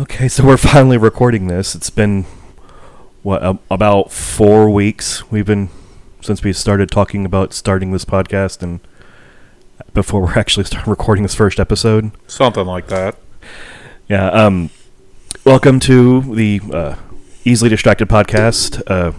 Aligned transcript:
Okay, 0.00 0.28
so 0.28 0.46
we're 0.46 0.56
finally 0.56 0.96
recording 0.96 1.46
this. 1.48 1.74
It's 1.74 1.90
been 1.90 2.24
what 3.22 3.42
a- 3.42 3.58
about 3.70 4.10
four 4.10 4.70
weeks 4.70 5.30
we've 5.30 5.44
been 5.44 5.68
since 6.22 6.42
we 6.42 6.54
started 6.54 6.90
talking 6.90 7.26
about 7.26 7.52
starting 7.52 7.92
this 7.92 8.06
podcast, 8.06 8.62
and 8.62 8.80
before 9.92 10.22
we're 10.22 10.32
actually 10.38 10.64
starting 10.64 10.88
recording 10.88 11.22
this 11.22 11.34
first 11.34 11.60
episode. 11.60 12.12
Something 12.26 12.64
like 12.64 12.86
that. 12.86 13.18
Yeah. 14.08 14.28
Um. 14.30 14.70
Welcome 15.44 15.80
to 15.80 16.34
the 16.34 16.62
uh, 16.72 16.96
easily 17.44 17.68
distracted 17.68 18.08
podcast. 18.08 18.82
Uh, 18.86 19.12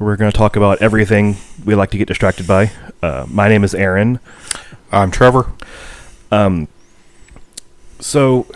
we're 0.00 0.16
going 0.16 0.32
to 0.32 0.36
talk 0.36 0.56
about 0.56 0.82
everything 0.82 1.36
we 1.64 1.76
like 1.76 1.92
to 1.92 1.98
get 1.98 2.08
distracted 2.08 2.44
by. 2.44 2.72
Uh, 3.04 3.24
my 3.28 3.48
name 3.48 3.62
is 3.62 3.76
Aaron. 3.76 4.18
I'm 4.90 5.12
Trevor. 5.12 5.52
Um, 6.32 6.66
so 8.00 8.48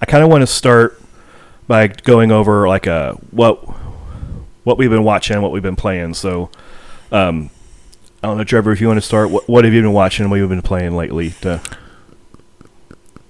I 0.00 0.06
kind 0.06 0.22
of 0.22 0.30
want 0.30 0.42
to 0.42 0.46
start 0.46 1.00
by 1.66 1.88
going 1.88 2.30
over 2.32 2.68
like 2.68 2.86
uh 2.86 3.14
what 3.30 3.56
what 4.64 4.78
we've 4.78 4.90
been 4.90 5.04
watching, 5.04 5.40
what 5.40 5.50
we've 5.50 5.62
been 5.62 5.76
playing. 5.76 6.12
So, 6.14 6.50
um, 7.10 7.48
I 8.22 8.26
don't 8.26 8.36
know, 8.36 8.44
Trevor, 8.44 8.70
if 8.70 8.82
you 8.82 8.86
want 8.86 8.98
to 8.98 9.06
start, 9.06 9.30
what, 9.30 9.48
what 9.48 9.64
have 9.64 9.72
you 9.72 9.80
been 9.80 9.94
watching? 9.94 10.24
and 10.24 10.30
What 10.30 10.40
have 10.40 10.50
you 10.50 10.54
been 10.54 10.60
playing 10.60 10.94
lately? 10.94 11.30
To, 11.40 11.62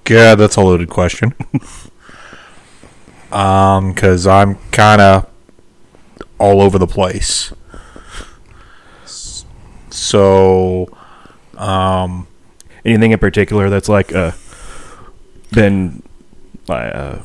Yeah, 0.08 0.34
that's 0.34 0.56
a 0.56 0.60
loaded 0.60 0.88
question. 0.88 1.34
um, 3.32 3.92
because 3.92 4.26
I'm 4.26 4.56
kind 4.72 5.00
of 5.00 5.28
all 6.38 6.60
over 6.60 6.76
the 6.76 6.88
place. 6.88 7.52
So, 9.90 10.88
um, 11.56 12.26
anything 12.84 13.12
in 13.12 13.18
particular 13.18 13.70
that's 13.70 13.88
like 13.88 14.12
uh 14.12 14.32
been 15.52 16.02
uh 16.76 17.22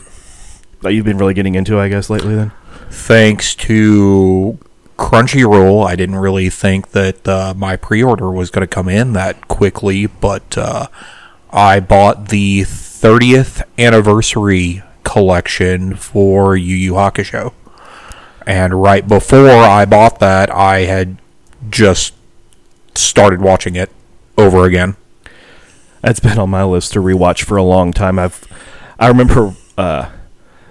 that 0.82 0.94
you've 0.94 1.06
been 1.06 1.18
really 1.18 1.34
getting 1.34 1.56
into, 1.56 1.80
I 1.80 1.88
guess, 1.88 2.10
lately? 2.10 2.36
Then. 2.36 2.52
thanks 2.90 3.56
to 3.56 4.58
Crunchyroll, 4.98 5.86
I 5.86 5.96
didn't 5.96 6.18
really 6.18 6.50
think 6.50 6.92
that 6.92 7.28
uh, 7.28 7.54
my 7.58 7.76
pre-order 7.76 8.32
was 8.32 8.50
going 8.52 8.68
to 8.68 8.74
come 8.74 8.88
in 8.88 9.14
that 9.14 9.48
quickly, 9.48 10.06
but 10.06 10.58
uh, 10.58 10.88
I 11.52 11.80
bought 11.80 12.30
the 12.30 12.62
30th 12.62 13.64
anniversary 13.78 14.84
collection 15.04 15.96
for 15.96 16.56
Yu 16.56 16.76
Yu 16.76 16.94
Hakusho. 16.94 17.54
And 18.46 18.82
right 18.82 19.08
before 19.08 19.50
I 19.50 19.86
bought 19.86 20.20
that, 20.20 20.50
I 20.50 20.82
had 20.82 21.18
just 21.70 22.14
started 22.96 23.42
watching 23.42 23.76
it 23.76 23.90
over 24.38 24.66
again. 24.66 24.96
That's 26.02 26.20
been 26.20 26.38
on 26.38 26.50
my 26.50 26.64
list 26.64 26.94
to 26.94 27.00
rewatch 27.00 27.44
for 27.44 27.58
a 27.58 27.64
long 27.64 27.94
time. 27.94 28.20
I've 28.20 28.46
I 29.04 29.10
remember 29.10 29.54
uh, 29.78 30.10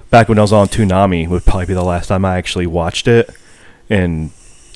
back 0.09 0.31
when 0.31 0.39
I 0.39 0.41
was 0.41 0.55
on 0.55 0.67
Toonami 0.67 1.29
would 1.29 1.45
probably 1.45 1.67
be 1.67 1.75
the 1.75 1.85
last 1.85 2.07
time 2.07 2.25
I 2.25 2.39
actually 2.39 2.67
watched 2.67 3.07
it, 3.07 3.29
and 3.91 4.31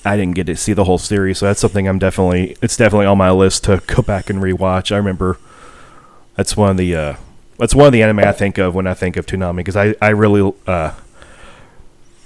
I 0.05 0.15
didn't 0.15 0.35
get 0.35 0.45
to 0.45 0.55
see 0.55 0.73
the 0.73 0.83
whole 0.83 0.99
series. 0.99 1.39
So 1.39 1.47
that's 1.47 1.59
something 1.59 1.87
I'm 1.87 1.97
definitely 1.97 2.55
it's 2.61 2.77
definitely 2.77 3.07
on 3.07 3.17
my 3.17 3.31
list 3.31 3.63
to 3.63 3.81
go 3.87 4.03
back 4.03 4.29
and 4.29 4.43
rewatch. 4.43 4.91
I 4.91 4.97
remember 4.97 5.39
that's 6.35 6.55
one 6.55 6.69
of 6.69 6.77
the 6.77 6.95
uh, 6.95 7.15
that's 7.57 7.73
one 7.73 7.87
of 7.87 7.93
the 7.93 8.03
anime 8.03 8.19
I 8.19 8.31
think 8.31 8.59
of 8.59 8.75
when 8.75 8.85
I 8.85 8.93
think 8.93 9.17
of 9.17 9.25
Toonami 9.25 9.55
because 9.55 9.75
I 9.75 9.95
I 10.03 10.09
really 10.09 10.53
uh, 10.67 10.93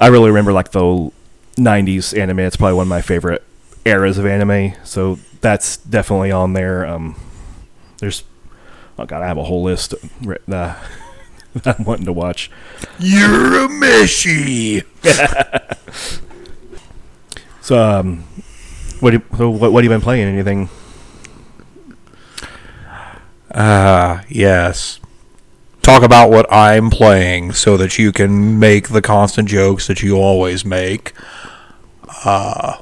I 0.02 0.08
really 0.08 0.32
remember 0.32 0.52
like 0.52 0.72
the 0.72 1.14
'90s 1.56 2.20
anime. 2.20 2.40
It's 2.40 2.58
probably 2.58 2.76
one 2.76 2.88
of 2.88 2.90
my 2.90 3.02
favorite 3.02 3.42
eras 3.86 4.18
of 4.18 4.26
anime. 4.26 4.74
So 4.84 5.18
that's 5.40 5.78
definitely 5.78 6.34
on 6.34 6.52
there. 6.52 6.86
Um, 6.86 7.16
there's 8.00 8.26
oh 9.00 9.06
god, 9.06 9.22
I 9.22 9.28
have 9.28 9.38
a 9.38 9.46
whole 9.46 9.64
list 9.64 9.94
uh, 10.52 10.76
I'm 11.66 11.84
wanting 11.84 12.06
to 12.06 12.14
watch. 12.14 12.50
You're 13.00 13.66
a 13.66 13.68
meshy! 13.68 14.86
So, 17.62 17.82
um, 17.82 18.24
what 19.00 19.14
you, 19.14 19.22
so 19.38 19.50
what 19.50 19.72
what 19.72 19.84
have 19.84 19.92
you 19.92 19.96
been 19.96 20.02
playing? 20.02 20.28
Anything? 20.28 20.68
Ah, 23.54 24.26
yes. 24.28 25.00
Talk 25.82 26.04
about 26.04 26.32
what 26.32 26.52
I'm 26.52 26.90
playing 26.90 27.54
so 27.54 27.78
that 27.78 27.98
you 27.98 28.12
can 28.12 28.60
make 28.60 28.90
the 28.90 29.02
constant 29.02 29.48
jokes 29.48 29.88
that 29.88 30.02
you 30.02 30.18
always 30.18 30.66
make. 30.66 31.14
Uh, 32.26 32.82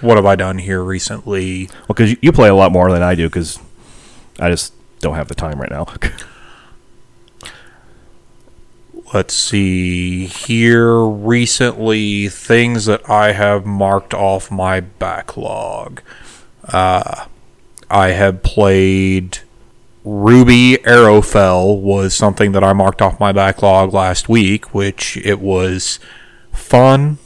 what 0.00 0.16
have 0.16 0.26
I 0.26 0.36
done 0.36 0.58
here 0.58 0.82
recently? 0.82 1.68
Well, 1.68 1.88
because 1.88 2.10
you, 2.10 2.16
you 2.20 2.32
play 2.32 2.48
a 2.48 2.54
lot 2.54 2.72
more 2.72 2.90
than 2.92 3.02
I 3.02 3.14
do, 3.14 3.28
because 3.28 3.58
I 4.38 4.50
just 4.50 4.74
don't 5.00 5.14
have 5.14 5.28
the 5.28 5.34
time 5.34 5.60
right 5.60 5.70
now. 5.70 5.86
Let's 9.12 9.34
see 9.34 10.26
here. 10.26 11.00
Recently, 11.00 12.28
things 12.28 12.84
that 12.84 13.08
I 13.10 13.32
have 13.32 13.66
marked 13.66 14.14
off 14.14 14.52
my 14.52 14.78
backlog. 14.78 16.00
Uh, 16.64 17.26
I 17.90 18.10
have 18.10 18.44
played 18.44 19.40
RWBY 20.04 20.84
Arrowfell 20.84 21.80
was 21.80 22.14
something 22.14 22.52
that 22.52 22.62
I 22.62 22.72
marked 22.72 23.02
off 23.02 23.18
my 23.18 23.32
backlog 23.32 23.92
last 23.92 24.28
week, 24.28 24.72
which 24.72 25.16
it 25.18 25.40
was 25.40 25.98
fun. 26.52 27.18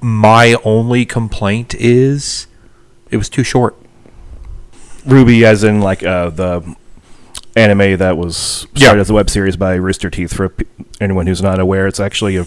My 0.00 0.54
only 0.64 1.06
complaint 1.06 1.74
is 1.74 2.46
it 3.10 3.16
was 3.16 3.30
too 3.30 3.42
short. 3.42 3.74
Ruby, 5.06 5.46
as 5.46 5.64
in 5.64 5.80
like 5.80 6.04
uh, 6.04 6.28
the 6.28 6.76
anime 7.58 7.98
that 7.98 8.16
was 8.16 8.36
started 8.36 8.96
Yeah. 8.96 9.00
as 9.00 9.10
a 9.10 9.14
web 9.14 9.28
series 9.28 9.56
by 9.56 9.74
Rooster 9.74 10.08
Teeth. 10.10 10.32
For 10.32 10.54
anyone 11.00 11.26
who's 11.26 11.42
not 11.42 11.58
aware, 11.58 11.86
it's 11.86 12.00
actually 12.00 12.36
a 12.36 12.46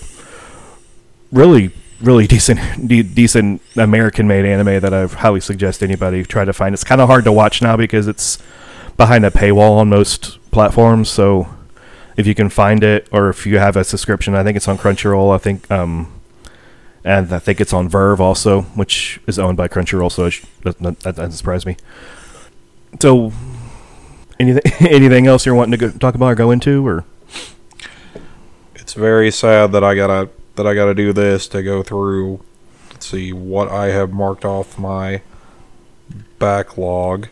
really, 1.32 1.72
really 2.02 2.28
decent, 2.36 2.60
de- 2.88 3.04
decent 3.04 3.62
American-made 3.76 4.46
anime 4.46 4.80
that 4.80 4.94
I 4.94 5.06
highly 5.08 5.40
suggest 5.42 5.84
anybody 5.84 6.24
try 6.24 6.46
to 6.46 6.54
find. 6.54 6.74
It's 6.74 6.84
kind 6.84 7.02
of 7.02 7.08
hard 7.08 7.24
to 7.26 7.32
watch 7.32 7.62
now 7.62 7.78
because 7.78 8.08
it's 8.08 8.38
behind 8.98 9.26
a 9.26 9.32
paywall 9.32 9.78
on 9.78 9.90
most 9.90 10.40
platforms. 10.52 11.10
So 11.10 11.48
if 12.18 12.28
you 12.28 12.36
can 12.36 12.50
find 12.50 12.84
it, 12.84 13.08
or 13.12 13.30
if 13.30 13.46
you 13.46 13.58
have 13.60 13.76
a 13.78 13.84
subscription, 13.84 14.36
I 14.36 14.44
think 14.44 14.56
it's 14.58 14.68
on 14.68 14.78
Crunchyroll. 14.78 15.34
I 15.34 15.38
think, 15.38 15.70
um, 15.72 16.12
and 17.04 17.32
I 17.34 17.40
think 17.40 17.60
it's 17.62 17.74
on 17.74 17.90
VRV 17.90 18.20
also, 18.20 18.62
which 18.76 19.20
is 19.28 19.40
owned 19.40 19.58
by 19.58 19.68
Crunchyroll. 19.68 20.12
So 20.12 20.26
it 20.26 20.32
sh- 20.32 20.46
that, 20.64 20.78
that, 20.80 21.00
that 21.02 21.16
doesn't 21.16 21.32
surprise 21.32 21.66
me. 21.66 21.78
So 23.02 23.32
anything 24.42 24.72
anything 24.88 25.28
else 25.28 25.46
you're 25.46 25.56
wanting 25.56 25.72
to 25.72 25.78
go, 25.78 25.92
talk 25.98 26.16
about 26.16 26.32
or 26.32 26.36
go 26.36 26.52
into, 26.52 26.86
or 26.86 27.06
It's 28.76 28.94
very 28.94 29.32
sad 29.32 29.72
that 29.72 29.84
I 29.84 29.96
gotta 29.96 30.30
that 30.56 30.68
I 30.68 30.74
gotta 30.74 30.94
do 30.94 31.14
this 31.14 31.48
to 31.50 31.64
go 31.64 31.84
through. 31.84 32.44
Let's 32.92 33.08
see 33.08 33.32
what 33.32 33.70
I 33.70 33.88
have 33.88 34.12
marked 34.12 34.46
off 34.46 34.78
my 34.78 35.22
backlog. 36.40 37.30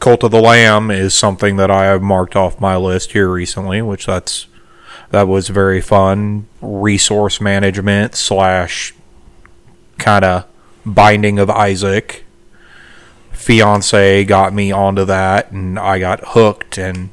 Cult 0.00 0.24
of 0.24 0.30
the 0.30 0.40
Lamb 0.40 0.90
is 0.90 1.14
something 1.14 1.56
that 1.56 1.70
I 1.70 1.84
have 1.84 2.02
marked 2.02 2.34
off 2.34 2.60
my 2.60 2.76
list 2.76 3.12
here 3.12 3.28
recently, 3.28 3.82
which 3.82 4.06
that's 4.06 4.46
that 5.10 5.28
was 5.28 5.48
very 5.48 5.80
fun. 5.80 6.46
Resource 6.60 7.40
management 7.40 8.14
slash 8.14 8.94
kind 9.98 10.24
of 10.24 10.46
binding 10.86 11.38
of 11.38 11.50
Isaac. 11.50 12.24
Fiance 13.50 14.24
got 14.26 14.54
me 14.54 14.70
onto 14.70 15.04
that, 15.06 15.50
and 15.50 15.76
I 15.76 15.98
got 15.98 16.20
hooked, 16.24 16.78
and 16.78 17.10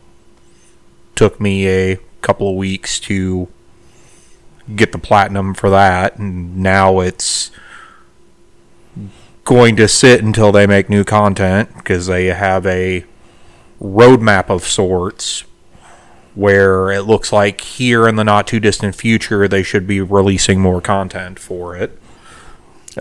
took 1.15 1.41
me 1.41 1.67
a 1.67 1.97
couple 2.21 2.47
of 2.47 2.55
weeks 2.55 2.99
to 2.99 3.47
get 4.75 4.91
the 4.91 4.99
platinum 4.99 5.55
for 5.55 5.71
that, 5.71 6.19
and 6.19 6.57
now 6.57 6.99
it's 6.99 7.49
going 9.45 9.75
to 9.77 9.87
sit 9.87 10.23
until 10.23 10.51
they 10.51 10.67
make 10.67 10.91
new 10.91 11.03
content 11.03 11.75
because 11.75 12.05
they 12.05 12.27
have 12.27 12.67
a 12.67 13.03
roadmap 13.81 14.51
of 14.51 14.63
sorts 14.63 15.43
where 16.35 16.91
it 16.91 17.01
looks 17.01 17.33
like 17.33 17.61
here 17.61 18.07
in 18.07 18.15
the 18.15 18.23
not 18.23 18.45
too 18.45 18.59
distant 18.59 18.93
future 18.93 19.47
they 19.47 19.63
should 19.63 19.87
be 19.87 20.01
releasing 20.01 20.61
more 20.61 20.81
content 20.81 21.39
for 21.39 21.75
it. 21.75 21.99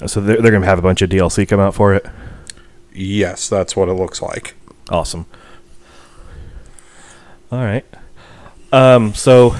so 0.06 0.22
they're, 0.22 0.40
they're 0.40 0.52
gonna 0.52 0.64
have 0.64 0.78
a 0.78 0.82
bunch 0.82 1.02
of 1.02 1.10
DLC 1.10 1.46
come 1.46 1.60
out 1.60 1.74
for 1.74 1.92
it. 1.92 2.06
Yes, 2.96 3.48
that's 3.48 3.76
what 3.76 3.88
it 3.88 3.94
looks 3.94 4.22
like. 4.22 4.54
Awesome. 4.88 5.26
All 7.52 7.62
right. 7.62 7.84
Um, 8.72 9.14
so 9.14 9.54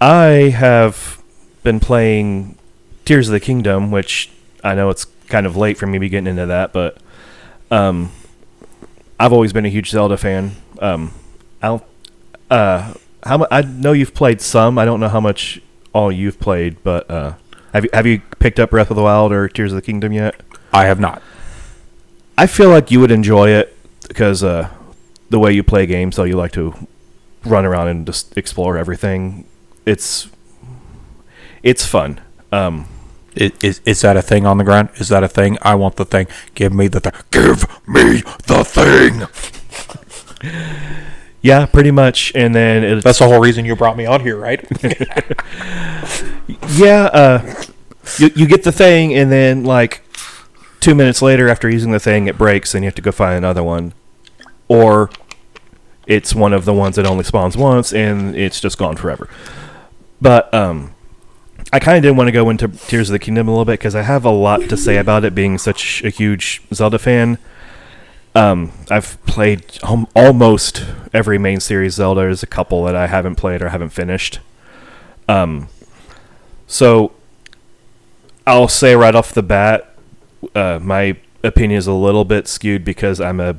I 0.00 0.50
have 0.54 1.22
been 1.62 1.78
playing 1.80 2.58
Tears 3.04 3.28
of 3.28 3.32
the 3.32 3.40
Kingdom, 3.40 3.90
which 3.90 4.30
I 4.64 4.74
know 4.74 4.90
it's 4.90 5.06
kind 5.28 5.46
of 5.46 5.56
late 5.56 5.78
for 5.78 5.86
me 5.86 5.94
to 5.94 6.00
be 6.00 6.08
getting 6.08 6.26
into 6.26 6.46
that, 6.46 6.72
but 6.72 6.98
um, 7.70 8.10
I've 9.18 9.32
always 9.32 9.52
been 9.52 9.64
a 9.64 9.70
huge 9.70 9.90
Zelda 9.90 10.16
fan. 10.16 10.56
Um, 10.80 11.12
I 11.62 11.68
don't, 11.68 11.84
uh, 12.50 12.94
how 13.22 13.38
mu- 13.38 13.46
I 13.50 13.62
know 13.62 13.92
you've 13.92 14.14
played 14.14 14.40
some. 14.40 14.78
I 14.78 14.84
don't 14.84 15.00
know 15.00 15.08
how 15.08 15.20
much 15.20 15.60
all 15.94 16.10
you've 16.10 16.40
played, 16.40 16.82
but 16.82 17.08
uh, 17.10 17.34
have 17.72 17.84
you 17.84 17.90
have 17.92 18.06
you 18.06 18.20
picked 18.40 18.58
up 18.58 18.70
Breath 18.70 18.90
of 18.90 18.96
the 18.96 19.02
Wild 19.02 19.32
or 19.32 19.48
Tears 19.48 19.72
of 19.72 19.76
the 19.76 19.82
Kingdom 19.82 20.12
yet? 20.12 20.34
I 20.72 20.86
have 20.86 20.98
not. 20.98 21.22
I 22.38 22.46
feel 22.46 22.70
like 22.70 22.90
you 22.90 23.00
would 23.00 23.10
enjoy 23.10 23.50
it 23.50 23.76
because 24.08 24.42
uh, 24.42 24.68
the 25.30 25.38
way 25.38 25.52
you 25.52 25.62
play 25.62 25.86
games, 25.86 26.16
so 26.16 26.24
you 26.24 26.36
like 26.36 26.52
to 26.52 26.74
run 27.44 27.64
around 27.64 27.88
and 27.88 28.06
just 28.06 28.36
explore 28.36 28.76
everything. 28.76 29.44
It's 29.86 30.28
it's 31.62 31.86
fun. 31.86 32.20
Um, 32.50 32.86
Is, 33.34 33.52
is, 33.62 33.80
is 33.86 34.00
that 34.02 34.16
a 34.16 34.22
thing 34.22 34.44
on 34.46 34.58
the 34.58 34.64
ground? 34.64 34.90
Is 34.96 35.08
that 35.08 35.24
a 35.24 35.28
thing? 35.28 35.56
I 35.62 35.74
want 35.74 35.96
the 35.96 36.04
thing. 36.04 36.26
Give 36.54 36.72
me 36.72 36.88
the 36.88 37.00
thing. 37.00 37.12
Give 37.30 37.66
me 37.88 38.22
the 38.46 38.62
thing. 38.64 39.26
yeah, 41.42 41.64
pretty 41.66 41.90
much. 41.90 42.32
And 42.34 42.54
then 42.54 43.00
That's 43.00 43.20
the 43.20 43.26
whole 43.26 43.40
reason 43.40 43.64
you 43.64 43.74
brought 43.74 43.96
me 43.96 44.04
on 44.06 44.20
here, 44.20 44.36
right? 44.36 44.60
yeah, 46.76 47.04
uh, 47.12 47.62
you 48.18 48.30
you 48.34 48.46
get 48.46 48.64
the 48.64 48.72
thing, 48.72 49.14
and 49.14 49.30
then 49.32 49.64
like 49.64 50.01
two 50.82 50.94
minutes 50.94 51.22
later, 51.22 51.48
after 51.48 51.70
using 51.70 51.92
the 51.92 52.00
thing, 52.00 52.26
it 52.26 52.36
breaks, 52.36 52.74
and 52.74 52.84
you 52.84 52.88
have 52.88 52.94
to 52.96 53.02
go 53.02 53.12
find 53.12 53.38
another 53.38 53.62
one, 53.62 53.94
or 54.68 55.08
it's 56.06 56.34
one 56.34 56.52
of 56.52 56.64
the 56.66 56.74
ones 56.74 56.96
that 56.96 57.06
only 57.06 57.24
spawns 57.24 57.56
once, 57.56 57.94
and 57.94 58.36
it's 58.36 58.60
just 58.60 58.76
gone 58.76 58.96
forever. 58.96 59.28
But 60.20 60.52
um, 60.52 60.94
I 61.72 61.78
kind 61.78 61.96
of 61.96 62.02
didn't 62.02 62.16
want 62.16 62.28
to 62.28 62.32
go 62.32 62.50
into 62.50 62.68
Tears 62.68 63.08
of 63.08 63.12
the 63.12 63.18
Kingdom 63.18 63.48
a 63.48 63.50
little 63.52 63.64
bit 63.64 63.78
because 63.78 63.94
I 63.94 64.02
have 64.02 64.24
a 64.24 64.30
lot 64.30 64.68
to 64.68 64.76
say 64.76 64.98
about 64.98 65.24
it, 65.24 65.34
being 65.34 65.56
such 65.56 66.02
a 66.04 66.10
huge 66.10 66.62
Zelda 66.74 66.98
fan. 66.98 67.38
Um, 68.34 68.72
I've 68.90 69.24
played 69.26 69.78
almost 69.82 70.84
every 71.12 71.38
main 71.38 71.60
series 71.60 71.94
Zelda. 71.94 72.22
There's 72.22 72.42
a 72.42 72.46
couple 72.46 72.84
that 72.84 72.96
I 72.96 73.06
haven't 73.06 73.36
played 73.36 73.62
or 73.62 73.68
haven't 73.68 73.90
finished. 73.90 74.40
Um, 75.28 75.68
so 76.66 77.12
I'll 78.46 78.68
say 78.68 78.96
right 78.96 79.14
off 79.14 79.32
the 79.32 79.42
bat, 79.42 79.91
uh, 80.54 80.78
my 80.82 81.16
opinion 81.44 81.78
is 81.78 81.86
a 81.86 81.92
little 81.92 82.24
bit 82.24 82.48
skewed 82.48 82.84
because 82.84 83.20
I'm 83.20 83.40
a 83.40 83.56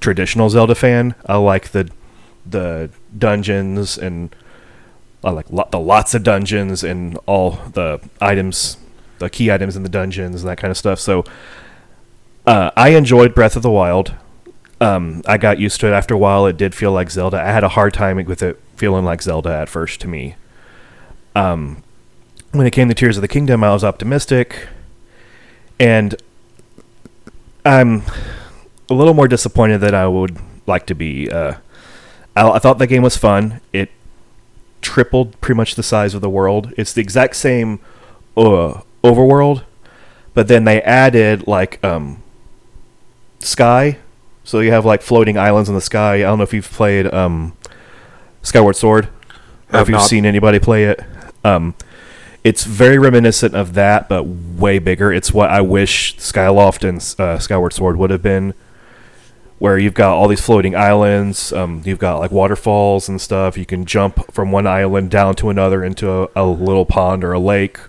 traditional 0.00 0.48
Zelda 0.50 0.74
fan. 0.74 1.14
I 1.26 1.36
like 1.36 1.70
the 1.70 1.90
the 2.48 2.90
dungeons 3.16 3.98
and 3.98 4.34
I 5.24 5.30
like 5.30 5.50
lo- 5.50 5.68
the 5.70 5.80
lots 5.80 6.14
of 6.14 6.22
dungeons 6.22 6.84
and 6.84 7.18
all 7.26 7.52
the 7.72 8.00
items, 8.20 8.76
the 9.18 9.28
key 9.28 9.50
items 9.50 9.76
in 9.76 9.82
the 9.82 9.88
dungeons 9.88 10.42
and 10.42 10.50
that 10.50 10.58
kind 10.58 10.70
of 10.70 10.78
stuff. 10.78 11.00
So 11.00 11.24
uh, 12.46 12.70
I 12.76 12.90
enjoyed 12.90 13.34
Breath 13.34 13.56
of 13.56 13.62
the 13.62 13.70
Wild. 13.70 14.14
Um, 14.80 15.22
I 15.26 15.38
got 15.38 15.58
used 15.58 15.80
to 15.80 15.88
it 15.88 15.92
after 15.92 16.14
a 16.14 16.18
while. 16.18 16.46
It 16.46 16.56
did 16.56 16.74
feel 16.74 16.92
like 16.92 17.10
Zelda. 17.10 17.40
I 17.40 17.50
had 17.50 17.64
a 17.64 17.70
hard 17.70 17.94
time 17.94 18.22
with 18.24 18.42
it 18.42 18.60
feeling 18.76 19.04
like 19.04 19.22
Zelda 19.22 19.50
at 19.50 19.68
first 19.68 20.00
to 20.02 20.08
me. 20.08 20.36
Um, 21.34 21.82
when 22.52 22.66
it 22.66 22.70
came 22.70 22.88
to 22.88 22.94
Tears 22.94 23.16
of 23.16 23.22
the 23.22 23.28
Kingdom, 23.28 23.64
I 23.64 23.72
was 23.72 23.82
optimistic, 23.82 24.68
and 25.78 26.14
I'm 27.64 28.02
a 28.88 28.94
little 28.94 29.14
more 29.14 29.28
disappointed 29.28 29.78
than 29.78 29.94
I 29.94 30.06
would 30.06 30.38
like 30.66 30.86
to 30.86 30.94
be. 30.94 31.30
Uh, 31.30 31.54
I, 32.34 32.48
I 32.50 32.58
thought 32.58 32.78
the 32.78 32.86
game 32.86 33.02
was 33.02 33.16
fun. 33.16 33.60
It 33.72 33.90
tripled 34.80 35.40
pretty 35.40 35.56
much 35.56 35.74
the 35.74 35.82
size 35.82 36.14
of 36.14 36.20
the 36.20 36.30
world. 36.30 36.72
It's 36.76 36.92
the 36.92 37.00
exact 37.00 37.36
same 37.36 37.80
uh, 38.36 38.80
overworld, 39.02 39.64
but 40.34 40.48
then 40.48 40.64
they 40.64 40.80
added 40.82 41.46
like 41.46 41.82
um, 41.84 42.22
sky. 43.40 43.98
So 44.44 44.60
you 44.60 44.70
have 44.70 44.84
like 44.84 45.02
floating 45.02 45.36
islands 45.36 45.68
in 45.68 45.74
the 45.74 45.80
sky. 45.80 46.16
I 46.16 46.20
don't 46.20 46.38
know 46.38 46.44
if 46.44 46.54
you've 46.54 46.70
played 46.70 47.12
um, 47.12 47.56
Skyward 48.42 48.76
Sword, 48.76 49.06
or 49.06 49.10
Have 49.78 49.82
if 49.82 49.88
you've 49.88 49.98
not. 49.98 50.06
seen 50.08 50.24
anybody 50.24 50.60
play 50.60 50.84
it. 50.84 51.00
Um, 51.44 51.74
it's 52.46 52.62
very 52.62 52.96
reminiscent 52.96 53.56
of 53.56 53.74
that, 53.74 54.08
but 54.08 54.22
way 54.22 54.78
bigger. 54.78 55.12
It's 55.12 55.34
what 55.34 55.50
I 55.50 55.62
wish 55.62 56.16
Skyloft 56.18 56.88
and 56.88 56.98
uh, 57.18 57.40
Skyward 57.40 57.72
Sword 57.72 57.96
would 57.96 58.10
have 58.10 58.22
been, 58.22 58.54
where 59.58 59.76
you've 59.76 59.94
got 59.94 60.14
all 60.14 60.28
these 60.28 60.40
floating 60.40 60.76
islands. 60.76 61.52
Um, 61.52 61.82
you've 61.84 61.98
got 61.98 62.20
like 62.20 62.30
waterfalls 62.30 63.08
and 63.08 63.20
stuff. 63.20 63.58
You 63.58 63.66
can 63.66 63.84
jump 63.84 64.32
from 64.32 64.52
one 64.52 64.64
island 64.64 65.10
down 65.10 65.34
to 65.36 65.50
another 65.50 65.82
into 65.82 66.08
a, 66.08 66.28
a 66.36 66.46
little 66.46 66.86
pond 66.86 67.24
or 67.24 67.32
a 67.32 67.40
lake 67.40 67.80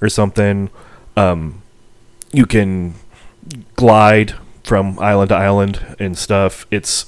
or 0.00 0.08
something. 0.08 0.68
Um, 1.16 1.62
you 2.32 2.44
can 2.44 2.94
glide 3.76 4.34
from 4.64 4.98
island 4.98 5.28
to 5.28 5.36
island 5.36 5.94
and 6.00 6.18
stuff. 6.18 6.66
It's 6.72 7.06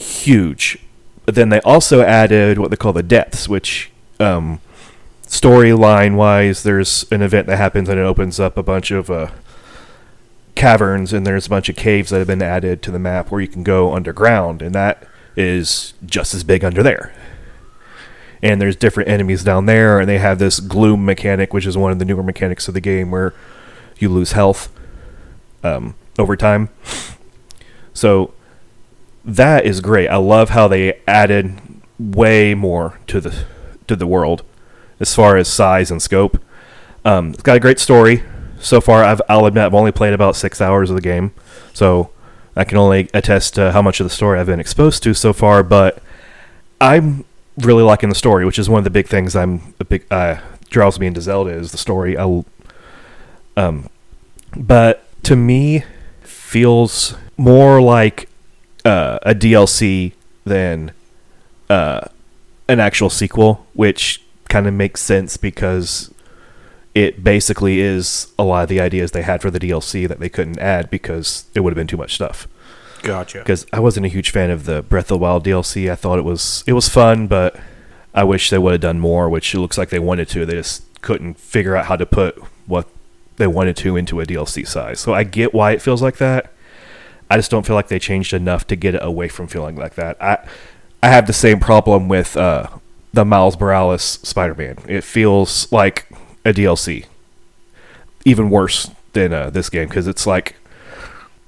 huge. 0.00 0.80
But 1.24 1.36
then 1.36 1.50
they 1.50 1.60
also 1.60 2.02
added 2.02 2.58
what 2.58 2.70
they 2.70 2.76
call 2.76 2.92
the 2.92 3.04
depths, 3.04 3.48
which 3.48 3.92
um, 4.18 4.60
storyline 5.40 6.16
wise, 6.16 6.62
there's 6.62 7.04
an 7.10 7.22
event 7.22 7.46
that 7.46 7.56
happens 7.56 7.88
and 7.88 7.98
it 7.98 8.02
opens 8.02 8.40
up 8.40 8.56
a 8.56 8.62
bunch 8.62 8.90
of 8.90 9.10
uh, 9.10 9.30
caverns 10.54 11.12
and 11.12 11.26
there's 11.26 11.46
a 11.46 11.50
bunch 11.50 11.68
of 11.68 11.76
caves 11.76 12.10
that 12.10 12.18
have 12.18 12.26
been 12.26 12.42
added 12.42 12.82
to 12.82 12.90
the 12.90 12.98
map 12.98 13.30
where 13.30 13.40
you 13.40 13.48
can 13.48 13.62
go 13.62 13.92
underground, 13.94 14.62
and 14.62 14.74
that 14.74 15.06
is 15.36 15.94
just 16.04 16.34
as 16.34 16.42
big 16.42 16.64
under 16.64 16.82
there. 16.82 17.14
And 18.42 18.60
there's 18.60 18.76
different 18.76 19.08
enemies 19.08 19.44
down 19.44 19.66
there, 19.66 19.98
and 19.98 20.08
they 20.08 20.18
have 20.18 20.38
this 20.38 20.60
gloom 20.60 21.04
mechanic, 21.04 21.52
which 21.52 21.66
is 21.66 21.76
one 21.76 21.92
of 21.92 21.98
the 21.98 22.04
newer 22.04 22.22
mechanics 22.22 22.68
of 22.68 22.74
the 22.74 22.80
game 22.80 23.10
where 23.10 23.34
you 23.98 24.08
lose 24.08 24.32
health 24.32 24.70
um, 25.62 25.94
over 26.18 26.36
time. 26.36 26.68
So 27.92 28.32
that 29.24 29.64
is 29.64 29.80
great. 29.80 30.08
I 30.08 30.16
love 30.16 30.50
how 30.50 30.68
they 30.68 31.00
added 31.06 31.58
way 31.98 32.54
more 32.54 32.98
to 33.06 33.20
the 33.20 33.44
to 33.88 33.96
the 33.96 34.06
world 34.06 34.42
as 35.00 35.14
far 35.14 35.36
as 35.36 35.48
size 35.48 35.90
and 35.90 36.00
scope. 36.00 36.42
Um, 37.04 37.30
it's 37.30 37.42
got 37.42 37.56
a 37.56 37.60
great 37.60 37.78
story 37.78 38.22
so 38.58 38.80
far. 38.80 39.04
I've, 39.04 39.22
I'll 39.28 39.46
admit 39.46 39.64
I've 39.64 39.74
only 39.74 39.92
played 39.92 40.12
about 40.12 40.36
six 40.36 40.60
hours 40.60 40.90
of 40.90 40.96
the 40.96 41.02
game, 41.02 41.32
so 41.72 42.10
I 42.54 42.64
can 42.64 42.78
only 42.78 43.08
attest 43.14 43.54
to 43.54 43.72
how 43.72 43.82
much 43.82 44.00
of 44.00 44.04
the 44.04 44.10
story 44.10 44.38
I've 44.38 44.46
been 44.46 44.60
exposed 44.60 45.02
to 45.04 45.14
so 45.14 45.32
far. 45.32 45.62
But 45.62 46.02
I'm 46.80 47.24
really 47.56 47.82
liking 47.82 48.08
the 48.08 48.14
story, 48.14 48.44
which 48.44 48.58
is 48.58 48.68
one 48.68 48.78
of 48.78 48.84
the 48.84 48.90
big 48.90 49.06
things 49.06 49.36
I'm 49.36 49.74
a 49.80 49.84
big 49.84 50.04
uh, 50.10 50.38
draws 50.68 50.98
me 50.98 51.06
into 51.06 51.20
Zelda 51.20 51.50
is 51.50 51.72
the 51.72 51.78
story. 51.78 52.16
I, 52.18 52.44
um, 53.56 53.88
but 54.56 55.04
to 55.24 55.36
me, 55.36 55.84
feels 56.22 57.16
more 57.36 57.80
like 57.80 58.28
uh, 58.84 59.18
a 59.22 59.34
DLC 59.34 60.12
than 60.44 60.92
uh, 61.68 62.08
an 62.68 62.80
actual 62.80 63.10
sequel, 63.10 63.66
which 63.74 64.22
kind 64.48 64.66
of 64.66 64.74
makes 64.74 65.00
sense 65.00 65.36
because 65.36 66.12
it 66.94 67.22
basically 67.22 67.80
is 67.80 68.28
a 68.38 68.44
lot 68.44 68.62
of 68.62 68.68
the 68.68 68.80
ideas 68.80 69.10
they 69.10 69.22
had 69.22 69.42
for 69.42 69.50
the 69.50 69.60
DLC 69.60 70.08
that 70.08 70.18
they 70.18 70.28
couldn't 70.28 70.58
add 70.58 70.88
because 70.88 71.44
it 71.54 71.60
would 71.60 71.72
have 71.72 71.76
been 71.76 71.86
too 71.86 71.96
much 71.96 72.14
stuff. 72.14 72.48
Gotcha. 73.02 73.38
Because 73.38 73.66
I 73.72 73.80
wasn't 73.80 74.06
a 74.06 74.08
huge 74.08 74.30
fan 74.30 74.50
of 74.50 74.64
the 74.64 74.82
Breath 74.82 75.04
of 75.04 75.08
the 75.08 75.18
Wild 75.18 75.44
DLC. 75.44 75.90
I 75.90 75.94
thought 75.94 76.18
it 76.18 76.24
was 76.24 76.64
it 76.66 76.72
was 76.72 76.88
fun, 76.88 77.26
but 77.26 77.58
I 78.14 78.24
wish 78.24 78.50
they 78.50 78.58
would 78.58 78.72
have 78.72 78.80
done 78.80 78.98
more. 78.98 79.28
Which 79.28 79.54
it 79.54 79.60
looks 79.60 79.76
like 79.76 79.90
they 79.90 79.98
wanted 79.98 80.28
to. 80.30 80.46
They 80.46 80.54
just 80.54 80.82
couldn't 81.02 81.38
figure 81.38 81.76
out 81.76 81.86
how 81.86 81.96
to 81.96 82.06
put 82.06 82.42
what 82.66 82.88
they 83.36 83.46
wanted 83.46 83.76
to 83.76 83.96
into 83.96 84.20
a 84.20 84.26
DLC 84.26 84.66
size. 84.66 84.98
So 84.98 85.12
I 85.12 85.22
get 85.22 85.52
why 85.54 85.72
it 85.72 85.82
feels 85.82 86.02
like 86.02 86.16
that. 86.16 86.52
I 87.30 87.36
just 87.36 87.50
don't 87.50 87.66
feel 87.66 87.76
like 87.76 87.88
they 87.88 87.98
changed 87.98 88.32
enough 88.32 88.66
to 88.68 88.76
get 88.76 88.94
it 88.94 89.02
away 89.02 89.28
from 89.28 89.46
feeling 89.48 89.76
like 89.76 89.94
that. 89.96 90.20
I 90.22 90.38
I 91.02 91.08
have 91.08 91.26
the 91.26 91.32
same 91.32 91.60
problem 91.60 92.08
with 92.08 92.36
uh, 92.36 92.68
the 93.16 93.24
Miles 93.24 93.58
Morales 93.58 94.02
Spider-Man. 94.02 94.76
It 94.86 95.02
feels 95.02 95.72
like 95.72 96.06
a 96.44 96.52
DLC, 96.52 97.06
even 98.26 98.50
worse 98.50 98.90
than 99.14 99.32
uh, 99.32 99.48
this 99.48 99.70
game 99.70 99.88
because 99.88 100.06
it's 100.06 100.26
like 100.26 100.56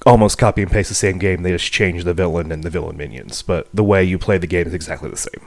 almost 0.07 0.39
copy 0.39 0.63
and 0.63 0.71
paste 0.71 0.89
the 0.89 0.95
same 0.95 1.19
game. 1.19 1.43
They 1.43 1.53
just 1.53 1.71
change 1.71 2.05
the 2.05 2.15
villain 2.15 2.51
and 2.51 2.65
the 2.65 2.71
villain 2.71 2.97
minions, 2.97 3.43
but 3.43 3.69
the 3.73 3.85
way 3.85 4.03
you 4.03 4.19
play 4.19 4.39
the 4.39 4.47
game 4.47 4.67
is 4.67 4.73
exactly 4.73 5.11
the 5.11 5.17
same. 5.17 5.47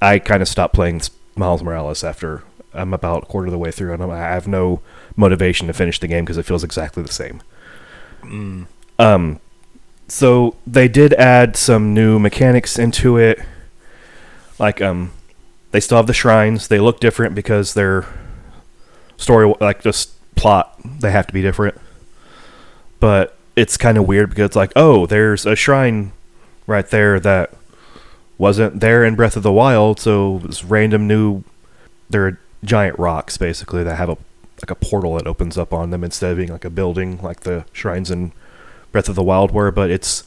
I 0.00 0.18
kind 0.18 0.40
of 0.40 0.48
stopped 0.48 0.74
playing 0.74 1.02
Miles 1.36 1.62
Morales 1.62 2.02
after 2.02 2.44
I'm 2.72 2.94
about 2.94 3.24
a 3.24 3.26
quarter 3.26 3.48
of 3.48 3.52
the 3.52 3.58
way 3.58 3.70
through, 3.70 3.92
and 3.92 4.02
I'm, 4.02 4.10
I 4.10 4.18
have 4.18 4.48
no 4.48 4.80
motivation 5.16 5.66
to 5.66 5.74
finish 5.74 6.00
the 6.00 6.08
game 6.08 6.24
because 6.24 6.38
it 6.38 6.46
feels 6.46 6.64
exactly 6.64 7.02
the 7.02 7.12
same. 7.12 7.42
Um, 8.98 9.38
so 10.08 10.56
they 10.66 10.88
did 10.88 11.12
add 11.14 11.56
some 11.56 11.92
new 11.92 12.18
mechanics 12.18 12.78
into 12.78 13.18
it, 13.18 13.38
like 14.58 14.80
um, 14.80 15.12
they 15.72 15.80
still 15.80 15.96
have 15.96 16.06
the 16.06 16.14
shrines. 16.14 16.68
They 16.68 16.78
look 16.78 17.00
different 17.00 17.34
because 17.34 17.74
their 17.74 18.06
story, 19.16 19.52
like 19.60 19.82
just 19.82 20.12
plot, 20.36 20.78
they 21.00 21.10
have 21.10 21.26
to 21.26 21.32
be 21.32 21.42
different. 21.42 21.78
But 23.00 23.36
it's 23.56 23.76
kind 23.76 23.98
of 23.98 24.06
weird 24.06 24.30
because 24.30 24.46
it's 24.46 24.56
like, 24.56 24.72
oh, 24.76 25.06
there's 25.06 25.44
a 25.44 25.56
shrine 25.56 26.12
right 26.66 26.88
there 26.88 27.18
that 27.20 27.52
wasn't 28.38 28.80
there 28.80 29.04
in 29.04 29.16
Breath 29.16 29.36
of 29.36 29.42
the 29.42 29.52
Wild, 29.52 29.98
so 29.98 30.40
it's 30.44 30.64
random 30.64 31.08
new. 31.08 31.42
They're 32.08 32.38
giant 32.64 32.98
rocks 32.98 33.36
basically 33.36 33.82
that 33.82 33.96
have 33.96 34.08
a 34.08 34.16
like 34.62 34.70
a 34.70 34.74
portal 34.76 35.16
that 35.16 35.26
opens 35.26 35.58
up 35.58 35.72
on 35.72 35.90
them 35.90 36.04
instead 36.04 36.30
of 36.30 36.36
being 36.36 36.50
like 36.50 36.64
a 36.64 36.70
building 36.70 37.20
like 37.20 37.40
the 37.40 37.64
shrines 37.72 38.10
in 38.10 38.32
Breath 38.92 39.08
of 39.08 39.16
the 39.16 39.22
Wild 39.22 39.50
were, 39.50 39.72
but 39.72 39.90
it's 39.90 40.24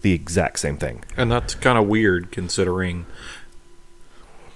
the 0.00 0.12
exact 0.12 0.58
same 0.58 0.76
thing. 0.76 1.04
And 1.16 1.30
that's 1.30 1.54
kind 1.54 1.78
of 1.78 1.86
weird 1.86 2.32
considering 2.32 3.06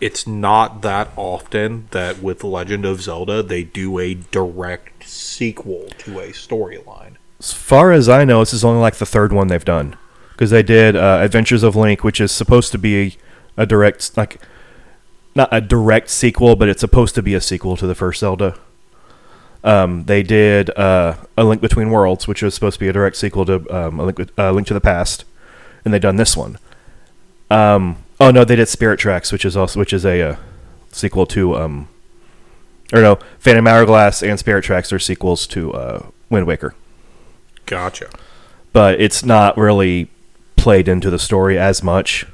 it's 0.00 0.26
not 0.26 0.82
that 0.82 1.10
often 1.16 1.88
that 1.90 2.22
with 2.22 2.42
Legend 2.44 2.84
of 2.84 3.02
Zelda 3.02 3.42
they 3.42 3.64
do 3.64 3.98
a 3.98 4.14
direct 4.14 5.08
sequel 5.08 5.88
to 5.98 6.20
a 6.20 6.28
storyline. 6.28 7.14
As 7.38 7.52
far 7.52 7.92
as 7.92 8.08
I 8.08 8.24
know, 8.24 8.40
this 8.40 8.52
is 8.52 8.64
only 8.64 8.80
like 8.80 8.96
the 8.96 9.06
third 9.06 9.32
one 9.32 9.48
they've 9.48 9.64
done 9.64 9.96
because 10.32 10.50
they 10.50 10.62
did 10.62 10.96
uh, 10.96 11.20
Adventures 11.22 11.62
of 11.62 11.76
Link, 11.76 12.02
which 12.02 12.20
is 12.20 12.32
supposed 12.32 12.72
to 12.72 12.78
be 12.78 13.16
a 13.56 13.66
direct 13.66 14.16
like 14.16 14.40
not 15.34 15.48
a 15.52 15.60
direct 15.60 16.10
sequel, 16.10 16.56
but 16.56 16.68
it's 16.68 16.80
supposed 16.80 17.14
to 17.14 17.22
be 17.22 17.34
a 17.34 17.40
sequel 17.40 17.76
to 17.76 17.86
the 17.86 17.94
first 17.94 18.20
Zelda. 18.20 18.58
Um, 19.62 20.04
they 20.04 20.22
did 20.22 20.70
uh, 20.76 21.16
a 21.36 21.44
Link 21.44 21.60
Between 21.60 21.90
Worlds, 21.90 22.26
which 22.26 22.42
was 22.42 22.54
supposed 22.54 22.74
to 22.74 22.80
be 22.80 22.88
a 22.88 22.92
direct 22.92 23.16
sequel 23.16 23.44
to 23.44 23.56
um, 23.74 24.00
a 24.00 24.04
Link, 24.04 24.30
uh, 24.38 24.50
Link 24.52 24.66
to 24.68 24.74
the 24.74 24.80
Past, 24.80 25.24
and 25.84 25.92
they've 25.92 26.00
done 26.00 26.16
this 26.16 26.36
one. 26.36 26.58
Um, 27.50 27.98
oh 28.20 28.30
no, 28.30 28.44
they 28.44 28.56
did 28.56 28.68
Spirit 28.68 28.98
Tracks, 29.00 29.32
which 29.32 29.44
is 29.44 29.56
also 29.56 29.78
which 29.80 29.92
is 29.92 30.04
a 30.04 30.22
uh, 30.22 30.36
sequel 30.92 31.26
to 31.26 31.56
um, 31.56 31.88
or 32.92 33.00
no, 33.00 33.18
Phantom 33.38 33.66
Hourglass 33.66 34.22
and 34.22 34.38
Spirit 34.38 34.62
Tracks 34.62 34.92
are 34.92 34.98
sequels 34.98 35.46
to 35.48 35.72
uh, 35.72 36.06
Wind 36.28 36.46
Waker, 36.46 36.74
Gotcha. 37.66 38.10
but 38.72 39.00
it's 39.00 39.24
not 39.24 39.56
really 39.56 40.10
played 40.56 40.88
into 40.88 41.10
the 41.10 41.18
story 41.18 41.58
as 41.58 41.82
much. 41.82 42.26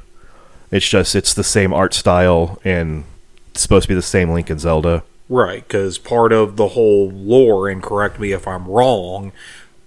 It's 0.71 0.89
just 0.89 1.15
it's 1.15 1.33
the 1.33 1.45
same 1.45 1.73
art 1.73 1.95
style 1.95 2.61
and 2.65 3.05
it's 3.51 3.63
supposed 3.63 3.85
to 3.85 3.89
be 3.89 3.95
the 3.95 4.03
same 4.03 4.31
Link 4.31 4.51
and 4.51 4.61
Zelda. 4.61 5.05
Right, 5.29 5.67
because 5.67 5.99
part 5.99 6.33
of 6.33 6.57
the 6.57 6.69
whole 6.69 7.11
lore, 7.11 7.69
and 7.69 7.83
correct 7.83 8.21
me 8.21 8.33
if 8.33 8.47
I'm 8.47 8.67
wrong, 8.67 9.33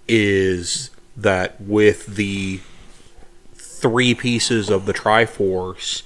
is 0.08 0.89
that 1.15 1.62
with 1.62 2.06
the 2.08 2.60
three 3.80 4.14
pieces 4.14 4.70
of 4.70 4.86
the 4.86 4.94
Triforce, 4.94 6.04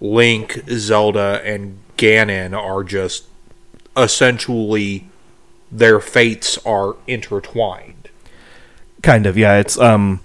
Link, 0.00 0.62
Zelda, 0.68 1.40
and 1.44 1.78
Ganon 1.96 2.56
are 2.56 2.84
just 2.84 3.24
essentially 3.96 5.08
their 5.70 6.00
fates 6.00 6.58
are 6.64 6.96
intertwined. 7.06 8.08
Kind 9.02 9.26
of, 9.26 9.36
yeah. 9.36 9.58
It's 9.58 9.78
um 9.78 10.20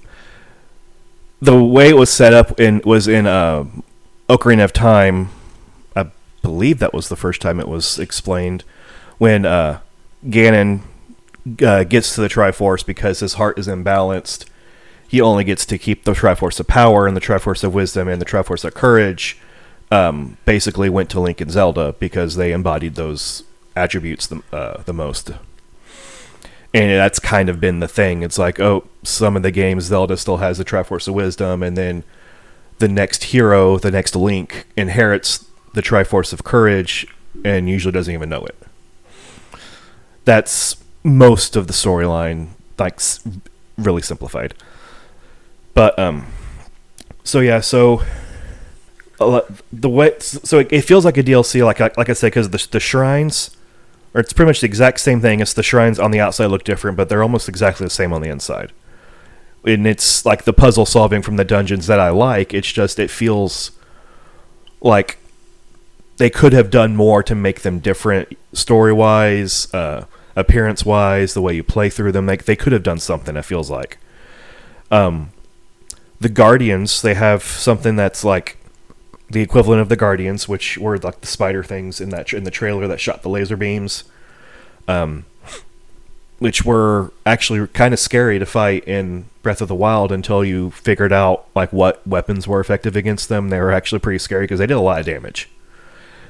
the 1.42 1.62
way 1.62 1.90
it 1.90 1.98
was 1.98 2.10
set 2.10 2.34
up 2.34 2.60
in 2.60 2.82
was 2.86 3.08
in 3.08 3.26
uh 3.28 3.66
Ocarina 4.30 4.64
of 4.64 4.74
Time. 4.74 5.30
I 5.96 6.10
believe 6.42 6.80
that 6.80 6.94
was 6.94 7.10
the 7.10 7.16
first 7.16 7.42
time 7.42 7.60
it 7.60 7.68
was 7.68 8.00
explained 8.00 8.64
when 9.18 9.46
uh 9.46 9.80
Ganon 10.26 10.82
uh, 11.62 11.84
gets 11.84 12.16
to 12.16 12.22
the 12.22 12.30
Triforce 12.30 12.86
because 12.86 13.20
his 13.20 13.34
heart 13.34 13.60
is 13.60 13.68
imbalanced. 13.68 14.46
He 15.08 15.22
only 15.22 15.44
gets 15.44 15.66
to 15.68 15.78
keep 15.78 16.04
the 16.04 16.14
Triforce 16.14 16.60
of 16.60 16.68
Power 16.68 17.08
and 17.08 17.16
the 17.16 17.22
Triforce 17.22 17.64
of 17.64 17.74
Wisdom 17.74 18.08
and 18.08 18.22
the 18.22 18.26
Triforce 18.26 18.66
of 18.66 18.74
Courage. 18.74 19.38
Um, 19.92 20.38
basically, 20.46 20.90
went 20.90 21.10
to 21.12 21.20
Link 21.20 21.40
and 21.40 21.52
Zelda 21.52 21.94
because 22.00 22.36
they 22.36 22.52
embodied 22.52 22.96
those 22.96 23.44
attributes 23.76 24.28
the, 24.28 24.42
uh, 24.52 24.82
the 24.84 24.94
most 24.94 25.32
and 26.74 26.92
that's 26.92 27.20
kind 27.20 27.50
of 27.50 27.60
been 27.60 27.80
the 27.80 27.88
thing. 27.88 28.24
It's 28.24 28.40
like, 28.40 28.60
oh, 28.60 28.88
some 29.04 29.36
of 29.36 29.44
the 29.44 29.52
games 29.52 29.86
Zelda 29.86 30.18
still 30.18 30.38
has 30.38 30.58
the 30.58 30.66
Triforce 30.66 31.08
of 31.08 31.14
Wisdom, 31.14 31.62
and 31.62 31.78
then 31.78 32.04
the 32.80 32.88
next 32.88 33.26
hero, 33.26 33.78
the 33.78 33.92
next 33.92 34.16
Link, 34.16 34.66
inherits 34.76 35.46
the 35.74 35.82
Triforce 35.82 36.34
of 36.34 36.44
Courage, 36.44 37.06
and 37.46 37.70
usually 37.70 37.92
doesn't 37.92 38.14
even 38.14 38.30
know 38.30 38.44
it. 38.46 38.56
That's 40.26 40.78
most 41.04 41.56
of 41.56 41.68
the 41.68 41.74
storyline, 41.74 42.50
like 42.80 43.00
really 43.78 44.02
simplified. 44.02 44.56
But 45.74 45.98
um, 45.98 46.28
so 47.24 47.40
yeah, 47.40 47.60
so 47.60 48.04
the 49.18 49.90
way 49.90 50.14
so 50.20 50.60
it, 50.60 50.72
it 50.72 50.82
feels 50.82 51.06
like 51.06 51.18
a 51.18 51.24
DLC, 51.24 51.64
like 51.66 51.80
like, 51.80 51.98
like 51.98 52.10
I 52.10 52.14
said, 52.14 52.28
because 52.28 52.50
the 52.50 52.68
the 52.72 52.80
shrines 52.80 53.56
or 54.14 54.22
it's 54.22 54.34
pretty 54.34 54.50
much 54.50 54.62
the 54.62 54.68
exact 54.68 55.00
same 55.00 55.22
thing. 55.22 55.40
It's 55.40 55.54
the 55.54 55.64
shrines 55.64 56.00
on 56.00 56.12
the 56.12 56.20
outside 56.20 56.48
look 56.48 56.64
different, 56.64 56.98
but 56.98 57.10
they're 57.10 57.24
almost 57.24 57.50
exactly 57.50 57.86
the 57.86 57.90
same 57.90 58.14
on 58.14 58.22
the 58.22 58.30
inside. 58.30 58.72
And 59.66 59.88
it's 59.88 60.26
like 60.26 60.44
the 60.44 60.54
puzzle 60.54 60.86
solving 60.86 61.22
from 61.22 61.38
the 61.38 61.46
dungeons 61.46 61.88
that 61.88 62.00
I 62.00 62.10
like. 62.10 62.54
It's 62.54 62.72
just 62.72 63.00
it 63.00 63.10
feels 63.10 63.72
like 64.82 65.18
they 66.18 66.30
could 66.30 66.54
have 66.54 66.70
done 66.70 66.96
more 66.96 67.24
to 67.24 67.34
make 67.34 67.62
them 67.62 67.80
different 67.80 68.38
story 68.52 68.94
wise, 68.94 69.74
uh, 69.74 70.06
appearance 70.36 70.86
wise, 70.86 71.34
the 71.34 71.42
way 71.42 71.56
you 71.56 71.64
play 71.64 71.90
through 71.90 72.12
them. 72.12 72.28
Like 72.28 72.46
they 72.46 72.56
could 72.56 72.74
have 72.74 72.84
done 72.84 73.00
something. 73.00 73.36
It 73.36 73.46
feels 73.46 73.72
like. 73.72 73.98
Um, 74.92 75.32
the 76.24 76.30
Guardians 76.30 77.02
they 77.02 77.14
have 77.14 77.44
something 77.44 77.98
that's 77.98 78.24
like 78.24 78.58
the 79.30 79.42
equivalent 79.42 79.82
of 79.82 79.90
the 79.90 79.96
Guardians, 79.96 80.48
which 80.48 80.78
were 80.78 80.98
like 80.98 81.20
the 81.22 81.28
spider 81.28 81.64
things 81.64 82.00
in 82.00 82.10
that 82.10 82.32
in 82.34 82.46
the 82.46 82.52
trailer 82.52 82.88
that 82.88 83.00
shot 83.00 83.24
the 83.24 83.30
laser 83.30 83.58
beams, 83.58 84.06
um, 84.88 85.26
which 86.40 86.64
were 86.64 87.12
actually 87.26 87.68
kind 87.68 87.94
of 87.94 88.00
scary 88.00 88.40
to 88.40 88.46
fight 88.46 88.88
in 88.88 89.26
Breath 89.42 89.62
of 89.62 89.68
the 89.68 89.76
Wild 89.76 90.14
until 90.14 90.46
you 90.46 90.72
figured 90.72 91.12
out 91.12 91.46
like 91.56 91.74
what 91.74 92.06
weapons 92.08 92.48
were 92.48 92.62
effective 92.62 92.96
against 92.96 93.28
them. 93.28 93.50
They 93.50 93.60
were 93.60 93.72
actually 93.72 94.00
pretty 94.00 94.20
scary 94.20 94.46
because 94.46 94.60
they 94.60 94.68
did 94.68 94.78
a 94.78 94.82
lot 94.82 95.00
of 95.00 95.06
damage. 95.06 95.50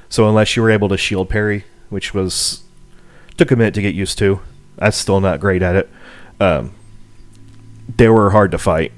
So 0.08 0.28
unless 0.28 0.56
you 0.56 0.62
were 0.62 0.70
able 0.70 0.88
to 0.88 0.96
shield 0.96 1.28
parry, 1.28 1.64
which 1.88 2.12
was 2.12 2.64
took 3.36 3.52
a 3.52 3.56
minute 3.56 3.74
to 3.74 3.82
get 3.82 3.94
used 3.94 4.18
to, 4.18 4.40
I'm 4.80 4.92
still 4.92 5.20
not 5.20 5.38
great 5.38 5.62
at 5.62 5.76
it. 5.76 5.90
Um, 6.40 6.72
they 7.96 8.08
were 8.08 8.30
hard 8.30 8.50
to 8.50 8.58
fight 8.58 8.92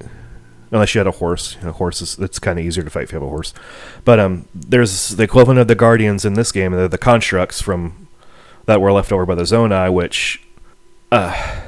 unless 0.71 0.95
you 0.95 0.99
had 0.99 1.07
a 1.07 1.13
horse. 1.13 1.57
A 1.63 1.73
horse 1.73 2.03
is 2.03 2.19
it's 2.19 2.39
kind 2.39 2.59
of 2.59 2.65
easier 2.65 2.85
to 2.85 2.91
fight 2.91 3.05
if 3.05 3.13
you 3.13 3.17
have 3.17 3.27
a 3.27 3.31
horse. 3.31 3.55
But 4.05 4.19
um, 4.19 4.47
there's 4.55 5.11
the 5.11 5.23
equivalent 5.23 5.61
of 5.61 5.69
the 5.69 5.75
guardians 5.75 6.25
in 6.25 6.35
this 6.35 6.53
game. 6.53 6.73
They're 6.73 6.89
the 6.89 6.99
constructs 6.99 7.61
from 7.61 8.09
that 8.67 8.81
were 8.81 8.93
left 8.93 9.13
over 9.13 9.25
by 9.25 9.37
the 9.37 9.43
Zonai, 9.43 9.93
which, 9.93 10.43
uh, 11.13 11.63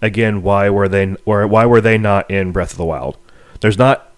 again, 0.00 0.42
why 0.42 0.70
were 0.70 0.88
they 0.88 1.16
or 1.24 1.46
why 1.46 1.66
were 1.66 1.80
they 1.80 1.98
not 1.98 2.30
in 2.30 2.52
Breath 2.52 2.72
of 2.72 2.78
the 2.78 2.84
Wild? 2.84 3.16
There's 3.60 3.78
not 3.78 4.12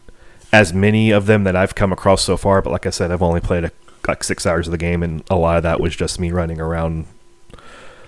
as 0.52 0.72
many 0.72 1.10
of 1.10 1.26
them 1.26 1.44
that 1.44 1.56
I've 1.56 1.74
come 1.74 1.92
across 1.92 2.22
so 2.22 2.36
far, 2.36 2.62
but 2.62 2.70
like 2.70 2.86
I 2.86 2.90
said, 2.90 3.10
I've 3.10 3.22
only 3.22 3.40
played 3.40 3.64
a, 3.64 3.72
like 4.06 4.22
six 4.22 4.46
hours 4.46 4.68
of 4.68 4.70
the 4.70 4.78
game, 4.78 5.02
and 5.02 5.24
a 5.28 5.36
lot 5.36 5.56
of 5.56 5.62
that 5.64 5.80
was 5.80 5.96
just 5.96 6.20
me 6.20 6.30
running 6.30 6.60
around, 6.60 7.06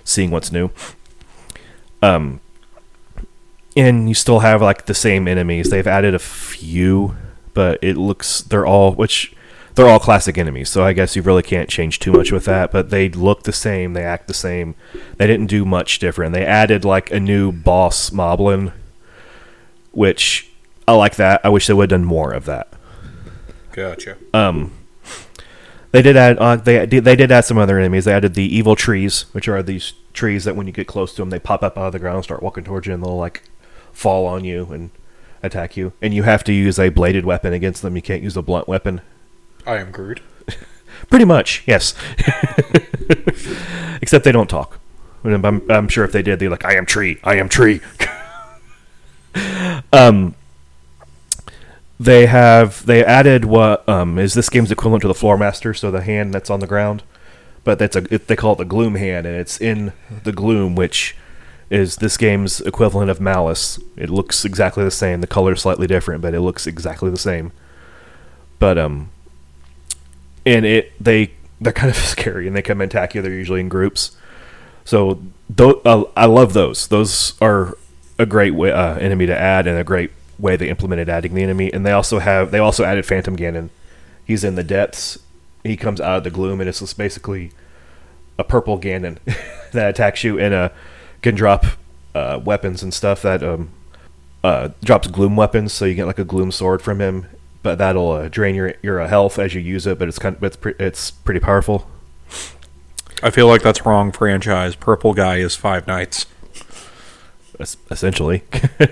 seeing 0.05 0.31
what's 0.31 0.53
new. 0.53 0.71
Um, 2.01 2.41
and 3.79 4.09
you 4.09 4.15
still 4.15 4.41
have 4.41 4.61
like 4.61 4.87
the 4.87 4.95
same 4.95 5.29
enemies. 5.29 5.71
They've 5.71 5.87
added 5.87 6.15
a 6.15 6.19
few, 6.19 7.17
but 7.55 7.79
it 7.83 7.97
looks 7.97 8.41
they're 8.43 8.67
all 8.67 8.93
which 8.93 9.35
they're 9.75 9.87
all 9.87 10.01
classic 10.01 10.37
enemies. 10.37 10.69
So 10.69 10.83
I 10.85 10.93
guess 10.93 11.15
you 11.15 11.23
really 11.23 11.45
can't 11.45 11.69
change 11.69 12.01
too 12.01 12.13
much 12.13 12.33
with 12.33 12.45
that. 12.47 12.73
But 12.73 12.91
they 12.91 13.09
look 13.09 13.45
the 13.45 13.53
same. 13.53 13.93
They 13.93 14.03
act 14.03 14.27
the 14.27 14.35
same. 14.35 14.75
They 15.17 15.27
didn't 15.29 15.47
do 15.47 15.65
much 15.65 16.01
different. 16.01 16.35
They 16.35 16.45
added 16.45 16.85
like 16.85 17.13
a 17.13 17.21
new 17.21 17.53
boss 17.53 18.11
Moblin, 18.11 18.73
which 19.93 20.51
I 20.89 20.93
like 20.93 21.15
that. 21.17 21.41
I 21.45 21.49
wish 21.49 21.69
they 21.69 21.75
would 21.75 21.91
have 21.91 22.01
done 22.01 22.07
more 22.07 22.33
of 22.33 22.45
that. 22.47 22.69
Gotcha. 23.71 24.17
Um, 24.35 24.73
they 25.93 26.03
did 26.03 26.17
add 26.17 26.39
uh, 26.39 26.57
they 26.57 26.85
they 26.85 27.15
did 27.15 27.31
add 27.31 27.45
some 27.45 27.59
other 27.59 27.79
enemies. 27.79 28.07
They 28.07 28.13
added 28.13 28.35
the 28.35 28.57
evil 28.57 28.75
trees, 28.75 29.27
which 29.31 29.47
are 29.47 29.63
these 29.63 29.93
trees 30.13 30.45
that 30.45 30.57
when 30.57 30.67
you 30.67 30.73
get 30.73 30.89
close 30.89 31.15
to 31.15 31.23
them, 31.23 31.31
they 31.31 31.39
pop 31.39 31.63
up 31.63 31.79
out 31.79 31.87
of 31.87 31.93
the 31.93 32.01
ground, 32.01 32.17
and 32.17 32.25
start 32.25 32.43
walking 32.43 32.65
towards 32.65 32.89
you, 32.89 32.95
and 32.95 33.05
they'll 33.05 33.17
like 33.17 33.45
fall 33.99 34.27
on 34.27 34.45
you 34.45 34.67
and 34.71 34.91
attack 35.43 35.77
you. 35.77 35.93
And 36.01 36.15
you 36.15 36.23
have 36.23 36.45
to 36.45 36.53
use 36.53 36.79
a 36.79 36.89
bladed 36.89 37.25
weapon 37.25 37.53
against 37.53 37.83
them. 37.83 37.97
You 37.97 38.03
can't 38.03 38.23
use 38.23 38.37
a 38.37 38.43
blunt 38.43 38.69
weapon. 38.69 39.01
I 39.67 39.79
am 39.79 39.91
Groot. 39.91 40.21
Pretty 41.11 41.25
much, 41.25 41.65
yes. 41.67 41.95
Except 44.01 44.25
they 44.25 44.33
don't 44.33 44.49
talk. 44.49 44.79
And 45.25 45.45
I'm, 45.45 45.71
I'm 45.71 45.89
sure 45.89 46.05
if 46.05 46.13
they 46.13 46.23
did, 46.23 46.39
they're 46.39 46.49
like, 46.49 46.65
"I 46.65 46.77
am 46.77 46.87
tree, 46.87 47.19
I 47.25 47.37
am 47.37 47.49
tree." 47.49 47.81
um, 49.93 50.37
they 51.99 52.27
have 52.27 52.87
they 52.87 53.05
added 53.05 53.45
what 53.45 53.87
um, 53.89 54.17
is 54.19 54.35
this 54.35 54.49
game's 54.49 54.71
equivalent 54.71 55.03
to 55.03 55.09
the 55.09 55.15
floor 55.15 55.37
master, 55.37 55.75
so 55.75 55.91
the 55.91 56.03
hand 56.03 56.33
that's 56.33 56.51
on 56.51 56.61
the 56.61 56.69
ground, 56.69 57.03
but 57.65 57.81
that's 57.81 57.97
a 57.97 58.15
it, 58.15 58.29
they 58.29 58.37
call 58.37 58.53
it 58.53 58.59
the 58.59 58.65
gloom 58.65 58.95
hand, 58.95 59.27
and 59.27 59.35
it's 59.35 59.61
in 59.61 59.93
the 60.23 60.33
gloom, 60.33 60.77
which 60.77 61.17
is 61.71 61.97
this 61.97 62.17
game's 62.17 62.61
equivalent 62.63 63.11
of 63.11 63.21
malice. 63.21 63.79
It 63.97 64.11
looks 64.11 64.45
exactly 64.45 64.85
the 64.85 64.91
same. 64.91 65.21
The 65.21 65.27
color 65.27 65.53
is 65.53 65.61
slightly 65.61 65.87
different, 65.87 66.23
but 66.23 66.35
it 66.35 66.41
looks 66.41 66.67
exactly 66.67 67.11
the 67.11 67.19
same. 67.19 67.53
But 68.59 68.79
um, 68.79 69.11
and 70.47 70.65
it 70.65 70.93
they 71.03 71.33
they're 71.61 71.73
kind 71.73 71.91
of 71.91 71.97
scary 71.97 72.47
and 72.47 72.57
they 72.57 72.63
come 72.63 72.81
and 72.81 72.91
attack 72.91 73.15
you. 73.15 73.23
They're 73.23 73.33
usually 73.33 73.61
in 73.61 73.69
groups. 73.69 74.17
So 74.85 75.21
tho- 75.51 75.83
uh, 75.85 76.05
I 76.17 76.27
love 76.27 76.55
those. 76.55 76.89
Those 76.89 77.35
are 77.43 77.77
a 78.19 78.27
great 78.27 78.55
way, 78.55 78.73
uh, 78.73 78.97
enemy 78.97 79.27
to 79.27 79.39
add 79.39 79.67
and 79.67 79.79
a 79.79 79.85
great 79.85 80.11
way 80.39 80.57
they 80.57 80.69
implemented 80.69 81.09
adding 81.09 81.35
the 81.35 81.43
enemy. 81.43 81.73
And 81.73 81.85
they 81.85 81.93
also 81.93 82.19
have 82.19 82.51
they 82.51 82.59
also 82.59 82.85
added 82.85 83.05
Phantom 83.05 83.37
Ganon. 83.37 83.69
He's 84.25 84.45
in 84.45 84.55
the 84.55 84.65
depths. 84.65 85.19
He 85.63 85.77
comes 85.77 86.01
out 86.01 86.19
of 86.19 86.25
the 86.25 86.31
gloom 86.31 86.61
and 86.61 86.69
it's 86.69 86.81
just 86.81 86.97
basically 86.97 87.51
a 88.39 88.45
purple 88.45 88.79
Ganon 88.79 89.19
that 89.73 89.91
attacks 89.91 90.25
you 90.25 90.39
in 90.39 90.53
uh, 90.53 90.71
can 91.23 91.35
drop 91.35 91.65
uh, 92.15 92.41
weapons 92.45 92.83
and 92.83 92.93
stuff 92.93 93.23
that 93.23 93.43
um, 93.43 93.71
uh, 94.43 94.71
drops 94.83 95.09
gloom 95.09 95.37
weapons. 95.37 95.73
So 95.73 95.85
you 95.85 95.95
get 95.95 96.07
like 96.07 96.19
a 96.19 96.25
gloom 96.25 96.53
sword 96.53 96.83
from 96.83 97.01
him 97.01 97.27
but 97.63 97.79
that'll 97.79 98.13
uh, 98.13 98.29
drain 98.29 98.55
your 98.55 98.75
your 98.83 99.01
uh, 99.01 99.09
health 99.09 99.39
as 99.39 99.55
you 99.55 99.61
use 99.61 99.87
it. 99.87 99.99
But 99.99 100.09
it's 100.09 100.19
kind 100.19 100.37
of 100.37 100.43
it's 100.43 100.57
pre- 100.57 100.75
it's 100.79 101.11
pretty 101.11 101.41
powerful. 101.41 101.89
I 103.23 103.31
feel 103.31 103.49
like 103.49 103.63
that's 103.63 103.85
wrong 103.85 104.13
franchise. 104.13 104.75
Purple 104.75 105.13
guy 105.13 105.37
is 105.37 105.57
Five 105.57 105.87
Nights. 105.87 106.27
es- 107.59 107.77
essentially. 107.91 108.45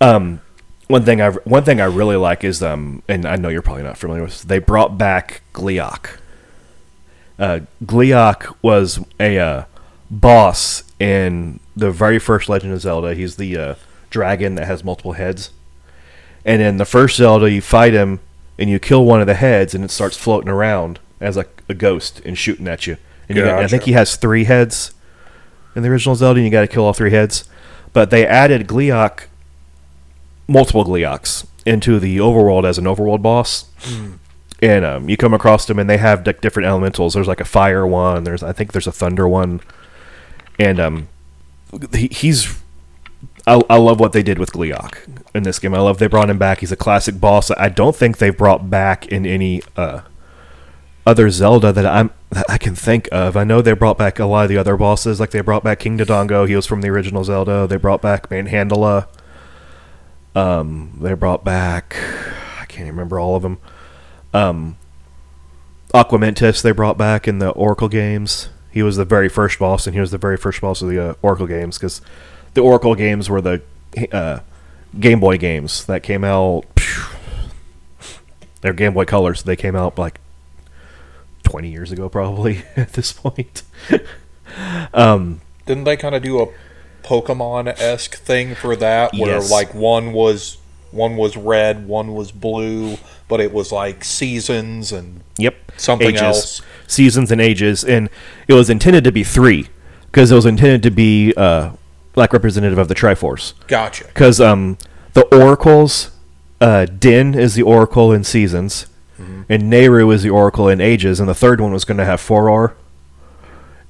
um, 0.00 0.40
one 0.88 1.04
thing 1.04 1.20
I 1.20 1.30
one 1.30 1.64
thing 1.64 1.80
I 1.80 1.86
really 1.86 2.16
like 2.16 2.44
is 2.44 2.62
um, 2.62 3.02
and 3.08 3.24
I 3.24 3.36
know 3.36 3.48
you're 3.48 3.62
probably 3.62 3.84
not 3.84 3.96
familiar 3.96 4.24
with. 4.24 4.42
They 4.42 4.58
brought 4.58 4.98
back 4.98 5.42
Gleeok. 5.54 6.18
Uh, 7.38 7.60
Gleeok 7.84 8.54
was 8.62 9.00
a 9.18 9.38
uh, 9.38 9.64
boss 10.12 10.84
in 11.00 11.58
the 11.74 11.90
very 11.90 12.20
first 12.20 12.48
Legend 12.48 12.72
of 12.72 12.80
Zelda. 12.80 13.14
He's 13.14 13.36
the 13.36 13.56
uh, 13.56 13.74
dragon 14.10 14.54
that 14.54 14.66
has 14.66 14.84
multiple 14.84 15.14
heads. 15.14 15.50
And 16.44 16.62
in 16.62 16.76
the 16.76 16.84
first 16.84 17.16
Zelda, 17.16 17.50
you 17.50 17.60
fight 17.60 17.94
him 17.94 18.20
and 18.58 18.68
you 18.68 18.78
kill 18.78 19.04
one 19.04 19.20
of 19.20 19.26
the 19.26 19.34
heads, 19.34 19.74
and 19.74 19.82
it 19.82 19.90
starts 19.90 20.16
floating 20.16 20.50
around 20.50 21.00
as 21.20 21.36
a, 21.36 21.46
a 21.68 21.74
ghost 21.74 22.20
and 22.24 22.36
shooting 22.36 22.68
at 22.68 22.86
you. 22.86 22.98
And 23.28 23.38
you 23.38 23.44
got, 23.44 23.60
I 23.60 23.66
think 23.66 23.84
he 23.84 23.92
has 23.92 24.16
three 24.16 24.44
heads 24.44 24.92
in 25.74 25.82
the 25.82 25.88
original 25.88 26.14
Zelda, 26.14 26.38
and 26.38 26.44
you 26.44 26.50
got 26.52 26.60
to 26.60 26.68
kill 26.68 26.84
all 26.84 26.92
three 26.92 27.10
heads. 27.10 27.48
But 27.92 28.10
they 28.10 28.26
added 28.26 28.68
Gleeok, 28.68 29.24
multiple 30.46 30.84
Gleeoks, 30.84 31.46
into 31.64 31.98
the 31.98 32.18
overworld 32.18 32.64
as 32.64 32.76
an 32.76 32.84
overworld 32.84 33.22
boss. 33.22 33.70
And 34.60 34.84
um, 34.84 35.08
you 35.08 35.16
come 35.16 35.34
across 35.34 35.66
them, 35.66 35.78
and 35.78 35.88
they 35.88 35.96
have 35.96 36.26
like, 36.26 36.40
different 36.40 36.66
elementals. 36.68 37.14
There's 37.14 37.28
like 37.28 37.40
a 37.40 37.44
fire 37.46 37.86
one. 37.86 38.24
There's 38.24 38.42
I 38.42 38.52
think 38.52 38.72
there's 38.72 38.86
a 38.86 38.92
thunder 38.92 39.26
one, 39.26 39.60
and 40.58 40.80
um, 40.80 41.08
he, 41.92 42.08
he's 42.08 42.62
I, 43.46 43.60
I 43.68 43.76
love 43.76 43.98
what 43.98 44.12
they 44.12 44.22
did 44.22 44.38
with 44.38 44.52
Gleeok 44.52 44.98
in 45.34 45.42
this 45.42 45.58
game. 45.58 45.74
I 45.74 45.80
love 45.80 45.98
they 45.98 46.06
brought 46.06 46.30
him 46.30 46.38
back. 46.38 46.60
He's 46.60 46.72
a 46.72 46.76
classic 46.76 47.20
boss. 47.20 47.50
I 47.50 47.68
don't 47.68 47.96
think 47.96 48.18
they've 48.18 48.36
brought 48.36 48.70
back 48.70 49.06
in 49.06 49.26
any 49.26 49.62
uh, 49.76 50.02
other 51.04 51.28
Zelda 51.30 51.72
that 51.72 51.86
I'm 51.86 52.10
that 52.30 52.46
I 52.48 52.58
can 52.58 52.74
think 52.74 53.08
of. 53.10 53.36
I 53.36 53.44
know 53.44 53.60
they 53.60 53.72
brought 53.72 53.98
back 53.98 54.18
a 54.18 54.26
lot 54.26 54.44
of 54.44 54.48
the 54.48 54.58
other 54.58 54.76
bosses, 54.76 55.18
like 55.18 55.30
they 55.30 55.40
brought 55.40 55.64
back 55.64 55.80
King 55.80 55.98
Dodongo. 55.98 56.48
He 56.48 56.54
was 56.56 56.66
from 56.66 56.82
the 56.82 56.88
original 56.88 57.24
Zelda. 57.24 57.66
They 57.66 57.76
brought 57.76 58.00
back 58.00 58.28
Manhandla. 58.28 59.08
Um, 60.34 60.98
they 61.00 61.12
brought 61.14 61.44
back 61.44 61.96
I 62.60 62.64
can't 62.66 62.88
remember 62.88 63.18
all 63.18 63.36
of 63.36 63.42
them. 63.42 63.58
Um, 64.32 64.78
Aquamentus 65.92 66.62
they 66.62 66.72
brought 66.72 66.96
back 66.96 67.26
in 67.26 67.38
the 67.38 67.50
Oracle 67.50 67.88
games. 67.88 68.48
He 68.72 68.82
was 68.82 68.96
the 68.96 69.04
very 69.04 69.28
first 69.28 69.58
boss, 69.58 69.86
and 69.86 69.94
he 69.94 70.00
was 70.00 70.10
the 70.10 70.18
very 70.18 70.36
first 70.36 70.60
boss 70.60 70.80
of 70.82 70.88
the 70.88 71.10
uh, 71.10 71.14
Oracle 71.22 71.46
games 71.46 71.76
because 71.78 72.00
the 72.54 72.62
Oracle 72.62 72.94
games 72.94 73.28
were 73.28 73.40
the 73.40 73.62
uh, 74.10 74.40
Game 74.98 75.20
Boy 75.20 75.38
games 75.38 75.84
that 75.86 76.02
came 76.02 76.24
out. 76.24 76.64
They're 78.60 78.72
Game 78.72 78.94
Boy 78.94 79.04
Colors. 79.04 79.42
They 79.42 79.56
came 79.56 79.76
out 79.76 79.98
like 79.98 80.20
twenty 81.42 81.70
years 81.70 81.92
ago, 81.92 82.08
probably 82.08 82.62
at 82.76 82.92
this 82.94 83.12
point. 83.12 83.62
um, 84.94 85.40
Didn't 85.66 85.84
they 85.84 85.96
kind 85.96 86.14
of 86.14 86.22
do 86.22 86.40
a 86.40 86.46
Pokemon 87.02 87.68
esque 87.80 88.16
thing 88.16 88.54
for 88.54 88.76
that, 88.76 89.12
where 89.14 89.32
Yes. 89.36 89.50
like 89.50 89.74
one 89.74 90.12
was 90.12 90.58
one 90.92 91.16
was 91.16 91.36
red, 91.36 91.86
one 91.88 92.14
was 92.14 92.30
blue, 92.32 92.96
but 93.28 93.40
it 93.40 93.52
was 93.52 93.72
like 93.72 94.04
seasons 94.04 94.92
and 94.92 95.20
Yep. 95.38 95.56
Something 95.76 96.08
ages, 96.08 96.22
else. 96.22 96.62
Seasons 96.86 97.32
and 97.32 97.40
ages, 97.40 97.82
and 97.82 98.10
it 98.46 98.54
was 98.54 98.68
intended 98.70 99.04
to 99.04 99.12
be 99.12 99.24
three 99.24 99.68
because 100.06 100.30
it 100.30 100.34
was 100.34 100.46
intended 100.46 100.82
to 100.82 100.90
be 100.90 101.32
uh, 101.36 101.70
like 102.14 102.32
representative 102.32 102.78
of 102.78 102.88
the 102.88 102.94
Triforce. 102.94 103.54
gotcha. 103.66 104.04
Because 104.04 104.40
um, 104.40 104.76
the 105.14 105.22
oracles, 105.34 106.10
uh, 106.60 106.84
Din 106.84 107.34
is 107.34 107.54
the 107.54 107.62
oracle 107.62 108.12
in 108.12 108.24
seasons, 108.24 108.86
and 109.48 109.72
Nayru 109.72 110.12
is 110.12 110.22
the 110.22 110.30
oracle 110.30 110.68
in 110.68 110.80
ages, 110.80 111.20
and 111.20 111.28
the 111.28 111.34
third 111.34 111.60
one 111.60 111.72
was 111.72 111.84
going 111.84 111.98
to 111.98 112.04
have 112.04 112.20
Farore, 112.20 112.74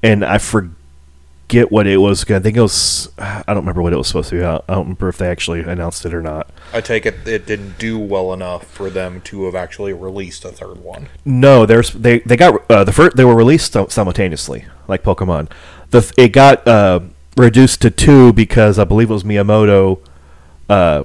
and 0.02 0.24
I 0.24 0.38
forget 0.38 0.72
what 1.70 1.86
it 1.86 1.98
was. 1.98 2.28
I 2.30 2.38
think 2.40 2.56
it 2.56 2.60
was. 2.60 3.10
I 3.18 3.42
don't 3.46 3.58
remember 3.58 3.82
what 3.82 3.92
it 3.92 3.96
was 3.96 4.08
supposed 4.08 4.30
to 4.30 4.36
be. 4.36 4.44
I 4.44 4.56
I 4.56 4.74
don't 4.74 4.84
remember 4.84 5.08
if 5.08 5.18
they 5.18 5.28
actually 5.28 5.60
announced 5.60 6.04
it 6.04 6.14
or 6.14 6.22
not. 6.22 6.50
I 6.72 6.80
take 6.80 7.06
it 7.06 7.26
it 7.26 7.46
didn't 7.46 7.78
do 7.78 7.98
well 7.98 8.32
enough 8.32 8.66
for 8.66 8.90
them 8.90 9.20
to 9.22 9.44
have 9.44 9.54
actually 9.54 9.92
released 9.92 10.44
a 10.44 10.50
third 10.50 10.78
one. 10.78 11.08
No, 11.24 11.66
there's 11.66 11.92
they 11.92 12.20
they 12.20 12.36
got 12.36 12.70
uh, 12.70 12.84
the 12.84 12.92
first 12.92 13.16
they 13.16 13.24
were 13.24 13.36
released 13.36 13.76
simultaneously 13.90 14.66
like 14.88 15.02
Pokemon. 15.02 15.50
The 15.90 16.12
it 16.16 16.30
got 16.30 16.66
uh, 16.66 17.00
reduced 17.36 17.82
to 17.82 17.90
two 17.90 18.32
because 18.32 18.78
I 18.78 18.84
believe 18.84 19.10
it 19.10 19.14
was 19.14 19.24
Miyamoto 19.24 20.00
uh, 20.68 21.04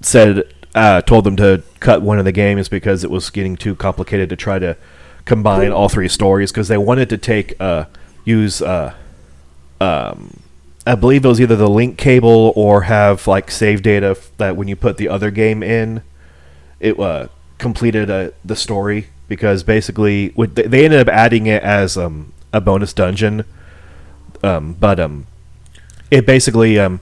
said 0.00 0.44
uh, 0.74 1.00
told 1.02 1.24
them 1.24 1.36
to 1.36 1.62
cut 1.80 2.02
one 2.02 2.18
of 2.18 2.24
the 2.24 2.32
games 2.32 2.68
because 2.68 3.04
it 3.04 3.10
was 3.10 3.30
getting 3.30 3.56
too 3.56 3.74
complicated 3.74 4.28
to 4.30 4.36
try 4.36 4.58
to 4.58 4.76
combine 5.24 5.70
all 5.70 5.88
three 5.88 6.08
stories 6.08 6.50
because 6.52 6.68
they 6.68 6.76
wanted 6.76 7.08
to 7.08 7.18
take 7.18 7.54
uh, 7.60 7.86
use 8.24 8.60
uh, 8.60 8.94
um, 9.80 10.40
I 10.86 10.94
believe 10.94 11.24
it 11.24 11.28
was 11.28 11.40
either 11.40 11.56
the 11.56 11.68
link 11.68 11.96
cable 11.96 12.52
or 12.56 12.82
have 12.82 13.26
like 13.26 13.50
save 13.50 13.82
data 13.82 14.18
that 14.36 14.56
when 14.56 14.68
you 14.68 14.76
put 14.76 14.96
the 14.98 15.08
other 15.08 15.30
game 15.30 15.62
in 15.62 16.02
it 16.80 16.98
uh, 17.00 17.28
completed 17.58 18.10
uh, 18.10 18.30
the 18.44 18.56
story. 18.56 19.08
Because 19.26 19.62
basically 19.62 20.28
they 20.28 20.84
ended 20.84 21.00
up 21.00 21.08
adding 21.08 21.46
it 21.46 21.62
as 21.62 21.96
um, 21.96 22.34
a 22.52 22.60
bonus 22.60 22.92
dungeon. 22.92 23.44
Um, 24.42 24.74
but 24.74 25.00
um, 25.00 25.26
it 26.10 26.26
basically 26.26 26.78
um, 26.78 27.00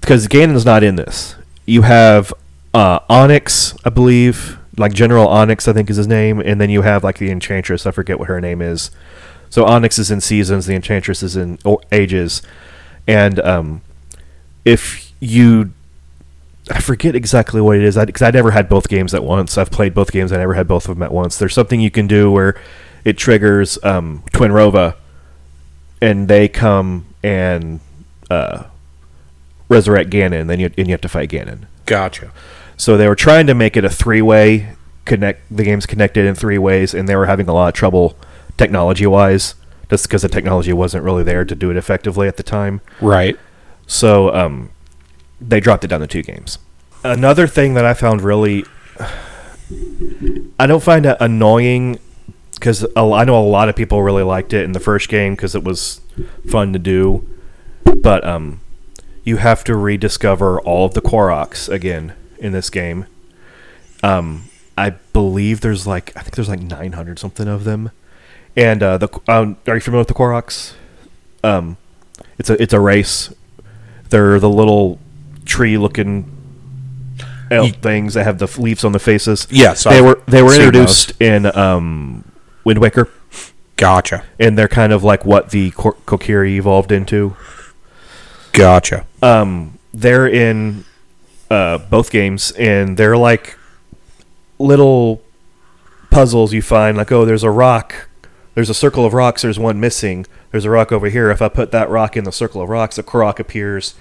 because 0.00 0.28
Ganon's 0.28 0.66
not 0.66 0.82
in 0.84 0.96
this. 0.96 1.36
You 1.64 1.82
have 1.82 2.34
uh, 2.74 3.00
Onox 3.10 3.78
I 3.84 3.90
believe. 3.90 4.58
Like 4.76 4.92
General 4.92 5.26
Onox 5.26 5.66
I 5.66 5.72
think 5.72 5.88
is 5.88 5.96
his 5.96 6.06
name. 6.06 6.40
And 6.40 6.60
then 6.60 6.68
you 6.68 6.82
have 6.82 7.02
like 7.02 7.16
the 7.16 7.30
Enchantress. 7.30 7.86
I 7.86 7.92
forget 7.92 8.18
what 8.18 8.28
her 8.28 8.42
name 8.42 8.60
is 8.60 8.90
so 9.54 9.64
Onox 9.64 10.00
is 10.00 10.10
in 10.10 10.20
seasons 10.20 10.66
the 10.66 10.74
Enchantress 10.74 11.22
is 11.22 11.36
in 11.36 11.58
o- 11.64 11.80
ages 11.92 12.42
and 13.06 13.38
um, 13.38 13.82
if 14.64 15.12
you 15.20 15.70
I 16.70 16.80
forget 16.80 17.14
exactly 17.14 17.60
what 17.60 17.76
it 17.76 17.82
is 17.82 17.96
because 17.96 18.22
I, 18.22 18.30
never 18.30 18.50
had 18.50 18.70
both 18.70 18.88
games 18.88 19.12
at 19.12 19.22
once. 19.22 19.58
I've 19.58 19.70
played 19.70 19.92
both 19.92 20.10
games. 20.10 20.32
I 20.32 20.38
never 20.38 20.54
had 20.54 20.66
both 20.66 20.88
of 20.88 20.96
them 20.96 21.02
at 21.02 21.12
once. 21.12 21.36
There's 21.36 21.52
something 21.52 21.78
you 21.78 21.90
can 21.90 22.06
do 22.06 22.30
where 22.30 22.58
it 23.04 23.18
triggers 23.18 23.78
um, 23.84 24.22
Twinrova, 24.32 24.96
and 26.00 26.26
they 26.26 26.48
come 26.48 27.04
and 27.22 27.80
uh, 28.30 28.64
resurrect 29.68 30.08
Ganon. 30.08 30.46
Then 30.46 30.58
you 30.58 30.70
and 30.78 30.86
you 30.86 30.92
have 30.92 31.02
to 31.02 31.08
fight 31.08 31.28
Ganon. 31.28 31.66
Gotcha. 31.84 32.32
So 32.78 32.96
they 32.96 33.08
were 33.08 33.14
trying 33.14 33.46
to 33.46 33.54
make 33.54 33.76
it 33.76 33.84
a 33.84 33.90
three 33.90 34.22
way 34.22 34.74
connect. 35.04 35.42
The 35.54 35.64
game's 35.64 35.84
connected 35.84 36.24
in 36.24 36.34
three 36.34 36.58
ways, 36.58 36.94
and 36.94 37.06
they 37.06 37.16
were 37.16 37.26
having 37.26 37.46
a 37.46 37.52
lot 37.52 37.68
of 37.68 37.74
trouble 37.74 38.16
technology 38.56 39.06
wise, 39.06 39.54
just 39.90 40.04
because 40.04 40.22
the 40.22 40.28
technology 40.28 40.72
wasn't 40.72 41.04
really 41.04 41.22
there 41.22 41.44
to 41.44 41.54
do 41.54 41.70
it 41.70 41.76
effectively 41.76 42.28
at 42.28 42.36
the 42.36 42.42
time. 42.42 42.80
Right. 43.00 43.38
So 43.86 44.34
um, 44.34 44.70
they 45.40 45.60
dropped 45.60 45.84
it 45.84 45.88
down 45.88 46.00
to 46.00 46.06
two 46.06 46.22
games. 46.22 46.58
Another 47.02 47.46
thing 47.46 47.74
that 47.74 47.84
I 47.84 47.94
found 47.94 48.22
really, 48.22 48.64
I 50.58 50.66
don't 50.66 50.82
find 50.82 51.04
it 51.06 51.16
annoying 51.20 51.98
because 52.54 52.86
I 52.96 53.24
know 53.24 53.38
a 53.38 53.44
lot 53.44 53.68
of 53.68 53.76
people 53.76 54.02
really 54.02 54.22
liked 54.22 54.52
it 54.52 54.64
in 54.64 54.72
the 54.72 54.80
first 54.80 55.08
game 55.08 55.34
because 55.34 55.54
it 55.54 55.64
was 55.64 56.00
fun 56.48 56.72
to 56.72 56.78
do, 56.78 57.28
but 58.02 58.24
um, 58.24 58.60
you 59.22 59.36
have 59.38 59.64
to 59.64 59.76
rediscover 59.76 60.60
all 60.60 60.86
of 60.86 60.94
the 60.94 61.02
Koroks 61.02 61.68
again 61.68 62.14
in 62.38 62.52
this 62.52 62.70
game. 62.70 63.06
Um, 64.02 64.44
I 64.78 64.90
believe 64.90 65.60
there's 65.60 65.86
like 65.86 66.16
I 66.16 66.20
think 66.20 66.36
there's 66.36 66.48
like 66.48 66.60
900 66.60 67.18
something 67.18 67.48
of 67.48 67.64
them, 67.64 67.90
and 68.56 68.82
uh, 68.82 68.98
the 68.98 69.08
um, 69.28 69.56
are 69.66 69.74
you 69.74 69.80
familiar 69.80 70.00
with 70.00 70.08
the 70.08 70.14
Koroks? 70.14 70.74
Um, 71.42 71.76
it's 72.38 72.50
a 72.50 72.60
it's 72.62 72.72
a 72.72 72.80
race. 72.80 73.32
They're 74.10 74.38
the 74.38 74.50
little 74.50 74.98
tree-looking 75.44 76.30
elf 77.50 77.66
Ye- 77.66 77.72
things 77.72 78.14
that 78.14 78.24
have 78.24 78.38
the 78.38 78.46
leaves 78.60 78.84
on 78.84 78.92
the 78.92 78.98
faces. 78.98 79.46
Yes, 79.50 79.84
they 79.84 79.98
I've 79.98 80.04
were 80.04 80.22
they 80.26 80.42
were 80.42 80.54
introduced 80.54 81.20
in 81.20 81.46
um, 81.56 82.24
Wind 82.64 82.78
Waker, 82.80 83.08
Gotcha. 83.76 84.24
and 84.38 84.56
they're 84.56 84.68
kind 84.68 84.92
of 84.92 85.02
like 85.04 85.24
what 85.24 85.50
the 85.50 85.70
Kokiri 85.72 86.52
evolved 86.56 86.92
into. 86.92 87.36
Gotcha. 88.52 89.04
Um, 89.22 89.78
they're 89.92 90.28
in 90.28 90.84
uh, 91.50 91.78
both 91.78 92.10
games, 92.10 92.52
and 92.52 92.96
they're 92.96 93.16
like 93.16 93.58
little 94.58 95.22
puzzles 96.10 96.52
you 96.52 96.62
find. 96.62 96.96
Like, 96.96 97.10
oh, 97.10 97.24
there's 97.24 97.42
a 97.42 97.50
rock. 97.50 98.08
There's 98.54 98.70
a 98.70 98.74
circle 98.74 99.04
of 99.04 99.14
rocks. 99.14 99.42
There's 99.42 99.58
one 99.58 99.80
missing. 99.80 100.26
There's 100.50 100.64
a 100.64 100.70
rock 100.70 100.92
over 100.92 101.08
here. 101.08 101.30
If 101.30 101.42
I 101.42 101.48
put 101.48 101.72
that 101.72 101.90
rock 101.90 102.16
in 102.16 102.24
the 102.24 102.32
circle 102.32 102.62
of 102.62 102.68
rocks, 102.68 102.98
a 102.98 103.02
Korok 103.02 103.38
appears, 103.38 103.94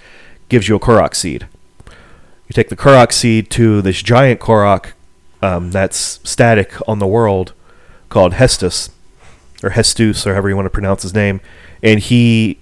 gives 0.49 0.67
you 0.67 0.75
a 0.75 0.79
Korok 0.79 1.15
seed. 1.15 1.47
You 1.87 2.53
take 2.53 2.69
the 2.69 2.75
Korok 2.75 3.11
seed 3.11 3.49
to 3.51 3.81
this 3.81 4.01
giant 4.01 4.39
Korok 4.39 4.93
um, 5.41 5.71
that's 5.71 6.19
static 6.23 6.73
on 6.87 6.99
the 6.99 7.07
world 7.07 7.53
called 8.09 8.33
Hestus, 8.33 8.89
or 9.63 9.71
Hestus, 9.71 10.27
or 10.27 10.33
however 10.33 10.49
you 10.49 10.55
want 10.55 10.67
to 10.67 10.69
pronounce 10.69 11.01
his 11.01 11.13
name, 11.13 11.41
and 11.81 11.99
he 11.99 12.59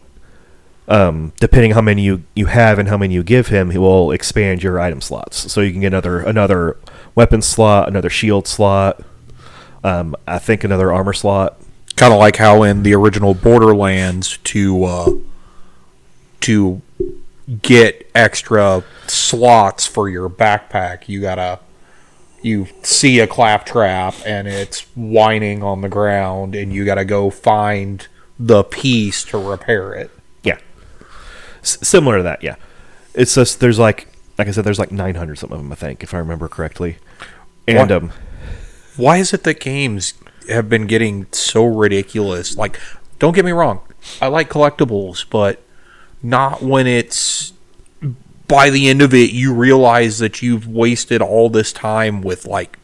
um, 0.87 1.31
depending 1.39 1.71
how 1.71 1.81
many 1.81 2.01
you, 2.01 2.23
you 2.35 2.47
have 2.47 2.77
and 2.77 2.89
how 2.89 2.97
many 2.97 3.13
you 3.13 3.23
give 3.23 3.47
him, 3.47 3.69
he 3.69 3.77
will 3.77 4.11
expand 4.11 4.61
your 4.61 4.79
item 4.79 4.99
slots. 4.99 5.51
So 5.51 5.61
you 5.61 5.71
can 5.71 5.81
get 5.81 5.87
another 5.87 6.19
another 6.19 6.77
weapon 7.15 7.41
slot, 7.41 7.87
another 7.87 8.09
shield 8.09 8.45
slot, 8.47 9.01
um, 9.83 10.15
I 10.27 10.37
think 10.37 10.63
another 10.63 10.91
armor 10.91 11.13
slot. 11.13 11.60
Kind 11.95 12.13
of 12.13 12.19
like 12.19 12.37
how 12.37 12.63
in 12.63 12.83
the 12.83 12.93
original 12.95 13.33
Borderlands 13.33 14.37
to 14.45 14.83
uh, 14.85 15.09
to 16.41 16.81
get 17.61 18.09
extra 18.15 18.83
slots 19.07 19.85
for 19.85 20.09
your 20.09 20.29
backpack. 20.29 21.07
You 21.07 21.21
gotta 21.21 21.59
you 22.41 22.67
see 22.81 23.19
a 23.19 23.27
claptrap 23.27 24.15
and 24.25 24.47
it's 24.47 24.81
whining 24.95 25.61
on 25.61 25.81
the 25.81 25.89
ground, 25.89 26.55
and 26.55 26.73
you 26.73 26.85
gotta 26.85 27.05
go 27.05 27.29
find 27.29 28.07
the 28.39 28.63
piece 28.63 29.23
to 29.25 29.37
repair 29.37 29.93
it. 29.93 30.09
Yeah. 30.43 30.57
S- 31.61 31.77
similar 31.87 32.17
to 32.17 32.23
that, 32.23 32.41
yeah. 32.41 32.55
It's 33.13 33.35
just 33.35 33.59
there's 33.59 33.77
like 33.77 34.07
like 34.39 34.47
I 34.47 34.51
said, 34.51 34.63
there's 34.63 34.79
like 34.79 34.91
900 34.91 35.37
some 35.37 35.51
of 35.51 35.59
them, 35.59 35.71
I 35.71 35.75
think, 35.75 36.01
if 36.01 36.15
I 36.15 36.17
remember 36.17 36.47
correctly. 36.47 36.97
And 37.67 37.77
What? 37.77 37.91
um, 37.91 38.11
Why 38.97 39.17
is 39.17 39.33
it 39.33 39.43
that 39.43 39.59
games 39.59 40.15
have 40.49 40.69
been 40.69 40.87
getting 40.87 41.27
so 41.31 41.65
ridiculous? 41.65 42.57
Like, 42.57 42.79
don't 43.19 43.35
get 43.35 43.45
me 43.45 43.51
wrong, 43.51 43.81
I 44.21 44.27
like 44.27 44.49
collectibles, 44.49 45.25
but 45.29 45.61
not 46.23 46.61
when 46.61 46.87
it's 46.87 47.53
by 48.47 48.69
the 48.69 48.89
end 48.89 49.01
of 49.01 49.13
it 49.13 49.31
you 49.31 49.53
realize 49.53 50.19
that 50.19 50.41
you've 50.41 50.67
wasted 50.67 51.21
all 51.21 51.49
this 51.49 51.71
time 51.71 52.21
with 52.21 52.45
like 52.45 52.77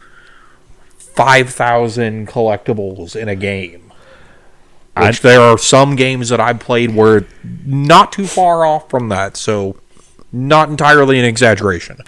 5,000 0.98 2.28
collectibles 2.28 3.16
in 3.16 3.28
a 3.28 3.36
game. 3.36 3.92
Which 4.96 5.22
there 5.22 5.42
are 5.42 5.58
some 5.58 5.96
games 5.96 6.30
that 6.30 6.40
I've 6.40 6.60
played 6.60 6.96
where 6.96 7.28
not 7.66 8.12
too 8.12 8.26
far 8.26 8.66
off 8.66 8.90
from 8.90 9.10
that, 9.10 9.38
so 9.38 9.78
not 10.32 10.70
entirely 10.70 11.20
an 11.20 11.26
exaggeration. 11.26 12.00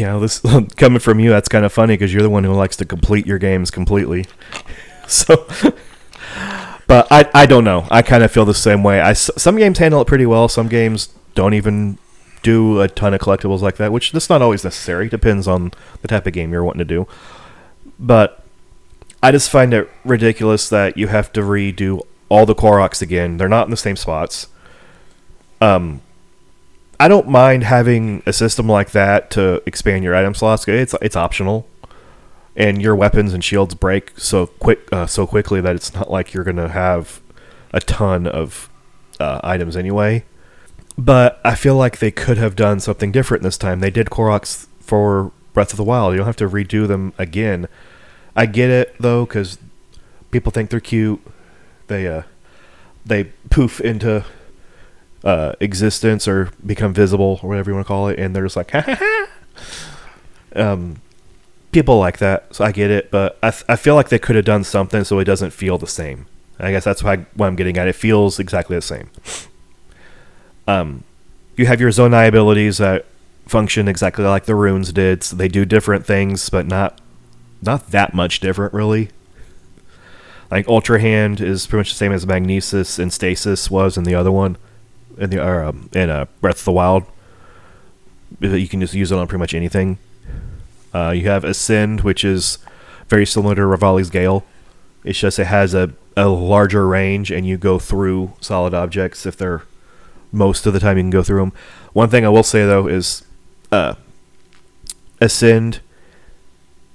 Know, 0.00 0.20
this 0.20 0.40
coming 0.76 0.98
from 0.98 1.20
you, 1.20 1.30
that's 1.30 1.48
kind 1.48 1.64
of 1.64 1.72
funny 1.72 1.94
because 1.94 2.12
you're 2.12 2.22
the 2.22 2.30
one 2.30 2.44
who 2.44 2.52
likes 2.52 2.76
to 2.76 2.84
complete 2.84 3.26
your 3.26 3.38
games 3.38 3.70
completely. 3.70 4.26
So, 5.06 5.46
but 6.86 7.06
I, 7.10 7.28
I 7.34 7.44
don't 7.44 7.62
know. 7.62 7.86
I 7.90 8.00
kind 8.00 8.24
of 8.24 8.32
feel 8.32 8.46
the 8.46 8.54
same 8.54 8.82
way. 8.82 9.02
I 9.02 9.12
some 9.12 9.56
games 9.58 9.76
handle 9.76 10.00
it 10.00 10.06
pretty 10.06 10.24
well. 10.24 10.48
Some 10.48 10.66
games 10.66 11.12
don't 11.34 11.52
even 11.52 11.98
do 12.42 12.80
a 12.80 12.88
ton 12.88 13.12
of 13.12 13.20
collectibles 13.20 13.60
like 13.60 13.76
that, 13.76 13.92
which 13.92 14.12
that's 14.12 14.30
not 14.30 14.40
always 14.40 14.64
necessary. 14.64 15.10
Depends 15.10 15.46
on 15.46 15.72
the 16.00 16.08
type 16.08 16.26
of 16.26 16.32
game 16.32 16.52
you're 16.52 16.64
wanting 16.64 16.78
to 16.78 16.86
do. 16.86 17.06
But 17.98 18.44
I 19.22 19.30
just 19.30 19.50
find 19.50 19.74
it 19.74 19.90
ridiculous 20.04 20.68
that 20.68 20.96
you 20.96 21.08
have 21.08 21.32
to 21.34 21.40
redo 21.40 22.00
all 22.28 22.46
the 22.46 22.54
Koroks 22.54 23.02
again. 23.02 23.36
They're 23.36 23.48
not 23.48 23.66
in 23.66 23.70
the 23.70 23.76
same 23.76 23.96
spots. 23.96 24.48
Um, 25.60 26.02
I 26.98 27.08
don't 27.08 27.28
mind 27.28 27.64
having 27.64 28.22
a 28.26 28.32
system 28.32 28.68
like 28.68 28.92
that 28.92 29.30
to 29.32 29.62
expand 29.66 30.04
your 30.04 30.14
item 30.14 30.34
slots. 30.34 30.66
It's 30.68 30.94
it's 31.02 31.16
optional, 31.16 31.66
and 32.56 32.80
your 32.80 32.94
weapons 32.94 33.32
and 33.34 33.42
shields 33.42 33.74
break 33.74 34.12
so 34.18 34.46
quick 34.46 34.88
uh, 34.92 35.06
so 35.06 35.26
quickly 35.26 35.60
that 35.60 35.74
it's 35.74 35.94
not 35.94 36.10
like 36.10 36.32
you're 36.32 36.44
gonna 36.44 36.68
have 36.68 37.20
a 37.72 37.80
ton 37.80 38.26
of 38.26 38.68
uh, 39.18 39.40
items 39.42 39.76
anyway. 39.76 40.24
But 40.96 41.40
I 41.44 41.56
feel 41.56 41.76
like 41.76 41.98
they 41.98 42.12
could 42.12 42.38
have 42.38 42.54
done 42.54 42.78
something 42.78 43.10
different 43.10 43.42
this 43.42 43.58
time. 43.58 43.80
They 43.80 43.90
did 43.90 44.06
Koroks 44.06 44.68
for 44.78 45.32
Breath 45.52 45.72
of 45.72 45.76
the 45.76 45.84
Wild. 45.84 46.12
You 46.12 46.18
don't 46.18 46.26
have 46.26 46.36
to 46.36 46.48
redo 46.48 46.86
them 46.86 47.12
again. 47.18 47.66
I 48.36 48.46
get 48.46 48.70
it 48.70 48.94
though, 49.00 49.26
because 49.26 49.58
people 50.30 50.52
think 50.52 50.70
they're 50.70 50.80
cute. 50.80 51.20
They 51.88 52.06
uh, 52.06 52.22
they 53.04 53.24
poof 53.50 53.80
into 53.80 54.24
uh, 55.24 55.54
existence 55.58 56.28
or 56.28 56.50
become 56.64 56.94
visible 56.94 57.40
or 57.42 57.48
whatever 57.48 57.70
you 57.70 57.74
want 57.74 57.86
to 57.86 57.88
call 57.88 58.08
it, 58.08 58.18
and 58.18 58.36
they're 58.36 58.44
just 58.44 58.56
like, 58.56 58.70
ha 58.70 58.80
ha 58.82 58.94
ha. 58.94 59.26
Um, 60.54 61.00
people 61.72 61.98
like 61.98 62.18
that, 62.18 62.54
so 62.54 62.64
I 62.64 62.70
get 62.70 62.90
it, 62.90 63.10
but 63.10 63.38
I, 63.42 63.50
th- 63.50 63.64
I 63.68 63.76
feel 63.76 63.96
like 63.96 64.10
they 64.10 64.18
could 64.18 64.36
have 64.36 64.44
done 64.44 64.62
something 64.62 65.02
so 65.02 65.18
it 65.18 65.24
doesn't 65.24 65.50
feel 65.50 65.78
the 65.78 65.86
same. 65.86 66.26
I 66.58 66.70
guess 66.70 66.84
that's 66.84 67.02
why 67.02 67.26
what 67.34 67.46
I'm 67.48 67.56
getting 67.56 67.76
at. 67.76 67.88
It 67.88 67.96
feels 67.96 68.38
exactly 68.38 68.76
the 68.76 68.82
same. 68.82 69.10
Um, 70.68 71.02
you 71.56 71.66
have 71.66 71.80
your 71.80 71.90
Zonai 71.90 72.28
abilities 72.28 72.78
that 72.78 73.06
function 73.46 73.88
exactly 73.88 74.24
like 74.24 74.44
the 74.44 74.54
runes 74.54 74.92
did. 74.92 75.22
So 75.22 75.36
they 75.36 75.48
do 75.48 75.64
different 75.64 76.06
things, 76.06 76.48
but 76.48 76.66
not 76.66 77.00
not 77.62 77.90
that 77.90 78.14
much 78.14 78.40
different, 78.40 78.72
really. 78.74 79.10
Like 80.50 80.68
Ultra 80.68 81.00
Hand 81.00 81.40
is 81.40 81.66
pretty 81.66 81.80
much 81.80 81.90
the 81.90 81.96
same 81.96 82.12
as 82.12 82.26
Magnesis 82.26 82.98
and 82.98 83.12
Stasis 83.12 83.70
was 83.70 83.96
in 83.96 84.04
the 84.04 84.14
other 84.14 84.30
one, 84.30 84.56
in 85.18 85.30
the 85.30 85.44
or, 85.44 85.64
um, 85.64 85.90
in 85.92 86.10
uh, 86.10 86.26
Breath 86.40 86.58
of 86.58 86.64
the 86.64 86.72
Wild. 86.72 87.04
You 88.40 88.68
can 88.68 88.80
just 88.80 88.94
use 88.94 89.12
it 89.12 89.18
on 89.18 89.26
pretty 89.26 89.40
much 89.40 89.54
anything. 89.54 89.98
Uh, 90.92 91.10
you 91.10 91.28
have 91.28 91.44
Ascend, 91.44 92.00
which 92.00 92.24
is 92.24 92.58
very 93.08 93.26
similar 93.26 93.54
to 93.54 93.62
Revali's 93.62 94.10
Gale. 94.10 94.44
It's 95.04 95.18
just 95.18 95.38
it 95.38 95.46
has 95.46 95.74
a, 95.74 95.92
a 96.16 96.28
larger 96.28 96.86
range, 96.86 97.30
and 97.30 97.46
you 97.46 97.56
go 97.56 97.78
through 97.78 98.32
solid 98.40 98.74
objects 98.74 99.26
if 99.26 99.36
they're 99.36 99.62
most 100.32 100.66
of 100.66 100.72
the 100.72 100.80
time 100.80 100.96
you 100.96 101.02
can 101.04 101.10
go 101.10 101.22
through 101.22 101.40
them. 101.40 101.52
One 101.92 102.08
thing 102.08 102.24
I 102.24 102.28
will 102.28 102.42
say 102.42 102.66
though 102.66 102.88
is, 102.88 103.24
uh, 103.70 103.94
Ascend 105.20 105.80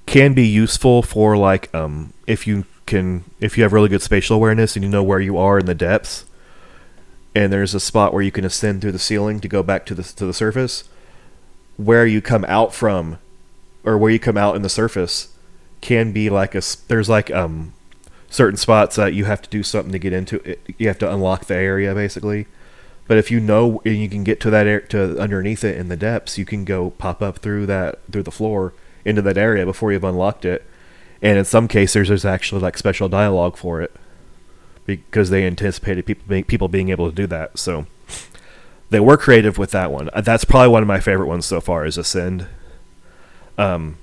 can 0.05 0.33
be 0.33 0.47
useful 0.47 1.03
for 1.03 1.37
like 1.37 1.73
um 1.73 2.13
if 2.25 2.47
you 2.47 2.65
can 2.87 3.23
if 3.39 3.55
you 3.55 3.63
have 3.63 3.71
really 3.71 3.89
good 3.89 4.01
spatial 4.01 4.35
awareness 4.35 4.75
and 4.75 4.83
you 4.83 4.89
know 4.89 5.03
where 5.03 5.19
you 5.19 5.37
are 5.37 5.59
in 5.59 5.67
the 5.67 5.75
depths 5.75 6.25
and 7.35 7.53
there's 7.53 7.75
a 7.75 7.79
spot 7.79 8.13
where 8.13 8.23
you 8.23 8.31
can 8.31 8.45
ascend 8.45 8.81
through 8.81 8.91
the 8.91 8.99
ceiling 8.99 9.39
to 9.39 9.47
go 9.47 9.63
back 9.63 9.85
to 9.85 9.95
the 9.95 10.03
to 10.03 10.25
the 10.25 10.33
surface 10.33 10.83
where 11.77 12.05
you 12.05 12.21
come 12.21 12.45
out 12.47 12.73
from 12.73 13.17
or 13.83 13.97
where 13.97 14.11
you 14.11 14.19
come 14.19 14.37
out 14.37 14.55
in 14.55 14.61
the 14.61 14.69
surface 14.69 15.29
can 15.81 16.11
be 16.11 16.29
like 16.29 16.55
a 16.55 16.61
there's 16.87 17.09
like 17.09 17.31
um 17.31 17.73
certain 18.29 18.57
spots 18.57 18.95
that 18.95 19.13
you 19.13 19.25
have 19.25 19.41
to 19.41 19.49
do 19.49 19.63
something 19.63 19.91
to 19.91 19.99
get 19.99 20.13
into 20.13 20.37
it 20.47 20.59
you 20.77 20.87
have 20.87 20.99
to 20.99 21.11
unlock 21.11 21.45
the 21.45 21.55
area 21.55 21.93
basically. 21.93 22.47
But 23.07 23.17
if 23.17 23.31
you 23.31 23.39
know 23.39 23.81
and 23.85 23.97
you 23.97 24.09
can 24.09 24.23
get 24.23 24.39
to 24.41 24.51
that 24.51 24.67
air 24.67 24.81
to 24.81 25.19
underneath 25.19 25.63
it 25.63 25.77
in 25.77 25.87
the 25.87 25.97
depths 25.97 26.37
you 26.37 26.45
can 26.45 26.65
go 26.65 26.91
pop 26.91 27.21
up 27.21 27.39
through 27.39 27.65
that 27.67 27.99
through 28.11 28.23
the 28.23 28.31
floor 28.31 28.73
into 29.05 29.21
that 29.21 29.37
area 29.37 29.65
before 29.65 29.91
you've 29.91 30.03
unlocked 30.03 30.45
it. 30.45 30.65
And 31.21 31.37
in 31.37 31.45
some 31.45 31.67
cases 31.67 32.09
there's 32.09 32.25
actually 32.25 32.61
like 32.61 32.77
special 32.77 33.09
dialogue 33.09 33.55
for 33.55 33.81
it 33.81 33.95
because 34.97 35.29
they 35.29 35.45
anticipated 35.45 36.05
people 36.05 36.25
being, 36.27 36.43
people 36.43 36.67
being 36.67 36.89
able 36.89 37.09
to 37.09 37.15
do 37.15 37.27
that. 37.27 37.57
So 37.57 37.85
they 38.89 38.99
were 38.99 39.17
creative 39.17 39.57
with 39.57 39.71
that 39.71 39.91
one. 39.91 40.09
Uh, 40.13 40.21
that's 40.21 40.45
probably 40.45 40.69
one 40.69 40.81
of 40.81 40.87
my 40.87 40.99
favorite 40.99 41.27
ones 41.27 41.45
so 41.45 41.61
far 41.61 41.85
is 41.85 41.97
ascend. 41.97 42.47
Um 43.57 43.97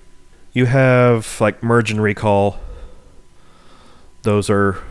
you 0.52 0.66
have 0.66 1.40
like 1.40 1.62
merge 1.62 1.90
and 1.90 2.02
recall. 2.02 2.58
Those 4.22 4.48
are 4.48 4.82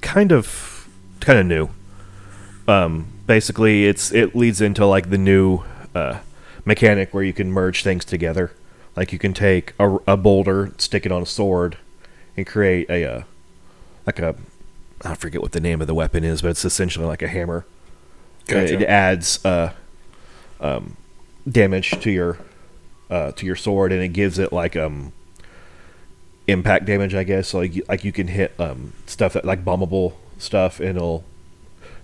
kind 0.00 0.32
of 0.32 0.88
kind 1.20 1.38
of 1.38 1.46
new. 1.46 1.68
Um 2.66 3.06
basically 3.26 3.86
it's 3.86 4.12
it 4.12 4.34
leads 4.34 4.60
into 4.60 4.86
like 4.86 5.10
the 5.10 5.18
new 5.18 5.62
uh 5.94 6.18
mechanic 6.64 7.14
where 7.14 7.22
you 7.22 7.32
can 7.32 7.50
merge 7.50 7.82
things 7.82 8.04
together. 8.04 8.52
Like 8.96 9.12
you 9.12 9.18
can 9.18 9.34
take 9.34 9.74
a, 9.78 9.96
a 10.06 10.16
boulder 10.16 10.72
stick 10.78 11.06
it 11.06 11.12
on 11.12 11.22
a 11.22 11.26
sword 11.26 11.78
and 12.36 12.46
create 12.46 12.88
a 12.90 13.04
uh, 13.04 13.22
like 14.06 14.18
a 14.18 14.34
i 15.04 15.14
forget 15.14 15.42
what 15.42 15.52
the 15.52 15.60
name 15.60 15.80
of 15.80 15.86
the 15.86 15.94
weapon 15.94 16.24
is 16.24 16.42
but 16.42 16.48
it's 16.50 16.64
essentially 16.64 17.04
like 17.06 17.22
a 17.22 17.28
hammer. 17.28 17.64
Gotcha. 18.46 18.74
it 18.74 18.82
adds 18.82 19.44
uh 19.44 19.72
um 20.60 20.96
damage 21.48 21.90
to 22.00 22.10
your 22.10 22.38
uh 23.10 23.32
to 23.32 23.44
your 23.46 23.56
sword 23.56 23.92
and 23.92 24.02
it 24.02 24.08
gives 24.08 24.38
it 24.38 24.52
like 24.52 24.74
um 24.76 25.12
impact 26.48 26.84
damage 26.86 27.14
i 27.14 27.24
guess. 27.24 27.52
Like 27.54 27.74
you- 27.74 27.84
like 27.88 28.04
you 28.04 28.12
can 28.12 28.28
hit 28.28 28.54
um 28.58 28.92
stuff 29.06 29.32
that 29.34 29.44
like 29.44 29.64
bombable 29.64 30.14
stuff 30.38 30.80
and 30.80 30.96
it'll 30.96 31.24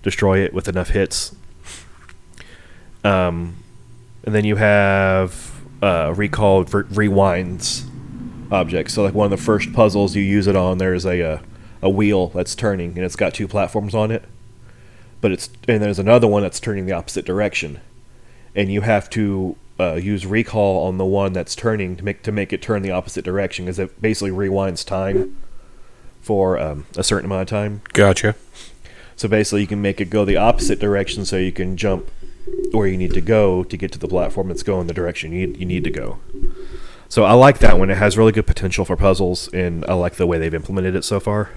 destroy 0.01 0.39
it 0.39 0.53
with 0.53 0.67
enough 0.67 0.89
hits. 0.89 1.35
Um 3.03 3.55
and 4.25 4.33
then 4.35 4.45
you 4.45 4.55
have 4.57 5.51
uh 5.81 6.13
recalled 6.15 6.69
rewinds 6.69 7.85
objects. 8.51 8.93
So 8.93 9.03
like 9.03 9.13
one 9.13 9.25
of 9.25 9.31
the 9.31 9.43
first 9.43 9.73
puzzles 9.73 10.15
you 10.15 10.21
use 10.23 10.47
it 10.47 10.55
on 10.55 10.77
there's 10.77 11.05
a 11.05 11.21
uh, 11.35 11.39
a 11.83 11.89
wheel 11.89 12.27
that's 12.29 12.55
turning 12.55 12.91
and 12.91 13.05
it's 13.05 13.15
got 13.15 13.33
two 13.33 13.47
platforms 13.47 13.93
on 13.93 14.09
it 14.09 14.23
but 15.21 15.31
it's 15.31 15.49
and 15.67 15.83
there's 15.83 15.99
another 15.99 16.27
one 16.27 16.41
that's 16.41 16.59
turning 16.59 16.85
the 16.85 16.93
opposite 16.93 17.25
direction 17.25 17.79
and 18.55 18.71
you 18.71 18.81
have 18.81 19.09
to 19.09 19.55
uh, 19.79 19.95
use 19.95 20.25
recall 20.25 20.85
on 20.85 20.97
the 20.97 21.05
one 21.05 21.33
that's 21.33 21.55
turning 21.55 21.95
to 21.95 22.03
make 22.03 22.21
to 22.21 22.31
make 22.31 22.53
it 22.53 22.61
turn 22.61 22.81
the 22.81 22.91
opposite 22.91 23.25
direction 23.25 23.65
because 23.65 23.79
it 23.79 24.01
basically 24.01 24.31
rewinds 24.31 24.85
time 24.85 25.35
for 26.21 26.57
um, 26.57 26.85
a 26.95 27.03
certain 27.03 27.25
amount 27.25 27.41
of 27.41 27.47
time. 27.49 27.81
Gotcha. 27.91 28.35
So 29.15 29.27
basically, 29.27 29.61
you 29.61 29.67
can 29.67 29.81
make 29.81 29.99
it 29.99 30.09
go 30.09 30.25
the 30.25 30.37
opposite 30.37 30.79
direction 30.79 31.25
so 31.25 31.37
you 31.37 31.51
can 31.51 31.77
jump 31.77 32.09
where 32.71 32.87
you 32.87 32.97
need 32.97 33.13
to 33.13 33.21
go 33.21 33.63
to 33.63 33.77
get 33.77 33.91
to 33.91 33.99
the 33.99 34.07
platform 34.07 34.47
that's 34.47 34.63
going 34.63 34.87
the 34.87 34.93
direction 34.93 35.31
you 35.31 35.47
need, 35.47 35.59
you 35.59 35.65
need 35.65 35.83
to 35.83 35.91
go. 35.91 36.19
So 37.09 37.23
I 37.23 37.33
like 37.33 37.59
that 37.59 37.77
one. 37.77 37.89
It 37.89 37.97
has 37.97 38.17
really 38.17 38.31
good 38.31 38.47
potential 38.47 38.85
for 38.85 38.95
puzzles, 38.95 39.47
and 39.53 39.85
I 39.85 39.93
like 39.93 40.15
the 40.15 40.25
way 40.25 40.39
they've 40.39 40.53
implemented 40.53 40.95
it 40.95 41.03
so 41.03 41.19
far. 41.19 41.51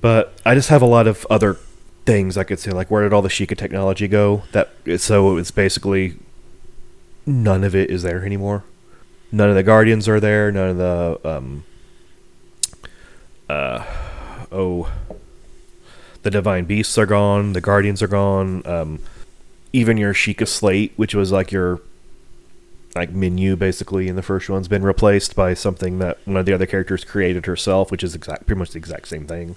But 0.00 0.38
I 0.44 0.54
just 0.54 0.68
have 0.68 0.82
a 0.82 0.86
lot 0.86 1.06
of 1.06 1.26
other 1.30 1.58
things 2.04 2.36
I 2.36 2.44
could 2.44 2.58
say, 2.58 2.72
like 2.72 2.90
where 2.90 3.02
did 3.02 3.12
all 3.12 3.22
the 3.22 3.28
Sheikah 3.28 3.56
technology 3.56 4.08
go? 4.08 4.42
That 4.52 4.70
so 4.98 5.36
it's 5.36 5.50
basically 5.50 6.16
none 7.24 7.64
of 7.64 7.74
it 7.74 7.90
is 7.90 8.02
there 8.02 8.24
anymore. 8.24 8.64
None 9.30 9.48
of 9.48 9.54
the 9.54 9.62
Guardians 9.62 10.08
are 10.08 10.20
there. 10.20 10.50
None 10.50 10.70
of 10.70 10.76
the 10.76 11.20
um, 11.24 11.64
uh, 13.48 13.84
oh, 14.50 14.92
the 16.22 16.30
Divine 16.30 16.64
Beasts 16.64 16.98
are 16.98 17.06
gone. 17.06 17.52
The 17.52 17.60
Guardians 17.60 18.02
are 18.02 18.08
gone. 18.08 18.66
Um, 18.66 18.98
even 19.72 19.96
your 19.96 20.12
Sheikah 20.12 20.48
Slate, 20.48 20.92
which 20.96 21.14
was 21.14 21.32
like 21.32 21.52
your 21.52 21.80
like 22.94 23.10
menu 23.10 23.56
basically 23.56 24.08
in 24.08 24.16
the 24.16 24.22
first 24.22 24.50
one's 24.50 24.68
been 24.68 24.82
replaced 24.82 25.34
by 25.34 25.54
something 25.54 25.98
that 25.98 26.18
one 26.26 26.36
of 26.36 26.46
the 26.46 26.52
other 26.52 26.66
characters 26.66 27.04
created 27.04 27.46
herself, 27.46 27.90
which 27.90 28.04
is 28.04 28.14
exact 28.14 28.46
pretty 28.46 28.58
much 28.58 28.70
the 28.70 28.78
exact 28.78 29.08
same 29.08 29.26
thing. 29.26 29.56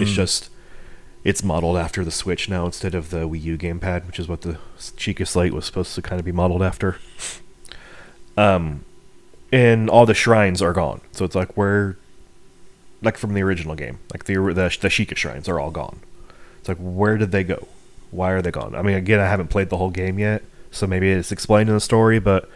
It's 0.00 0.12
just 0.12 0.48
it's 1.24 1.42
modeled 1.42 1.76
after 1.76 2.04
the 2.04 2.10
Switch 2.10 2.48
now 2.48 2.66
instead 2.66 2.94
of 2.94 3.10
the 3.10 3.28
Wii 3.28 3.42
U 3.42 3.58
gamepad, 3.58 4.06
which 4.06 4.18
is 4.18 4.28
what 4.28 4.42
the 4.42 4.58
Sheikah 4.78 5.26
Slate 5.26 5.52
was 5.52 5.64
supposed 5.66 5.94
to 5.94 6.02
kind 6.02 6.18
of 6.18 6.24
be 6.24 6.32
modeled 6.32 6.62
after. 6.62 6.96
Um, 8.36 8.84
and 9.52 9.90
all 9.90 10.06
the 10.06 10.14
shrines 10.14 10.62
are 10.62 10.72
gone, 10.72 11.00
so 11.12 11.24
it's 11.24 11.34
like 11.34 11.56
where, 11.56 11.96
like 13.02 13.18
from 13.18 13.34
the 13.34 13.42
original 13.42 13.74
game, 13.74 13.98
like 14.12 14.24
the 14.24 14.34
the, 14.36 14.52
the 14.80 14.88
Sheikah 14.88 15.16
shrines 15.16 15.48
are 15.48 15.60
all 15.60 15.70
gone. 15.70 16.00
It's 16.60 16.68
like 16.68 16.78
where 16.78 17.18
did 17.18 17.32
they 17.32 17.44
go? 17.44 17.68
Why 18.10 18.30
are 18.30 18.40
they 18.40 18.50
gone? 18.50 18.74
I 18.74 18.82
mean, 18.82 18.94
again, 18.96 19.20
I 19.20 19.26
haven't 19.26 19.48
played 19.48 19.68
the 19.68 19.76
whole 19.76 19.90
game 19.90 20.18
yet, 20.18 20.42
so 20.72 20.86
maybe 20.86 21.10
it's 21.10 21.30
explained 21.30 21.68
in 21.68 21.76
the 21.76 21.80
story, 21.80 22.18
but 22.18 22.48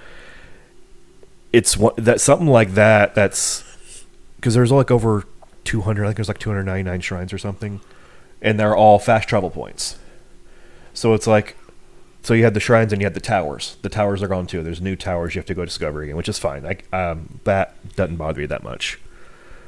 it's 1.53 1.77
one 1.77 1.93
that 1.97 2.21
something 2.21 2.49
like 2.49 2.73
that. 2.73 3.15
That's 3.15 3.63
because 4.37 4.55
there's 4.55 4.73
like 4.73 4.91
over 4.91 5.25
200. 5.65 6.03
I 6.03 6.09
think 6.09 6.17
there's 6.17 6.29
like 6.29 6.39
299 6.39 7.01
shrines 7.01 7.33
or 7.33 7.39
something, 7.39 7.81
and 8.43 8.59
they're 8.59 8.75
all 8.75 8.99
fast 8.99 9.29
travel 9.29 9.51
points. 9.51 9.99
So 10.95 11.13
it's 11.13 11.27
like, 11.27 11.57
so 12.23 12.33
you 12.33 12.43
had 12.43 12.55
the 12.55 12.61
shrines 12.61 12.93
and 12.93 13.03
you 13.03 13.07
had 13.07 13.15
the 13.15 13.21
towers. 13.21 13.77
The 13.83 13.91
towers 13.91 14.23
are 14.23 14.29
gone 14.29 14.47
too. 14.47 14.63
There's 14.63 14.81
new 14.81 14.97
towers 14.97 15.35
you 15.35 15.39
have 15.39 15.47
to 15.47 15.55
go 15.55 15.65
discover 15.65 16.03
again, 16.03 16.17
which 16.17 16.29
is 16.29 16.39
fine. 16.39 16.63
Like 16.63 16.93
um, 16.93 17.41
that 17.45 17.95
doesn't 17.97 18.17
bother 18.17 18.41
me 18.41 18.47
that 18.47 18.63
much 18.63 18.99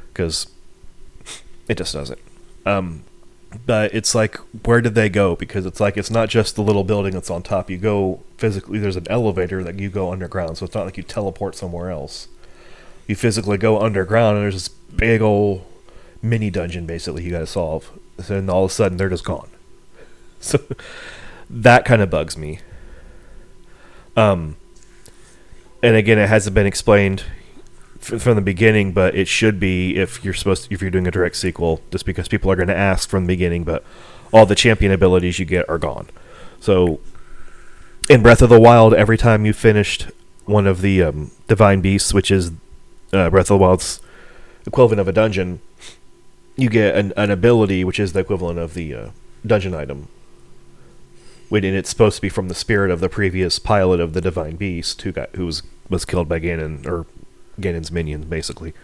because 0.09 0.49
it 1.69 1.77
just 1.77 1.93
doesn't. 1.93 2.19
Um, 2.65 3.05
but 3.67 3.95
it's 3.95 4.15
like, 4.15 4.37
where 4.65 4.81
did 4.81 4.95
they 4.95 5.09
go? 5.09 5.35
Because 5.35 5.65
it's 5.65 5.81
like 5.81 5.97
it's 5.97 6.11
not 6.11 6.29
just 6.29 6.55
the 6.55 6.63
little 6.63 6.85
building 6.85 7.15
that's 7.15 7.31
on 7.31 7.43
top. 7.43 7.71
You 7.71 7.79
go 7.79 8.21
physically. 8.37 8.79
There's 8.79 8.97
an 8.97 9.07
elevator 9.09 9.63
that 9.65 9.79
you 9.79 9.89
go 9.89 10.13
underground, 10.13 10.59
so 10.59 10.67
it's 10.67 10.75
not 10.75 10.85
like 10.85 10.97
you 10.97 11.03
teleport 11.03 11.55
somewhere 11.55 11.91
else. 11.91 12.29
You 13.07 13.17
physically 13.17 13.57
go 13.57 13.81
underground, 13.81 14.37
and 14.37 14.45
there's 14.45 14.55
this 14.55 14.69
big 14.69 15.23
old 15.23 15.65
mini 16.21 16.51
dungeon 16.51 16.85
basically 16.85 17.23
you 17.23 17.31
got 17.31 17.41
to 17.41 17.47
solve. 17.47 17.91
And 18.29 18.51
all 18.51 18.65
of 18.65 18.71
a 18.71 18.75
sudden 18.75 18.99
they're 18.99 19.09
just 19.09 19.25
gone. 19.25 19.49
So 20.41 20.61
that 21.51 21.85
kind 21.85 22.01
of 22.01 22.11
bugs 22.11 22.37
me. 22.37 22.61
Um, 24.17 24.55
and 25.83 25.97
again, 25.97 26.17
it 26.17 26.29
hasn't 26.29 26.55
been 26.55 26.65
explained 26.65 27.25
from 28.01 28.37
the 28.37 28.43
beginning, 28.43 28.93
but 28.93 29.15
it 29.15 29.29
should 29.29 29.59
be 29.61 29.97
if 29.97 30.25
you're 30.25 30.35
supposed 30.35 30.65
to, 30.65 30.75
if 30.75 30.81
you're 30.81 30.91
doing 30.91 31.07
a 31.07 31.11
direct 31.11 31.37
sequel, 31.37 31.81
just 31.91 32.07
because 32.07 32.29
people 32.29 32.51
are 32.51 32.57
going 32.57 32.69
to 32.69 32.77
ask 32.77 33.09
from 33.09 33.25
the 33.25 33.29
beginning. 33.29 33.65
But 33.65 33.85
all 34.33 34.47
the 34.47 34.55
champion 34.55 34.93
abilities 34.93 35.39
you 35.39 35.45
get 35.45 35.69
are 35.69 35.79
gone. 35.79 36.09
So 36.61 37.01
in 38.09 38.23
Breath 38.23 38.43
of 38.43 38.49
the 38.49 38.61
Wild, 38.61 38.95
every 38.95 39.19
time 39.19 39.45
you 39.45 39.53
finished 39.53 40.11
one 40.45 40.67
of 40.67 40.81
the 40.81 41.03
um, 41.03 41.31
divine 41.47 41.81
beasts, 41.81 42.15
which 42.15 42.31
is 42.31 42.53
uh, 43.13 43.31
Breath 43.31 43.51
of 43.51 43.59
the 43.59 43.65
Wild's 43.65 44.01
equivalent 44.67 45.01
of 45.01 45.09
a 45.09 45.13
dungeon, 45.13 45.61
you 46.57 46.69
get 46.69 46.97
an, 46.97 47.13
an 47.17 47.31
ability 47.31 47.85
which 47.85 48.01
is 48.01 48.13
the 48.13 48.21
equivalent 48.21 48.59
of 48.59 48.75
the 48.75 48.95
uh, 48.95 49.11
dungeon 49.47 49.75
item. 49.75 50.09
And 51.51 51.65
it's 51.65 51.89
supposed 51.89 52.17
to 52.17 52.23
be 52.23 52.29
from 52.29 52.49
the 52.49 52.55
spirit 52.55 52.91
of 52.91 53.01
the 53.01 53.09
previous 53.09 53.59
pilot 53.59 54.01
of 54.01 54.13
the 54.13 54.21
divine 54.21 54.57
beast, 54.57 55.01
who 55.03 55.13
got 55.13 55.35
who 55.35 55.47
was 55.47 55.63
was 55.89 56.05
killed 56.05 56.29
by 56.29 56.39
Ganon 56.39 56.87
or 56.87 57.07
Ganon's 57.61 57.91
minions, 57.91 58.25
basically. 58.25 58.75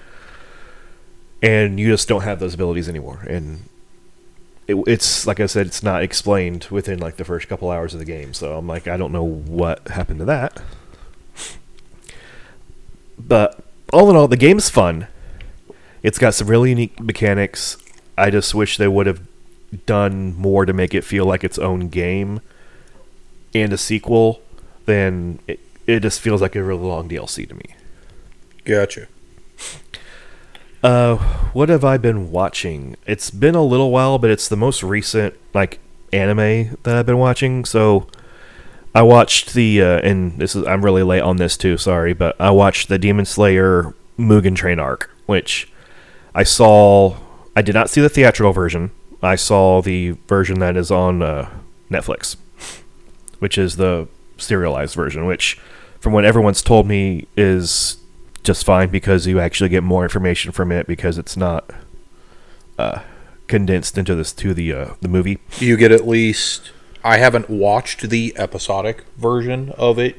And 1.43 1.79
you 1.79 1.91
just 1.91 2.09
don't 2.09 2.23
have 2.23 2.41
those 2.41 2.55
abilities 2.55 2.89
anymore, 2.89 3.25
and 3.29 3.69
it, 4.67 4.77
it's 4.87 5.27
like 5.27 5.41
I 5.41 5.47
said, 5.47 5.67
it's 5.67 5.83
not 5.83 6.03
explained 6.03 6.69
within 6.71 6.99
like 6.99 7.17
the 7.17 7.25
first 7.25 7.49
couple 7.49 7.71
hours 7.71 7.93
of 7.93 8.01
the 8.01 8.07
game. 8.07 8.33
So 8.33 8.57
I'm 8.57 8.67
like, 8.67 8.89
I 8.89 8.97
don't 8.97 9.13
know 9.13 9.25
what 9.25 9.89
happened 9.89 10.21
to 10.21 10.25
that. 10.27 10.63
But 13.19 13.63
all 13.93 14.11
in 14.11 14.17
all, 14.17 14.29
the 14.29 14.37
game's 14.37 14.69
fun. 14.69 15.07
It's 16.03 16.19
got 16.19 16.35
some 16.35 16.49
really 16.49 16.71
unique 16.71 17.01
mechanics. 17.01 17.79
I 18.19 18.31
just 18.31 18.55
wish 18.55 18.77
they 18.77 18.89
would 18.89 19.07
have 19.07 19.23
done 19.87 20.35
more 20.35 20.67
to 20.67 20.73
make 20.73 20.95
it 20.95 21.03
feel 21.03 21.25
like 21.25 21.45
its 21.45 21.59
own 21.59 21.89
game 21.89 22.41
and 23.55 23.73
a 23.73 23.79
sequel. 23.79 24.43
Then 24.87 25.39
it, 25.47 25.61
it 25.87 26.01
just 26.01 26.21
feels 26.21 26.43
like 26.43 26.57
a 26.57 26.63
really 26.63 26.83
long 26.83 27.09
DLC 27.09 27.49
to 27.49 27.55
me. 27.55 27.75
Gotcha. 28.65 29.09
Uh, 30.83 31.17
what 31.53 31.69
have 31.69 31.85
I 31.85 31.97
been 31.97 32.31
watching? 32.31 32.97
It's 33.07 33.31
been 33.31 33.55
a 33.55 33.63
little 33.63 33.91
while, 33.91 34.19
but 34.19 34.31
it's 34.31 34.49
the 34.49 34.57
most 34.57 34.83
recent 34.83 35.35
like 35.55 35.81
anime 36.13 36.77
that 36.83 36.97
I've 36.97 37.07
been 37.07 37.19
watching. 37.19 37.65
So 37.65 38.07
I 38.95 39.03
watched 39.03 39.55
the 39.55 39.83
uh, 39.83 40.01
and 40.01 40.39
this 40.39 40.55
is 40.55 40.67
I'm 40.67 40.85
really 40.85 41.03
late 41.03 41.23
on 41.23 41.37
this 41.37 41.57
too. 41.57 41.77
Sorry, 41.77 42.13
but 42.13 42.39
I 42.41 42.51
watched 42.51 42.89
the 42.89 42.99
Demon 42.99 43.25
Slayer 43.25 43.95
Mugen 44.19 44.55
Train 44.55 44.79
arc, 44.79 45.11
which 45.27 45.73
I 46.35 46.43
saw. 46.43 47.17
I 47.57 47.63
did 47.63 47.75
not 47.75 47.89
see 47.89 48.01
the 48.01 48.09
theatrical 48.09 48.53
version. 48.53 48.91
I 49.23 49.37
saw 49.37 49.81
the 49.81 50.17
version 50.29 50.59
that 50.59 50.77
is 50.77 50.91
on 50.91 51.23
uh, 51.23 51.49
Netflix, 51.91 52.37
which 53.39 53.57
is 53.57 53.77
the 53.77 54.07
serialized 54.37 54.95
version, 54.95 55.25
which, 55.25 55.59
from 55.99 56.13
what 56.13 56.25
everyone's 56.25 56.61
told 56.61 56.87
me, 56.87 57.27
is 57.37 57.97
just 58.45 58.65
fine 58.65 58.91
because 58.91 59.27
you 59.27 59.41
actually 59.41 59.71
get 59.71 59.83
more 59.83 60.03
information 60.05 60.53
from 60.53 60.71
it 60.71 60.87
because 60.87 61.19
it's 61.19 61.37
not 61.37 61.71
uh, 62.79 63.01
condensed 63.49 63.99
into 63.99 64.15
this 64.15 64.33
to 64.35 64.55
the 64.55 64.73
uh, 64.73 64.95
the 65.01 65.09
movie. 65.09 65.39
You 65.59 65.77
get 65.77 65.91
at 65.91 66.07
least. 66.07 66.71
I 67.03 67.19
haven't 67.19 67.51
watched 67.51 68.09
the 68.09 68.33
episodic 68.37 69.05
version 69.17 69.73
of 69.77 69.99
it 69.99 70.17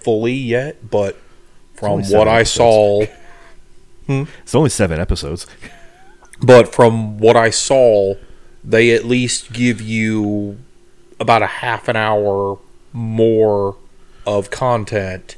fully 0.00 0.34
yet, 0.34 0.90
but 0.90 1.16
from 1.74 2.02
what 2.10 2.28
I 2.28 2.42
saw, 2.44 3.04
It's 4.08 4.54
only 4.54 4.70
seven 4.70 5.00
episodes. 5.00 5.46
but 6.40 6.72
from 6.72 7.18
what 7.18 7.36
I 7.36 7.50
saw, 7.50 8.14
they 8.64 8.92
at 8.92 9.04
least 9.04 9.52
give 9.52 9.80
you 9.80 10.58
about 11.20 11.42
a 11.42 11.46
half 11.46 11.88
an 11.88 11.96
hour 11.96 12.58
more 12.92 13.76
of 14.26 14.50
content 14.50 15.36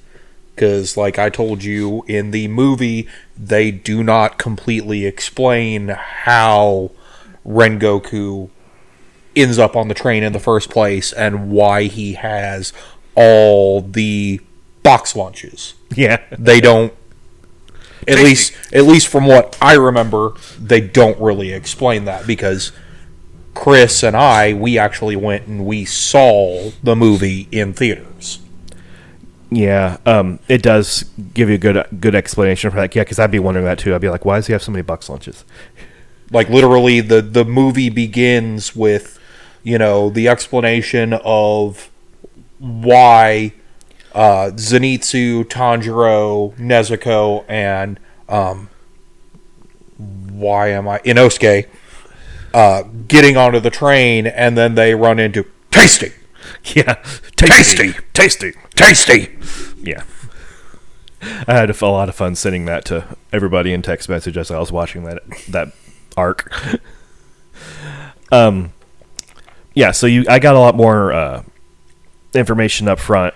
because 0.60 0.96
like 0.96 1.18
i 1.18 1.30
told 1.30 1.64
you 1.64 2.04
in 2.06 2.30
the 2.30 2.46
movie 2.48 3.08
they 3.36 3.70
do 3.70 4.02
not 4.02 4.38
completely 4.38 5.06
explain 5.06 5.88
how 5.88 6.90
rengoku 7.46 8.50
ends 9.34 9.58
up 9.58 9.74
on 9.74 9.88
the 9.88 9.94
train 9.94 10.22
in 10.22 10.32
the 10.32 10.40
first 10.40 10.68
place 10.68 11.12
and 11.12 11.50
why 11.50 11.84
he 11.84 12.12
has 12.12 12.72
all 13.14 13.80
the 13.80 14.40
box 14.82 15.16
lunches 15.16 15.74
Yeah, 15.96 16.22
they 16.38 16.60
don't 16.60 16.92
at 18.06 18.18
least 18.18 18.54
at 18.72 18.84
least 18.84 19.08
from 19.08 19.26
what 19.26 19.58
I 19.60 19.74
remember, 19.74 20.32
they 20.58 20.80
don't 20.80 21.20
really 21.20 21.52
explain 21.52 22.04
that 22.04 22.26
because 22.26 22.72
Chris 23.54 24.02
and 24.02 24.16
I 24.16 24.54
we 24.54 24.78
actually 24.78 25.16
went 25.16 25.46
and 25.46 25.66
we 25.66 25.84
saw 25.84 26.70
the 26.82 26.94
movie 26.94 27.48
in 27.50 27.72
theaters. 27.74 28.38
Yeah. 29.50 29.98
Um, 30.06 30.38
it 30.48 30.62
does 30.62 31.04
give 31.34 31.48
you 31.48 31.56
a 31.56 31.58
good 31.58 31.86
good 32.00 32.14
explanation 32.14 32.70
for 32.70 32.76
that. 32.76 32.94
Yeah, 32.94 33.02
because 33.02 33.18
I'd 33.18 33.30
be 33.30 33.38
wondering 33.38 33.66
that 33.66 33.78
too. 33.78 33.94
I'd 33.94 34.00
be 34.00 34.08
like, 34.08 34.24
why 34.24 34.36
does 34.36 34.46
he 34.46 34.52
have 34.52 34.62
so 34.62 34.72
many 34.72 34.82
box 34.82 35.08
lunches? 35.08 35.44
Like 36.30 36.48
literally 36.48 37.00
the 37.00 37.20
the 37.20 37.44
movie 37.44 37.90
begins 37.90 38.76
with 38.76 39.18
you 39.62 39.78
know 39.78 40.10
the 40.10 40.28
explanation 40.28 41.14
of 41.24 41.90
why 42.58 43.54
uh, 44.14 44.50
Zenitsu, 44.54 45.44
Tanjiro, 45.44 46.54
Nezuko, 46.56 47.44
and 47.48 47.98
um, 48.28 48.68
why 49.96 50.68
am 50.68 50.88
I 50.88 50.98
Inosuke 51.00 51.66
uh, 52.54 52.82
getting 53.06 53.36
onto 53.36 53.60
the 53.60 53.70
train, 53.70 54.26
and 54.26 54.56
then 54.56 54.74
they 54.74 54.94
run 54.94 55.18
into 55.18 55.44
tasty, 55.70 56.12
Yeah, 56.74 56.94
tasty, 57.36 57.94
tasty, 58.12 58.52
tasty. 58.74 59.36
Yeah. 59.82 60.02
I 61.22 61.54
had 61.54 61.70
a 61.70 61.86
lot 61.86 62.08
of 62.08 62.14
fun 62.14 62.34
sending 62.34 62.64
that 62.66 62.84
to 62.86 63.16
everybody 63.32 63.72
in 63.72 63.82
text 63.82 64.08
message 64.08 64.36
as 64.36 64.50
I 64.50 64.58
was 64.58 64.72
watching 64.72 65.04
that 65.04 65.22
that 65.48 65.72
arc. 66.16 66.52
um, 68.32 68.72
yeah. 69.74 69.90
So 69.90 70.06
you, 70.06 70.24
I 70.28 70.38
got 70.38 70.54
a 70.54 70.58
lot 70.58 70.74
more 70.74 71.12
uh, 71.12 71.42
information 72.34 72.88
up 72.88 72.98
front, 72.98 73.34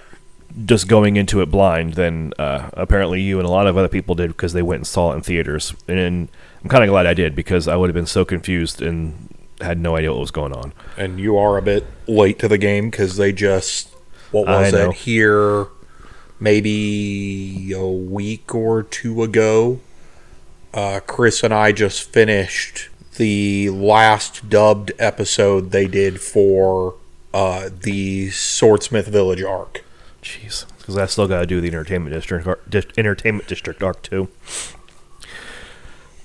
just 0.64 0.88
going 0.88 1.16
into 1.16 1.40
it 1.42 1.50
blind 1.50 1.94
than 1.94 2.32
uh, 2.38 2.70
apparently 2.74 3.20
you 3.20 3.38
and 3.38 3.46
a 3.46 3.50
lot 3.50 3.66
of 3.66 3.76
other 3.76 3.88
people 3.88 4.14
did 4.14 4.28
because 4.28 4.52
they 4.52 4.62
went 4.62 4.80
and 4.80 4.86
saw 4.86 5.12
it 5.12 5.16
in 5.16 5.22
theaters. 5.22 5.74
And 5.88 6.28
I'm 6.62 6.68
kind 6.68 6.84
of 6.84 6.90
glad 6.90 7.06
I 7.06 7.14
did 7.14 7.34
because 7.34 7.68
I 7.68 7.76
would 7.76 7.90
have 7.90 7.94
been 7.94 8.06
so 8.06 8.24
confused 8.24 8.80
and 8.80 9.34
had 9.60 9.78
no 9.78 9.96
idea 9.96 10.10
what 10.12 10.20
was 10.20 10.30
going 10.30 10.52
on. 10.52 10.72
and 10.96 11.18
you 11.20 11.36
are 11.36 11.56
a 11.56 11.62
bit 11.62 11.84
late 12.06 12.38
to 12.38 12.48
the 12.48 12.58
game 12.58 12.90
because 12.90 13.16
they 13.16 13.32
just 13.32 13.88
what 14.30 14.46
was 14.46 14.72
it 14.72 14.92
here 14.94 15.66
maybe 16.40 17.72
a 17.72 17.86
week 17.86 18.54
or 18.54 18.82
two 18.82 19.22
ago 19.22 19.78
uh, 20.74 20.98
chris 21.06 21.42
and 21.44 21.54
i 21.54 21.70
just 21.72 22.02
finished 22.12 22.88
the 23.16 23.70
last 23.70 24.48
dubbed 24.50 24.90
episode 24.98 25.70
they 25.70 25.86
did 25.86 26.20
for 26.20 26.96
uh, 27.32 27.68
the 27.82 28.28
Swordsmith 28.30 29.06
Village 29.08 29.42
arc. 29.42 29.84
Jeez, 30.22 30.66
because 30.78 30.96
I 30.96 31.06
still 31.06 31.26
got 31.28 31.40
to 31.40 31.46
do 31.46 31.60
the 31.60 31.68
entertainment 31.68 32.12
district, 32.14 32.46
ar- 32.46 32.58
dis- 32.68 32.86
entertainment 32.96 33.48
district 33.48 33.82
arc 33.84 34.02
too. 34.02 34.28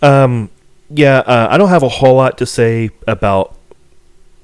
Um, 0.01 0.49
yeah, 0.89 1.19
uh, 1.19 1.47
I 1.49 1.57
don't 1.57 1.69
have 1.69 1.83
a 1.83 1.89
whole 1.89 2.15
lot 2.15 2.37
to 2.39 2.45
say 2.45 2.89
about 3.07 3.55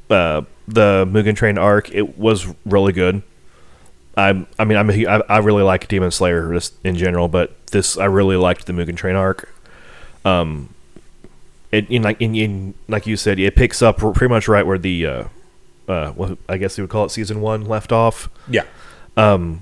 uh, 0.10 0.42
the 0.68 1.06
Mugen 1.10 1.36
Train 1.36 1.58
arc. 1.58 1.92
It 1.94 2.18
was 2.18 2.48
really 2.66 2.94
good. 2.94 3.22
I, 4.18 4.46
I 4.58 4.64
mean, 4.66 4.78
I'm 4.78 4.90
a, 4.90 5.06
I, 5.08 5.18
I 5.28 5.38
really 5.40 5.64
like 5.64 5.88
Demon 5.88 6.12
Slayer 6.12 6.54
just 6.54 6.74
in 6.86 6.96
general, 6.96 7.28
but 7.28 7.68
this 7.68 7.98
I 7.98 8.06
really 8.06 8.38
liked 8.38 8.66
the 8.66 8.74
Mugen 8.74 8.96
Train 8.96 9.16
arc. 9.16 9.50
Um, 10.24 10.70
it 11.72 11.90
in 11.90 12.02
like 12.04 12.22
in, 12.22 12.36
in 12.36 12.74
like 12.88 13.06
you 13.08 13.18
said, 13.18 13.40
it 13.40 13.56
picks 13.56 13.82
up 13.82 13.98
pretty 13.98 14.28
much 14.30 14.48
right 14.48 14.66
where 14.66 14.78
the 14.78 15.06
uh, 15.06 15.24
uh, 15.90 16.12
what 16.12 16.38
I 16.48 16.58
guess 16.58 16.78
you 16.78 16.84
would 16.84 16.90
call 16.92 17.06
it 17.06 17.10
season 17.12 17.42
one 17.42 17.66
left 17.66 17.92
off. 17.92 18.30
Yeah, 18.50 18.64
Um, 19.18 19.62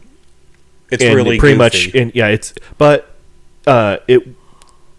it's 0.91 1.03
really 1.03 1.39
pretty 1.39 1.55
goofy. 1.55 1.57
much, 1.57 1.95
and 1.95 2.13
yeah, 2.13 2.27
it's 2.27 2.53
but 2.77 3.09
uh, 3.65 3.97
it 4.07 4.27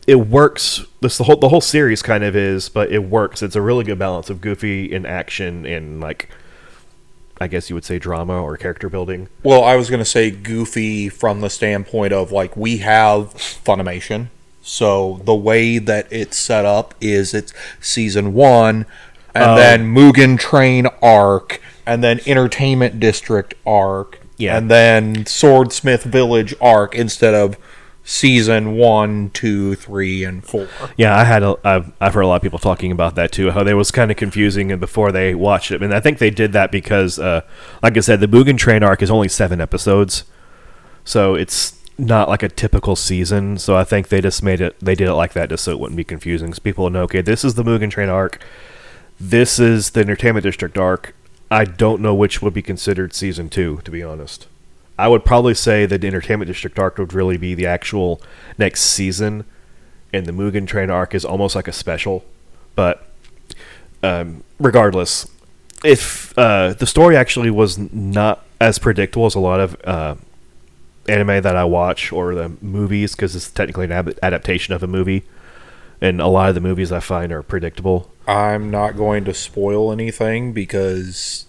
it 0.06 0.16
works. 0.16 0.84
This 1.00 1.18
the 1.18 1.24
whole 1.24 1.36
the 1.36 1.48
whole 1.48 1.60
series 1.60 2.02
kind 2.02 2.24
of 2.24 2.36
is, 2.36 2.68
but 2.68 2.90
it 2.92 3.04
works. 3.04 3.42
It's 3.42 3.56
a 3.56 3.62
really 3.62 3.84
good 3.84 3.98
balance 3.98 4.30
of 4.30 4.40
goofy 4.40 4.94
and 4.94 5.06
action 5.06 5.64
and 5.66 6.00
like, 6.00 6.28
I 7.40 7.48
guess 7.48 7.68
you 7.70 7.74
would 7.76 7.84
say 7.84 7.98
drama 7.98 8.40
or 8.42 8.56
character 8.56 8.88
building. 8.88 9.28
Well, 9.42 9.64
I 9.64 9.76
was 9.76 9.88
going 9.90 10.00
to 10.00 10.04
say 10.04 10.30
goofy 10.30 11.08
from 11.08 11.40
the 11.40 11.50
standpoint 11.50 12.12
of 12.12 12.32
like 12.32 12.56
we 12.56 12.78
have 12.78 13.34
Funimation. 13.34 14.28
So 14.62 15.20
the 15.24 15.34
way 15.34 15.78
that 15.78 16.06
it's 16.10 16.38
set 16.38 16.64
up 16.64 16.94
is 17.00 17.34
it's 17.34 17.52
season 17.80 18.32
one, 18.32 18.86
and 19.34 19.50
Oh. 19.50 19.56
then 19.56 19.94
Mugen 19.94 20.38
Train 20.38 20.86
arc, 21.02 21.60
and 21.86 22.02
then 22.02 22.20
Entertainment 22.26 22.98
District 22.98 23.52
arc, 23.66 24.20
Yeah. 24.38 24.56
and 24.56 24.70
then 24.70 25.26
Swordsmith 25.26 26.04
Village 26.04 26.54
arc 26.62 26.94
instead 26.94 27.34
of 27.34 27.58
season 28.04 28.76
one, 28.76 29.30
two, 29.30 29.74
three, 29.74 30.24
and 30.24 30.44
four. 30.44 30.68
Yeah, 30.96 31.16
I 31.16 31.24
had 31.24 31.42
a, 31.42 31.56
I've, 31.64 31.92
I've 32.00 32.14
heard 32.14 32.20
a 32.20 32.26
lot 32.26 32.36
of 32.36 32.42
people 32.42 32.58
talking 32.58 32.92
about 32.92 33.14
that 33.14 33.32
too. 33.32 33.50
How 33.50 33.64
they 33.64 33.74
was 33.74 33.90
kind 33.90 34.10
of 34.10 34.16
confusing 34.16 34.70
and 34.70 34.78
before 34.80 35.10
they 35.10 35.34
watched 35.34 35.70
it, 35.70 35.82
and 35.82 35.92
I 35.94 36.00
think 36.00 36.18
they 36.18 36.30
did 36.30 36.52
that 36.52 36.70
because, 36.70 37.18
uh, 37.18 37.40
like 37.82 37.96
I 37.96 38.00
said, 38.00 38.20
the 38.20 38.28
Mugen 38.28 38.58
Train 38.58 38.82
arc 38.82 39.02
is 39.02 39.10
only 39.10 39.28
seven 39.28 39.60
episodes, 39.60 40.24
so 41.04 41.34
it's 41.34 41.80
not 41.96 42.28
like 42.28 42.42
a 42.42 42.48
typical 42.48 42.96
season. 42.96 43.56
So 43.56 43.76
I 43.76 43.84
think 43.84 44.08
they 44.08 44.20
just 44.20 44.42
made 44.42 44.60
it, 44.60 44.78
they 44.80 44.94
did 44.94 45.08
it 45.08 45.14
like 45.14 45.32
that 45.32 45.48
just 45.48 45.64
so 45.64 45.70
it 45.72 45.78
wouldn't 45.80 45.96
be 45.96 46.04
confusing. 46.04 46.48
Because 46.48 46.58
people 46.58 46.90
know, 46.90 47.02
okay, 47.04 47.22
this 47.22 47.44
is 47.44 47.54
the 47.54 47.62
Mugen 47.62 47.90
Train 47.90 48.08
arc, 48.08 48.42
this 49.18 49.58
is 49.58 49.90
the 49.90 50.00
Entertainment 50.00 50.44
District 50.44 50.76
arc. 50.76 51.14
I 51.50 51.64
don't 51.64 52.02
know 52.02 52.14
which 52.14 52.42
would 52.42 52.52
be 52.52 52.62
considered 52.62 53.14
season 53.14 53.48
two, 53.48 53.80
to 53.84 53.90
be 53.90 54.02
honest. 54.02 54.48
I 54.98 55.08
would 55.08 55.24
probably 55.24 55.54
say 55.54 55.86
that 55.86 56.00
the 56.00 56.06
Entertainment 56.06 56.46
District 56.48 56.78
arc 56.78 56.98
would 56.98 57.12
really 57.12 57.36
be 57.36 57.54
the 57.54 57.66
actual 57.66 58.22
next 58.58 58.82
season, 58.82 59.44
and 60.12 60.26
the 60.26 60.32
Mugen 60.32 60.66
Train 60.66 60.90
arc 60.90 61.14
is 61.14 61.24
almost 61.24 61.56
like 61.56 61.66
a 61.66 61.72
special. 61.72 62.24
But 62.74 63.06
um, 64.02 64.44
regardless, 64.58 65.28
if 65.84 66.36
uh, 66.38 66.74
the 66.74 66.86
story 66.86 67.16
actually 67.16 67.50
was 67.50 67.78
not 67.78 68.44
as 68.60 68.78
predictable 68.78 69.26
as 69.26 69.34
a 69.34 69.40
lot 69.40 69.60
of 69.60 69.76
uh, 69.84 70.14
anime 71.08 71.42
that 71.42 71.56
I 71.56 71.64
watch 71.64 72.12
or 72.12 72.34
the 72.34 72.52
movies, 72.60 73.14
because 73.14 73.34
it's 73.34 73.50
technically 73.50 73.86
an 73.86 73.92
ab- 73.92 74.18
adaptation 74.22 74.74
of 74.74 74.82
a 74.82 74.86
movie, 74.86 75.24
and 76.00 76.20
a 76.20 76.28
lot 76.28 76.48
of 76.48 76.54
the 76.54 76.60
movies 76.60 76.92
I 76.92 77.00
find 77.00 77.32
are 77.32 77.42
predictable. 77.42 78.10
I'm 78.26 78.70
not 78.70 78.96
going 78.96 79.24
to 79.24 79.34
spoil 79.34 79.92
anything 79.92 80.52
because 80.52 81.46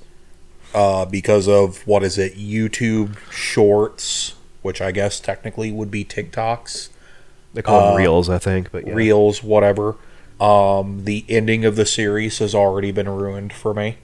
uh, 0.75 1.05
because 1.05 1.47
of 1.47 1.85
what 1.87 2.03
is 2.03 2.17
it 2.19 2.35
YouTube 2.37 3.17
Shorts, 3.31 4.35
which 4.61 4.81
I 4.81 4.91
guess 4.91 5.19
technically 5.19 5.71
would 5.71 5.89
be 5.89 6.03
TikToks, 6.05 6.89
They 7.53 7.61
call 7.61 7.79
them 7.85 7.93
Uh, 7.93 7.97
reels, 7.97 8.29
I 8.29 8.37
think, 8.37 8.71
but 8.71 8.85
yeah. 8.85 8.93
Reels, 8.93 9.41
whatever. 9.41 9.95
Um, 10.39 11.05
the 11.05 11.23
ending 11.29 11.63
of 11.63 11.77
the 11.77 11.85
series 11.85 12.39
has 12.39 12.53
already 12.53 12.91
been 12.91 13.07
ruined 13.07 13.53
for 13.53 13.73
me 13.73 13.97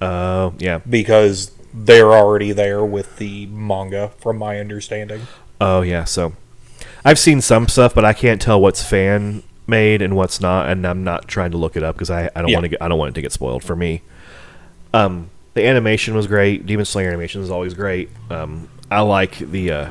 Uh, 0.00 0.50
yeah. 0.58 0.80
because 0.88 1.50
they're 1.74 2.12
already 2.12 2.52
there 2.52 2.82
with 2.82 3.18
the 3.18 3.44
manga, 3.46 4.12
from 4.18 4.38
my 4.38 4.58
understanding. 4.58 5.22
Oh 5.60 5.82
yeah, 5.82 6.04
so 6.04 6.32
I've 7.04 7.18
seen 7.18 7.42
some 7.42 7.68
stuff, 7.68 7.94
but 7.94 8.04
I 8.06 8.14
can't 8.14 8.40
tell 8.40 8.58
what's 8.60 8.82
fan 8.82 9.42
made 9.66 10.00
and 10.00 10.16
what's 10.16 10.40
not, 10.40 10.70
and 10.70 10.86
I'm 10.86 11.04
not 11.04 11.28
trying 11.28 11.50
to 11.50 11.58
look 11.58 11.76
it 11.76 11.82
up 11.82 11.96
because 11.96 12.08
I, 12.10 12.30
I 12.34 12.40
don't 12.40 12.48
Yeah. 12.48 12.56
want 12.56 12.64
to 12.64 12.68
get 12.70 12.80
I 12.82 12.88
don't 12.88 12.98
want 12.98 13.10
it 13.10 13.14
to 13.16 13.22
get 13.22 13.32
spoiled 13.32 13.62
for 13.62 13.76
me. 13.76 14.00
Um, 14.94 15.28
the 15.56 15.66
animation 15.66 16.14
was 16.14 16.26
great. 16.26 16.66
Demon 16.66 16.84
Slayer 16.84 17.08
animation 17.08 17.40
is 17.40 17.50
always 17.50 17.72
great. 17.72 18.10
Um, 18.28 18.68
I 18.90 19.00
like 19.00 19.38
the 19.38 19.72
uh, 19.72 19.88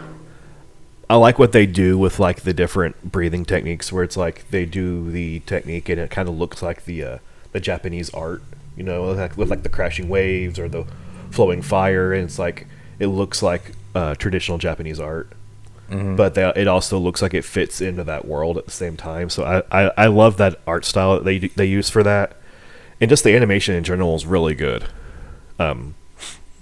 I 1.10 1.16
like 1.16 1.40
what 1.40 1.54
they 1.54 1.66
do 1.66 1.98
with 1.98 2.20
like 2.20 2.42
the 2.42 2.54
different 2.54 3.12
breathing 3.12 3.46
techniques, 3.46 3.92
where 3.92 4.04
it's 4.04 4.16
like 4.16 4.48
they 4.52 4.66
do 4.66 5.10
the 5.10 5.40
technique 5.42 5.90
and 5.90 6.00
it 6.00 6.12
kind 6.12 6.30
of 6.30 6.38
looks 6.38 6.62
like 6.62 6.86
the 6.86 7.04
uh, 7.04 7.18
the 7.52 7.60
Japanese 7.60 8.14
art, 8.14 8.44
you 8.78 8.84
know, 8.84 9.06
like, 9.12 9.36
with 9.36 9.50
like 9.50 9.64
the 9.64 9.70
crashing 9.70 10.08
waves 10.08 10.60
or 10.60 10.70
the 10.70 10.86
flowing 11.32 11.64
fire, 11.64 12.14
and 12.14 12.26
it's 12.26 12.38
like 12.38 12.68
it 13.00 13.08
looks 13.08 13.42
like 13.42 13.72
uh, 13.96 14.14
traditional 14.14 14.60
Japanese 14.60 15.00
art 15.00 15.32
but 16.16 16.34
they, 16.34 16.48
it 16.56 16.68
also 16.68 16.98
looks 17.00 17.22
like 17.22 17.34
it 17.34 17.44
fits 17.44 17.82
into 17.82 18.04
that 18.04 18.26
world 18.26 18.58
at 18.58 18.66
the 18.66 18.72
same 18.72 18.98
time. 18.98 19.30
So 19.30 19.44
I, 19.44 19.86
I, 19.86 19.92
I 19.98 20.08
love 20.08 20.38
that 20.38 20.60
art 20.66 20.86
style 20.86 21.16
that 21.16 21.26
they 21.26 21.40
they 21.40 21.66
use 21.66 21.90
for 21.90 22.04
that, 22.04 22.38
and 23.02 23.10
just 23.10 23.24
the 23.24 23.36
animation 23.36 23.76
in 23.76 23.84
general 23.84 24.16
is 24.16 24.26
really 24.26 24.54
good. 24.56 24.86
Um, 25.60 25.96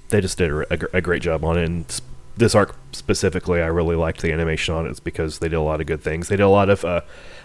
they 0.10 0.22
just 0.22 0.38
did 0.38 0.52
a, 0.52 0.98
a 0.98 1.02
great 1.02 1.22
job 1.22 1.44
on 1.44 1.58
it. 1.58 1.66
And 1.66 2.02
this 2.38 2.56
arc 2.56 2.76
specifically, 2.92 3.62
I 3.62 3.68
really 3.68 3.96
liked 3.96 4.22
the 4.22 4.32
animation 4.32 4.76
on 4.76 4.86
it. 4.86 5.04
Because 5.04 5.40
they 5.40 5.50
did 5.50 5.56
a 5.56 5.62
lot 5.62 5.82
of 5.82 5.88
good 5.88 6.02
things. 6.02 6.28
They 6.28 6.36
did 6.36 6.44
a 6.44 6.50
lot 6.50 6.70
of 6.70 6.86
uh, 6.86 7.02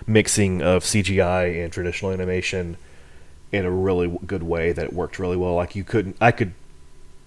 mixing 0.06 0.62
of 0.62 0.82
CGI 0.84 1.62
and 1.62 1.72
traditional 1.72 2.12
animation 2.12 2.76
in 3.50 3.64
a 3.64 3.70
really 3.70 4.18
good 4.26 4.42
way 4.42 4.72
that 4.72 4.92
worked 4.92 5.18
really 5.18 5.36
well. 5.36 5.54
Like 5.54 5.74
you 5.74 5.84
couldn't, 5.84 6.16
I 6.20 6.30
could 6.32 6.52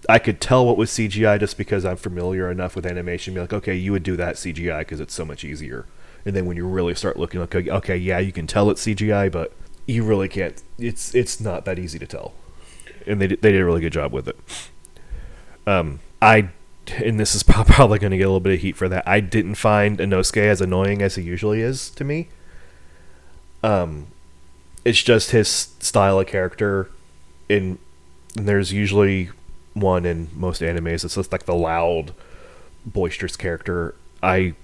I 0.08 0.18
could 0.18 0.40
tell 0.40 0.66
what 0.66 0.76
was 0.76 0.90
CGI 0.90 1.38
just 1.38 1.56
because 1.56 1.84
I'm 1.84 1.96
familiar 1.96 2.50
enough 2.50 2.74
with 2.74 2.86
animation. 2.86 3.34
Be 3.34 3.40
like, 3.40 3.52
okay, 3.52 3.76
you 3.76 3.92
would 3.92 4.02
do 4.02 4.16
that 4.16 4.36
CGI 4.36 4.80
because 4.80 5.00
it's 5.00 5.14
so 5.14 5.24
much 5.24 5.44
easier. 5.44 5.86
And 6.24 6.34
then 6.34 6.46
when 6.46 6.56
you 6.56 6.66
really 6.66 6.94
start 6.94 7.18
looking, 7.18 7.40
like, 7.40 7.54
okay, 7.54 7.70
okay, 7.70 7.96
yeah, 7.96 8.18
you 8.18 8.32
can 8.32 8.46
tell 8.46 8.70
it's 8.70 8.84
CGI, 8.84 9.30
but 9.30 9.52
you 9.86 10.04
really 10.04 10.28
can't. 10.28 10.60
It's 10.78 11.14
it's 11.14 11.40
not 11.40 11.64
that 11.66 11.78
easy 11.78 11.98
to 11.98 12.06
tell. 12.06 12.32
And 13.06 13.20
they 13.20 13.26
they 13.28 13.52
did 13.52 13.60
a 13.60 13.64
really 13.64 13.80
good 13.80 13.92
job 13.92 14.12
with 14.12 14.28
it. 14.28 14.36
Um, 15.66 16.00
I 16.20 16.48
and 16.96 17.18
this 17.18 17.34
is 17.34 17.42
probably 17.44 17.98
going 17.98 18.10
to 18.10 18.16
get 18.16 18.24
a 18.24 18.28
little 18.28 18.40
bit 18.40 18.54
of 18.54 18.60
heat 18.60 18.76
for 18.76 18.88
that. 18.88 19.06
I 19.06 19.20
didn't 19.20 19.54
find 19.56 19.98
Inosuke 19.98 20.42
as 20.42 20.60
annoying 20.60 21.02
as 21.02 21.14
he 21.14 21.22
usually 21.22 21.60
is 21.60 21.90
to 21.90 22.04
me. 22.04 22.28
Um, 23.62 24.08
it's 24.84 25.02
just 25.02 25.30
his 25.30 25.48
style 25.48 26.18
of 26.18 26.26
character. 26.26 26.90
In 27.48 27.78
and 28.36 28.48
there's 28.48 28.72
usually 28.72 29.30
one 29.74 30.06
in 30.06 30.28
most 30.34 30.62
animes. 30.62 31.04
It's 31.04 31.14
just 31.14 31.32
like 31.32 31.44
the 31.44 31.54
loud, 31.54 32.14
boisterous 32.86 33.36
character. 33.36 33.94
I 34.22 34.54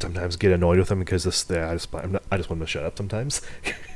sometimes 0.00 0.36
get 0.36 0.52
annoyed 0.52 0.78
with 0.78 0.90
him 0.90 1.00
because 1.00 1.24
this. 1.24 1.48
I 1.50 1.74
just 1.74 1.94
I'm 1.94 2.12
not, 2.12 2.22
I 2.30 2.36
just 2.36 2.50
want 2.50 2.60
him 2.60 2.66
to 2.66 2.70
shut 2.70 2.84
up 2.84 2.96
sometimes. 2.96 3.40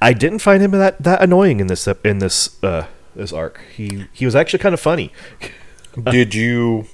I 0.00 0.12
didn't 0.12 0.38
find 0.40 0.62
him 0.62 0.70
that 0.72 1.02
that 1.02 1.22
annoying 1.22 1.60
in 1.60 1.66
this 1.66 1.86
in 2.04 2.18
this 2.18 2.62
uh 2.62 2.86
this 3.14 3.32
arc. 3.32 3.60
He 3.74 4.06
he 4.12 4.24
was 4.24 4.34
actually 4.34 4.60
kind 4.60 4.74
of 4.74 4.80
funny. 4.80 5.12
Did 6.02 6.34
you? 6.34 6.86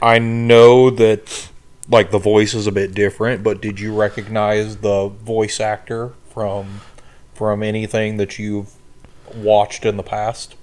I 0.00 0.18
know 0.18 0.90
that 0.90 1.48
like 1.88 2.10
the 2.10 2.18
voice 2.18 2.54
is 2.54 2.66
a 2.66 2.72
bit 2.72 2.94
different, 2.94 3.42
but 3.42 3.60
did 3.60 3.80
you 3.80 3.94
recognize 3.94 4.78
the 4.78 5.08
voice 5.08 5.60
actor 5.60 6.12
from 6.30 6.80
from 7.34 7.62
anything 7.62 8.16
that 8.18 8.38
you've 8.38 8.72
watched 9.34 9.84
in 9.84 9.96
the 9.96 10.02
past? 10.02 10.54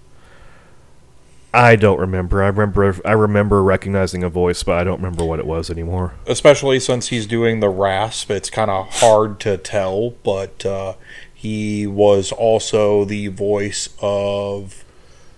I 1.54 1.76
don't 1.76 2.00
remember. 2.00 2.44
I 2.44 2.48
remember 2.48 2.96
I 3.04 3.14
remember 3.14 3.64
recognizing 3.64 4.24
a 4.24 4.30
voice, 4.30 4.62
but 4.62 4.78
I 4.78 4.84
don't 4.84 4.98
remember 4.98 5.24
what 5.26 5.40
it 5.40 5.46
was 5.48 5.70
anymore. 5.70 6.14
Especially 6.28 6.80
since 6.80 7.08
he's 7.08 7.26
doing 7.26 7.60
the 7.60 7.70
rasp, 7.70 8.30
it's 8.30 8.50
kind 8.50 8.70
of 8.70 8.88
hard 9.00 9.40
to 9.42 9.58
tell. 9.58 10.12
But 10.24 10.66
uh, 10.66 10.94
he 11.34 11.88
was 11.88 12.32
also 12.32 13.04
the 13.06 13.28
voice 13.28 13.90
of 14.02 14.84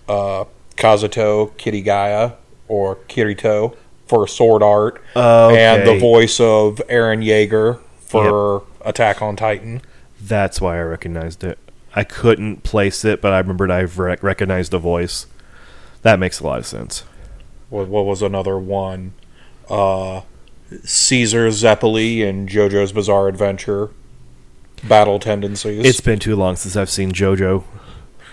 uh, 0.08 0.44
Kazuto 0.76 1.52
Kirigaya 1.52 2.34
or 2.68 2.96
Kirito 3.08 3.76
for 4.06 4.28
Sword 4.28 4.62
Art, 4.62 5.02
and 5.16 5.88
the 5.88 5.98
voice 5.98 6.38
of 6.40 6.82
Eren 6.90 7.24
Yeager 7.24 7.80
for 8.00 8.64
Attack 8.84 9.22
on 9.22 9.36
Titan. 9.36 9.80
That's 10.20 10.60
why 10.60 10.76
I 10.78 10.82
recognized 10.82 11.42
it. 11.42 11.58
I 11.94 12.04
couldn't 12.04 12.62
place 12.62 13.04
it, 13.04 13.20
but 13.22 13.32
I 13.32 13.38
remembered 13.38 13.70
I 13.70 13.82
rec- 13.82 14.22
recognized 14.22 14.72
the 14.72 14.78
voice. 14.78 15.26
That 16.02 16.18
makes 16.18 16.40
a 16.40 16.44
lot 16.44 16.58
of 16.58 16.66
sense. 16.66 17.04
What, 17.70 17.88
what 17.88 18.04
was 18.04 18.22
another 18.22 18.58
one? 18.58 19.14
Uh, 19.68 20.22
Caesar 20.84 21.48
Zeppeli 21.48 22.28
and 22.28 22.48
JoJo's 22.48 22.92
Bizarre 22.92 23.28
Adventure. 23.28 23.90
Battle 24.84 25.18
tendencies. 25.18 25.84
It's 25.84 26.00
been 26.00 26.18
too 26.18 26.34
long 26.34 26.56
since 26.56 26.76
I've 26.76 26.90
seen 26.90 27.12
JoJo. 27.12 27.64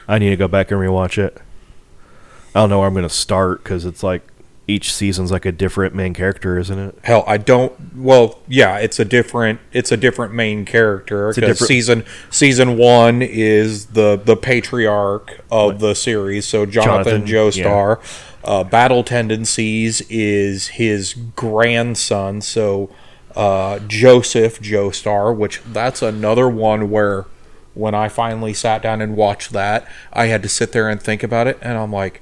I 0.08 0.18
need 0.18 0.32
to 0.32 0.36
go 0.36 0.48
back 0.48 0.72
and 0.72 0.80
rewatch 0.80 1.18
it. 1.18 1.38
I 2.56 2.62
don't 2.62 2.70
know 2.72 2.80
where 2.80 2.88
I'm 2.88 2.94
going 2.94 3.04
to 3.04 3.10
start 3.10 3.64
because 3.64 3.86
it's 3.86 4.02
like 4.02 4.24
each 4.70 4.94
season's 4.94 5.32
like 5.32 5.46
a 5.46 5.52
different 5.52 5.96
main 5.96 6.14
character, 6.14 6.58
isn't 6.58 6.78
it? 6.78 6.98
Hell, 7.04 7.24
I 7.28 7.38
don't. 7.38 7.74
Well, 7.96 8.40
yeah, 8.48 8.78
it's 8.78 9.00
a 9.00 9.06
different. 9.06 9.60
It's 9.74 9.92
a 9.92 9.98
different 9.98 10.34
main 10.34 10.66
character. 10.66 11.32
different- 11.34 11.58
season 11.58 12.06
season 12.30 12.78
one 12.78 13.22
is 13.22 13.88
the 13.88 14.16
the 14.24 14.38
patriarch 14.38 15.42
of 15.52 15.80
the 15.80 15.94
series. 15.96 16.48
So 16.48 16.66
Jonathan, 16.66 17.26
Jonathan, 17.26 17.64
Joestar. 17.64 18.26
Uh, 18.42 18.64
Battle 18.64 19.04
Tendencies 19.04 20.02
is 20.10 20.68
his 20.70 21.14
grandson. 21.36 22.40
So 22.42 22.90
uh, 23.36 23.80
Joseph 23.80 24.62
Joestar, 24.62 25.36
which 25.36 25.62
that's 25.64 26.02
another 26.02 26.48
one 26.48 26.90
where 26.90 27.26
when 27.74 27.94
I 27.94 28.08
finally 28.08 28.54
sat 28.54 28.82
down 28.82 29.02
and 29.02 29.16
watched 29.16 29.52
that, 29.52 29.88
I 30.14 30.28
had 30.28 30.42
to 30.44 30.50
sit 30.50 30.72
there 30.72 30.88
and 30.90 31.02
think 31.02 31.24
about 31.24 31.48
it, 31.48 31.58
and 31.62 31.78
I'm 31.78 31.92
like. 31.92 32.22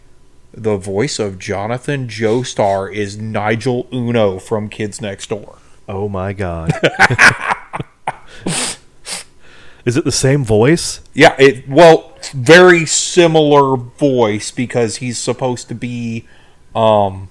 The 0.54 0.78
voice 0.78 1.20
of 1.20 1.39
Jonathan 1.39 2.08
Joestar 2.08 2.93
is 2.93 3.18
Nigel 3.18 3.88
Uno 3.93 4.39
from 4.39 4.70
Kids 4.70 5.02
Next 5.02 5.30
Door. 5.30 5.58
Oh 5.88 6.10
my 6.10 6.34
god. 6.34 6.72
Is 9.86 9.95
it 9.95 10.04
the 10.04 10.12
same 10.12 10.43
voice? 10.43 11.00
Yeah, 11.14 11.34
it 11.39 11.68
well, 11.70 12.14
very 12.34 12.86
similar 12.86 13.78
voice 13.78 14.52
because 14.52 14.98
he's 14.98 15.18
supposed 15.18 15.70
to 15.70 15.76
be 15.76 16.28
um 16.76 17.30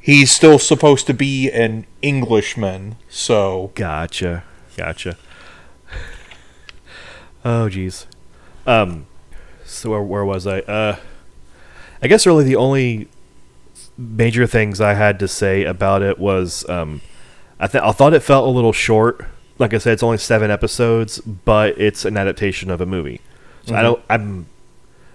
he's 0.00 0.32
still 0.32 0.58
supposed 0.58 1.06
to 1.06 1.14
be 1.14 1.48
an 1.50 1.86
Englishman. 2.02 2.96
So, 3.08 3.70
Gotcha. 3.76 4.42
Gotcha. 4.76 5.16
Oh 7.44 7.68
jeez. 7.70 8.06
Um 8.66 9.06
so 9.64 9.90
where, 9.90 10.02
where 10.02 10.24
was 10.24 10.44
I? 10.44 10.58
Uh 10.60 10.96
I 12.02 12.08
guess 12.08 12.26
really 12.26 12.44
the 12.44 12.56
only 12.56 13.08
major 13.96 14.46
things 14.46 14.80
I 14.80 14.94
had 14.94 15.18
to 15.20 15.28
say 15.28 15.64
about 15.64 16.02
it 16.02 16.18
was 16.18 16.68
um 16.68 17.00
I 17.58 17.66
th- 17.66 17.82
I 17.82 17.92
thought 17.92 18.12
it 18.14 18.20
felt 18.20 18.46
a 18.46 18.50
little 18.50 18.72
short. 18.72 19.24
Like 19.58 19.72
I 19.72 19.78
said, 19.78 19.94
it's 19.94 20.02
only 20.02 20.18
seven 20.18 20.50
episodes, 20.50 21.18
but 21.20 21.80
it's 21.80 22.04
an 22.04 22.16
adaptation 22.16 22.70
of 22.70 22.80
a 22.80 22.86
movie. 22.86 23.20
So 23.64 23.74
I 23.74 23.82
don't. 23.82 24.02
I'm. 24.10 24.46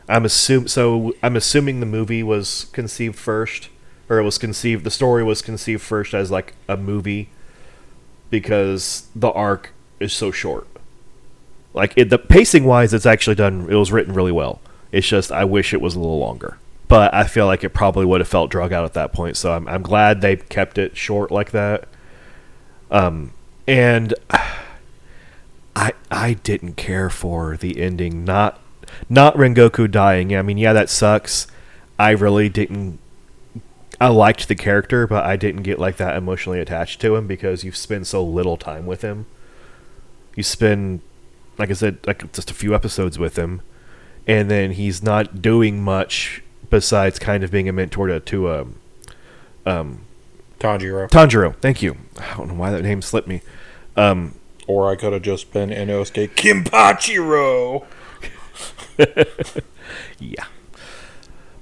I'm 0.10 0.26
assuming. 0.26 0.68
So 0.68 1.14
I'm 1.22 1.36
assuming 1.36 1.80
the 1.80 1.86
movie 1.86 2.24
was 2.24 2.66
conceived 2.74 3.18
first, 3.18 3.70
or 4.10 4.18
it 4.18 4.24
was 4.24 4.38
conceived. 4.38 4.84
The 4.84 4.92
story 4.92 5.24
was 5.24 5.42
conceived 5.42 5.84
first 5.84 6.14
as 6.16 6.32
like 6.32 6.56
a 6.68 6.76
movie, 6.76 7.30
because 8.32 9.08
the 9.16 9.32
arc 9.32 9.72
is 10.00 10.12
so 10.12 10.32
short. 10.32 10.68
Like 11.74 11.94
it, 11.96 12.10
the 12.10 12.18
pacing 12.18 12.66
wise, 12.66 12.94
it's 12.94 13.06
actually 13.06 13.36
done. 13.36 13.68
It 13.70 13.76
was 13.76 13.92
written 13.92 14.14
really 14.14 14.32
well. 14.32 14.60
It's 14.92 15.08
just 15.08 15.32
I 15.32 15.46
wish 15.46 15.74
it 15.74 15.82
was 15.82 15.96
a 15.96 16.00
little 16.00 16.20
longer. 16.20 16.58
But 16.92 17.14
I 17.14 17.24
feel 17.24 17.46
like 17.46 17.64
it 17.64 17.70
probably 17.70 18.04
would 18.04 18.20
have 18.20 18.28
felt 18.28 18.52
drug 18.52 18.74
out 18.74 18.84
at 18.84 18.96
that 18.96 19.14
point. 19.14 19.38
So 19.38 19.54
I'm 19.54 19.66
I'm 19.66 19.82
glad 19.82 20.20
they 20.20 20.36
kept 20.36 20.78
it 20.78 20.98
short 20.98 21.32
like 21.32 21.52
that. 21.52 21.88
Um, 22.92 23.32
and 23.66 24.14
I 25.74 25.94
I 26.12 26.34
didn't 26.34 26.74
care 26.74 27.10
for 27.10 27.56
the 27.56 27.80
ending. 27.80 28.26
Not 28.26 28.60
not 29.08 29.36
Rengoku 29.36 29.90
dying. 29.90 30.36
I 30.36 30.42
mean, 30.42 30.58
yeah, 30.58 30.74
that 30.74 30.90
sucks. 30.90 31.48
I 31.98 32.10
really 32.10 32.50
didn't. 32.50 33.00
I 34.02 34.10
liked 34.10 34.50
the 34.50 34.56
character, 34.56 35.08
but 35.08 35.24
I 35.24 35.38
didn't 35.38 35.62
get 35.62 35.80
like 35.80 35.96
that 35.96 36.18
emotionally 36.18 36.60
attached 36.60 37.00
to 37.00 37.16
him 37.16 37.26
because 37.26 37.64
you 37.64 37.72
spend 37.72 38.06
so 38.06 38.22
little 38.22 38.58
time 38.58 38.86
with 38.86 39.02
him. 39.02 39.28
You 40.36 40.44
spend, 40.44 41.00
like 41.58 41.70
I 41.70 41.74
said, 41.74 42.00
like 42.06 42.34
just 42.34 42.52
a 42.52 42.54
few 42.54 42.76
episodes 42.76 43.18
with 43.18 43.38
him, 43.38 43.62
and 44.28 44.52
then 44.52 44.72
he's 44.72 45.02
not 45.02 45.42
doing 45.42 45.82
much 45.82 46.44
besides 46.72 47.20
kind 47.20 47.44
of 47.44 47.52
being 47.52 47.70
a 47.70 47.72
mentor 47.72 48.08
to, 48.08 48.20
to 48.20 48.50
um, 48.50 48.76
um, 49.68 50.02
Tanjiro. 50.60 51.08
Tanjiro. 51.10 51.56
Thank 51.58 51.84
you. 51.84 51.98
I 52.20 52.36
don't 52.38 52.48
know 52.48 52.54
why 52.56 52.72
that 52.72 52.82
name 52.82 53.04
slipped 53.04 53.28
me. 53.28 53.42
Um, 53.96 54.34
Or 54.66 54.90
I 54.90 54.96
could 54.96 55.14
have 55.14 55.22
just 55.22 55.54
been 55.54 55.70
Inosuke 55.70 56.30
Kimpachiro. 56.36 57.86
Yeah. 60.20 60.46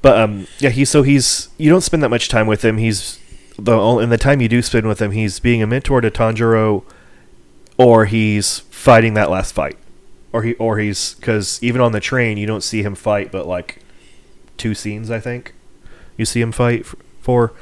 But 0.02 0.18
um 0.20 0.48
yeah, 0.60 0.70
he's 0.70 0.90
so 0.90 1.04
he's 1.04 1.50
you 1.58 1.70
don't 1.70 1.82
spend 1.82 2.04
that 2.04 2.10
much 2.10 2.30
time 2.30 2.48
with 2.48 2.64
him. 2.64 2.78
He's 2.78 3.20
the 3.58 3.74
only 3.74 4.04
and 4.04 4.12
the 4.12 4.18
time 4.18 4.42
you 4.42 4.48
do 4.48 4.62
spend 4.62 4.88
with 4.88 5.02
him, 5.02 5.12
he's 5.12 5.40
being 5.40 5.62
a 5.62 5.68
mentor 5.68 6.02
to 6.02 6.12
Tanjiro 6.12 6.84
or 7.78 8.06
he's 8.06 8.60
fighting 8.70 9.14
that 9.16 9.30
last 9.30 9.54
fight. 9.54 9.78
Or 10.32 10.44
he 10.44 10.54
or 10.56 10.78
he's 10.78 11.16
cuz 11.22 11.62
even 11.64 11.82
on 11.82 11.92
the 11.92 12.00
train 12.00 12.38
you 12.38 12.46
don't 12.46 12.64
see 12.64 12.84
him 12.84 12.96
fight 12.96 13.32
but 13.32 13.48
like 13.48 13.80
two 14.60 14.76
scenes 14.76 15.10
I 15.10 15.20
think. 15.20 15.54
You 16.18 16.26
see 16.26 16.42
him 16.42 16.52
fight 16.52 16.86
for 17.22 17.54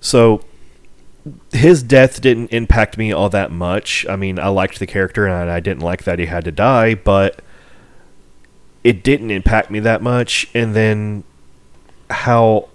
so 0.00 0.42
his 1.52 1.82
death 1.82 2.20
didn't 2.20 2.52
impact 2.52 2.96
me 2.96 3.12
all 3.12 3.28
that 3.28 3.50
much. 3.50 4.06
I 4.08 4.16
mean, 4.16 4.38
I 4.38 4.48
liked 4.48 4.78
the 4.78 4.86
character 4.86 5.26
and 5.26 5.50
I 5.50 5.60
didn't 5.60 5.82
like 5.82 6.04
that 6.04 6.18
he 6.18 6.26
had 6.26 6.44
to 6.44 6.52
die, 6.52 6.94
but 6.94 7.40
it 8.84 9.02
didn't 9.02 9.30
impact 9.30 9.70
me 9.70 9.80
that 9.80 10.00
much. 10.00 10.48
And 10.54 10.74
then 10.74 11.24
how 12.08 12.68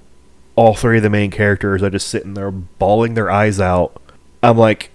all 0.55 0.75
three 0.75 0.97
of 0.97 1.03
the 1.03 1.09
main 1.09 1.31
characters 1.31 1.81
are 1.81 1.89
just 1.89 2.07
sitting 2.07 2.33
there 2.33 2.51
bawling 2.51 3.15
their 3.15 3.31
eyes 3.31 3.59
out. 3.59 3.99
I'm 4.41 4.57
like, 4.57 4.91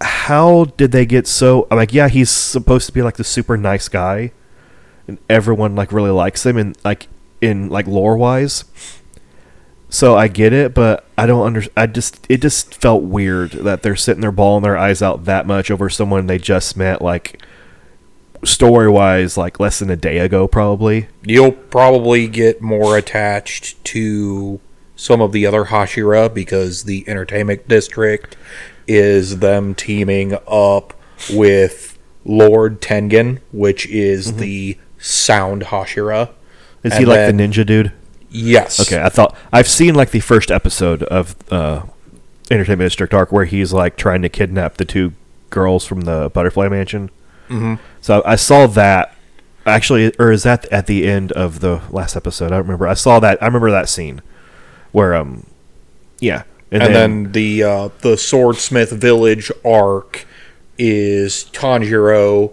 how 0.00 0.64
did 0.76 0.92
they 0.92 1.06
get 1.06 1.26
so? 1.26 1.66
I'm 1.70 1.76
like, 1.76 1.92
yeah, 1.92 2.08
he's 2.08 2.30
supposed 2.30 2.86
to 2.86 2.92
be 2.92 3.02
like 3.02 3.16
the 3.16 3.24
super 3.24 3.56
nice 3.56 3.88
guy, 3.88 4.32
and 5.06 5.18
everyone 5.28 5.74
like 5.74 5.92
really 5.92 6.10
likes 6.10 6.46
him, 6.46 6.56
and 6.56 6.76
like 6.84 7.08
in 7.42 7.68
like 7.68 7.86
lore 7.86 8.16
wise. 8.16 8.64
So 9.90 10.16
I 10.16 10.28
get 10.28 10.54
it, 10.54 10.72
but 10.72 11.04
I 11.18 11.26
don't 11.26 11.44
under. 11.44 11.64
I 11.76 11.86
just 11.86 12.24
it 12.30 12.40
just 12.40 12.74
felt 12.74 13.02
weird 13.02 13.50
that 13.50 13.82
they're 13.82 13.96
sitting 13.96 14.22
there 14.22 14.32
bawling 14.32 14.62
their 14.62 14.78
eyes 14.78 15.02
out 15.02 15.26
that 15.26 15.46
much 15.46 15.70
over 15.70 15.90
someone 15.90 16.26
they 16.26 16.38
just 16.38 16.78
met, 16.78 17.02
like 17.02 17.42
story 18.42 18.88
wise, 18.88 19.36
like 19.36 19.60
less 19.60 19.80
than 19.80 19.90
a 19.90 19.96
day 19.96 20.18
ago, 20.18 20.48
probably. 20.48 21.08
You'll 21.24 21.52
probably 21.52 22.26
get 22.26 22.62
more 22.62 22.96
attached 22.96 23.84
to 23.86 24.60
some 24.96 25.20
of 25.20 25.32
the 25.32 25.46
other 25.46 25.66
Hashira 25.66 26.32
because 26.32 26.84
the 26.84 27.06
entertainment 27.06 27.68
district 27.68 28.36
is 28.86 29.40
them 29.40 29.74
teaming 29.74 30.38
up 30.48 30.94
with 31.30 31.98
Lord 32.24 32.80
Tengen, 32.80 33.40
which 33.52 33.86
is 33.88 34.28
mm-hmm. 34.28 34.38
the 34.38 34.78
sound 34.98 35.62
Hashira. 35.64 36.30
Is 36.84 36.96
he 36.96 37.04
like 37.04 37.16
then- 37.16 37.36
the 37.36 37.42
ninja 37.44 37.64
dude? 37.66 37.92
Yes. 38.34 38.80
Okay, 38.80 39.02
I 39.02 39.10
thought 39.10 39.36
I've 39.52 39.68
seen 39.68 39.94
like 39.94 40.10
the 40.10 40.20
first 40.20 40.50
episode 40.50 41.02
of 41.04 41.36
uh, 41.52 41.82
Entertainment 42.50 42.86
District 42.86 43.12
Arc 43.12 43.30
where 43.30 43.44
he's 43.44 43.72
like 43.74 43.96
trying 43.96 44.22
to 44.22 44.30
kidnap 44.30 44.78
the 44.78 44.86
two 44.86 45.12
girls 45.50 45.84
from 45.84 46.02
the 46.02 46.30
Butterfly 46.32 46.68
Mansion. 46.68 47.10
Mhm. 47.50 47.78
So 48.00 48.22
I 48.24 48.36
saw 48.36 48.66
that 48.68 49.14
actually, 49.66 50.14
or 50.18 50.32
is 50.32 50.44
that 50.44 50.64
at 50.72 50.86
the 50.86 51.06
end 51.06 51.30
of 51.32 51.60
the 51.60 51.82
last 51.90 52.16
episode? 52.16 52.46
I 52.46 52.56
don't 52.56 52.62
remember. 52.62 52.88
I 52.88 52.94
saw 52.94 53.20
that. 53.20 53.42
I 53.42 53.46
remember 53.46 53.70
that 53.70 53.88
scene 53.90 54.22
where 54.92 55.14
um, 55.14 55.46
yeah, 56.18 56.44
And, 56.70 56.82
then, 56.82 57.32
the 57.32 57.62
uh, 57.64 57.88
the 58.00 58.16
Swordsmith 58.16 58.92
Village 58.92 59.52
arc 59.62 60.26
is 60.78 61.44
Tanjiro 61.52 62.52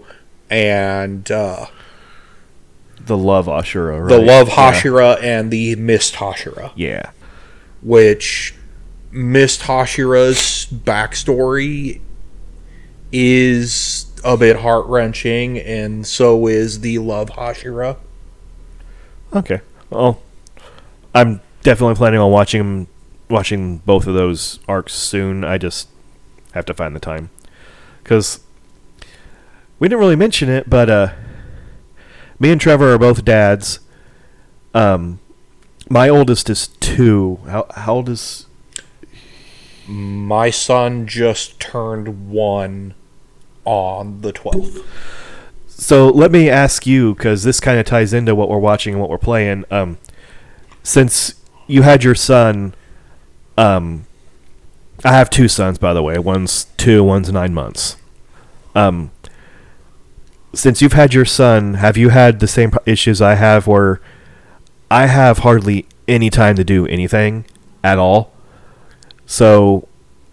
and 0.50 1.30
uh, 1.30 1.66
the 3.06 3.16
love 3.16 3.46
Hashira, 3.46 4.00
right? 4.00 4.08
the 4.08 4.18
Love 4.18 4.48
Yeah. 4.48 4.72
Hashira 4.72 5.22
and 5.22 5.50
the 5.50 5.76
Mist 5.76 6.14
Hashira. 6.14 6.72
Yeah. 6.76 7.10
which 7.82 8.54
Mist 9.10 9.62
Hashira's 9.62 10.66
backstory 10.72 12.00
is 13.12 14.06
a 14.24 14.36
bit 14.36 14.56
heart 14.56 14.86
wrenching, 14.86 15.58
and 15.58 16.06
so 16.06 16.46
is 16.46 16.80
the 16.80 16.98
Love 16.98 17.30
Hashira. 17.30 17.96
Okay. 19.34 19.60
Well, 19.88 20.20
I'm 21.14 21.40
definitely 21.62 21.94
planning 21.96 22.20
on 22.20 22.30
watching 22.30 22.86
watching 23.28 23.78
both 23.78 24.06
of 24.06 24.14
those 24.14 24.58
arcs 24.68 24.92
soon. 24.92 25.44
I 25.44 25.56
just 25.58 25.88
have 26.52 26.64
to 26.66 26.74
find 26.74 26.94
the 26.94 27.00
time 27.00 27.30
because 28.02 28.40
we 29.78 29.88
didn't 29.88 30.00
really 30.00 30.16
mention 30.16 30.48
it, 30.48 30.68
but 30.68 30.90
uh, 30.90 31.12
me 32.40 32.50
and 32.50 32.60
Trevor 32.60 32.94
are 32.94 32.98
both 32.98 33.24
dads. 33.24 33.78
Um, 34.74 35.20
my 35.88 36.08
oldest 36.08 36.50
is 36.50 36.68
two. 36.68 37.38
How 37.46 37.66
how 37.74 37.94
old 37.96 38.08
is? 38.08 38.46
My 39.86 40.50
son 40.50 41.06
just 41.06 41.60
turned 41.60 42.30
one 42.30 42.94
on 43.64 44.20
the 44.20 44.32
12th. 44.32 44.84
So 45.66 46.08
let 46.08 46.30
me 46.30 46.48
ask 46.48 46.86
you 46.86 47.14
because 47.14 47.42
this 47.42 47.58
kind 47.58 47.78
of 47.78 47.86
ties 47.86 48.12
into 48.12 48.34
what 48.34 48.48
we're 48.48 48.58
watching 48.58 48.94
and 48.94 49.00
what 49.00 49.10
we're 49.10 49.18
playing. 49.18 49.64
Um, 49.70 49.98
since 50.84 51.34
you 51.66 51.82
had 51.82 52.04
your 52.04 52.14
son, 52.14 52.74
um, 53.58 54.06
I 55.04 55.12
have 55.12 55.28
two 55.28 55.48
sons 55.48 55.78
by 55.78 55.92
the 55.92 56.02
way. 56.02 56.18
One's 56.18 56.66
two, 56.76 57.02
one's 57.02 57.32
nine 57.32 57.52
months. 57.52 57.96
Um, 58.76 59.10
since 60.52 60.82
you've 60.82 60.92
had 60.94 61.14
your 61.14 61.24
son, 61.24 61.74
have 61.74 61.96
you 61.96 62.08
had 62.08 62.40
the 62.40 62.48
same 62.48 62.72
issues 62.86 63.20
I 63.22 63.34
have 63.34 63.66
where 63.66 64.00
I 64.90 65.06
have 65.06 65.38
hardly 65.38 65.86
any 66.10 66.28
time 66.28 66.56
to 66.56 66.64
do 66.64 66.86
anything 66.86 67.46
at 67.84 67.98
all. 67.98 68.32
So, 69.24 69.86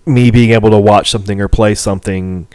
me 0.05 0.31
being 0.31 0.51
able 0.51 0.71
to 0.71 0.79
watch 0.79 1.11
something 1.11 1.39
or 1.39 1.47
play 1.47 1.75
something, 1.75 2.47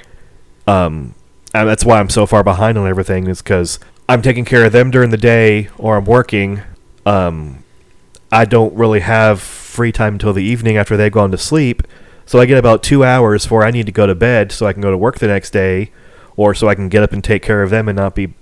um, 0.67 1.15
and 1.55 1.69
that's 1.69 1.85
why 1.85 2.01
I'm 2.01 2.11
so 2.11 2.27
far 2.27 2.43
behind 2.43 2.77
on 2.77 2.89
everything 2.89 3.29
is 3.29 3.41
because 3.41 3.79
I'm 4.09 4.23
taking 4.23 4.45
care 4.45 4.65
of 4.65 4.73
them 4.73 4.91
during 4.91 5.11
the 5.11 5.17
day 5.17 5.69
or 5.79 5.97
I'm 5.97 6.05
working. 6.05 6.63
Um, 7.07 7.63
I 8.33 8.47
don't 8.47 8.75
really 8.75 9.01
have 9.01 9.41
free 9.41 9.93
time 9.93 10.15
until 10.15 10.33
the 10.33 10.43
evening 10.43 10.77
after 10.77 10.97
they've 10.97 11.13
gone 11.13 11.31
to 11.31 11.39
sleep. 11.39 11.83
So 12.27 12.41
I 12.41 12.47
get 12.47 12.59
about 12.59 12.83
two 12.83 13.05
hours 13.05 13.45
before 13.45 13.65
I 13.65 13.71
need 13.71 13.87
to 13.87 13.93
go 13.93 14.07
to 14.07 14.15
bed 14.15 14.51
so 14.51 14.67
I 14.67 14.73
can 14.73 14.83
go 14.83 14.91
to 14.91 14.97
work 14.97 15.19
the 15.19 15.27
next 15.27 15.51
day 15.51 15.93
or 16.37 16.55
so 16.55 16.69
I 16.69 16.75
can 16.75 16.89
get 16.89 17.03
up 17.03 17.13
and 17.13 17.23
take 17.23 17.43
care 17.43 17.63
of 17.63 17.71
them 17.71 17.89
and 17.89 17.97
not 17.97 18.15
be 18.15 18.35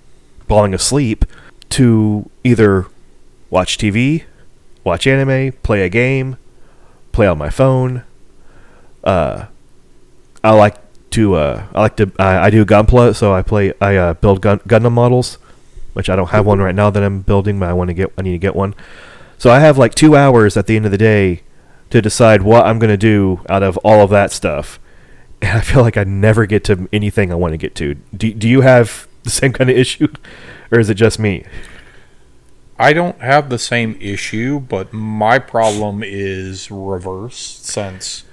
falling 0.47 0.73
asleep 0.73 1.25
to 1.69 2.29
either 2.43 2.85
watch 3.49 3.77
TV, 3.77 4.23
watch 4.83 5.07
anime, 5.07 5.53
play 5.63 5.83
a 5.83 5.89
game, 5.89 6.37
play 7.11 7.27
on 7.27 7.37
my 7.37 7.49
phone. 7.49 8.03
Uh, 9.03 9.45
I 10.43 10.51
like 10.51 10.75
to 11.11 11.35
uh, 11.35 11.65
I 11.73 11.81
like 11.81 11.95
to 11.97 12.11
I, 12.17 12.45
I 12.45 12.49
do 12.49 12.65
Gunpla, 12.65 13.15
so 13.15 13.33
I 13.33 13.41
play 13.41 13.73
I 13.79 13.95
uh, 13.95 14.13
build 14.15 14.41
gun, 14.41 14.59
Gundam 14.59 14.93
models, 14.93 15.37
which 15.93 16.09
I 16.09 16.15
don't 16.15 16.29
have 16.29 16.45
one 16.45 16.59
right 16.59 16.75
now 16.75 16.89
that 16.89 17.03
I'm 17.03 17.21
building, 17.21 17.59
but 17.59 17.69
I 17.69 17.73
want 17.73 17.89
to 17.89 17.93
get 17.93 18.11
I 18.17 18.21
need 18.21 18.31
to 18.31 18.37
get 18.37 18.55
one. 18.55 18.75
So 19.37 19.49
I 19.49 19.59
have 19.59 19.77
like 19.77 19.95
two 19.95 20.15
hours 20.15 20.55
at 20.55 20.67
the 20.67 20.75
end 20.75 20.85
of 20.85 20.91
the 20.91 20.97
day 20.97 21.41
to 21.89 22.01
decide 22.01 22.41
what 22.41 22.65
I'm 22.65 22.79
going 22.79 22.89
to 22.91 22.97
do 22.97 23.41
out 23.49 23.63
of 23.63 23.77
all 23.77 24.01
of 24.01 24.09
that 24.11 24.31
stuff. 24.31 24.79
And 25.41 25.57
I 25.57 25.61
feel 25.61 25.81
like 25.81 25.97
I 25.97 26.03
never 26.03 26.45
get 26.45 26.63
to 26.65 26.87
anything 26.93 27.31
I 27.31 27.35
want 27.35 27.53
to 27.53 27.57
get 27.57 27.73
to. 27.75 27.95
Do, 28.15 28.33
do 28.33 28.47
you 28.47 28.61
have 28.61 29.07
the 29.23 29.29
same 29.29 29.53
kind 29.53 29.69
of 29.69 29.77
issue, 29.77 30.07
or 30.71 30.79
is 30.79 30.89
it 30.89 30.95
just 30.95 31.17
me? 31.17 31.43
I 32.77 32.93
don't 32.93 33.19
have 33.21 33.49
the 33.49 33.59
same 33.59 33.95
issue, 33.99 34.59
but 34.59 34.91
my 34.91 35.37
problem 35.37 36.01
is 36.03 36.71
reverse 36.71 37.37
since 37.37 38.23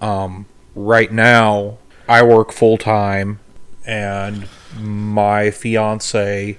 um, 0.00 0.44
right 0.74 1.10
now 1.10 1.78
I 2.08 2.22
work 2.22 2.52
full 2.52 2.76
time 2.76 3.40
and 3.86 4.48
my 4.78 5.50
fiance 5.50 6.58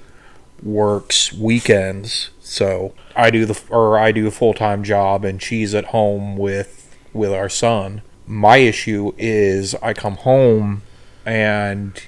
works 0.64 1.32
weekends. 1.34 2.32
So 2.39 2.93
I 3.16 3.30
do 3.30 3.45
the 3.45 3.62
or 3.70 3.99
I 3.99 4.12
do 4.12 4.26
a 4.28 4.32
full 4.32 4.53
time 4.53 4.84
job 4.84 5.24
and 5.24 5.41
she's 5.41 5.76
at 5.76 5.86
home 5.86 6.36
with 6.36 6.97
with 7.14 7.32
our 7.32 7.49
son. 7.49 8.01
My 8.28 8.57
issue 8.57 9.13
is 9.17 9.73
I 9.75 9.93
come 9.93 10.17
home 10.17 10.82
and 11.25 12.01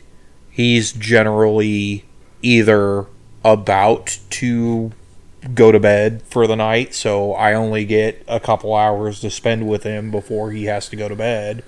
he's 0.52 0.92
generally 0.92 2.06
either 2.42 3.08
about 3.44 4.20
to 4.30 4.92
go 5.54 5.72
to 5.72 5.80
bed 5.80 6.22
for 6.24 6.46
the 6.46 6.58
night, 6.58 6.94
so 6.94 7.34
I 7.34 7.54
only 7.54 7.86
get 7.86 8.24
a 8.28 8.40
couple 8.40 8.76
hours 8.76 9.22
to 9.22 9.32
spend 9.32 9.70
with 9.70 9.84
him 9.84 10.12
before 10.12 10.52
he 10.52 10.66
has 10.66 10.90
to 10.90 10.98
go 10.98 11.08
to 11.08 11.16
bed, 11.16 11.64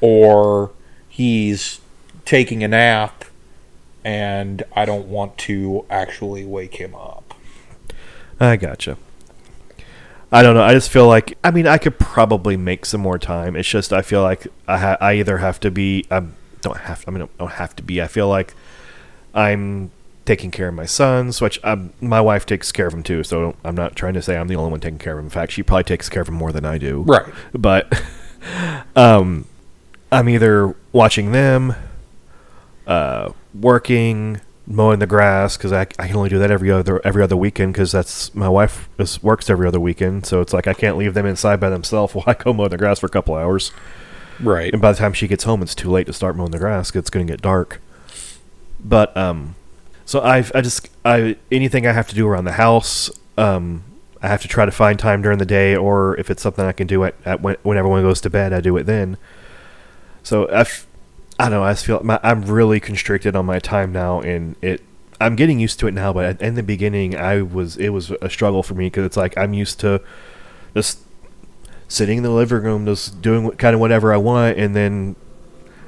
or 0.00 0.70
he's 1.08 1.80
taking 2.24 2.62
a 2.62 2.68
nap 2.68 3.24
and 4.04 4.62
I 4.74 4.84
don't 4.84 5.08
want 5.08 5.36
to 5.38 5.84
actually 5.90 6.44
wake 6.44 6.76
him 6.76 6.94
up. 6.94 7.34
I 8.38 8.56
gotcha. 8.56 8.96
I 10.32 10.42
don't 10.42 10.54
know. 10.54 10.62
I 10.62 10.74
just 10.74 10.90
feel 10.90 11.06
like 11.08 11.36
I 11.42 11.50
mean 11.50 11.66
I 11.66 11.78
could 11.78 11.98
probably 11.98 12.56
make 12.56 12.86
some 12.86 13.00
more 13.00 13.18
time. 13.18 13.56
It's 13.56 13.68
just 13.68 13.92
I 13.92 14.02
feel 14.02 14.22
like 14.22 14.46
I 14.68 14.78
ha- 14.78 14.96
I 15.00 15.14
either 15.14 15.38
have 15.38 15.58
to 15.60 15.70
be 15.70 16.06
I 16.10 16.22
don't 16.60 16.76
have 16.76 17.04
I 17.06 17.10
mean 17.10 17.22
I 17.22 17.28
don't 17.38 17.52
have 17.52 17.74
to 17.76 17.82
be. 17.82 18.00
I 18.00 18.06
feel 18.06 18.28
like 18.28 18.54
I'm 19.34 19.90
taking 20.24 20.50
care 20.50 20.68
of 20.68 20.74
my 20.74 20.86
sons, 20.86 21.40
which 21.40 21.58
um, 21.64 21.92
my 22.00 22.20
wife 22.20 22.46
takes 22.46 22.70
care 22.70 22.86
of 22.86 22.92
them 22.92 23.02
too. 23.02 23.24
So 23.24 23.56
I'm 23.64 23.74
not 23.74 23.96
trying 23.96 24.14
to 24.14 24.22
say 24.22 24.36
I'm 24.36 24.46
the 24.46 24.56
only 24.56 24.70
one 24.70 24.80
taking 24.80 24.98
care 24.98 25.14
of 25.14 25.18
them. 25.18 25.26
In 25.26 25.30
fact, 25.30 25.52
she 25.52 25.62
probably 25.62 25.84
takes 25.84 26.08
care 26.08 26.22
of 26.22 26.26
them 26.26 26.36
more 26.36 26.52
than 26.52 26.64
I 26.64 26.78
do. 26.78 27.02
Right. 27.02 27.26
But 27.52 28.00
um, 28.96 29.46
I'm 30.12 30.28
either 30.28 30.76
watching 30.92 31.32
them, 31.32 31.74
uh, 32.86 33.32
working, 33.52 34.40
mowing 34.70 35.00
the 35.00 35.06
grass 35.06 35.56
because 35.56 35.72
I, 35.72 35.80
I 35.98 36.06
can 36.06 36.14
only 36.16 36.28
do 36.30 36.38
that 36.38 36.50
every 36.50 36.70
other 36.70 37.04
every 37.04 37.22
other 37.24 37.36
weekend 37.36 37.72
because 37.72 37.90
that's 37.90 38.32
my 38.34 38.48
wife 38.48 38.88
is, 38.98 39.20
works 39.22 39.50
every 39.50 39.66
other 39.66 39.80
weekend. 39.80 40.24
So 40.26 40.40
it's 40.40 40.52
like 40.52 40.66
I 40.68 40.74
can't 40.74 40.96
leave 40.96 41.12
them 41.14 41.26
inside 41.26 41.58
by 41.60 41.68
themselves 41.70 42.14
while 42.14 42.24
I 42.26 42.34
go 42.34 42.52
mow 42.52 42.68
the 42.68 42.78
grass 42.78 43.00
for 43.00 43.06
a 43.06 43.10
couple 43.10 43.34
hours. 43.34 43.72
Right. 44.38 44.72
And 44.72 44.80
by 44.80 44.92
the 44.92 44.98
time 44.98 45.12
she 45.12 45.28
gets 45.28 45.44
home, 45.44 45.60
it's 45.60 45.74
too 45.74 45.90
late 45.90 46.06
to 46.06 46.12
start 46.12 46.36
mowing 46.36 46.52
the 46.52 46.58
grass. 46.58 46.90
'cause 46.90 47.00
It's 47.00 47.10
going 47.10 47.26
to 47.26 47.32
get 47.32 47.42
dark. 47.42 47.82
But 48.82 49.14
um, 49.16 49.56
so 50.06 50.20
I 50.20 50.38
I 50.54 50.60
just 50.62 50.88
I 51.04 51.36
anything 51.50 51.86
I 51.86 51.92
have 51.92 52.08
to 52.08 52.14
do 52.14 52.26
around 52.26 52.44
the 52.44 52.52
house, 52.52 53.10
um, 53.36 53.82
I 54.22 54.28
have 54.28 54.40
to 54.42 54.48
try 54.48 54.64
to 54.64 54.70
find 54.72 54.98
time 54.98 55.20
during 55.20 55.38
the 55.38 55.46
day, 55.46 55.74
or 55.76 56.16
if 56.18 56.30
it's 56.30 56.42
something 56.42 56.64
I 56.64 56.72
can 56.72 56.86
do 56.86 57.04
at, 57.04 57.14
at 57.24 57.40
when, 57.42 57.56
when 57.62 57.76
everyone 57.76 58.02
goes 58.02 58.20
to 58.22 58.30
bed, 58.30 58.52
I 58.52 58.60
do 58.60 58.76
it 58.76 58.84
then. 58.84 59.16
So 60.22 60.46
I, 60.48 60.60
f- 60.60 60.86
I 61.40 61.44
don't 61.44 61.52
know. 61.52 61.62
I 61.62 61.72
just 61.72 61.86
feel 61.86 62.02
my, 62.04 62.20
I'm 62.22 62.42
really 62.42 62.80
constricted 62.80 63.34
on 63.34 63.46
my 63.46 63.58
time 63.58 63.92
now, 63.92 64.20
and 64.20 64.56
it. 64.60 64.82
I'm 65.22 65.36
getting 65.36 65.58
used 65.58 65.78
to 65.80 65.86
it 65.86 65.92
now, 65.92 66.12
but 66.12 66.40
in 66.40 66.54
the 66.54 66.62
beginning, 66.62 67.16
I 67.16 67.40
was 67.40 67.78
it 67.78 67.90
was 67.90 68.10
a 68.20 68.28
struggle 68.28 68.62
for 68.62 68.74
me 68.74 68.86
because 68.86 69.06
it's 69.06 69.16
like 69.16 69.36
I'm 69.38 69.54
used 69.54 69.80
to 69.80 70.02
just 70.74 70.98
sitting 71.88 72.18
in 72.18 72.24
the 72.24 72.30
living 72.30 72.62
room, 72.62 72.84
just 72.84 73.22
doing 73.22 73.50
kind 73.52 73.72
of 73.72 73.80
whatever 73.80 74.12
I 74.12 74.18
want, 74.18 74.58
and 74.58 74.76
then 74.76 75.16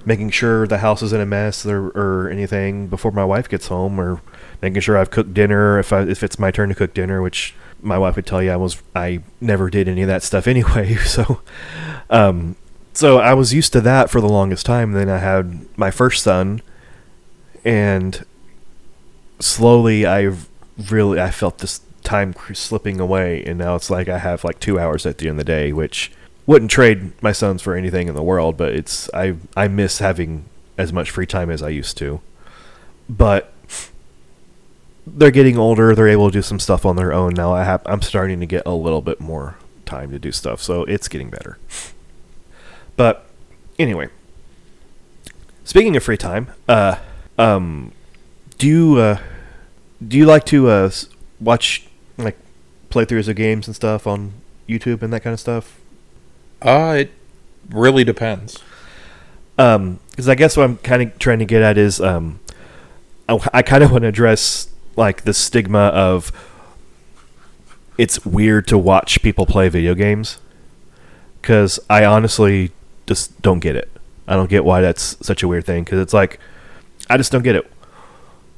making 0.07 0.30
sure 0.30 0.66
the 0.66 0.78
house 0.78 1.03
isn't 1.03 1.20
a 1.20 1.26
mess 1.26 1.66
or, 1.66 1.88
or 1.88 2.30
anything 2.30 2.88
before 2.88 3.12
my 3.12 3.24
wife 3.24 3.46
gets 3.46 3.66
home, 3.66 4.00
or 4.00 4.22
making 4.62 4.80
sure 4.80 4.96
I've 4.96 5.11
cooked 5.11 5.34
dinner 5.34 5.78
if 5.78 5.92
I, 5.92 6.00
if 6.03 6.22
it's 6.22 6.38
my 6.38 6.50
turn 6.50 6.70
to 6.70 6.74
cook 6.74 6.94
dinner, 6.94 7.20
which 7.20 7.55
my 7.82 7.98
wife 7.98 8.16
would 8.16 8.26
tell 8.26 8.42
you 8.42 8.53
I 8.53 8.57
was 8.57 8.82
I 8.96 9.20
never 9.38 9.68
did 9.68 9.86
any 9.86 10.00
of 10.00 10.09
that 10.09 10.22
stuff 10.22 10.46
anyway. 10.55 10.96
So, 11.05 11.42
um, 12.09 12.57
so 12.93 13.18
I 13.18 13.34
was 13.34 13.55
used 13.55 13.72
to 13.72 13.80
that 13.82 14.11
for 14.11 14.20
the 14.20 14.28
longest 14.28 14.66
time. 14.66 14.93
Then 14.93 15.09
I 15.09 15.18
had 15.18 15.66
my 15.76 15.90
first 15.90 16.22
son, 16.22 16.62
and 17.64 18.24
slowly 19.40 20.07
I've 20.07 20.49
really 20.90 21.20
I 21.20 21.30
felt 21.30 21.59
this 21.59 21.80
time 22.03 22.34
slipping 22.53 23.01
away, 23.01 23.43
and 23.45 23.59
now 23.59 23.74
it's 23.76 23.90
like 23.90 24.09
I 24.09 24.18
have 24.18 24.45
like 24.45 24.61
two 24.61 24.78
hours 24.78 25.07
at 25.07 25.18
the 25.18 25.28
end 25.28 25.38
of 25.40 25.47
the 25.47 25.53
day, 25.53 25.72
which 25.72 26.12
wouldn't 26.47 26.70
trade 26.70 27.12
my 27.22 27.32
sons 27.32 27.62
for 27.62 27.74
anything 27.74 28.09
in 28.09 28.14
the 28.14 28.22
world. 28.22 28.57
But 28.57 28.74
it's 28.74 29.09
I 29.14 29.36
I 29.57 29.68
miss 29.68 29.99
having 29.99 30.45
as 30.76 30.93
much 30.93 31.11
free 31.11 31.26
time 31.26 31.51
as 31.51 31.62
I 31.62 31.68
used 31.68 31.97
to, 31.99 32.20
but 33.09 33.53
they're 35.07 35.30
getting 35.30 35.59
older. 35.59 35.95
They're 35.95 36.09
able 36.09 36.30
to 36.30 36.32
do 36.32 36.43
some 36.43 36.61
stuff 36.61 36.84
on 36.84 36.97
their 36.97 37.12
own 37.12 37.34
now. 37.34 37.53
I 37.53 37.64
have 37.64 37.82
I'm 37.86 38.03
starting 38.03 38.40
to 38.40 38.47
get 38.47 38.62
a 38.66 38.74
little 38.74 39.03
bit 39.03 39.20
more 39.20 39.57
time 39.84 40.11
to 40.11 40.18
do 40.18 40.32
stuff, 40.32 40.61
so 40.61 40.84
it's 40.84 41.09
getting 41.09 41.30
better. 41.30 41.59
But 42.97 43.26
anyway, 43.78 44.09
speaking 45.64 45.97
of 45.97 46.03
free 46.03 46.16
time, 46.16 46.49
uh, 46.68 46.97
um, 47.38 47.93
do 48.59 48.66
you 48.66 48.97
uh, 48.97 49.18
do 50.07 50.18
you 50.18 50.26
like 50.26 50.45
to 50.47 50.68
uh, 50.68 50.90
watch 51.40 51.86
like 52.16 52.36
playthroughs 52.90 53.28
of 53.28 53.36
games 53.36 53.66
and 53.66 53.74
stuff 53.74 54.07
on 54.07 54.34
YouTube 54.68 55.03
and 55.03 55.12
that 55.12 55.20
kind 55.20 55.34
of 55.34 55.40
stuff? 55.40 55.80
Uh, 56.61 56.97
it 57.01 57.12
really 57.70 58.05
depends. 58.05 58.59
Um, 59.59 60.01
because 60.11 60.28
I 60.28 60.34
guess 60.34 60.57
what 60.57 60.64
I'm 60.64 60.76
kind 60.78 61.03
of 61.03 61.18
trying 61.18 61.38
to 61.38 61.45
get 61.45 61.62
at 61.62 61.78
is 61.78 62.01
um, 62.01 62.40
I, 63.28 63.38
I 63.55 63.62
kind 63.62 63.82
of 63.82 63.90
want 63.90 64.03
to 64.03 64.09
address 64.09 64.68
like 64.97 65.22
the 65.22 65.32
stigma 65.32 65.86
of 65.88 66.32
it's 67.99 68.24
weird 68.24 68.66
to 68.68 68.78
watch 68.78 69.22
people 69.22 69.47
play 69.47 69.68
video 69.68 69.95
games 69.95 70.38
because 71.40 71.80
I 71.88 72.05
honestly 72.05 72.72
just 73.07 73.40
don't 73.42 73.61
get 73.61 73.76
it. 73.76 73.90
I 74.26 74.34
don't 74.34 74.48
get 74.50 74.64
why 74.64 74.80
that's 74.80 75.16
such 75.24 75.42
a 75.42 75.48
weird 75.48 75.64
thing 75.64 75.84
because 75.84 76.00
it's 76.00 76.14
like 76.14 76.38
I 77.11 77.16
just 77.16 77.32
don't 77.32 77.42
get 77.42 77.57
it. 77.57 77.70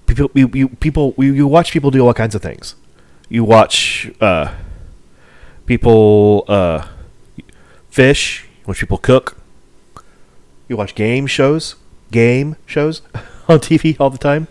People, 0.07 0.31
you, 0.35 0.51
you 0.53 0.69
people, 0.69 1.15
you, 1.17 1.33
you 1.33 1.47
watch 1.47 1.73
people 1.73 1.91
do 1.91 2.07
all 2.07 2.15
kinds 2.15 2.35
of 2.35 2.43
things. 2.43 2.75
You 3.29 3.43
watch 3.43 4.11
uh, 4.21 4.55
people 5.67 6.45
uh, 6.47 6.87
fish. 7.91 8.47
You 8.59 8.65
watch 8.67 8.81
people 8.81 8.99
cook. 8.99 9.39
You 10.69 10.77
watch 10.77 10.95
game 10.95 11.27
shows, 11.27 11.77
game 12.11 12.57
shows 12.67 13.03
on 13.49 13.59
TV 13.59 13.99
all 13.99 14.11
the 14.11 14.19
time. 14.19 14.49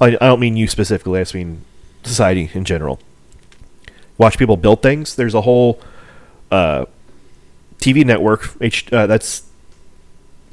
I, 0.00 0.08
I 0.08 0.10
don't 0.10 0.40
mean 0.40 0.56
you 0.56 0.68
specifically. 0.68 1.20
I 1.20 1.22
just 1.22 1.34
mean 1.34 1.64
society 2.04 2.50
in 2.54 2.64
general. 2.64 3.00
Watch 4.16 4.38
people 4.38 4.56
build 4.56 4.82
things. 4.82 5.16
There's 5.16 5.34
a 5.34 5.42
whole 5.42 5.80
uh, 6.50 6.86
TV 7.78 8.04
network 8.04 8.56
H, 8.60 8.92
uh, 8.92 9.06
that's 9.06 9.42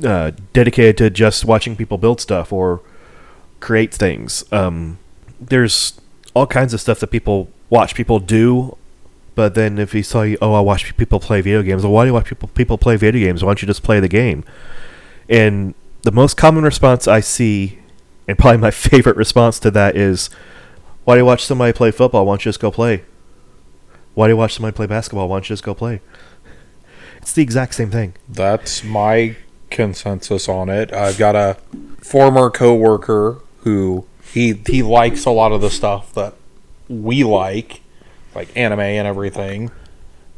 uh, 0.03 0.31
dedicated 0.53 0.97
to 0.97 1.09
just 1.09 1.45
watching 1.45 1.75
people 1.75 1.97
build 1.97 2.21
stuff 2.21 2.51
or 2.51 2.81
create 3.59 3.93
things. 3.93 4.43
Um, 4.51 4.99
there's 5.39 5.99
all 6.33 6.47
kinds 6.47 6.73
of 6.73 6.81
stuff 6.81 6.99
that 6.99 7.07
people 7.07 7.49
watch 7.69 7.95
people 7.95 8.19
do. 8.19 8.77
But 9.33 9.53
then 9.55 9.79
if 9.79 9.93
you 9.93 10.03
saw 10.03 10.21
you, 10.21 10.37
oh, 10.41 10.53
I 10.53 10.61
watch 10.61 10.95
people 10.95 11.19
play 11.19 11.41
video 11.41 11.61
games. 11.61 11.83
Well, 11.83 11.91
why 11.91 12.05
do 12.05 12.07
you 12.07 12.13
watch 12.13 12.27
people 12.27 12.47
people 12.49 12.77
play 12.77 12.95
video 12.95 13.25
games? 13.25 13.43
Why 13.43 13.49
don't 13.49 13.61
you 13.61 13.65
just 13.67 13.83
play 13.83 13.99
the 13.99 14.07
game? 14.07 14.43
And 15.27 15.73
the 16.03 16.11
most 16.11 16.37
common 16.37 16.63
response 16.63 17.07
I 17.07 17.19
see, 17.19 17.79
and 18.27 18.37
probably 18.37 18.59
my 18.59 18.71
favorite 18.89 19.17
response 19.17 19.59
to 19.59 19.71
that 19.71 19.97
is, 19.97 20.29
Why 21.03 21.15
do 21.15 21.19
you 21.19 21.25
watch 21.25 21.43
somebody 21.43 21.73
play 21.73 21.91
football? 21.91 22.25
Why 22.25 22.33
don't 22.33 22.45
you 22.45 22.49
just 22.49 22.61
go 22.61 22.71
play? 22.71 23.03
Why 24.13 24.27
do 24.27 24.33
you 24.33 24.37
watch 24.37 24.53
somebody 24.53 24.73
play 24.73 24.87
basketball? 24.87 25.27
Why 25.27 25.37
don't 25.37 25.49
you 25.49 25.53
just 25.53 25.63
go 25.63 25.73
play? 25.73 25.99
It's 27.25 27.33
the 27.33 27.41
exact 27.41 27.73
same 27.73 27.89
thing. 27.89 28.13
That's 28.29 28.83
my 28.83 29.35
consensus 29.71 30.47
on 30.47 30.69
it. 30.69 30.93
I've 30.93 31.17
got 31.17 31.35
a 31.35 31.57
former 31.97 32.51
coworker 32.51 33.41
who 33.61 34.05
he 34.31 34.61
he 34.67 34.83
likes 34.83 35.25
a 35.25 35.31
lot 35.31 35.51
of 35.51 35.59
the 35.59 35.71
stuff 35.71 36.13
that 36.13 36.35
we 36.87 37.23
like, 37.23 37.81
like 38.35 38.55
anime 38.55 38.79
and 38.79 39.07
everything. 39.07 39.71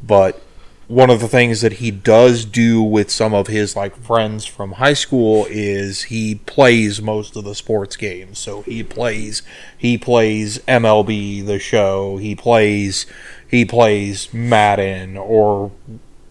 But 0.02 0.40
one 0.86 1.10
of 1.10 1.20
the 1.20 1.28
things 1.28 1.60
that 1.60 1.74
he 1.74 1.90
does 1.90 2.46
do 2.46 2.82
with 2.82 3.10
some 3.10 3.34
of 3.34 3.48
his 3.48 3.76
like 3.76 3.94
friends 3.94 4.46
from 4.46 4.72
high 4.72 4.94
school 4.94 5.46
is 5.50 6.04
he 6.04 6.36
plays 6.36 7.02
most 7.02 7.36
of 7.36 7.44
the 7.44 7.54
sports 7.54 7.96
games. 7.96 8.38
So 8.38 8.62
he 8.62 8.82
plays 8.82 9.42
he 9.76 9.98
plays 9.98 10.56
MLB 10.60 11.44
the 11.44 11.58
show, 11.58 12.16
he 12.16 12.34
plays 12.34 13.04
he 13.46 13.66
plays 13.66 14.32
Madden 14.32 15.18
or 15.18 15.70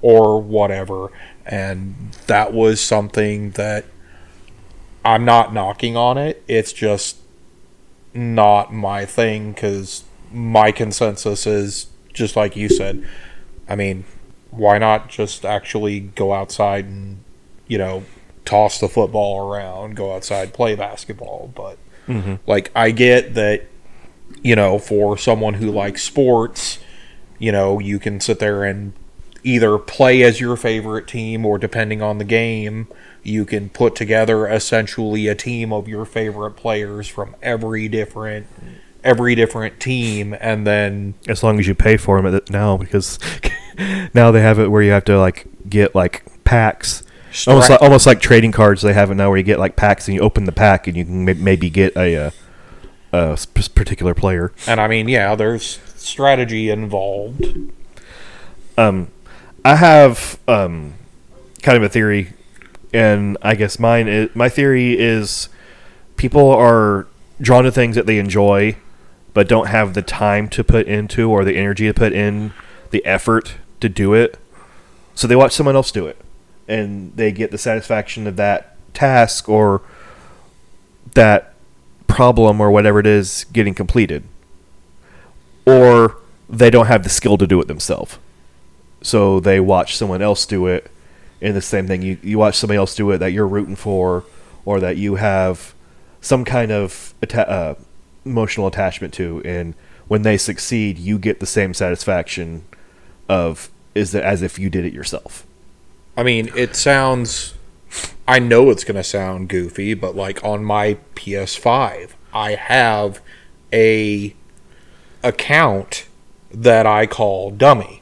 or 0.02 0.41
whatever. 0.41 1.10
And 1.45 2.12
that 2.28 2.54
was 2.54 2.82
something 2.82 3.52
that 3.52 3.86
I'm 5.06 5.24
not 5.26 5.54
knocking 5.54 5.95
on 5.95 6.18
it. 6.18 6.43
It's 6.48 6.74
just 6.74 7.18
not 8.14 8.74
my 8.74 9.06
thing 9.06 9.54
because 9.54 10.04
my 10.32 10.72
consensus 10.72 11.48
is 11.48 11.88
just 12.14 12.36
like 12.36 12.56
you 12.56 12.68
said. 12.68 13.08
I 13.70 13.76
mean, 13.76 14.06
why 14.52 14.78
not 14.78 15.10
just 15.10 15.45
actually 15.45 16.00
go 16.00 16.34
outside 16.34 16.86
and, 16.86 17.20
you 17.68 17.78
know, 17.78 18.04
toss 18.43 18.80
the 18.80 18.88
football 18.89 19.48
around, 19.50 19.95
go 19.95 20.14
outside, 20.14 20.54
play 20.54 20.76
basketball? 20.76 21.52
But, 21.56 21.78
Mm-hmm. 22.08 22.36
like, 22.50 22.72
I 22.74 22.91
get 22.91 23.34
that, 23.34 23.64
you 24.41 24.56
know, 24.56 24.80
for 24.80 25.18
someone 25.18 25.56
who 25.56 25.70
likes 25.70 26.04
sports, 26.04 26.80
you 27.38 27.52
know, 27.52 27.80
you 27.80 28.00
can 28.00 28.22
sit 28.22 28.39
there 28.39 28.64
and 28.64 28.93
either 29.43 29.77
play 29.77 30.23
as 30.23 30.39
your 30.39 30.55
favorite 30.55 31.07
team 31.07 31.45
or 31.45 31.57
depending 31.57 32.01
on 32.01 32.17
the 32.17 32.23
game, 32.23 32.88
you 33.23 33.45
can 33.45 33.69
put 33.69 33.95
together 33.95 34.47
essentially 34.47 35.27
a 35.27 35.35
team 35.35 35.73
of 35.73 35.88
your 35.88 36.05
favorite 36.05 36.51
players 36.51 37.07
from 37.07 37.35
every 37.41 37.88
different 37.88 38.47
every 39.03 39.35
different 39.35 39.79
team 39.79 40.35
and 40.41 40.67
then 40.67 41.13
As 41.27 41.41
long 41.41 41.59
as 41.59 41.67
you 41.67 41.75
pay 41.75 41.97
for 41.97 42.21
them 42.21 42.41
now, 42.49 42.77
because 42.77 43.19
now 44.13 44.31
they 44.31 44.41
have 44.41 44.59
it 44.59 44.69
where 44.69 44.81
you 44.81 44.91
have 44.91 45.05
to 45.05 45.17
like 45.17 45.47
get 45.69 45.95
like 45.95 46.23
packs, 46.43 47.03
almost 47.45 47.69
like, 47.69 47.81
almost 47.81 48.05
like 48.05 48.19
trading 48.19 48.51
cards. 48.51 48.81
They 48.81 48.93
have 48.93 49.11
it 49.11 49.15
now 49.15 49.29
where 49.29 49.38
you 49.38 49.43
get 49.43 49.59
like 49.59 49.75
packs 49.75 50.07
and 50.07 50.15
you 50.15 50.21
open 50.21 50.45
the 50.45 50.51
pack 50.51 50.88
and 50.88 50.97
you 50.97 51.05
can 51.05 51.25
may- 51.25 51.33
maybe 51.33 51.69
get 51.69 51.95
a, 51.95 52.15
uh 52.15 52.31
a 53.13 53.38
particular 53.73 54.13
player. 54.13 54.51
and 54.67 54.79
I 54.81 54.88
mean, 54.88 55.07
yeah, 55.07 55.35
there's 55.35 55.79
strategy 55.95 56.69
involved. 56.69 57.45
Um, 58.77 59.07
I 59.68 59.76
have 59.76 60.39
um, 60.47 60.93
kind 61.61 61.76
of 61.76 61.84
a 61.84 61.89
theory, 61.89 62.32
and 62.93 63.38
I 63.41 63.55
guess 63.55 63.80
mine 63.80 64.07
is 64.07 64.34
my 64.34 64.47
theory 64.47 64.97
is 64.97 65.49
people 66.15 66.51
are 66.51 67.05
drawn 67.41 67.65
to 67.65 67.72
things 67.74 67.97
that 67.97 68.05
they 68.05 68.18
enjoy, 68.18 68.78
but 69.34 69.49
don't 69.49 69.68
have 69.68 69.93
the 69.93 70.01
time 70.01 70.47
to 70.51 70.63
put 70.63 70.88
into 70.88 71.30
or 71.30 71.43
the 71.43 71.57
energy 71.57 71.86
to 71.86 71.93
put 71.93 72.13
in 72.13 72.53
the 72.91 73.05
effort 73.05 73.55
to 73.82 73.89
do 73.89 74.13
it. 74.13 74.39
So 75.15 75.28
they 75.28 75.36
watch 75.36 75.51
someone 75.51 75.76
else 75.76 75.91
do 75.91 76.07
it, 76.07 76.15
and 76.70 77.13
they 77.18 77.34
get 77.34 77.51
the 77.51 77.57
satisfaction 77.57 78.26
of 78.26 78.38
that 78.38 78.78
task 78.93 79.49
or 79.49 79.82
that 81.13 81.55
problem 82.07 82.61
or 82.61 82.72
whatever 82.72 83.01
it 83.01 83.05
is 83.05 83.45
getting 83.51 83.74
completed. 83.74 84.24
Or 85.65 86.15
they 86.47 86.70
don't 86.70 86.88
have 86.88 87.03
the 87.03 87.09
skill 87.09 87.38
to 87.38 87.45
do 87.45 87.59
it 87.59 87.68
themselves 87.68 88.18
so 89.08 89.39
they 89.39 89.60
watch 89.60 89.95
someone 89.95 90.22
else 90.22 90.45
do 90.45 90.68
it 90.68 90.91
and 91.41 91.55
the 91.55 91.62
same 91.62 91.88
thing 91.88 92.01
you, 92.01 92.18
you 92.22 92.38
watch 92.38 92.55
somebody 92.55 92.78
else 92.78 92.95
do 92.95 93.10
it 93.12 93.20
that 93.20 93.32
you're 93.32 93.47
rooting 93.47 93.76
for 93.76 94.24
or 94.66 94.80
that 94.80 94.97
you 94.97 95.16
have 95.16 95.74
some 96.22 96.43
kind 96.43 96.72
of 96.72 97.14
atta- 97.22 97.49
uh, 97.49 97.76
emotional 98.26 98.68
attachment 98.68 99.14
to 99.14 99.41
and 99.45 99.74
when 100.08 100.22
they 100.22 100.38
succeed 100.38 100.97
you 100.97 101.18
get 101.18 101.39
the 101.39 101.45
same 101.45 101.74
satisfaction 101.74 102.66
of 103.30 103.70
is 103.93 104.12
that 104.12 104.24
as 104.24 104.41
if 104.41 104.58
you 104.58 104.70
did 104.70 104.86
it 104.86 104.93
yourself 104.93 105.47
I 106.18 106.24
mean, 106.24 106.49
it 106.55 106.76
sounds. 106.76 107.53
I 108.28 108.39
know 108.39 108.72
it's 108.72 108.84
going 108.84 108.97
to 108.97 109.03
sound 109.03 109.49
goofy, 109.49 109.93
but 109.93 110.16
like 110.16 110.43
on 110.43 110.66
my 110.66 110.97
PS5, 111.16 112.10
I 112.34 112.55
have 112.55 113.22
a 113.72 114.36
account 115.24 116.08
that 116.51 116.88
I 116.88 117.05
call 117.05 117.51
Dummy, 117.51 117.97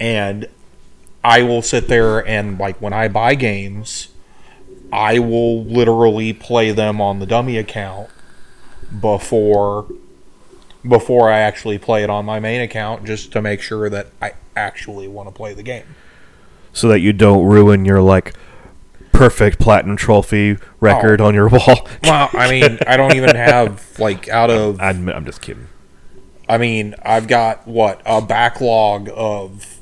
and 0.00 0.48
I 1.24 1.42
will 1.42 1.62
sit 1.62 1.88
there 1.88 2.26
and 2.26 2.58
like 2.58 2.80
when 2.80 2.92
I 2.92 3.08
buy 3.08 3.34
games, 3.34 4.08
I 4.92 5.18
will 5.18 5.64
literally 5.64 6.32
play 6.32 6.72
them 6.72 7.00
on 7.00 7.18
the 7.18 7.26
Dummy 7.26 7.58
account 7.58 8.10
before 9.00 9.86
before 10.86 11.30
I 11.30 11.38
actually 11.38 11.78
play 11.78 12.04
it 12.04 12.10
on 12.10 12.24
my 12.24 12.38
main 12.38 12.60
account, 12.60 13.04
just 13.04 13.32
to 13.32 13.42
make 13.42 13.60
sure 13.60 13.90
that 13.90 14.06
I 14.22 14.34
actually 14.54 15.08
want 15.08 15.28
to 15.28 15.32
play 15.32 15.52
the 15.52 15.64
game. 15.64 15.96
so 16.72 16.88
that 16.88 17.00
you 17.00 17.12
don't 17.12 17.44
ruin 17.44 17.84
your 17.84 18.00
like 18.00 18.34
perfect 19.10 19.58
platinum 19.58 19.96
trophy 19.96 20.58
record 20.78 21.20
oh. 21.20 21.26
on 21.26 21.34
your 21.34 21.48
wall 21.48 21.88
Well, 22.02 22.28
I 22.34 22.50
mean, 22.50 22.78
I 22.86 22.96
don't 22.96 23.14
even 23.14 23.34
have 23.36 23.98
like 23.98 24.28
out 24.28 24.50
of. 24.50 24.80
I'm, 24.80 25.08
I'm 25.08 25.24
just 25.24 25.40
kidding 25.40 25.66
I 26.48 26.58
mean, 26.58 26.94
I've 27.02 27.26
got 27.26 27.66
what 27.66 28.00
a 28.06 28.22
backlog 28.22 29.10
of 29.12 29.75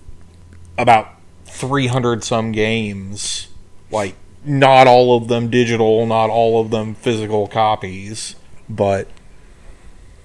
about 0.76 1.08
three 1.44 1.86
hundred 1.86 2.24
some 2.24 2.52
games. 2.52 3.48
Like, 3.90 4.16
not 4.44 4.86
all 4.86 5.16
of 5.16 5.28
them 5.28 5.50
digital, 5.50 6.04
not 6.06 6.30
all 6.30 6.60
of 6.60 6.70
them 6.70 6.94
physical 6.94 7.46
copies, 7.46 8.34
but 8.68 9.08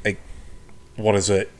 like, 0.03 0.19
what 0.95 1.15
is 1.15 1.29
it? 1.29 1.51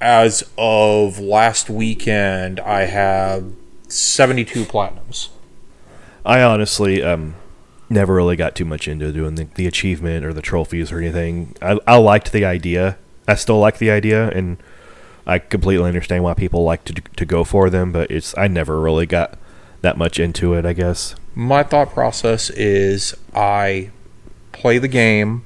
As 0.00 0.48
of 0.56 1.18
last 1.18 1.68
weekend, 1.68 2.58
I 2.60 2.86
have 2.86 3.52
seventy-two 3.88 4.64
platinums. 4.64 5.28
I 6.24 6.42
honestly 6.42 7.02
um, 7.02 7.34
never 7.90 8.14
really 8.14 8.36
got 8.36 8.54
too 8.54 8.64
much 8.64 8.88
into 8.88 9.12
doing 9.12 9.34
the, 9.34 9.44
the 9.44 9.66
achievement 9.66 10.24
or 10.24 10.32
the 10.32 10.42
trophies 10.42 10.90
or 10.90 10.98
anything. 10.98 11.54
I, 11.60 11.78
I 11.86 11.96
liked 11.96 12.32
the 12.32 12.44
idea. 12.44 12.96
I 13.28 13.34
still 13.34 13.58
like 13.58 13.78
the 13.78 13.90
idea, 13.90 14.30
and 14.30 14.56
I 15.26 15.38
completely 15.38 15.86
understand 15.86 16.24
why 16.24 16.34
people 16.34 16.64
like 16.64 16.84
to 16.84 16.94
to 16.94 17.24
go 17.24 17.44
for 17.44 17.70
them. 17.70 17.92
But 17.92 18.10
it's 18.10 18.36
I 18.36 18.48
never 18.48 18.80
really 18.80 19.06
got 19.06 19.38
that 19.82 19.96
much 19.96 20.18
into 20.18 20.54
it. 20.54 20.66
I 20.66 20.72
guess. 20.72 21.14
my 21.34 21.62
thought 21.62 21.90
process 21.90 22.50
is 22.50 23.14
I 23.34 23.90
play 24.52 24.78
the 24.78 24.88
game 24.88 25.44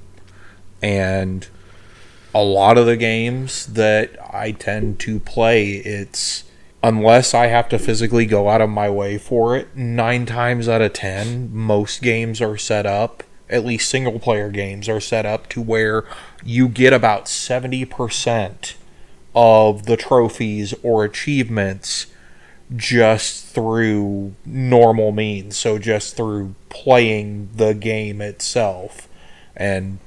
and 0.82 1.46
a 2.34 2.42
lot 2.42 2.76
of 2.76 2.86
the 2.86 2.96
games 2.96 3.66
that 3.66 4.16
I 4.34 4.52
tend 4.52 4.98
to 5.00 5.20
play 5.20 5.74
it's 5.76 6.44
unless 6.82 7.32
I 7.32 7.46
have 7.46 7.68
to 7.70 7.78
physically 7.78 8.26
go 8.26 8.48
out 8.48 8.60
of 8.60 8.68
my 8.68 8.90
way 8.90 9.16
for 9.16 9.56
it 9.56 9.74
9 9.76 10.26
times 10.26 10.68
out 10.68 10.82
of 10.82 10.92
10 10.92 11.54
most 11.54 12.02
games 12.02 12.40
are 12.40 12.56
set 12.56 12.86
up 12.86 13.22
at 13.48 13.64
least 13.64 13.88
single 13.88 14.18
player 14.18 14.50
games 14.50 14.88
are 14.88 15.00
set 15.00 15.24
up 15.24 15.48
to 15.50 15.62
where 15.62 16.04
you 16.44 16.68
get 16.68 16.92
about 16.92 17.26
70% 17.26 18.74
of 19.34 19.86
the 19.86 19.96
trophies 19.96 20.74
or 20.82 21.04
achievements 21.04 22.06
just 22.74 23.46
through 23.46 24.34
normal 24.44 25.12
means. 25.12 25.56
So 25.56 25.78
just 25.78 26.16
through 26.16 26.54
playing 26.68 27.50
the 27.54 27.74
game 27.74 28.20
itself. 28.20 29.08
And 29.56 29.98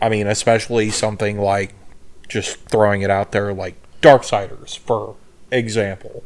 I 0.00 0.08
mean, 0.08 0.26
especially 0.26 0.90
something 0.90 1.38
like 1.38 1.74
just 2.28 2.56
throwing 2.68 3.02
it 3.02 3.10
out 3.10 3.32
there, 3.32 3.52
like 3.52 3.74
Darksiders, 4.00 4.78
for 4.78 5.16
example. 5.50 6.22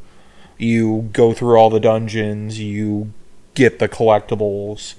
You 0.56 1.08
go 1.12 1.32
through 1.32 1.56
all 1.56 1.70
the 1.70 1.80
dungeons, 1.80 2.58
you 2.58 3.12
get 3.54 3.78
the 3.78 3.88
collectibles. 3.88 4.94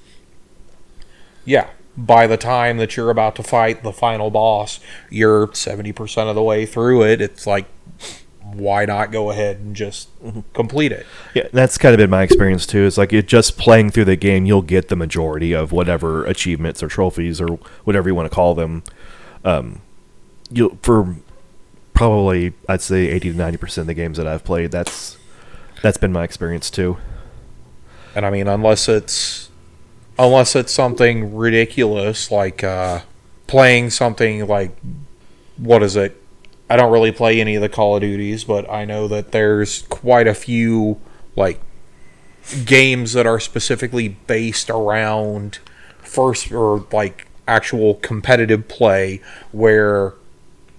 Yeah. 1.43 1.69
By 2.05 2.27
the 2.27 2.37
time 2.37 2.77
that 2.77 2.95
you're 2.95 3.09
about 3.09 3.35
to 3.35 3.43
fight 3.43 3.83
the 3.83 3.91
final 3.91 4.29
boss, 4.29 4.79
you're 5.09 5.47
70% 5.47 6.29
of 6.29 6.35
the 6.35 6.43
way 6.43 6.65
through 6.65 7.03
it. 7.03 7.19
It's 7.21 7.45
like, 7.45 7.65
why 8.53 8.85
not 8.85 9.11
go 9.11 9.31
ahead 9.31 9.57
and 9.57 9.75
just 9.75 10.09
complete 10.53 10.91
it? 10.91 11.05
Yeah, 11.33 11.47
that's 11.51 11.77
kind 11.77 11.93
of 11.93 11.97
been 11.97 12.09
my 12.09 12.23
experience 12.23 12.65
too. 12.65 12.85
It's 12.85 12.97
like 12.97 13.13
it 13.13 13.27
just 13.27 13.57
playing 13.57 13.91
through 13.91 14.05
the 14.05 14.15
game, 14.15 14.45
you'll 14.45 14.61
get 14.61 14.89
the 14.89 14.95
majority 14.95 15.53
of 15.53 15.71
whatever 15.71 16.25
achievements 16.25 16.81
or 16.81 16.87
trophies 16.87 17.39
or 17.41 17.59
whatever 17.83 18.09
you 18.09 18.15
want 18.15 18.29
to 18.29 18.35
call 18.35 18.55
them. 18.55 18.83
Um, 19.43 19.81
you 20.51 20.77
for 20.81 21.15
probably 21.93 22.53
I'd 22.67 22.81
say 22.81 23.07
eighty 23.07 23.31
to 23.31 23.37
ninety 23.37 23.57
percent 23.57 23.83
of 23.83 23.87
the 23.87 23.93
games 23.93 24.17
that 24.17 24.27
I've 24.27 24.43
played. 24.43 24.71
That's 24.71 25.17
that's 25.81 25.97
been 25.97 26.11
my 26.11 26.23
experience 26.23 26.69
too. 26.69 26.97
And 28.15 28.25
I 28.25 28.29
mean, 28.31 28.47
unless 28.47 28.89
it's 28.89 29.48
unless 30.19 30.55
it's 30.55 30.73
something 30.73 31.33
ridiculous 31.33 32.29
like 32.29 32.63
uh, 32.63 32.99
playing 33.47 33.89
something 33.89 34.45
like 34.45 34.77
what 35.57 35.81
is 35.81 35.95
it? 35.95 36.21
I 36.69 36.75
don't 36.75 36.91
really 36.91 37.11
play 37.11 37.41
any 37.41 37.55
of 37.55 37.61
the 37.61 37.69
Call 37.69 37.95
of 37.95 38.01
Duties, 38.01 38.43
but 38.43 38.69
I 38.69 38.85
know 38.85 39.07
that 39.07 39.31
there's 39.31 39.81
quite 39.83 40.27
a 40.27 40.35
few 40.35 40.99
like 41.35 41.59
games 42.65 43.13
that 43.13 43.25
are 43.25 43.39
specifically 43.39 44.09
based 44.09 44.69
around 44.69 45.59
first 45.99 46.51
or 46.51 46.85
like 46.91 47.27
actual 47.47 47.95
competitive 47.95 48.67
play 48.67 49.21
where 49.51 50.13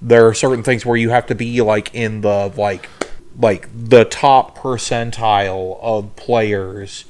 there 0.01 0.27
are 0.27 0.35
certain 0.35 0.63
things 0.63 0.87
where 0.87 0.97
you 0.97 1.11
have 1.11 1.27
to 1.27 1.35
be 1.35 1.61
like 1.61 1.95
in 1.95 2.21
the 2.21 2.53
like 2.57 2.89
like 3.39 3.69
the 3.75 4.05
top 4.05 4.57
percentile 4.59 5.79
of 5.83 6.15
players 6.17 7.05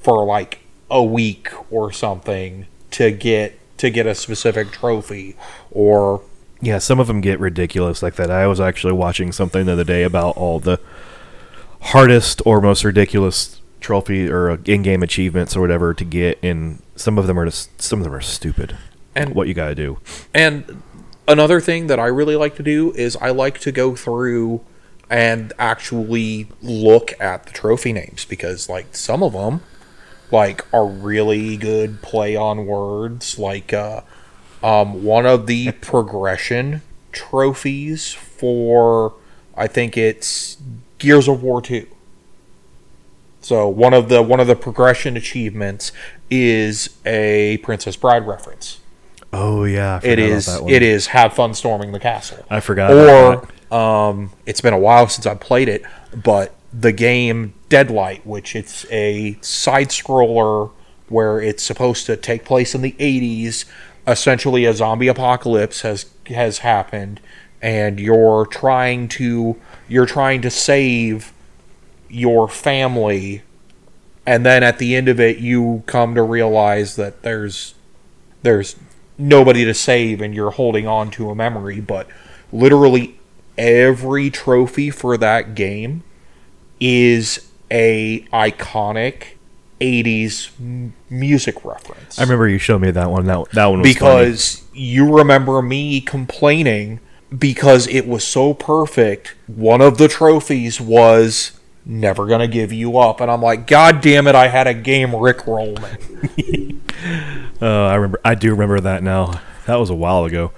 for 0.00 0.24
like 0.24 0.60
a 0.90 1.02
week 1.02 1.48
or 1.72 1.90
something 1.92 2.66
to 2.92 3.10
get 3.10 3.58
to 3.78 3.90
get 3.90 4.06
a 4.06 4.14
specific 4.14 4.70
trophy 4.70 5.36
or 5.70 6.22
Yeah, 6.60 6.78
some 6.78 6.98
of 6.98 7.06
them 7.06 7.20
get 7.20 7.38
ridiculous 7.38 8.02
like 8.02 8.14
that. 8.16 8.30
I 8.30 8.46
was 8.46 8.60
actually 8.60 8.94
watching 8.94 9.32
something 9.32 9.66
the 9.66 9.72
other 9.72 9.84
day 9.84 10.02
about 10.02 10.36
all 10.36 10.58
the 10.60 10.80
hardest 11.80 12.40
or 12.46 12.60
most 12.60 12.84
ridiculous 12.84 13.60
trophy 13.80 14.28
or 14.28 14.58
in-game 14.64 15.02
achievements 15.02 15.54
or 15.54 15.60
whatever 15.60 15.92
to 15.94 16.04
get, 16.04 16.38
and 16.42 16.82
some 16.96 17.18
of 17.18 17.26
them 17.26 17.38
are 17.38 17.44
just 17.44 17.80
some 17.82 18.00
of 18.00 18.04
them 18.04 18.14
are 18.14 18.20
stupid. 18.20 18.76
And- 19.14 19.34
what 19.34 19.48
you 19.48 19.54
got 19.54 19.68
to 19.68 19.74
do? 19.74 19.98
And 20.34 20.82
another 21.28 21.60
thing 21.60 21.86
that 21.88 21.98
I 22.00 22.06
really 22.06 22.36
like 22.36 22.56
to 22.56 22.62
do 22.62 22.92
is 22.92 23.16
I 23.16 23.30
like 23.30 23.58
to 23.60 23.72
go 23.72 23.94
through 23.94 24.62
and 25.08 25.52
actually 25.58 26.48
look 26.62 27.12
at 27.20 27.46
the 27.46 27.52
trophy 27.52 27.92
names 27.92 28.24
because 28.24 28.68
like 28.68 28.96
some 28.96 29.22
of 29.22 29.32
them 29.34 29.60
like 30.32 30.64
are 30.72 30.86
really 30.86 31.56
good 31.56 32.02
play 32.02 32.34
on 32.36 32.66
words 32.66 33.38
like 33.38 33.72
uh 33.72 34.00
um 34.62 35.04
one 35.04 35.26
of 35.26 35.46
the 35.46 35.72
progression 35.72 36.82
trophies 37.12 38.12
for 38.12 39.14
I 39.56 39.66
think 39.66 39.96
it's 39.96 40.58
Gears 40.98 41.28
of 41.28 41.42
War 41.42 41.62
2 41.62 41.86
so 43.40 43.68
one 43.68 43.94
of 43.94 44.08
the 44.08 44.22
one 44.22 44.40
of 44.40 44.46
the 44.46 44.56
progression 44.56 45.16
achievements 45.16 45.92
is 46.30 46.96
a 47.06 47.58
Princess 47.58 47.96
Bride 47.96 48.26
reference 48.26 48.80
Oh 49.32 49.64
yeah, 49.64 50.00
it 50.02 50.18
is 50.18 50.46
about 50.46 50.56
that 50.58 50.64
one. 50.64 50.72
it 50.72 50.82
is 50.82 51.08
have 51.08 51.34
fun 51.34 51.52
storming 51.54 51.92
the 51.92 52.00
castle 52.00 52.44
I 52.48 52.60
forgot. 52.60 52.90
or 52.92 53.76
um, 53.76 54.30
it's 54.46 54.60
been 54.60 54.72
a 54.72 54.78
while 54.78 55.08
since 55.08 55.26
I 55.26 55.34
played 55.34 55.68
it, 55.68 55.82
but 56.14 56.54
the 56.72 56.92
game 56.92 57.52
Deadlight, 57.68 58.26
which 58.26 58.54
it's 58.54 58.86
a 58.90 59.38
side 59.40 59.88
scroller 59.88 60.70
where 61.08 61.40
it's 61.40 61.62
supposed 61.62 62.06
to 62.06 62.16
take 62.16 62.44
place 62.44 62.74
in 62.74 62.82
the 62.82 62.92
80s, 62.92 63.64
essentially 64.06 64.64
a 64.64 64.72
zombie 64.72 65.08
apocalypse 65.08 65.80
has 65.80 66.06
has 66.28 66.58
happened 66.58 67.20
and 67.60 67.98
you're 67.98 68.46
trying 68.46 69.08
to 69.08 69.56
you're 69.88 70.06
trying 70.06 70.42
to 70.42 70.50
save 70.50 71.32
your 72.08 72.48
family 72.48 73.42
and 74.24 74.46
then 74.46 74.62
at 74.62 74.78
the 74.78 74.94
end 74.94 75.08
of 75.08 75.18
it 75.18 75.38
you 75.38 75.82
come 75.86 76.14
to 76.14 76.22
realize 76.22 76.96
that 76.96 77.22
there's 77.22 77.74
there's 78.42 78.76
nobody 79.18 79.64
to 79.64 79.74
save 79.74 80.20
and 80.20 80.34
you're 80.34 80.52
holding 80.52 80.86
on 80.86 81.10
to 81.10 81.30
a 81.30 81.34
memory 81.34 81.80
but 81.80 82.06
literally 82.52 83.18
every 83.58 84.30
trophy 84.30 84.90
for 84.90 85.16
that 85.16 85.54
game 85.54 86.04
is 86.78 87.50
a 87.70 88.20
iconic 88.32 89.24
80s 89.80 90.50
music 91.10 91.64
reference 91.64 92.18
I 92.18 92.22
remember 92.22 92.48
you 92.48 92.58
showed 92.58 92.80
me 92.80 92.90
that 92.92 93.10
one. 93.10 93.26
That 93.26 93.50
that 93.52 93.66
one 93.66 93.80
was 93.82 93.94
funny. 93.96 94.24
because 94.24 94.62
you 94.72 95.16
remember 95.18 95.60
me 95.60 96.00
complaining 96.00 97.00
because 97.36 97.86
it 97.88 98.06
was 98.06 98.24
so 98.24 98.54
perfect 98.54 99.34
one 99.46 99.80
of 99.82 99.98
the 99.98 100.08
trophies 100.08 100.80
was 100.80 101.58
never 101.84 102.26
gonna 102.26 102.48
give 102.48 102.72
you 102.72 102.96
up 102.98 103.20
and 103.20 103.30
i'm 103.30 103.42
like 103.42 103.66
god 103.66 104.00
damn 104.00 104.26
it 104.26 104.34
i 104.34 104.48
had 104.48 104.66
a 104.66 104.74
game 104.74 105.10
rickroll 105.10 105.76
me 106.38 106.76
Uh, 107.62 107.66
I 107.86 107.94
remember. 107.94 108.20
I 108.24 108.34
do 108.34 108.50
remember 108.50 108.80
that 108.80 109.02
now. 109.02 109.40
That 109.66 109.76
was 109.76 109.88
a 109.90 109.94
while 109.94 110.24
ago. 110.24 110.52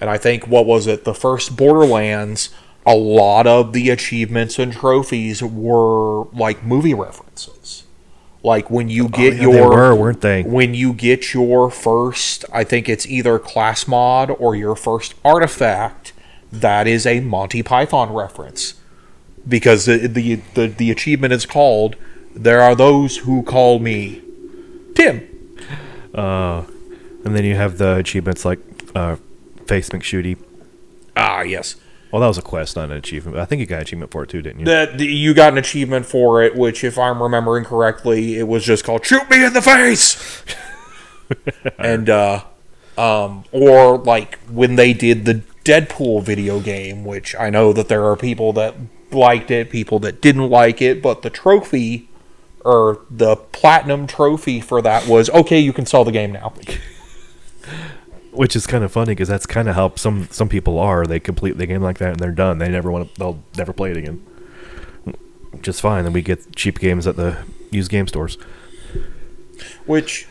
And 0.00 0.10
I 0.10 0.18
think 0.18 0.46
what 0.46 0.66
was 0.66 0.86
it? 0.86 1.04
The 1.04 1.14
first 1.14 1.56
Borderlands, 1.56 2.50
a 2.84 2.94
lot 2.94 3.46
of 3.46 3.72
the 3.72 3.90
achievements 3.90 4.58
and 4.58 4.72
trophies 4.72 5.42
were 5.42 6.24
like 6.32 6.64
movie 6.64 6.94
references. 6.94 7.84
Like 8.42 8.70
when 8.70 8.88
you 8.88 9.08
get 9.08 9.34
Oh, 9.34 9.36
yeah, 9.36 9.42
your 9.42 9.52
they 9.52 9.60
were, 9.76 9.94
weren't 9.94 10.20
they? 10.20 10.42
when 10.42 10.74
you 10.74 10.92
get 10.92 11.32
your 11.32 11.70
first, 11.70 12.44
I 12.52 12.64
think 12.64 12.88
it's 12.88 13.06
either 13.06 13.38
class 13.38 13.86
mod 13.86 14.30
or 14.30 14.56
your 14.56 14.74
first 14.74 15.14
artifact, 15.24 16.12
that 16.50 16.88
is 16.88 17.06
a 17.06 17.20
Monty 17.20 17.62
Python 17.62 18.12
reference. 18.12 18.74
Because 19.48 19.86
the 19.86 20.08
the 20.08 20.36
the, 20.54 20.66
the 20.66 20.90
achievement 20.90 21.32
is 21.32 21.46
called 21.46 21.94
"There 22.34 22.60
are 22.60 22.74
those 22.74 23.18
who 23.18 23.42
call 23.44 23.78
me 23.78 24.22
Tim." 24.96 25.28
Uh, 26.14 26.62
and 27.24 27.36
then 27.36 27.44
you 27.44 27.54
have 27.54 27.78
the 27.78 27.96
achievements 27.96 28.44
like 28.44 28.58
uh, 28.94 29.16
Face 29.66 29.88
McShooty. 29.90 30.36
Ah, 31.16 31.42
yes. 31.42 31.76
Well, 32.12 32.20
that 32.20 32.28
was 32.28 32.36
a 32.36 32.42
quest, 32.42 32.76
not 32.76 32.90
an 32.90 32.96
achievement. 32.98 33.38
I 33.38 33.46
think 33.46 33.60
you 33.60 33.66
got 33.66 33.76
an 33.76 33.82
achievement 33.82 34.12
for 34.12 34.22
it 34.22 34.28
too, 34.28 34.42
didn't 34.42 34.60
you? 34.60 34.66
that 34.66 35.00
you 35.00 35.32
got 35.32 35.52
an 35.52 35.58
achievement 35.58 36.04
for 36.04 36.42
it, 36.42 36.54
which, 36.54 36.84
if 36.84 36.98
I'm 36.98 37.22
remembering 37.22 37.64
correctly, 37.64 38.38
it 38.38 38.46
was 38.46 38.64
just 38.64 38.84
called 38.84 39.06
"Shoot 39.06 39.30
me 39.30 39.42
in 39.42 39.54
the 39.54 39.62
face," 39.62 40.44
and 41.78 42.10
uh, 42.10 42.44
um, 42.98 43.44
or 43.50 43.96
like 43.96 44.38
when 44.50 44.76
they 44.76 44.92
did 44.92 45.24
the 45.24 45.42
Deadpool 45.64 46.22
video 46.22 46.60
game, 46.60 47.06
which 47.06 47.34
I 47.34 47.48
know 47.48 47.72
that 47.72 47.88
there 47.88 48.04
are 48.04 48.16
people 48.16 48.52
that 48.52 48.74
liked 49.10 49.50
it, 49.50 49.70
people 49.70 49.98
that 50.00 50.20
didn't 50.20 50.50
like 50.50 50.82
it, 50.82 51.00
but 51.00 51.22
the 51.22 51.30
trophy 51.30 52.10
or 52.62 53.00
the 53.10 53.36
platinum 53.36 54.06
trophy 54.06 54.60
for 54.60 54.82
that 54.82 55.06
was 55.06 55.30
okay. 55.30 55.58
You 55.58 55.72
can 55.72 55.86
sell 55.86 56.04
the 56.04 56.12
game 56.12 56.32
now. 56.32 56.52
Which 58.32 58.56
is 58.56 58.66
kind 58.66 58.82
of 58.82 58.90
funny 58.90 59.12
because 59.12 59.28
that's 59.28 59.46
kind 59.46 59.68
of 59.68 59.74
how 59.74 59.94
some 59.96 60.26
some 60.30 60.48
people 60.48 60.78
are. 60.78 61.06
They 61.06 61.20
complete 61.20 61.58
the 61.58 61.66
game 61.66 61.82
like 61.82 61.98
that 61.98 62.12
and 62.12 62.18
they're 62.18 62.32
done. 62.32 62.58
They 62.58 62.68
never 62.68 62.90
want 62.90 63.12
to. 63.12 63.18
They'll 63.18 63.42
never 63.56 63.72
play 63.72 63.90
it 63.90 63.96
again. 63.96 64.24
Just 65.60 65.80
fine. 65.80 66.04
Then 66.04 66.12
we 66.12 66.22
get 66.22 66.56
cheap 66.56 66.78
games 66.78 67.06
at 67.06 67.16
the 67.16 67.44
used 67.70 67.90
game 67.90 68.08
stores. 68.08 68.38
Which, 69.84 70.26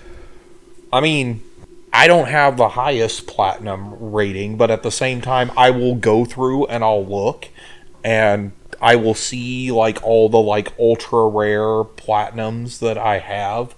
I 0.91 0.99
mean, 0.99 1.43
I 1.93 2.07
don't 2.07 2.27
have 2.27 2.57
the 2.57 2.69
highest 2.69 3.27
platinum 3.27 4.11
rating, 4.11 4.57
but 4.57 4.71
at 4.71 4.81
the 4.81 4.91
same 4.91 5.21
time, 5.21 5.51
I 5.55 5.69
will 5.69 5.95
go 5.95 6.25
through 6.25 6.65
and 6.67 6.83
I'll 6.83 7.05
look 7.05 7.49
and 8.03 8.51
I 8.81 8.95
will 8.95 9.13
see 9.13 9.71
like 9.71 10.01
all 10.03 10.27
the 10.27 10.39
like 10.39 10.73
ultra 10.79 11.27
rare 11.27 11.83
platinums 11.83 12.79
that 12.79 12.97
I 12.97 13.19
have, 13.19 13.75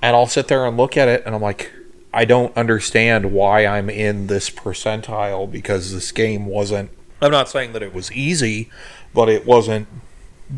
and 0.00 0.16
I'll 0.16 0.26
sit 0.26 0.48
there 0.48 0.64
and 0.64 0.76
look 0.76 0.96
at 0.96 1.08
it 1.08 1.22
and 1.26 1.34
I'm 1.34 1.42
like, 1.42 1.72
I 2.16 2.24
don't 2.24 2.56
understand 2.56 3.30
why 3.30 3.66
I'm 3.66 3.90
in 3.90 4.28
this 4.28 4.48
percentile 4.48 5.52
because 5.52 5.92
this 5.92 6.12
game 6.12 6.46
wasn't. 6.46 6.88
I'm 7.20 7.30
not 7.30 7.50
saying 7.50 7.74
that 7.74 7.82
it 7.82 7.92
was 7.92 8.10
easy, 8.10 8.70
but 9.12 9.28
it 9.28 9.44
wasn't 9.44 9.86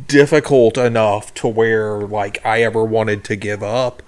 difficult 0.07 0.79
enough 0.79 1.35
to 1.35 1.49
where 1.49 2.03
like 2.03 2.41
I 2.47 2.63
ever 2.63 2.85
wanted 2.85 3.25
to 3.25 3.35
give 3.35 3.65
up. 3.65 4.05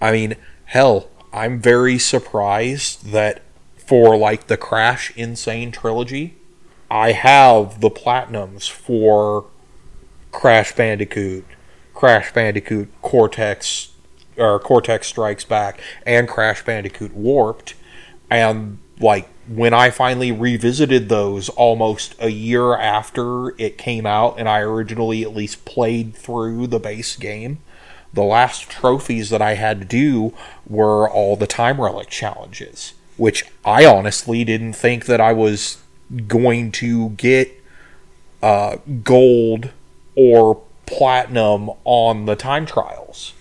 I 0.00 0.12
mean, 0.12 0.36
hell, 0.66 1.08
I'm 1.32 1.60
very 1.60 1.98
surprised 1.98 3.06
that 3.10 3.42
for 3.76 4.16
like 4.16 4.46
the 4.46 4.56
Crash 4.56 5.12
N. 5.16 5.34
Sane 5.34 5.72
trilogy, 5.72 6.36
I 6.88 7.12
have 7.12 7.80
the 7.80 7.90
platinums 7.90 8.70
for 8.70 9.46
Crash 10.30 10.72
Bandicoot, 10.76 11.46
Crash 11.94 12.32
Bandicoot 12.32 12.92
Cortex 13.02 13.88
or 14.36 14.58
Cortex 14.58 15.06
Strikes 15.08 15.44
Back 15.44 15.80
and 16.04 16.28
Crash 16.28 16.64
Bandicoot 16.64 17.14
Warped 17.14 17.74
and 18.30 18.78
like 19.00 19.28
when 19.48 19.72
I 19.72 19.90
finally 19.90 20.32
revisited 20.32 21.08
those 21.08 21.48
almost 21.50 22.14
a 22.18 22.30
year 22.30 22.76
after 22.76 23.50
it 23.60 23.78
came 23.78 24.06
out 24.06 24.36
and 24.38 24.48
I 24.48 24.60
originally 24.60 25.22
at 25.22 25.34
least 25.34 25.64
played 25.64 26.14
through 26.14 26.66
the 26.66 26.80
base 26.80 27.16
game, 27.16 27.58
the 28.12 28.24
last 28.24 28.68
trophies 28.68 29.30
that 29.30 29.42
I 29.42 29.54
had 29.54 29.80
to 29.80 29.84
do 29.84 30.34
were 30.66 31.08
all 31.08 31.36
the 31.36 31.46
time 31.46 31.80
relic 31.80 32.08
challenges, 32.08 32.94
which 33.16 33.44
I 33.64 33.84
honestly 33.84 34.42
didn't 34.42 34.72
think 34.72 35.06
that 35.06 35.20
I 35.20 35.32
was 35.32 35.78
going 36.26 36.72
to 36.72 37.10
get 37.10 37.52
uh, 38.42 38.76
gold 39.04 39.70
or 40.16 40.62
platinum 40.86 41.70
on 41.84 42.26
the 42.26 42.36
time 42.36 42.66
trials. 42.66 43.32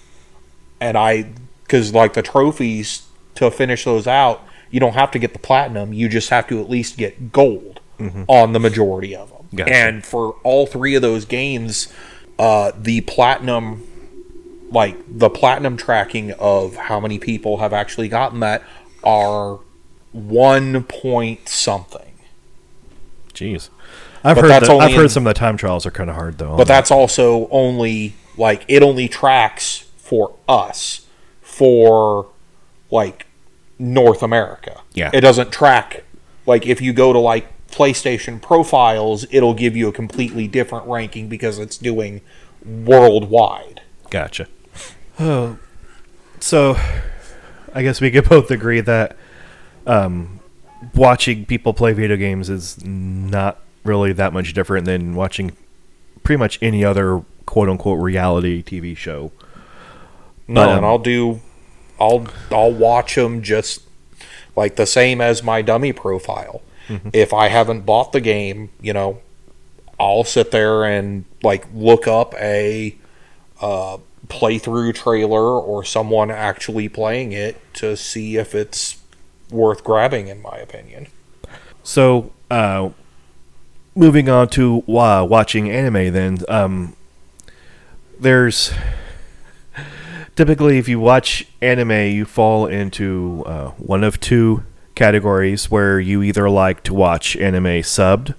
And 0.79 0.97
I, 0.97 1.31
because 1.63 1.93
like 1.93 2.13
the 2.13 2.21
trophies 2.21 3.07
to 3.35 3.49
finish 3.51 3.85
those 3.85 4.07
out, 4.07 4.41
you 4.71 4.79
don't 4.79 4.93
have 4.93 5.11
to 5.11 5.19
get 5.19 5.33
the 5.33 5.39
platinum. 5.39 5.93
You 5.93 6.09
just 6.09 6.29
have 6.29 6.47
to 6.47 6.59
at 6.59 6.69
least 6.69 6.97
get 6.97 7.31
gold 7.31 7.79
on 8.27 8.51
the 8.53 8.59
majority 8.59 9.15
of 9.15 9.29
them. 9.29 9.47
Gotcha. 9.55 9.73
And 9.73 10.05
for 10.05 10.31
all 10.43 10.65
three 10.65 10.95
of 10.95 11.01
those 11.01 11.23
games, 11.23 11.93
uh, 12.37 12.73
the 12.77 13.01
platinum, 13.01 13.87
like 14.69 14.97
the 15.07 15.29
platinum 15.29 15.77
tracking 15.77 16.31
of 16.33 16.75
how 16.75 16.99
many 16.99 17.19
people 17.19 17.57
have 17.57 17.71
actually 17.71 18.09
gotten 18.09 18.41
that, 18.41 18.63
are 19.03 19.59
one 20.11 20.83
point 20.83 21.47
something. 21.47 22.11
Jeez. 23.33 23.69
I've 24.23 24.35
But 24.35 24.41
heard 24.43 24.49
that's 24.49 24.67
that, 24.67 24.73
only 24.73 24.85
I've 24.87 24.95
heard 24.95 25.03
in- 25.03 25.09
some 25.09 25.27
of 25.27 25.33
the 25.33 25.39
time 25.39 25.55
trials 25.55 25.85
are 25.85 25.91
kind 25.91 26.09
of 26.09 26.15
hard 26.15 26.37
though. 26.37 26.57
But 26.57 26.67
that's 26.67 26.91
also 26.91 27.47
only 27.49 28.15
like 28.37 28.65
it 28.67 28.81
only 28.83 29.07
tracks 29.07 29.85
for 30.05 30.35
us 30.47 31.07
for 31.41 32.27
like 32.91 33.25
North 33.79 34.21
America. 34.21 34.81
Yeah. 34.93 35.09
It 35.11 35.21
doesn't 35.21 35.51
track 35.51 36.03
like 36.45 36.67
if 36.67 36.79
you 36.79 36.93
go 36.93 37.11
to 37.11 37.17
like 37.17 37.47
PlayStation 37.69 38.39
profiles, 38.39 39.25
it'll 39.31 39.55
give 39.55 39.75
you 39.75 39.87
a 39.87 39.91
completely 39.91 40.47
different 40.47 40.85
ranking 40.85 41.27
because 41.27 41.57
it's 41.57 41.75
doing 41.75 42.21
worldwide. 42.63 43.81
Gotcha. 44.11 44.47
Oh, 45.19 45.57
so 46.39 46.77
I 47.73 47.81
guess 47.81 47.99
we 47.99 48.11
could 48.11 48.29
both 48.29 48.51
agree 48.51 48.81
that 48.81 49.17
um, 49.87 50.39
watching 50.93 51.45
people 51.45 51.73
play 51.73 51.93
video 51.93 52.15
games 52.15 52.47
is 52.47 52.85
not 52.85 53.59
really 53.83 54.13
that 54.13 54.33
much 54.33 54.53
different 54.53 54.85
than 54.85 55.15
watching 55.15 55.57
pretty 56.23 56.37
much 56.37 56.59
any 56.61 56.85
other 56.85 57.23
quote 57.47 57.69
unquote 57.69 57.99
reality 57.99 58.61
TV 58.61 58.95
show. 58.95 59.31
No, 60.47 60.69
um, 60.69 60.77
and 60.77 60.85
I'll 60.85 60.99
do 60.99 61.41
I'll 61.99 62.27
I'll 62.51 62.71
watch 62.71 63.15
them 63.15 63.41
just 63.41 63.81
like 64.55 64.75
the 64.75 64.85
same 64.85 65.21
as 65.21 65.43
my 65.43 65.61
dummy 65.61 65.93
profile. 65.93 66.61
If 67.13 67.33
I 67.33 67.47
haven't 67.47 67.81
bought 67.81 68.11
the 68.11 68.21
game, 68.21 68.69
you 68.79 68.93
know, 68.93 69.19
I'll 69.99 70.23
sit 70.23 70.51
there 70.51 70.83
and 70.85 71.25
like 71.41 71.65
look 71.73 72.07
up 72.07 72.35
a 72.35 72.95
uh, 73.59 73.97
playthrough 74.27 74.93
trailer 74.93 75.59
or 75.59 75.83
someone 75.83 76.29
actually 76.29 76.87
playing 76.89 77.31
it 77.31 77.59
to 77.75 77.97
see 77.97 78.37
if 78.37 78.53
it's 78.53 78.97
worth 79.49 79.83
grabbing. 79.83 80.27
In 80.27 80.43
my 80.43 80.57
opinion, 80.57 81.07
So, 81.83 82.31
uh, 82.51 82.89
moving 83.95 84.29
on 84.29 84.49
to 84.49 84.83
uh, 84.87 85.25
watching 85.27 85.69
anime, 85.71 86.13
then 86.13 86.37
um, 86.47 86.95
there's 88.19 88.73
typically 90.35 90.77
if 90.77 90.87
you 90.87 90.99
watch 90.99 91.47
anime, 91.61 91.91
you 91.91 92.25
fall 92.25 92.65
into 92.67 93.43
uh, 93.45 93.69
one 93.71 94.03
of 94.03 94.19
two 94.19 94.63
categories 94.93 95.69
where 95.69 95.99
you 95.99 96.21
either 96.23 96.49
like 96.49 96.83
to 96.83 96.93
watch 96.93 97.35
anime 97.37 97.81
subbed 97.81 98.33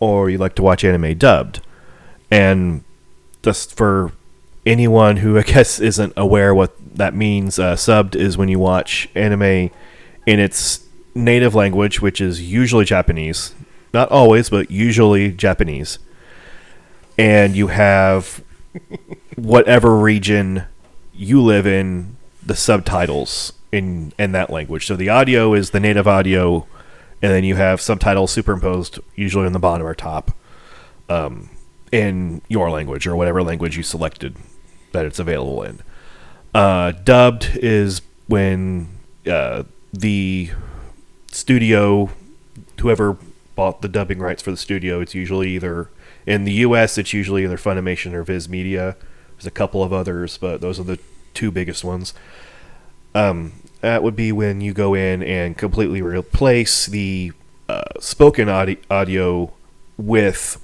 or 0.00 0.30
you 0.30 0.38
like 0.38 0.54
to 0.54 0.62
watch 0.62 0.84
anime 0.84 1.16
dubbed, 1.16 1.60
and 2.30 2.84
just 3.42 3.76
for 3.76 4.12
anyone 4.64 5.18
who 5.18 5.38
I 5.38 5.42
guess 5.54 5.80
isn't 5.80 6.12
aware 6.16 6.54
what 6.54 6.72
that 6.96 7.14
means, 7.14 7.58
uh, 7.58 7.74
subbed 7.74 8.14
is 8.14 8.36
when 8.36 8.48
you 8.48 8.58
watch 8.58 9.08
anime 9.14 9.70
in 10.26 10.40
its 10.40 10.84
native 11.14 11.54
language, 11.54 12.00
which 12.00 12.20
is 12.20 12.40
usually 12.40 12.84
Japanese. 12.84 13.54
Not 13.94 14.10
always, 14.10 14.50
but 14.50 14.70
usually 14.70 15.32
Japanese. 15.32 15.98
And 17.16 17.56
you 17.56 17.68
have 17.68 18.44
whatever 19.36 19.96
region 19.96 20.64
you 21.18 21.42
live 21.42 21.66
in, 21.66 22.16
the 22.44 22.56
subtitles 22.56 23.52
in 23.70 24.12
in 24.18 24.32
that 24.32 24.50
language. 24.50 24.86
So 24.86 24.96
the 24.96 25.10
audio 25.10 25.54
is 25.54 25.70
the 25.70 25.80
native 25.80 26.08
audio, 26.08 26.66
and 27.20 27.32
then 27.32 27.44
you 27.44 27.56
have 27.56 27.80
subtitles 27.80 28.32
superimposed, 28.32 28.98
usually 29.14 29.46
on 29.46 29.52
the 29.52 29.58
bottom 29.58 29.86
or 29.86 29.94
top, 29.94 30.32
um, 31.08 31.50
in 31.92 32.40
your 32.48 32.70
language 32.70 33.06
or 33.06 33.14
whatever 33.14 33.42
language 33.42 33.76
you 33.76 33.82
selected 33.82 34.36
that 34.92 35.04
it's 35.04 35.18
available 35.18 35.62
in. 35.62 35.80
Uh, 36.54 36.92
dubbed 36.92 37.50
is 37.56 38.00
when 38.26 38.88
uh, 39.26 39.64
the 39.92 40.50
studio, 41.30 42.10
whoever 42.80 43.18
bought 43.54 43.82
the 43.82 43.88
dubbing 43.88 44.20
rights 44.20 44.42
for 44.42 44.50
the 44.50 44.56
studio, 44.56 45.00
it's 45.00 45.14
usually 45.14 45.50
either 45.50 45.90
in 46.26 46.44
the 46.44 46.52
U.S. 46.52 46.96
It's 46.96 47.12
usually 47.12 47.44
either 47.44 47.58
Funimation 47.58 48.14
or 48.14 48.22
Viz 48.22 48.48
Media. 48.48 48.96
There's 49.38 49.46
a 49.46 49.52
couple 49.52 49.84
of 49.84 49.92
others, 49.92 50.36
but 50.36 50.60
those 50.60 50.80
are 50.80 50.84
the 50.84 50.98
two 51.32 51.52
biggest 51.52 51.84
ones. 51.84 52.12
Um, 53.14 53.52
that 53.82 54.02
would 54.02 54.16
be 54.16 54.32
when 54.32 54.60
you 54.60 54.72
go 54.72 54.94
in 54.94 55.22
and 55.22 55.56
completely 55.56 56.02
replace 56.02 56.86
the 56.86 57.30
uh, 57.68 57.84
spoken 58.00 58.48
audi- 58.48 58.80
audio 58.90 59.52
with 59.96 60.60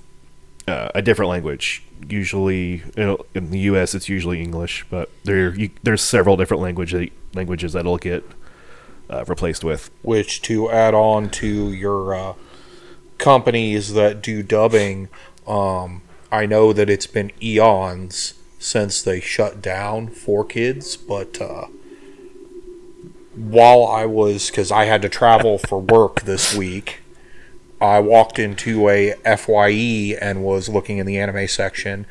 uh, 0.66 0.88
a 0.92 1.02
different 1.02 1.30
language. 1.30 1.84
Usually, 2.08 2.82
you 2.96 3.04
know, 3.04 3.26
in 3.32 3.52
the 3.52 3.60
U.S., 3.60 3.94
it's 3.94 4.08
usually 4.08 4.42
English, 4.42 4.84
but 4.90 5.08
there 5.22 5.54
you, 5.54 5.70
there's 5.84 6.02
several 6.02 6.36
different 6.36 6.60
language 6.60 6.92
languages 7.32 7.74
that'll 7.74 7.98
get 7.98 8.24
uh, 9.08 9.24
replaced 9.28 9.62
with. 9.62 9.92
which 10.02 10.42
to 10.42 10.68
add 10.68 10.94
on 10.94 11.30
to 11.30 11.72
your 11.72 12.12
uh, 12.12 12.34
companies 13.18 13.92
that 13.92 14.20
do 14.20 14.42
dubbing, 14.42 15.08
um, 15.46 16.02
I 16.32 16.46
know 16.46 16.72
that 16.72 16.90
it's 16.90 17.06
been 17.06 17.30
eons 17.40 18.34
since 18.64 19.02
they 19.02 19.20
shut 19.20 19.60
down 19.60 20.08
4Kids, 20.08 20.96
but 21.06 21.38
uh, 21.38 21.66
while 23.34 23.84
I 23.84 24.06
was, 24.06 24.48
because 24.48 24.72
I 24.72 24.86
had 24.86 25.02
to 25.02 25.10
travel 25.10 25.58
for 25.58 25.78
work 25.78 26.22
this 26.22 26.54
week, 26.56 27.02
I 27.78 28.00
walked 28.00 28.38
into 28.38 28.88
a 28.88 29.12
FYE 29.36 30.16
and 30.18 30.42
was 30.42 30.70
looking 30.70 30.96
in 30.96 31.04
the 31.04 31.18
anime 31.18 31.46
section, 31.46 32.06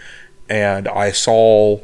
and 0.47 0.87
I 0.87 1.11
saw 1.11 1.79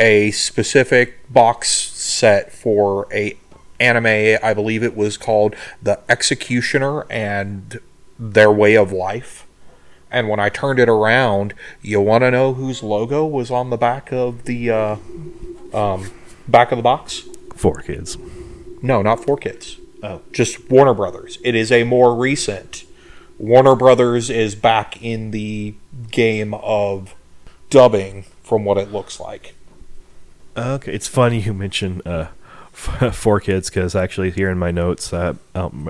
a 0.00 0.32
specific 0.32 1.32
box 1.32 1.70
set 1.70 2.52
for 2.52 3.06
a 3.14 3.38
anime. 3.78 4.38
I 4.42 4.52
believe 4.52 4.82
it 4.82 4.96
was 4.96 5.16
called 5.16 5.54
The 5.80 6.00
Executioner 6.08 7.06
and 7.08 7.78
Their 8.18 8.50
Way 8.50 8.76
of 8.76 8.90
Life. 8.90 9.46
And 10.10 10.28
when 10.28 10.40
I 10.40 10.48
turned 10.48 10.78
it 10.78 10.88
around, 10.88 11.54
you 11.82 12.00
want 12.00 12.22
to 12.22 12.30
know 12.30 12.54
whose 12.54 12.82
logo 12.82 13.24
was 13.24 13.50
on 13.50 13.70
the 13.70 13.76
back 13.76 14.12
of 14.12 14.44
the 14.44 14.70
uh, 14.70 14.96
um, 15.72 16.10
back 16.48 16.72
of 16.72 16.76
the 16.76 16.82
box? 16.82 17.22
4Kids. 17.54 18.18
No, 18.82 19.02
not 19.02 19.24
four 19.24 19.36
kids. 19.36 19.76
Oh. 20.02 20.22
Just 20.32 20.70
Warner 20.70 20.94
Brothers. 20.94 21.38
It 21.44 21.54
is 21.54 21.70
a 21.70 21.84
more 21.84 22.16
recent. 22.16 22.84
Warner 23.38 23.74
Brothers 23.76 24.30
is 24.30 24.54
back 24.54 25.02
in 25.02 25.30
the 25.30 25.74
game 26.10 26.54
of 26.54 27.14
dubbing, 27.68 28.24
from 28.42 28.64
what 28.64 28.78
it 28.78 28.90
looks 28.90 29.20
like. 29.20 29.54
Okay, 30.56 30.92
it's 30.92 31.06
funny 31.06 31.40
you 31.40 31.54
mention 31.54 32.02
uh, 32.04 32.28
4Kids 32.74 33.66
because 33.66 33.94
actually 33.94 34.30
here 34.30 34.50
in 34.50 34.58
my 34.58 34.70
notes, 34.70 35.12
uh, 35.12 35.34
um, 35.54 35.88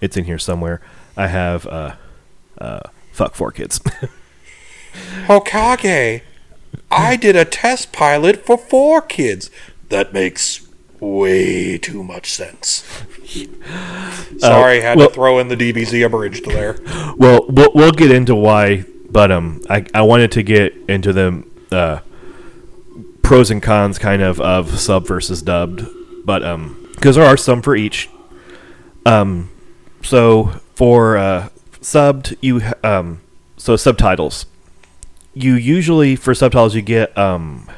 it's 0.00 0.16
in 0.16 0.24
here 0.24 0.38
somewhere. 0.38 0.80
I 1.16 1.28
have 1.28 1.66
uh, 1.66 1.94
uh, 2.58 2.80
fuck 3.12 3.34
4Kids. 3.34 3.80
Hokage, 5.26 6.22
I 6.90 7.16
did 7.16 7.36
a 7.36 7.44
test 7.44 7.92
pilot 7.92 8.44
for 8.44 8.56
4Kids. 8.56 9.50
That 9.88 10.12
makes 10.12 10.66
way 10.98 11.78
too 11.78 12.02
much 12.02 12.30
sense. 12.30 12.84
Sorry, 14.38 14.80
had 14.80 14.98
well- 14.98 15.08
to 15.08 15.14
throw 15.14 15.38
in 15.38 15.48
the 15.48 15.56
DBZ 15.56 16.04
abridged 16.04 16.44
there. 16.46 16.78
well, 17.16 17.46
well, 17.48 17.70
we'll 17.74 17.92
get 17.92 18.10
into 18.10 18.34
why, 18.34 18.84
but 19.08 19.30
um, 19.30 19.62
I 19.70 19.86
I 19.94 20.02
wanted 20.02 20.32
to 20.32 20.42
get 20.42 20.74
into 20.88 21.12
the 21.12 21.44
uh, 21.72 22.00
pros 23.22 23.50
and 23.50 23.62
cons 23.62 23.98
kind 23.98 24.22
of 24.22 24.40
of 24.40 24.78
sub 24.78 25.06
versus 25.06 25.42
dubbed, 25.42 25.86
but 26.24 26.42
um, 26.44 26.88
because 26.94 27.16
there 27.16 27.24
are 27.24 27.36
some 27.36 27.62
for 27.62 27.74
each. 27.76 28.08
Um, 29.06 29.50
so 30.02 30.60
for 30.74 31.16
uh, 31.16 31.48
subbed, 31.80 32.36
you 32.40 32.62
um, 32.84 33.20
so 33.56 33.76
subtitles. 33.76 34.46
You 35.34 35.54
usually 35.54 36.16
for 36.16 36.34
subtitles 36.34 36.74
you 36.74 36.82
get 36.82 37.16
um 37.16 37.68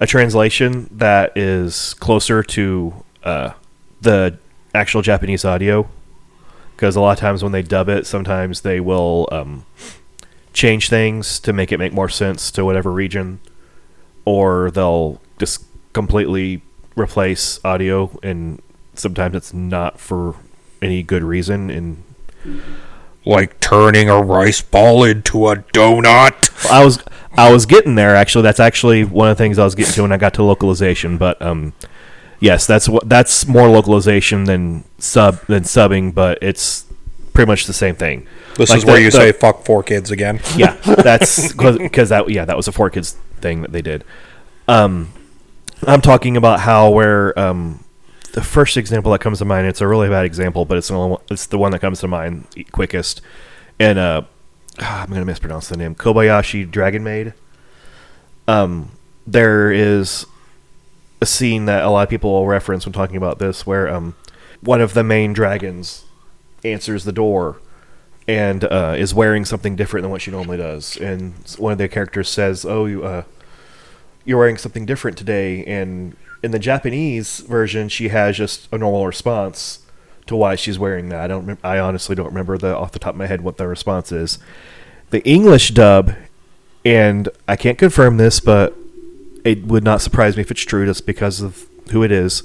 a 0.00 0.06
translation 0.06 0.88
that 0.92 1.36
is 1.36 1.94
closer 1.94 2.42
to 2.42 3.04
uh 3.24 3.50
the 4.00 4.38
actual 4.74 5.02
Japanese 5.02 5.44
audio 5.44 5.88
because 6.78 6.94
a 6.94 7.00
lot 7.00 7.10
of 7.10 7.18
times 7.18 7.42
when 7.42 7.50
they 7.50 7.60
dub 7.60 7.88
it, 7.88 8.06
sometimes 8.06 8.60
they 8.60 8.78
will 8.78 9.28
um, 9.32 9.66
change 10.52 10.88
things 10.88 11.40
to 11.40 11.52
make 11.52 11.72
it 11.72 11.78
make 11.78 11.92
more 11.92 12.08
sense 12.08 12.52
to 12.52 12.64
whatever 12.64 12.92
region, 12.92 13.40
or 14.24 14.70
they'll 14.70 15.20
just 15.40 15.64
completely 15.92 16.62
replace 16.94 17.58
audio, 17.64 18.16
and 18.22 18.62
sometimes 18.94 19.34
it's 19.34 19.52
not 19.52 19.98
for 19.98 20.36
any 20.80 21.02
good 21.02 21.24
reason. 21.24 21.68
And 21.68 22.04
Like 23.24 23.60
turning 23.60 24.08
a 24.08 24.20
rice 24.22 24.62
ball 24.62 25.04
into 25.04 25.48
a 25.48 25.56
donut. 25.56 26.70
I 26.70 26.84
was 26.84 27.02
I 27.36 27.52
was 27.52 27.66
getting 27.66 27.94
there 27.94 28.16
actually. 28.16 28.42
That's 28.42 28.60
actually 28.60 29.04
one 29.04 29.28
of 29.28 29.36
the 29.36 29.42
things 29.44 29.58
I 29.58 29.64
was 29.64 29.74
getting 29.74 29.92
to 29.94 30.02
when 30.02 30.12
I 30.12 30.16
got 30.16 30.34
to 30.34 30.42
localization. 30.42 31.18
But 31.18 31.40
um, 31.42 31.74
yes, 32.40 32.66
that's 32.66 32.88
what 32.88 33.08
that's 33.08 33.46
more 33.46 33.68
localization 33.68 34.44
than 34.44 34.84
sub 34.98 35.40
than 35.46 35.64
subbing, 35.64 36.14
but 36.14 36.38
it's 36.40 36.86
pretty 37.34 37.48
much 37.50 37.66
the 37.66 37.72
same 37.74 37.94
thing. 37.96 38.26
This 38.56 38.70
Like 38.70 38.78
is 38.78 38.84
where 38.86 38.98
you 38.98 39.10
the- 39.10 39.16
say 39.18 39.32
fuck 39.32 39.62
4Kids 39.64 40.10
again. 40.10 40.40
yeah, 40.56 40.72
that's 40.84 41.52
because 41.52 42.08
that 42.08 42.28
yeah 42.30 42.44
that 42.46 42.56
was 42.56 42.66
a 42.66 42.72
4Kids 42.72 43.12
thing 43.40 43.60
that 43.62 43.72
they 43.72 43.82
did. 43.82 44.04
Um, 44.66 45.12
I'm 45.86 46.00
talking 46.00 46.36
about 46.36 46.60
how 46.60 46.90
where 46.90 47.38
um, 47.38 47.84
the 48.38 48.44
first 48.44 48.76
example 48.76 49.10
that 49.10 49.18
comes 49.18 49.38
to 49.38 49.44
mind. 49.44 49.66
It's 49.66 49.80
a 49.80 49.88
really 49.88 50.08
bad 50.08 50.24
example, 50.24 50.64
but 50.64 50.78
it's 50.78 50.86
the 50.86 50.96
one, 50.96 51.20
it's 51.28 51.46
the 51.46 51.58
one 51.58 51.72
that 51.72 51.80
comes 51.80 51.98
to 52.00 52.06
mind 52.06 52.46
quickest. 52.70 53.20
And 53.80 53.98
uh, 53.98 54.22
ah, 54.78 55.02
I'm 55.02 55.08
gonna 55.08 55.24
mispronounce 55.24 55.68
the 55.68 55.76
name. 55.76 55.96
Kobayashi 55.96 56.70
Dragon 56.70 57.02
Maid. 57.02 57.34
Um, 58.46 58.92
there 59.26 59.72
is 59.72 60.24
a 61.20 61.26
scene 61.26 61.64
that 61.64 61.82
a 61.82 61.90
lot 61.90 62.04
of 62.04 62.08
people 62.08 62.30
will 62.30 62.46
reference 62.46 62.86
when 62.86 62.92
talking 62.92 63.16
about 63.16 63.40
this, 63.40 63.66
where 63.66 63.88
um, 63.88 64.14
one 64.60 64.80
of 64.80 64.94
the 64.94 65.02
main 65.02 65.32
dragons 65.32 66.04
answers 66.62 67.02
the 67.02 67.12
door 67.12 67.60
and 68.28 68.62
uh, 68.66 68.94
is 68.96 69.12
wearing 69.12 69.44
something 69.44 69.74
different 69.74 70.02
than 70.02 70.12
what 70.12 70.22
she 70.22 70.30
normally 70.30 70.58
does. 70.58 70.96
And 70.96 71.34
one 71.58 71.72
of 71.72 71.78
the 71.78 71.88
characters 71.88 72.28
says, 72.28 72.64
"Oh, 72.64 72.86
you, 72.86 73.02
uh, 73.02 73.24
you're 74.24 74.38
wearing 74.38 74.58
something 74.58 74.86
different 74.86 75.18
today." 75.18 75.64
And 75.64 76.14
in 76.42 76.50
the 76.50 76.58
Japanese 76.58 77.40
version, 77.40 77.88
she 77.88 78.08
has 78.08 78.36
just 78.36 78.68
a 78.72 78.78
normal 78.78 79.06
response 79.06 79.80
to 80.26 80.36
why 80.36 80.54
she's 80.54 80.78
wearing 80.78 81.08
that. 81.08 81.20
I 81.22 81.26
don't. 81.26 81.58
I 81.64 81.78
honestly 81.78 82.14
don't 82.14 82.26
remember 82.26 82.58
the 82.58 82.76
off 82.76 82.92
the 82.92 82.98
top 82.98 83.14
of 83.14 83.18
my 83.18 83.26
head 83.26 83.40
what 83.40 83.56
the 83.56 83.66
response 83.66 84.12
is. 84.12 84.38
The 85.10 85.26
English 85.26 85.70
dub, 85.70 86.14
and 86.84 87.28
I 87.46 87.56
can't 87.56 87.78
confirm 87.78 88.18
this, 88.18 88.40
but 88.40 88.76
it 89.44 89.64
would 89.64 89.84
not 89.84 90.02
surprise 90.02 90.36
me 90.36 90.42
if 90.42 90.50
it's 90.50 90.62
true, 90.62 90.86
just 90.86 91.06
because 91.06 91.40
of 91.40 91.66
who 91.90 92.02
it 92.02 92.12
is. 92.12 92.42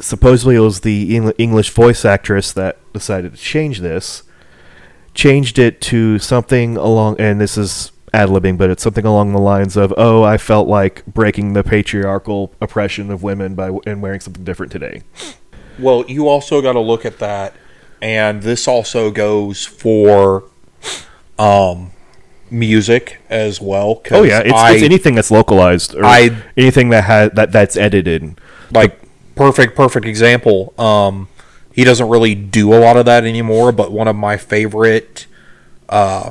Supposedly, 0.00 0.56
it 0.56 0.60
was 0.60 0.80
the 0.80 1.14
Engl- 1.14 1.34
English 1.38 1.70
voice 1.70 2.04
actress 2.04 2.52
that 2.52 2.78
decided 2.92 3.32
to 3.32 3.38
change 3.38 3.80
this 3.80 4.24
changed 5.14 5.58
it 5.58 5.80
to 5.80 6.18
something 6.18 6.76
along, 6.76 7.16
and 7.18 7.40
this 7.40 7.56
is 7.56 7.92
ad 8.14 8.28
libbing, 8.28 8.56
but 8.56 8.70
it's 8.70 8.82
something 8.82 9.04
along 9.04 9.32
the 9.32 9.40
lines 9.40 9.76
of, 9.76 9.92
"Oh, 9.96 10.22
I 10.22 10.36
felt 10.38 10.68
like 10.68 11.04
breaking 11.06 11.52
the 11.52 11.62
patriarchal 11.64 12.52
oppression 12.60 13.10
of 13.10 13.22
women 13.22 13.54
by 13.54 13.70
and 13.86 14.00
wearing 14.00 14.20
something 14.20 14.44
different 14.44 14.72
today." 14.72 15.02
Well, 15.78 16.04
you 16.08 16.28
also 16.28 16.62
got 16.62 16.72
to 16.74 16.80
look 16.80 17.04
at 17.04 17.18
that, 17.18 17.54
and 18.00 18.42
this 18.42 18.68
also 18.68 19.10
goes 19.10 19.66
for 19.66 20.44
um, 21.38 21.90
music 22.50 23.20
as 23.28 23.60
well. 23.60 24.00
Oh 24.10 24.22
yeah, 24.22 24.40
it's, 24.40 24.52
I, 24.52 24.74
it's 24.74 24.82
anything 24.82 25.14
that's 25.16 25.30
localized 25.30 25.94
or 25.94 26.04
I- 26.04 26.42
anything 26.56 26.90
that 26.90 27.04
has 27.04 27.30
that 27.32 27.52
that's 27.52 27.76
edited. 27.76 28.38
like 28.70 29.00
perfect, 29.34 29.74
perfect 29.76 30.06
example. 30.06 30.72
Um, 30.78 31.28
he 31.72 31.82
doesn't 31.82 32.08
really 32.08 32.36
do 32.36 32.72
a 32.72 32.78
lot 32.78 32.96
of 32.96 33.04
that 33.06 33.24
anymore, 33.24 33.72
but 33.72 33.90
one 33.90 34.06
of 34.06 34.14
my 34.14 34.36
favorite 34.36 35.26
uh, 35.88 36.30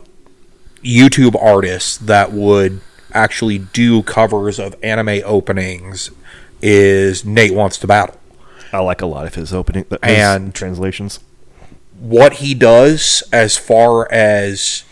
YouTube 0.83 1.35
artists 1.41 1.97
that 1.97 2.31
would 2.31 2.81
actually 3.13 3.59
do 3.59 4.03
covers 4.03 4.59
of 4.59 4.75
anime 4.83 5.21
openings 5.25 6.09
is 6.61 7.23
Nate 7.25 7.53
Wants 7.53 7.77
to 7.79 7.87
Battle. 7.87 8.19
I 8.71 8.79
like 8.79 9.01
a 9.01 9.05
lot 9.05 9.25
of 9.27 9.35
his 9.35 9.53
opening 9.53 9.85
his 9.89 9.99
And- 10.01 10.53
translations. 10.53 11.19
what 11.99 12.33
he 12.33 12.53
does 12.53 13.23
as 13.31 13.55
far 13.55 14.11
as 14.11 14.83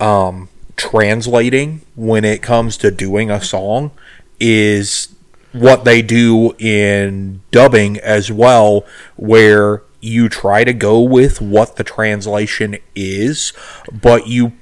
um, 0.00 0.48
translating 0.76 1.80
when 1.94 2.24
it 2.24 2.42
comes 2.42 2.76
to 2.78 2.90
doing 2.90 3.30
a 3.30 3.40
song 3.40 3.92
is 4.40 5.08
what 5.52 5.84
they 5.84 6.02
do 6.02 6.54
in 6.58 7.40
dubbing 7.50 7.98
as 8.00 8.30
well, 8.32 8.84
where 9.16 9.82
you 10.00 10.28
try 10.28 10.64
to 10.64 10.72
go 10.72 11.00
with 11.00 11.40
what 11.40 11.76
the 11.76 11.84
translation 11.84 12.76
is, 12.96 13.52
but 13.92 14.26
you 14.26 14.52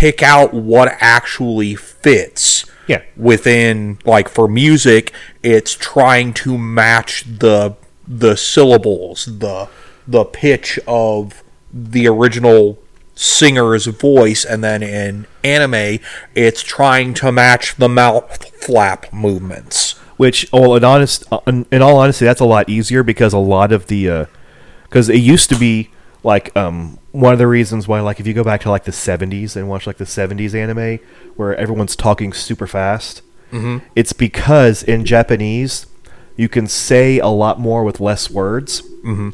pick 0.00 0.22
out 0.22 0.54
what 0.54 0.88
actually 1.00 1.74
fits 1.74 2.64
Yeah. 2.86 3.02
within 3.16 3.98
like 4.04 4.28
for 4.28 4.46
music 4.46 5.12
it's 5.42 5.74
trying 5.74 6.32
to 6.44 6.56
match 6.56 7.12
the 7.44 7.74
the 8.06 8.36
syllables 8.36 9.18
the 9.44 9.68
the 10.06 10.24
pitch 10.24 10.78
of 10.86 11.42
the 11.72 12.06
original 12.06 12.78
singer's 13.14 13.86
voice 13.86 14.44
and 14.44 14.62
then 14.62 14.80
in 14.82 15.26
anime 15.42 15.98
it's 16.34 16.62
trying 16.62 17.12
to 17.14 17.32
match 17.32 17.74
the 17.76 17.88
mouth 17.88 18.30
flap 18.64 19.12
movements 19.12 19.96
Which, 20.16 20.48
oh, 20.52 20.74
in 20.76 20.84
honest, 20.84 21.24
uh, 21.30 21.38
in, 21.46 21.66
in 21.70 21.80
all 21.82 21.96
honesty, 22.02 22.24
that's 22.24 22.40
a 22.40 22.50
lot 22.56 22.68
easier 22.68 23.02
because 23.04 23.32
a 23.32 23.38
lot 23.56 23.70
of 23.72 23.86
the, 23.86 24.26
because 24.84 25.08
it 25.08 25.22
used 25.34 25.48
to 25.50 25.56
be 25.56 25.90
like 26.24 26.54
um 26.56 26.98
one 27.12 27.32
of 27.32 27.38
the 27.38 27.46
reasons 27.46 27.86
why 27.88 28.00
like 28.00 28.20
if 28.20 28.26
you 28.26 28.34
go 28.34 28.44
back 28.44 28.60
to 28.62 28.70
like 28.70 28.84
the 28.84 28.90
70s 28.92 29.56
and 29.56 29.68
watch 29.68 29.86
like 29.86 29.96
the 29.98 30.04
70s 30.04 30.54
anime 30.54 30.98
where 31.36 31.54
everyone's 31.56 31.96
talking 31.96 32.32
super 32.32 32.66
fast 32.66 33.22
Mhm. 33.52 33.82
it's 33.96 34.12
because 34.12 34.82
in 34.82 35.04
japanese 35.04 35.86
you 36.36 36.48
can 36.48 36.66
say 36.66 37.18
a 37.18 37.28
lot 37.28 37.58
more 37.58 37.82
with 37.84 37.98
less 38.00 38.30
words 38.30 38.82
Mhm. 39.04 39.32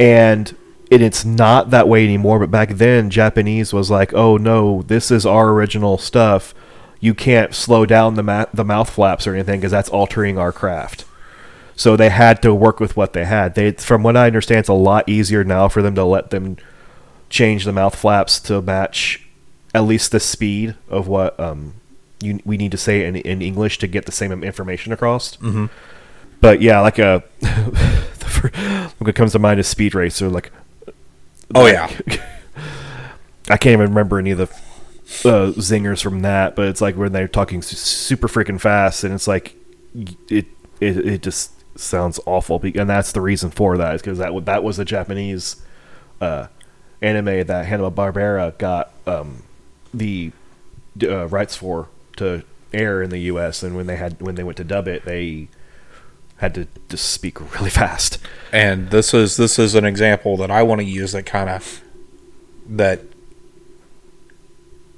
and 0.00 0.54
and 0.90 1.02
it's 1.02 1.24
not 1.24 1.70
that 1.70 1.88
way 1.88 2.04
anymore 2.04 2.38
but 2.38 2.50
back 2.50 2.70
then 2.70 3.10
japanese 3.10 3.72
was 3.72 3.90
like 3.90 4.14
oh 4.14 4.36
no 4.36 4.82
this 4.86 5.10
is 5.10 5.26
our 5.26 5.50
original 5.50 5.98
stuff 5.98 6.54
you 7.00 7.14
can't 7.14 7.54
slow 7.54 7.84
down 7.86 8.14
the 8.14 8.22
ma- 8.22 8.46
the 8.54 8.64
mouth 8.64 8.88
flaps 8.90 9.26
or 9.26 9.34
anything 9.34 9.60
because 9.60 9.72
that's 9.72 9.88
altering 9.90 10.38
our 10.38 10.52
craft 10.52 11.04
so 11.78 11.96
they 11.96 12.08
had 12.08 12.42
to 12.42 12.52
work 12.52 12.80
with 12.80 12.96
what 12.96 13.12
they 13.12 13.24
had. 13.24 13.54
They, 13.54 13.70
from 13.70 14.02
what 14.02 14.16
I 14.16 14.26
understand, 14.26 14.58
it's 14.58 14.68
a 14.68 14.74
lot 14.74 15.08
easier 15.08 15.44
now 15.44 15.68
for 15.68 15.80
them 15.80 15.94
to 15.94 16.02
let 16.02 16.30
them 16.30 16.56
change 17.30 17.64
the 17.64 17.72
mouth 17.72 17.94
flaps 17.94 18.40
to 18.40 18.60
match 18.60 19.24
at 19.72 19.84
least 19.84 20.10
the 20.10 20.18
speed 20.18 20.74
of 20.88 21.06
what 21.06 21.38
um, 21.38 21.74
you, 22.20 22.40
we 22.44 22.56
need 22.56 22.72
to 22.72 22.76
say 22.76 23.04
in, 23.04 23.14
in 23.14 23.40
English 23.40 23.78
to 23.78 23.86
get 23.86 24.06
the 24.06 24.12
same 24.12 24.42
information 24.42 24.92
across. 24.92 25.36
Mm-hmm. 25.36 25.66
But 26.40 26.60
yeah, 26.62 26.80
like 26.80 26.98
a 26.98 27.22
the 27.38 28.26
fir- 28.26 28.90
what 28.98 29.14
comes 29.14 29.30
to 29.32 29.38
mind 29.38 29.60
is 29.60 29.68
Speed 29.68 29.94
Racer. 29.94 30.28
Like, 30.28 30.50
oh 31.54 31.66
yeah 31.66 31.86
I 33.48 33.56
can't 33.56 33.74
even 33.74 33.90
remember 33.90 34.18
any 34.18 34.32
of 34.32 34.38
the 34.38 34.44
uh, 35.28 35.52
zingers 35.52 36.02
from 36.02 36.22
that, 36.22 36.56
but 36.56 36.66
it's 36.66 36.80
like 36.80 36.96
when 36.96 37.12
they're 37.12 37.28
talking 37.28 37.62
super 37.62 38.26
freaking 38.26 38.60
fast, 38.60 39.04
and 39.04 39.14
it's 39.14 39.28
like 39.28 39.54
it 40.28 40.46
it, 40.80 40.96
it 41.06 41.22
just 41.22 41.52
sounds 41.78 42.20
awful, 42.26 42.60
and 42.62 42.88
that's 42.88 43.12
the 43.12 43.20
reason 43.20 43.50
for 43.50 43.76
that 43.76 43.96
is 43.96 44.02
because 44.02 44.18
that 44.18 44.44
that 44.46 44.62
was 44.62 44.78
a 44.78 44.84
Japanese 44.84 45.62
uh, 46.20 46.48
anime 47.00 47.46
that 47.46 47.66
Hanna 47.66 47.90
Barbera 47.90 48.56
got 48.58 48.92
um, 49.06 49.42
the 49.94 50.32
uh, 51.02 51.28
rights 51.28 51.56
for 51.56 51.88
to 52.16 52.42
air 52.72 53.02
in 53.02 53.10
the 53.10 53.18
U.S. 53.20 53.62
and 53.62 53.76
when 53.76 53.86
they 53.86 53.96
had 53.96 54.20
when 54.20 54.34
they 54.34 54.42
went 54.44 54.56
to 54.58 54.64
dub 54.64 54.88
it, 54.88 55.04
they 55.04 55.48
had 56.36 56.54
to 56.54 56.66
just 56.88 57.10
speak 57.10 57.40
really 57.54 57.70
fast. 57.82 58.18
and 58.52 58.90
this 58.90 59.14
is 59.14 59.36
this 59.36 59.58
is 59.58 59.74
an 59.74 59.84
example 59.84 60.36
that 60.36 60.50
I 60.50 60.62
want 60.62 60.80
to 60.80 60.86
use 60.86 61.12
that 61.12 61.26
kind 61.26 61.48
of 61.48 61.82
that 62.66 63.02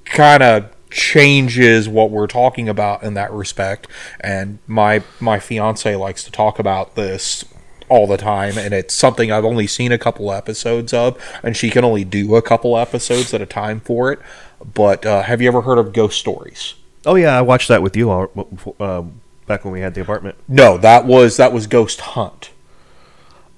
kind 0.05 0.43
of 0.43 0.73
changes 0.91 1.89
what 1.89 2.11
we're 2.11 2.27
talking 2.27 2.69
about 2.69 3.03
in 3.03 3.15
that 3.15 3.33
respect 3.33 3.87
and 4.21 4.59
my 4.67 5.03
my 5.21 5.39
fiance 5.39 5.95
likes 5.97 6.25
to 6.25 6.31
talk 6.31 6.59
about 6.59 6.95
this 6.97 7.45
all 7.89 8.07
the 8.07 8.17
time 8.17 8.57
and 8.59 8.73
it's 8.75 8.95
something 8.95 9.33
I've 9.33 9.45
only 9.45 9.67
seen 9.67 9.93
a 9.93 9.99
couple 9.99 10.33
episodes 10.33 10.93
of 10.93 11.17
and 11.43 11.57
she 11.57 11.71
can 11.71 11.85
only 11.85 12.05
do 12.05 12.35
a 12.37 12.43
couple 12.43 12.77
episodes 12.77 13.33
at 13.35 13.41
a 13.41 13.47
time 13.47 13.81
for 13.81 14.13
it 14.13 14.19
but 14.75 15.05
uh, 15.07 15.23
have 15.23 15.41
you 15.41 15.49
ever 15.49 15.63
heard 15.63 15.79
of 15.79 15.93
ghost 15.93 16.19
stories 16.19 16.75
Oh 17.07 17.15
yeah, 17.15 17.35
I 17.39 17.41
watched 17.41 17.69
that 17.69 17.83
with 17.83 17.97
you 17.97 18.11
all, 18.11 18.31
uh, 18.79 19.03
back 19.47 19.65
when 19.65 19.73
we 19.73 19.81
had 19.81 19.95
the 19.95 20.03
apartment. 20.03 20.37
no 20.47 20.77
that 20.79 21.07
was 21.07 21.37
that 21.39 21.53
was 21.53 21.67
ghost 21.67 22.01
hunt 22.01 22.51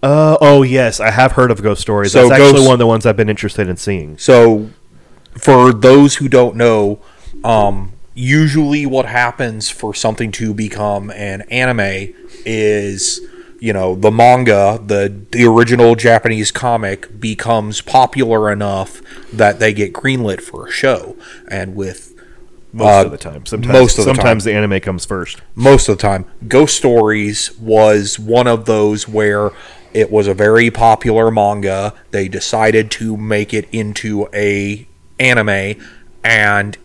Uh, 0.02 0.36
oh 0.40 0.62
yes, 0.62 0.98
I 1.00 1.10
have 1.10 1.32
heard 1.32 1.50
of 1.50 1.62
ghost 1.62 1.80
stories. 1.80 2.12
So 2.12 2.28
That's 2.28 2.40
actually 2.40 2.64
one 2.64 2.72
of 2.72 2.78
the 2.80 2.86
ones 2.88 3.06
I've 3.06 3.16
been 3.16 3.28
interested 3.28 3.68
in 3.68 3.76
seeing. 3.76 4.18
So, 4.18 4.70
for 5.38 5.72
those 5.72 6.16
who 6.16 6.28
don't 6.28 6.56
know, 6.56 6.98
um, 7.44 7.92
usually 8.14 8.86
what 8.86 9.06
happens 9.06 9.70
for 9.70 9.94
something 9.94 10.30
to 10.32 10.52
become 10.54 11.10
an 11.10 11.42
anime 11.42 12.14
is, 12.44 13.20
you 13.60 13.72
know, 13.72 13.94
the 13.94 14.10
manga, 14.10 14.80
the 14.84 15.12
the 15.30 15.44
original 15.44 15.94
Japanese 15.94 16.50
comic 16.50 17.20
becomes 17.20 17.80
popular 17.80 18.50
enough 18.50 19.00
that 19.32 19.58
they 19.60 19.72
get 19.72 19.92
greenlit 19.92 20.40
for 20.40 20.66
a 20.68 20.70
show, 20.70 21.16
and 21.48 21.74
with 21.76 22.08
Most 22.74 22.86
Uh, 22.86 23.04
of 23.04 23.10
the 23.10 23.18
time, 23.18 23.44
sometimes 23.46 23.72
most 23.72 23.98
of 23.98 24.04
the 24.06 24.14
sometimes 24.14 24.44
the 24.44 24.52
anime 24.54 24.80
comes 24.80 25.04
first. 25.04 25.42
most 25.54 25.88
of 25.88 25.98
the 25.98 26.02
time. 26.02 26.24
Ghost 26.48 26.74
Stories 26.76 27.50
was 27.58 28.18
one 28.18 28.46
of 28.46 28.64
those 28.64 29.06
where 29.06 29.50
it 29.92 30.10
was 30.10 30.26
a 30.26 30.32
very 30.32 30.70
popular 30.70 31.30
manga. 31.30 31.92
They 32.12 32.28
decided 32.28 32.90
to 32.92 33.16
make 33.18 33.52
it 33.52 33.68
into 33.72 34.26
a 34.32 34.86
anime 35.20 35.74
and 36.24 36.78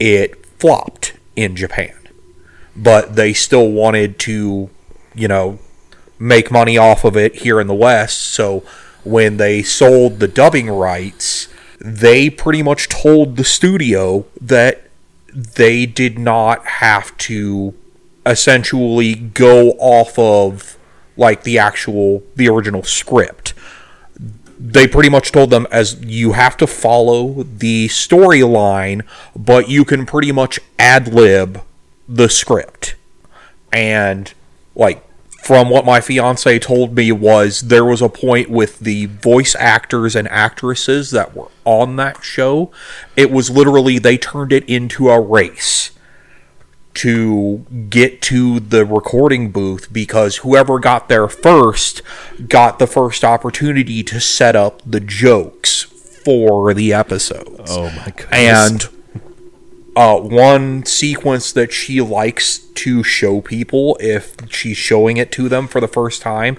it 0.00 0.44
flopped 0.58 1.12
in 1.36 1.54
Japan. 1.54 1.94
But 2.74 3.14
they 3.14 3.32
still 3.32 3.70
wanted 3.70 4.18
to, 4.20 4.70
you 5.14 5.28
know, 5.28 5.58
make 6.18 6.50
money 6.50 6.76
off 6.76 7.04
of 7.04 7.16
it 7.16 7.36
here 7.36 7.60
in 7.60 7.66
the 7.66 7.74
West. 7.74 8.18
So 8.18 8.64
when 9.04 9.36
they 9.36 9.62
sold 9.62 10.18
the 10.18 10.28
dubbing 10.28 10.68
rights, 10.68 11.48
they 11.80 12.28
pretty 12.28 12.62
much 12.62 12.88
told 12.88 13.36
the 13.36 13.44
studio 13.44 14.26
that 14.40 14.82
they 15.32 15.86
did 15.86 16.18
not 16.18 16.66
have 16.66 17.16
to 17.16 17.74
essentially 18.26 19.14
go 19.14 19.70
off 19.78 20.18
of 20.18 20.76
like 21.16 21.44
the 21.44 21.58
actual 21.58 22.22
the 22.36 22.48
original 22.48 22.82
script 22.82 23.54
they 24.62 24.86
pretty 24.86 25.08
much 25.08 25.32
told 25.32 25.48
them 25.48 25.66
as 25.70 25.98
you 26.02 26.32
have 26.32 26.54
to 26.58 26.66
follow 26.66 27.44
the 27.44 27.88
storyline, 27.88 29.02
but 29.34 29.70
you 29.70 29.86
can 29.86 30.04
pretty 30.04 30.32
much 30.32 30.60
ad 30.78 31.14
lib 31.14 31.62
the 32.06 32.28
script. 32.28 32.94
And 33.72 34.32
like 34.74 35.02
from 35.42 35.70
what 35.70 35.86
my 35.86 36.02
fiance 36.02 36.58
told 36.58 36.94
me 36.94 37.10
was 37.10 37.62
there 37.62 37.86
was 37.86 38.02
a 38.02 38.10
point 38.10 38.50
with 38.50 38.80
the 38.80 39.06
voice 39.06 39.56
actors 39.58 40.14
and 40.14 40.28
actresses 40.28 41.10
that 41.12 41.34
were 41.34 41.48
on 41.64 41.96
that 41.96 42.22
show. 42.22 42.70
It 43.16 43.30
was 43.30 43.48
literally 43.48 43.98
they 43.98 44.18
turned 44.18 44.52
it 44.52 44.68
into 44.68 45.08
a 45.08 45.18
race 45.18 45.92
to 46.94 47.64
get 47.88 48.20
to 48.22 48.60
the 48.60 48.84
recording 48.84 49.50
booth 49.50 49.92
because 49.92 50.38
whoever 50.38 50.78
got 50.78 51.08
there 51.08 51.28
first 51.28 52.02
got 52.48 52.78
the 52.78 52.86
first 52.86 53.24
opportunity 53.24 54.02
to 54.02 54.20
set 54.20 54.56
up 54.56 54.82
the 54.84 55.00
jokes 55.00 55.82
for 56.24 56.74
the 56.74 56.92
episodes. 56.92 57.70
Oh 57.70 57.90
my 57.90 58.12
goodness. 58.16 58.30
And 58.32 58.88
uh, 59.96 60.18
one 60.20 60.84
sequence 60.84 61.52
that 61.52 61.72
she 61.72 62.00
likes 62.00 62.58
to 62.58 63.02
show 63.02 63.40
people 63.40 63.96
if 64.00 64.36
she's 64.50 64.76
showing 64.76 65.16
it 65.16 65.32
to 65.32 65.48
them 65.48 65.66
for 65.66 65.80
the 65.80 65.88
first 65.88 66.22
time 66.22 66.58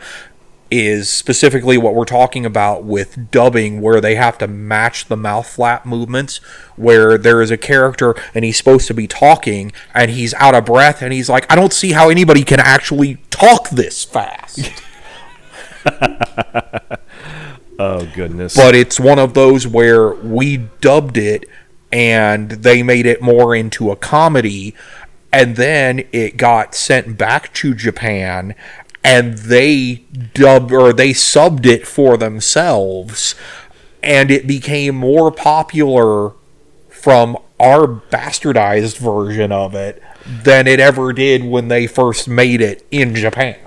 is 0.72 1.09
specifically 1.09 1.78
what 1.78 1.93
we're 1.93 2.05
talking 2.05 2.45
about 2.45 2.86
with 2.86 3.30
dubbing, 3.30 3.82
where 3.82 3.99
they 3.99 4.15
have 4.15 4.38
to 4.38 4.47
match 4.47 5.05
the 5.05 5.17
mouth 5.17 5.45
flap 5.45 5.86
movements. 5.86 6.38
Where 6.78 7.17
there 7.17 7.41
is 7.41 7.51
a 7.51 7.57
character 7.57 8.15
and 8.34 8.45
he's 8.45 8.57
supposed 8.57 8.88
to 8.88 8.93
be 8.93 9.05
talking 9.05 9.74
and 9.93 10.09
he's 10.09 10.34
out 10.36 10.55
of 10.55 10.65
breath 10.65 11.01
and 11.01 11.13
he's 11.13 11.30
like, 11.30 11.51
I 11.51 11.55
don't 11.55 11.74
see 11.74 11.91
how 11.91 12.09
anybody 12.09 12.43
can 12.43 12.59
actually 12.59 13.17
talk 13.30 13.69
this 13.69 14.03
fast. 14.03 14.72
oh 17.78 18.07
goodness. 18.15 18.55
but 18.55 18.74
it's 18.74 18.99
one 18.99 19.19
of 19.19 19.34
those 19.34 19.67
where 19.67 20.13
we 20.13 20.57
dubbed 20.80 21.17
it 21.17 21.45
and 21.91 22.49
they 22.51 22.82
made 22.82 23.05
it 23.05 23.22
more 23.22 23.55
into 23.55 23.91
a 23.91 23.95
comedy 23.95 24.74
and 25.34 25.55
then 25.55 26.03
it 26.11 26.36
got 26.38 26.76
sent 26.76 27.17
back 27.17 27.53
to 27.53 27.74
Japan 27.74 28.53
and 29.04 29.38
they 29.39 30.06
dubbed 30.34 30.72
or 30.72 30.93
they 30.93 31.12
subbed 31.12 31.66
it 31.66 31.88
for 31.88 32.18
themselves 32.18 33.36
and 34.04 34.32
it 34.32 34.47
became 34.47 34.95
more 34.95 35.32
popular 35.32 36.34
from 36.89 37.38
our 37.60 37.88
bastardized 37.88 38.97
version 38.97 39.52
of 39.52 39.76
it 39.76 40.02
than 40.43 40.68
it 40.68 40.80
ever 40.80 41.14
did 41.14 41.43
when 41.43 41.68
they 41.68 41.88
first 41.88 42.28
made 42.28 42.62
it 42.62 42.86
in 42.91 43.16
Japan. 43.16 43.58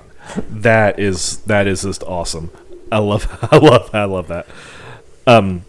that 0.48 0.98
is 0.98 1.38
that 1.42 1.66
is 1.66 1.82
just 1.82 2.02
awesome. 2.04 2.50
I 2.90 2.98
love 2.98 3.26
I 3.52 3.58
love 3.58 3.90
I 3.94 4.04
love 4.04 4.28
that. 4.28 4.46
Um 5.26 5.64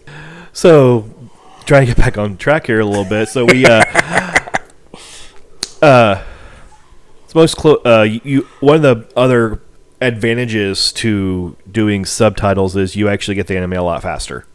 so 0.52 1.10
trying 1.64 1.86
to 1.86 1.94
get 1.94 1.96
back 1.96 2.18
on 2.18 2.36
track 2.36 2.66
here 2.66 2.80
a 2.80 2.84
little 2.84 3.04
bit. 3.04 3.28
So 3.28 3.44
we 3.44 3.66
uh 3.66 3.82
uh 5.82 6.24
most 7.36 7.64
uh 7.64 8.02
you 8.02 8.42
one 8.60 8.76
of 8.76 8.82
the 8.82 9.08
other 9.16 9.60
advantages 10.00 10.90
to 10.92 11.56
doing 11.70 12.04
subtitles 12.04 12.74
is 12.74 12.96
you 12.96 13.08
actually 13.08 13.34
get 13.34 13.46
the 13.46 13.56
anime 13.56 13.74
a 13.74 13.82
lot 13.82 14.02
faster. 14.02 14.46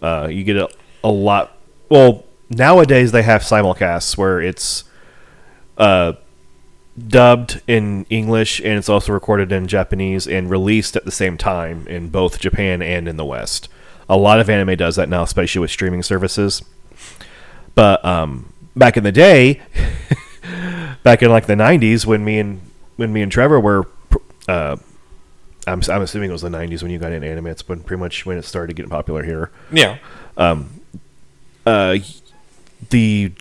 Uh 0.00 0.28
you 0.30 0.44
get 0.44 0.56
a, 0.56 0.68
a 1.02 1.10
lot 1.10 1.58
well 1.90 2.24
nowadays 2.48 3.12
they 3.12 3.22
have 3.22 3.42
simulcasts 3.42 4.16
where 4.16 4.40
it's 4.40 4.84
uh 5.76 6.12
dubbed 7.08 7.60
in 7.66 8.06
English 8.08 8.60
and 8.60 8.78
it's 8.78 8.88
also 8.88 9.12
recorded 9.12 9.50
in 9.50 9.66
Japanese 9.66 10.28
and 10.28 10.48
released 10.48 10.94
at 10.94 11.04
the 11.04 11.10
same 11.10 11.36
time 11.36 11.86
in 11.88 12.08
both 12.08 12.38
Japan 12.38 12.80
and 12.80 13.08
in 13.08 13.16
the 13.16 13.24
West. 13.24 13.68
A 14.08 14.16
lot 14.16 14.38
of 14.38 14.48
anime 14.48 14.76
does 14.76 14.94
that 14.94 15.08
now, 15.08 15.24
especially 15.24 15.60
with 15.60 15.72
streaming 15.72 16.04
services. 16.04 16.62
But 17.74 18.04
um, 18.04 18.52
back 18.76 18.96
in 18.96 19.02
the 19.02 19.10
day, 19.10 19.60
back 21.04 21.22
in 21.22 21.30
like 21.30 21.46
the 21.46 21.54
'90s, 21.54 22.04
when 22.04 22.24
me 22.24 22.40
and 22.40 22.60
when 22.96 23.12
me 23.12 23.22
and 23.22 23.30
Trevor 23.30 23.60
were, 23.60 23.86
uh, 24.48 24.76
I'm, 25.66 25.80
I'm 25.88 26.02
assuming 26.02 26.30
it 26.30 26.32
was 26.32 26.42
the 26.42 26.48
'90s 26.48 26.82
when 26.82 26.90
you 26.90 26.98
got 26.98 27.12
into 27.12 27.28
anime. 27.28 27.46
It's 27.46 27.66
when 27.68 27.80
pretty 27.84 28.00
much 28.00 28.26
when 28.26 28.36
it 28.38 28.44
started 28.44 28.74
getting 28.74 28.90
popular 28.90 29.22
here 29.22 29.50
Yeah. 29.70 29.98
uh, 31.66 31.96
the 32.90 33.32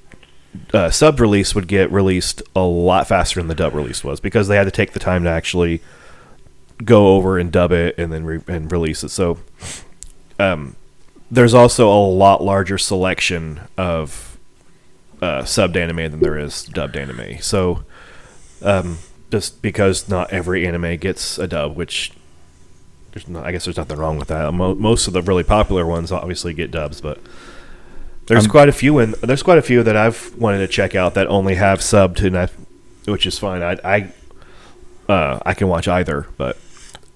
uh, 0.73 0.89
sub 0.91 1.19
release 1.19 1.55
would 1.55 1.67
get 1.67 1.91
released 1.91 2.41
a 2.55 2.61
lot 2.61 3.07
faster 3.07 3.39
than 3.39 3.47
the 3.47 3.55
dub 3.55 3.73
release 3.73 4.03
was 4.03 4.19
because 4.19 4.47
they 4.47 4.55
had 4.55 4.65
to 4.65 4.71
take 4.71 4.93
the 4.93 4.99
time 4.99 5.23
to 5.23 5.29
actually 5.29 5.81
go 6.85 7.15
over 7.15 7.37
and 7.39 7.51
dub 7.51 7.71
it 7.71 7.95
and 7.97 8.11
then 8.13 8.23
re- 8.23 8.41
and 8.47 8.71
release 8.71 9.03
it. 9.03 9.09
So 9.09 9.39
um, 10.39 10.75
there's 11.31 11.53
also 11.53 11.89
a 11.91 12.05
lot 12.07 12.43
larger 12.43 12.77
selection 12.77 13.61
of 13.77 14.32
uh, 15.23 15.43
subbed 15.43 15.77
anime 15.77 16.11
than 16.11 16.19
there 16.19 16.37
is 16.37 16.63
dubbed 16.63 16.97
anime. 16.97 17.39
So 17.41 17.85
um, 18.61 18.97
just 19.31 19.61
because 19.61 20.09
not 20.09 20.33
every 20.33 20.67
anime 20.67 20.97
gets 20.97 21.37
a 21.39 21.47
dub, 21.47 21.77
which 21.77 22.11
there's 23.13 23.27
not, 23.29 23.45
I 23.45 23.53
guess 23.53 23.63
there's 23.65 23.77
nothing 23.77 23.97
wrong 23.97 24.17
with 24.17 24.27
that. 24.27 24.53
Most 24.53 25.07
of 25.07 25.13
the 25.13 25.21
really 25.21 25.43
popular 25.43 25.85
ones 25.85 26.11
obviously 26.11 26.53
get 26.53 26.71
dubs, 26.71 26.99
but 26.99 27.19
there's 28.25 28.47
quite 28.47 28.69
a 28.69 28.73
few, 28.73 28.99
and 28.99 29.13
there's 29.15 29.43
quite 29.43 29.57
a 29.57 29.61
few 29.61 29.83
that 29.83 29.95
I've 29.95 30.35
wanted 30.35 30.59
to 30.59 30.67
check 30.67 30.95
out 30.95 31.13
that 31.13 31.27
only 31.27 31.55
have 31.55 31.79
subbed, 31.79 32.25
and 32.25 32.37
I, 32.37 32.47
which 33.05 33.25
is 33.25 33.39
fine. 33.39 33.61
I 33.61 33.77
I, 33.83 34.13
uh, 35.11 35.39
I 35.45 35.53
can 35.53 35.67
watch 35.67 35.87
either, 35.87 36.27
but 36.37 36.57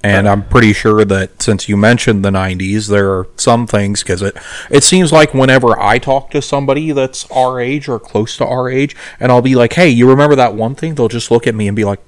And 0.04 0.30
I'm 0.30 0.48
pretty 0.48 0.74
sure 0.74 1.04
that 1.06 1.42
since 1.42 1.68
you 1.68 1.76
mentioned 1.76 2.24
the 2.24 2.30
90s, 2.30 2.88
there 2.88 3.12
are 3.12 3.28
some 3.36 3.66
things 3.66 4.04
because 4.04 4.22
it 4.22 4.38
it 4.70 4.84
seems 4.84 5.12
like 5.12 5.34
whenever 5.34 5.78
I 5.80 5.98
talk 5.98 6.30
to 6.32 6.42
somebody 6.42 6.92
that's 6.92 7.30
our 7.32 7.60
age 7.60 7.90
or 7.90 8.00
close 8.00 8.38
to 8.38 8.46
our 8.46 8.70
age, 8.70 8.96
and 9.20 9.32
I'll 9.32 9.42
be 9.42 9.56
like, 9.56 9.74
"Hey, 9.74 9.90
you 9.90 10.08
remember 10.08 10.36
that 10.36 10.54
one 10.54 10.76
thing?" 10.76 10.96
They'll 10.96 11.08
just 11.08 11.32
look 11.32 11.48
at 11.48 11.56
me 11.56 11.68
and 11.68 11.76
be 11.76 11.84
like, 11.84 12.00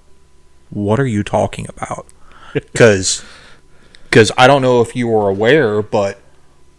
"What 0.70 1.00
are 1.00 1.08
you 1.08 1.24
talking 1.24 1.68
about?" 1.68 2.06
Because 2.54 3.24
because 4.04 4.32
I 4.38 4.48
don't 4.48 4.62
know 4.62 4.82
if 4.82 4.96
you 4.96 5.08
were 5.08 5.30
aware, 5.30 5.82
but 5.82 6.20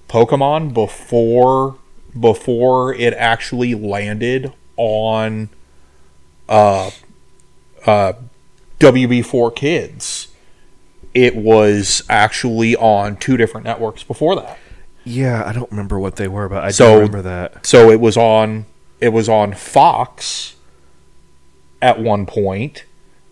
Pokemon 0.08 0.74
before 0.74 1.76
before 2.18 2.94
it 2.94 3.14
actually 3.14 3.74
landed 3.74 4.52
on 4.76 5.48
uh 6.48 6.90
uh 7.86 8.12
WB4 8.80 9.54
Kids 9.54 10.29
it 11.14 11.34
was 11.36 12.02
actually 12.08 12.76
on 12.76 13.16
two 13.16 13.36
different 13.36 13.64
networks 13.66 14.02
before 14.02 14.36
that. 14.36 14.58
yeah, 15.04 15.42
I 15.46 15.52
don't 15.52 15.70
remember 15.70 15.98
what 15.98 16.16
they 16.16 16.28
were, 16.28 16.48
but 16.48 16.62
I 16.62 16.70
So- 16.70 16.86
do 16.94 16.94
remember 17.00 17.22
that. 17.22 17.66
So 17.66 17.90
it 17.90 18.00
was 18.00 18.16
on 18.16 18.66
it 19.00 19.08
was 19.14 19.28
on 19.28 19.54
Fox 19.54 20.54
at 21.80 21.98
one 22.00 22.26
point, 22.26 22.84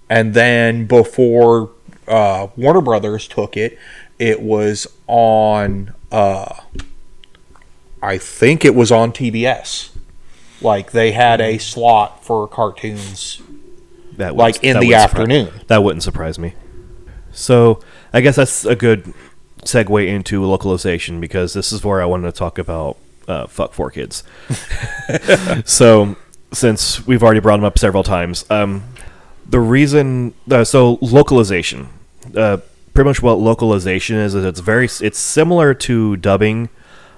and 0.09 0.33
then 0.35 0.87
before 0.87 1.71
uh, 2.09 2.47
Warner 2.57 2.81
Brothers 2.81 3.29
took 3.29 3.55
it, 3.57 3.79
it 4.19 4.41
was 4.41 4.87
on 5.07 5.93
uh, 6.11 6.55
I 8.03 8.17
think 8.19 8.65
it 8.65 8.75
was 8.75 8.91
on 8.91 9.13
TBS. 9.13 9.91
Like 10.63 10.93
they 10.93 11.13
had 11.13 11.41
a 11.41 11.59
slot 11.59 12.25
for 12.25 12.49
cartoons 12.49 13.41
That 14.17 14.35
like 14.37 14.63
in 14.65 14.75
that 14.75 14.81
the 14.81 14.95
afternoon. 14.95 15.53
that 15.69 15.83
wouldn't 15.85 16.03
surprise 16.03 16.39
me. 16.39 16.55
So 17.39 17.81
I 18.13 18.21
guess 18.21 18.37
that's 18.37 18.65
a 18.65 18.77
good 18.77 19.13
segue 19.63 20.07
into 20.07 20.45
localization 20.45 21.21
because 21.21 21.53
this 21.55 21.73
is 21.73 21.85
where 21.85 22.03
I 22.03 22.05
wanted 22.05 22.33
to 22.33 22.39
talk 22.39 22.59
about 22.59 22.97
uh, 23.27 23.47
fuck 23.47 23.73
4Kids. 23.73 24.23
so 25.69 26.17
since 26.53 27.07
we've 27.07 27.23
already 27.23 27.41
brought 27.41 27.57
them 27.59 27.65
up 27.65 27.79
several 27.79 28.03
times, 28.03 28.45
um, 28.51 28.83
the 29.47 29.61
reason 29.61 30.35
uh, 30.51 30.65
so 30.65 30.99
localization, 31.01 31.89
uh, 32.37 32.59
pretty 32.95 33.09
much 33.09 33.23
what 33.23 33.35
localization 33.39 34.17
is 34.17 34.35
is 34.35 34.45
it's 34.45 34.61
very 34.61 34.89
it's 35.01 35.19
similar 35.19 35.75
to 35.75 36.17
dubbing, 36.17 36.69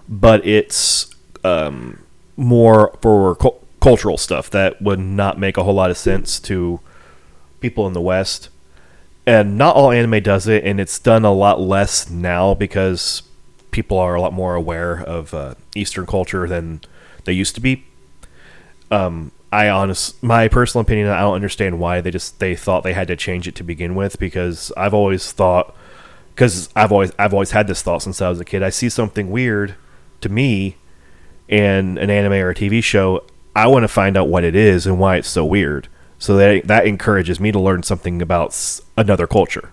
but 0.09 0.45
it's 0.47 1.15
um, 1.45 2.01
more 2.37 2.97
for 3.01 3.37
cul- 3.37 3.61
cultural 3.81 4.17
stuff 4.17 4.51
that 4.51 4.81
would 4.83 4.99
not 4.99 5.39
make 5.39 5.57
a 5.57 5.65
whole 5.65 5.75
lot 5.75 5.91
of 5.91 5.97
sense 5.97 6.39
to 6.41 6.81
people 7.61 7.87
in 7.87 7.93
the 7.93 8.01
West. 8.01 8.49
And 9.27 9.59
not 9.59 9.77
all 9.77 9.91
anime 9.91 10.23
does 10.23 10.49
it, 10.49 10.65
and 10.65 10.81
it's 10.81 10.99
done 10.99 11.25
a 11.25 11.33
lot 11.33 11.61
less 11.61 12.11
now 12.11 12.55
because 12.55 13.23
people 13.71 13.99
are 13.99 14.15
a 14.15 14.21
lot 14.21 14.33
more 14.33 14.55
aware 14.55 15.01
of 15.01 15.33
uh, 15.35 15.55
Eastern 15.75 16.07
culture 16.07 16.49
than 16.49 16.81
they 17.25 17.33
used 17.33 17.55
to 17.55 17.61
be. 17.61 17.85
Um, 18.91 19.31
I 19.53 19.69
honest, 19.69 20.21
my 20.23 20.49
personal 20.49 20.83
opinion, 20.83 21.09
I 21.09 21.21
don't 21.21 21.35
understand 21.35 21.79
why 21.79 22.01
they 22.01 22.11
just 22.11 22.39
they 22.39 22.57
thought 22.57 22.83
they 22.83 22.93
had 22.93 23.09
to 23.09 23.17
change 23.17 23.47
it 23.47 23.55
to 23.57 23.65
begin 23.65 23.95
with 23.95 24.19
because 24.19 24.73
I've 24.77 24.95
always 24.95 25.31
thought 25.33 25.77
because 26.35 26.69
I've 26.75 26.91
always 26.91 27.13
I've 27.19 27.33
always 27.33 27.51
had 27.51 27.67
this 27.67 27.83
thought 27.83 28.03
since 28.03 28.21
I 28.23 28.29
was 28.29 28.41
a 28.41 28.45
kid. 28.45 28.63
I 28.63 28.71
see 28.71 28.89
something 28.89 29.31
weird 29.31 29.75
to 30.23 30.29
me 30.29 30.77
in 31.51 31.99
an 31.99 32.11
anime 32.11 32.35
or 32.35 32.51
a 32.51 32.55
TV 32.55 32.83
show, 32.83 33.25
I 33.55 33.67
want 33.67 33.83
to 33.83 33.89
find 33.89 34.17
out 34.17 34.29
what 34.29 34.45
it 34.45 34.55
is 34.55 34.87
and 34.87 34.99
why 34.99 35.17
it's 35.17 35.29
so 35.29 35.45
weird. 35.45 35.89
So 36.21 36.37
that 36.37 36.69
that 36.69 36.87
encourages 36.87 37.41
me 37.41 37.51
to 37.51 37.59
learn 37.59 37.83
something 37.83 38.23
about 38.23 38.81
another 38.97 39.27
culture. 39.27 39.73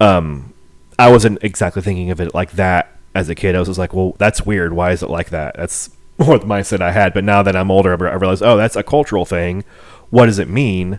um, 0.00 0.54
I 0.98 1.10
wasn't 1.10 1.38
exactly 1.42 1.82
thinking 1.82 2.10
of 2.10 2.20
it 2.20 2.34
like 2.34 2.52
that 2.52 2.96
as 3.14 3.28
a 3.28 3.34
kid. 3.34 3.54
I 3.54 3.58
was 3.58 3.68
just 3.68 3.78
like, 3.78 3.94
well, 3.94 4.16
that's 4.18 4.44
weird. 4.44 4.72
Why 4.72 4.90
is 4.92 5.02
it 5.02 5.08
like 5.10 5.30
that? 5.30 5.56
That's 5.56 5.90
more 6.18 6.38
the 6.38 6.46
mindset 6.46 6.80
I 6.80 6.90
had. 6.90 7.14
But 7.14 7.24
now 7.24 7.42
that 7.42 7.54
I'm 7.54 7.70
older, 7.70 7.92
I 7.92 8.14
realize, 8.14 8.42
oh, 8.42 8.56
that's 8.56 8.76
a 8.76 8.82
cultural 8.82 9.24
thing. 9.24 9.64
What 10.10 10.26
does 10.26 10.38
it 10.38 10.48
mean? 10.48 10.98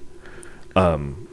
Um, 0.76 1.27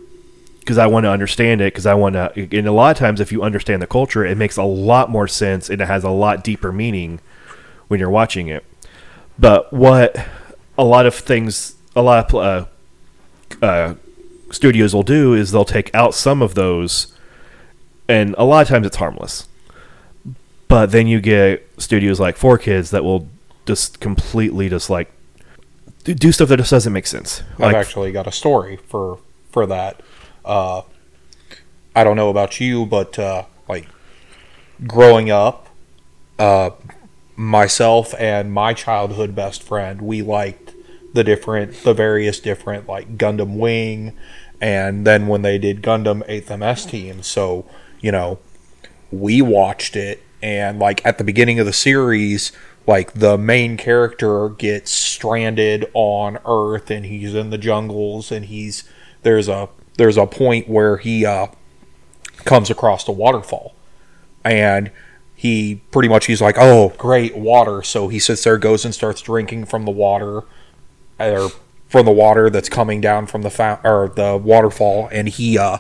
because 0.61 0.77
I 0.77 0.87
want 0.87 1.05
to 1.05 1.11
understand 1.11 1.61
it. 1.63 1.73
Because 1.73 1.87
I 1.87 1.95
want 1.95 2.15
to. 2.15 2.31
And 2.57 2.67
a 2.67 2.73
lot 2.73 2.91
of 2.91 2.99
times, 2.99 3.21
if 3.21 3.33
you 3.33 3.43
understand 3.43 3.81
the 3.81 3.87
culture, 3.87 4.25
it 4.25 4.37
makes 4.37 4.57
a 4.57 4.65
lot 4.65 5.11
more 5.11 5.29
sense 5.29 5.71
and 5.71 5.81
it 5.81 5.87
has 5.87 6.05
a 6.05 6.11
lot 6.11 6.45
deeper 6.45 6.73
meaning 6.73 7.21
when 7.89 8.01
you're 8.01 8.11
watching 8.11 8.49
it. 8.49 8.65
But 9.39 9.73
what 9.73 10.17
a 10.77 10.85
lot 10.85 11.07
of 11.07 11.15
things, 11.15 11.77
a 11.97 12.03
lot 12.03 12.29
of 12.29 12.35
uh, 12.35 12.67
uh, 13.63 13.95
studios 14.51 14.95
will 14.95 15.03
do 15.03 15.35
is 15.35 15.51
they'll 15.53 15.65
take 15.65 15.95
out 15.95 16.15
some 16.15 16.43
of 16.43 16.55
those, 16.55 17.15
and 18.09 18.35
a 18.39 18.45
lot 18.45 18.63
of 18.63 18.69
times 18.69 18.87
it's 18.87 18.97
harmless. 18.97 19.49
But 20.69 20.91
then 20.91 21.07
you 21.07 21.21
get 21.21 21.67
studios 21.79 22.21
like 22.21 22.37
4Kids 22.37 22.91
that 22.91 23.03
will 23.03 23.29
just 23.67 24.01
completely 24.01 24.69
just 24.69 24.91
like 24.91 25.11
do- 26.05 26.33
stuff 26.33 26.49
that 26.49 26.57
just 26.59 26.71
doesn't 26.71 26.93
make 26.93 27.07
sense. 27.07 27.43
I've 27.55 27.61
Like, 27.61 27.77
actually 27.77 28.13
got 28.13 28.27
a 28.27 28.33
story 28.33 28.77
for 28.77 29.19
for 29.51 29.67
that. 29.67 30.01
Uh, 30.45 30.83
I 31.95 32.05
don't 32.05 32.17
know 32.17 32.29
about 32.31 32.61
you, 32.61 32.87
but 32.87 33.19
uh, 33.19 33.45
like 33.69 33.89
growing 34.87 35.31
up, 35.31 35.69
uh, 36.39 36.71
myself 37.37 38.15
and 38.19 38.53
my 38.53 38.73
childhood 38.75 39.35
best 39.35 39.63
friend, 39.63 40.03
we 40.03 40.23
liked 40.23 40.75
the 41.19 41.25
different, 41.25 41.83
the 41.83 41.93
various 41.93 42.39
different 42.39 42.89
like 42.89 43.19
Gundam 43.19 43.59
Wing, 43.59 44.17
and 44.61 45.05
then 45.05 45.27
when 45.27 45.43
they 45.43 45.59
did 45.59 45.83
Gundam 45.83 46.23
Eighth 46.29 46.49
MS 46.57 46.87
Team, 46.87 47.23
so 47.25 47.67
you 48.01 48.13
know, 48.13 48.39
we 49.11 49.43
watched 49.43 49.97
it, 49.97 50.23
and 50.41 50.79
like 50.79 51.05
at 51.05 51.19
the 51.19 51.25
beginning 51.25 51.59
of 51.59 51.67
the 51.67 51.73
series. 51.73 52.53
Like 52.87 53.13
the 53.13 53.37
main 53.37 53.77
character 53.77 54.49
gets 54.49 54.91
stranded 54.91 55.91
on 55.93 56.39
Earth, 56.47 56.91
and 56.91 57.05
he's 57.05 57.35
in 57.35 57.51
the 57.51 57.59
jungles, 57.59 58.33
and 58.33 58.47
he's 58.47 58.85
there's 59.25 59.47
a 59.47 59.69
there's 59.99 60.17
a 60.17 60.25
point 60.25 60.71
where 60.71 60.97
he 60.97 61.27
uh, 61.27 61.49
comes 62.45 62.71
across 62.71 63.07
a 63.07 63.13
waterfall 63.13 63.75
and 64.45 64.91
he 65.35 65.83
pretty 65.91 66.09
much 66.09 66.27
he's 66.27 66.41
like 66.41 66.57
oh 66.59 66.95
great 66.97 67.37
water 67.37 67.83
so 67.83 68.09
he 68.09 68.19
sits 68.19 68.45
there 68.45 68.57
goes 68.57 68.85
and 68.85 68.95
starts 68.95 69.21
drinking 69.21 69.65
from 69.65 69.85
the 69.85 69.91
water 69.91 70.43
or 71.19 71.51
from 71.89 72.05
the 72.05 72.13
water 72.13 72.51
that's 72.51 72.69
coming 72.69 73.01
down 73.01 73.27
from 73.27 73.43
the 73.43 73.81
or 73.85 74.09
the 74.15 74.37
waterfall 74.37 75.09
and 75.11 75.29
he 75.29 75.59
uh 75.59 75.79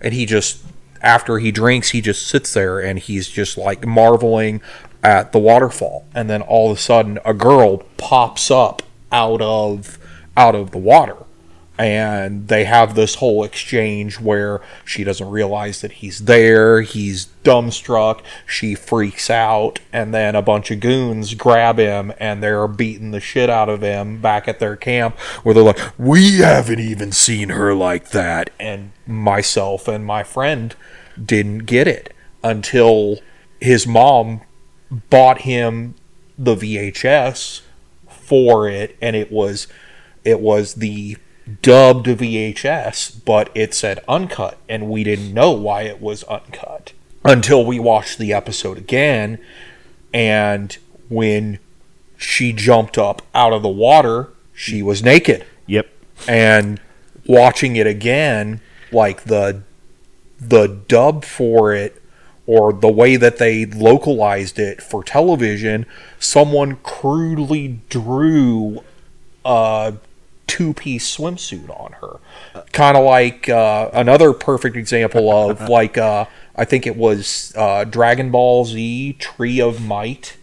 and 0.00 0.12
he 0.12 0.26
just 0.26 0.62
after 1.02 1.38
he 1.38 1.50
drinks 1.50 1.90
he 1.90 2.00
just 2.00 2.26
sits 2.26 2.52
there 2.52 2.78
and 2.78 2.98
he's 2.98 3.28
just 3.28 3.56
like 3.56 3.86
marveling 3.86 4.60
at 5.06 5.30
the 5.30 5.38
waterfall. 5.38 6.04
And 6.14 6.28
then 6.28 6.42
all 6.42 6.70
of 6.70 6.76
a 6.76 6.80
sudden 6.80 7.18
a 7.24 7.32
girl 7.32 7.78
pops 7.96 8.50
up 8.50 8.82
out 9.12 9.40
of 9.40 9.98
out 10.36 10.54
of 10.54 10.72
the 10.72 10.78
water 10.78 11.16
and 11.78 12.48
they 12.48 12.64
have 12.64 12.94
this 12.94 13.16
whole 13.16 13.44
exchange 13.44 14.18
where 14.18 14.60
she 14.84 15.04
doesn't 15.04 15.28
realize 15.28 15.80
that 15.82 15.92
he's 15.92 16.20
there 16.20 16.80
he's 16.80 17.26
dumbstruck 17.44 18.22
she 18.46 18.74
freaks 18.74 19.28
out 19.28 19.78
and 19.92 20.14
then 20.14 20.34
a 20.34 20.42
bunch 20.42 20.70
of 20.70 20.80
goons 20.80 21.34
grab 21.34 21.78
him 21.78 22.12
and 22.18 22.42
they're 22.42 22.66
beating 22.66 23.10
the 23.10 23.20
shit 23.20 23.50
out 23.50 23.68
of 23.68 23.82
him 23.82 24.20
back 24.20 24.48
at 24.48 24.58
their 24.58 24.76
camp 24.76 25.18
where 25.42 25.54
they're 25.54 25.62
like 25.62 25.78
we 25.98 26.38
haven't 26.38 26.80
even 26.80 27.12
seen 27.12 27.50
her 27.50 27.74
like 27.74 28.10
that. 28.10 28.50
And 28.58 28.92
myself 29.06 29.88
and 29.88 30.04
my 30.04 30.22
friend 30.22 30.74
didn't 31.22 31.60
get 31.60 31.86
it 31.88 32.14
until 32.42 33.18
his 33.60 33.86
mom 33.86 34.42
bought 34.90 35.42
him 35.42 35.94
the 36.38 36.54
VHS 36.54 37.62
for 38.08 38.68
it 38.68 38.96
and 39.00 39.16
it 39.16 39.32
was 39.32 39.66
it 40.24 40.40
was 40.40 40.74
the 40.74 41.16
dubbed 41.62 42.06
VHS, 42.06 43.24
but 43.24 43.50
it 43.54 43.74
said 43.74 44.00
uncut, 44.08 44.58
and 44.68 44.88
we 44.88 45.04
didn't 45.04 45.32
know 45.32 45.52
why 45.52 45.82
it 45.82 46.00
was 46.00 46.24
uncut 46.24 46.92
until 47.24 47.64
we 47.64 47.78
watched 47.78 48.18
the 48.18 48.32
episode 48.32 48.78
again. 48.78 49.38
And 50.12 50.76
when 51.08 51.58
she 52.16 52.52
jumped 52.52 52.98
up 52.98 53.22
out 53.34 53.52
of 53.52 53.62
the 53.62 53.68
water, 53.68 54.30
she 54.54 54.82
was 54.82 55.02
naked. 55.02 55.44
yep. 55.66 55.88
And 56.26 56.80
watching 57.26 57.76
it 57.76 57.86
again, 57.86 58.60
like 58.90 59.24
the 59.24 59.62
the 60.38 60.66
dub 60.66 61.24
for 61.24 61.74
it 61.74 62.02
or 62.46 62.72
the 62.72 62.90
way 62.90 63.16
that 63.16 63.38
they 63.38 63.66
localized 63.66 64.58
it 64.58 64.80
for 64.82 65.02
television, 65.02 65.84
someone 66.18 66.76
crudely 66.76 67.80
drew 67.88 68.82
a 69.44 69.94
two 70.46 70.72
piece 70.72 71.16
swimsuit 71.16 71.68
on 71.68 71.92
her. 72.00 72.20
Kind 72.72 72.96
of 72.96 73.04
like 73.04 73.48
uh, 73.48 73.90
another 73.92 74.32
perfect 74.32 74.76
example 74.76 75.30
of 75.30 75.68
like 75.68 75.98
uh, 75.98 76.26
I 76.54 76.64
think 76.64 76.86
it 76.86 76.96
was 76.96 77.52
uh, 77.56 77.84
Dragon 77.84 78.30
Ball 78.30 78.64
Z 78.64 79.14
Tree 79.14 79.60
of 79.60 79.84
Might. 79.84 80.36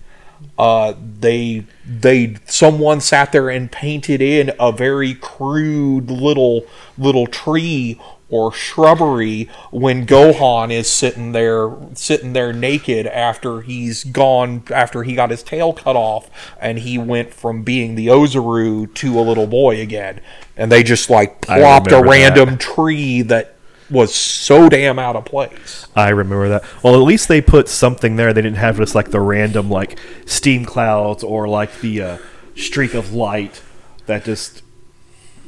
Uh, 0.57 0.93
they 1.19 1.65
they 1.85 2.35
someone 2.45 3.01
sat 3.01 3.31
there 3.31 3.49
and 3.49 3.71
painted 3.71 4.21
in 4.21 4.51
a 4.59 4.71
very 4.71 5.13
crude 5.15 6.11
little 6.11 6.65
little 6.97 7.25
tree 7.25 7.99
or 8.33 8.51
shrubbery 8.51 9.47
when 9.69 10.07
Gohan 10.07 10.71
is 10.71 10.89
sitting 10.89 11.33
there 11.33 11.71
sitting 11.93 12.33
there 12.33 12.51
naked 12.51 13.05
after 13.05 13.61
he's 13.61 14.03
gone 14.03 14.63
after 14.73 15.03
he 15.03 15.13
got 15.13 15.29
his 15.29 15.43
tail 15.43 15.71
cut 15.71 15.95
off 15.95 16.31
and 16.59 16.79
he 16.79 16.97
went 16.97 17.31
from 17.31 17.61
being 17.61 17.93
the 17.93 18.07
Oozaru 18.07 18.91
to 18.95 19.19
a 19.19 19.21
little 19.21 19.45
boy 19.45 19.79
again 19.79 20.19
and 20.57 20.71
they 20.71 20.81
just 20.81 21.11
like 21.11 21.41
plopped 21.41 21.91
a 21.91 21.97
remember 21.97 22.07
that. 22.07 22.11
random 22.11 22.57
tree 22.57 23.21
that 23.21 23.53
was 23.91 24.15
so 24.15 24.67
damn 24.67 24.97
out 24.97 25.15
of 25.15 25.25
place. 25.25 25.85
I 25.95 26.09
remember 26.09 26.49
that. 26.49 26.63
Well, 26.81 26.95
at 26.95 27.05
least 27.05 27.27
they 27.27 27.39
put 27.39 27.69
something 27.69 28.15
there. 28.15 28.33
They 28.33 28.41
didn't 28.41 28.57
have 28.57 28.77
just 28.77 28.95
like 28.95 29.11
the 29.11 29.19
random 29.19 29.69
like 29.69 29.99
steam 30.25 30.65
clouds 30.65 31.23
or 31.23 31.47
like 31.47 31.81
the 31.81 32.01
uh, 32.01 32.17
streak 32.55 32.95
of 32.95 33.13
light 33.13 33.61
that 34.07 34.23
just 34.23 34.62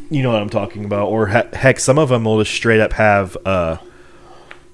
you 0.10 0.24
know 0.24 0.32
what 0.32 0.42
I'm 0.42 0.50
talking 0.50 0.86
about. 0.86 1.08
Or 1.10 1.28
he- 1.28 1.58
heck, 1.58 1.80
some 1.80 1.98
of 1.98 2.10
them 2.10 2.26
will 2.26 2.40
just 2.40 2.56
straight 2.56 2.80
up 2.80 2.94
have 2.94 3.38
uh, 3.46 3.78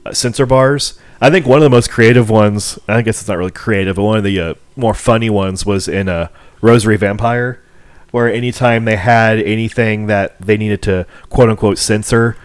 uh, 0.05 0.13
censor 0.13 0.45
bars. 0.45 0.99
I 1.19 1.29
think 1.29 1.45
one 1.45 1.57
of 1.59 1.63
the 1.63 1.69
most 1.69 1.89
creative 1.89 2.29
ones. 2.29 2.79
I 2.87 3.01
guess 3.01 3.21
it's 3.21 3.27
not 3.27 3.37
really 3.37 3.51
creative, 3.51 3.95
but 3.95 4.03
one 4.03 4.17
of 4.17 4.23
the 4.23 4.39
uh, 4.39 4.53
more 4.75 4.93
funny 4.93 5.29
ones 5.29 5.65
was 5.65 5.87
in 5.87 6.09
a 6.09 6.13
uh, 6.13 6.27
Rosario 6.61 6.97
Vampire, 6.97 7.61
where 8.11 8.31
anytime 8.31 8.85
they 8.85 8.95
had 8.95 9.39
anything 9.39 10.07
that 10.07 10.39
they 10.39 10.57
needed 10.57 10.81
to 10.83 11.05
quote 11.29 11.49
unquote 11.49 11.77
censor, 11.77 12.37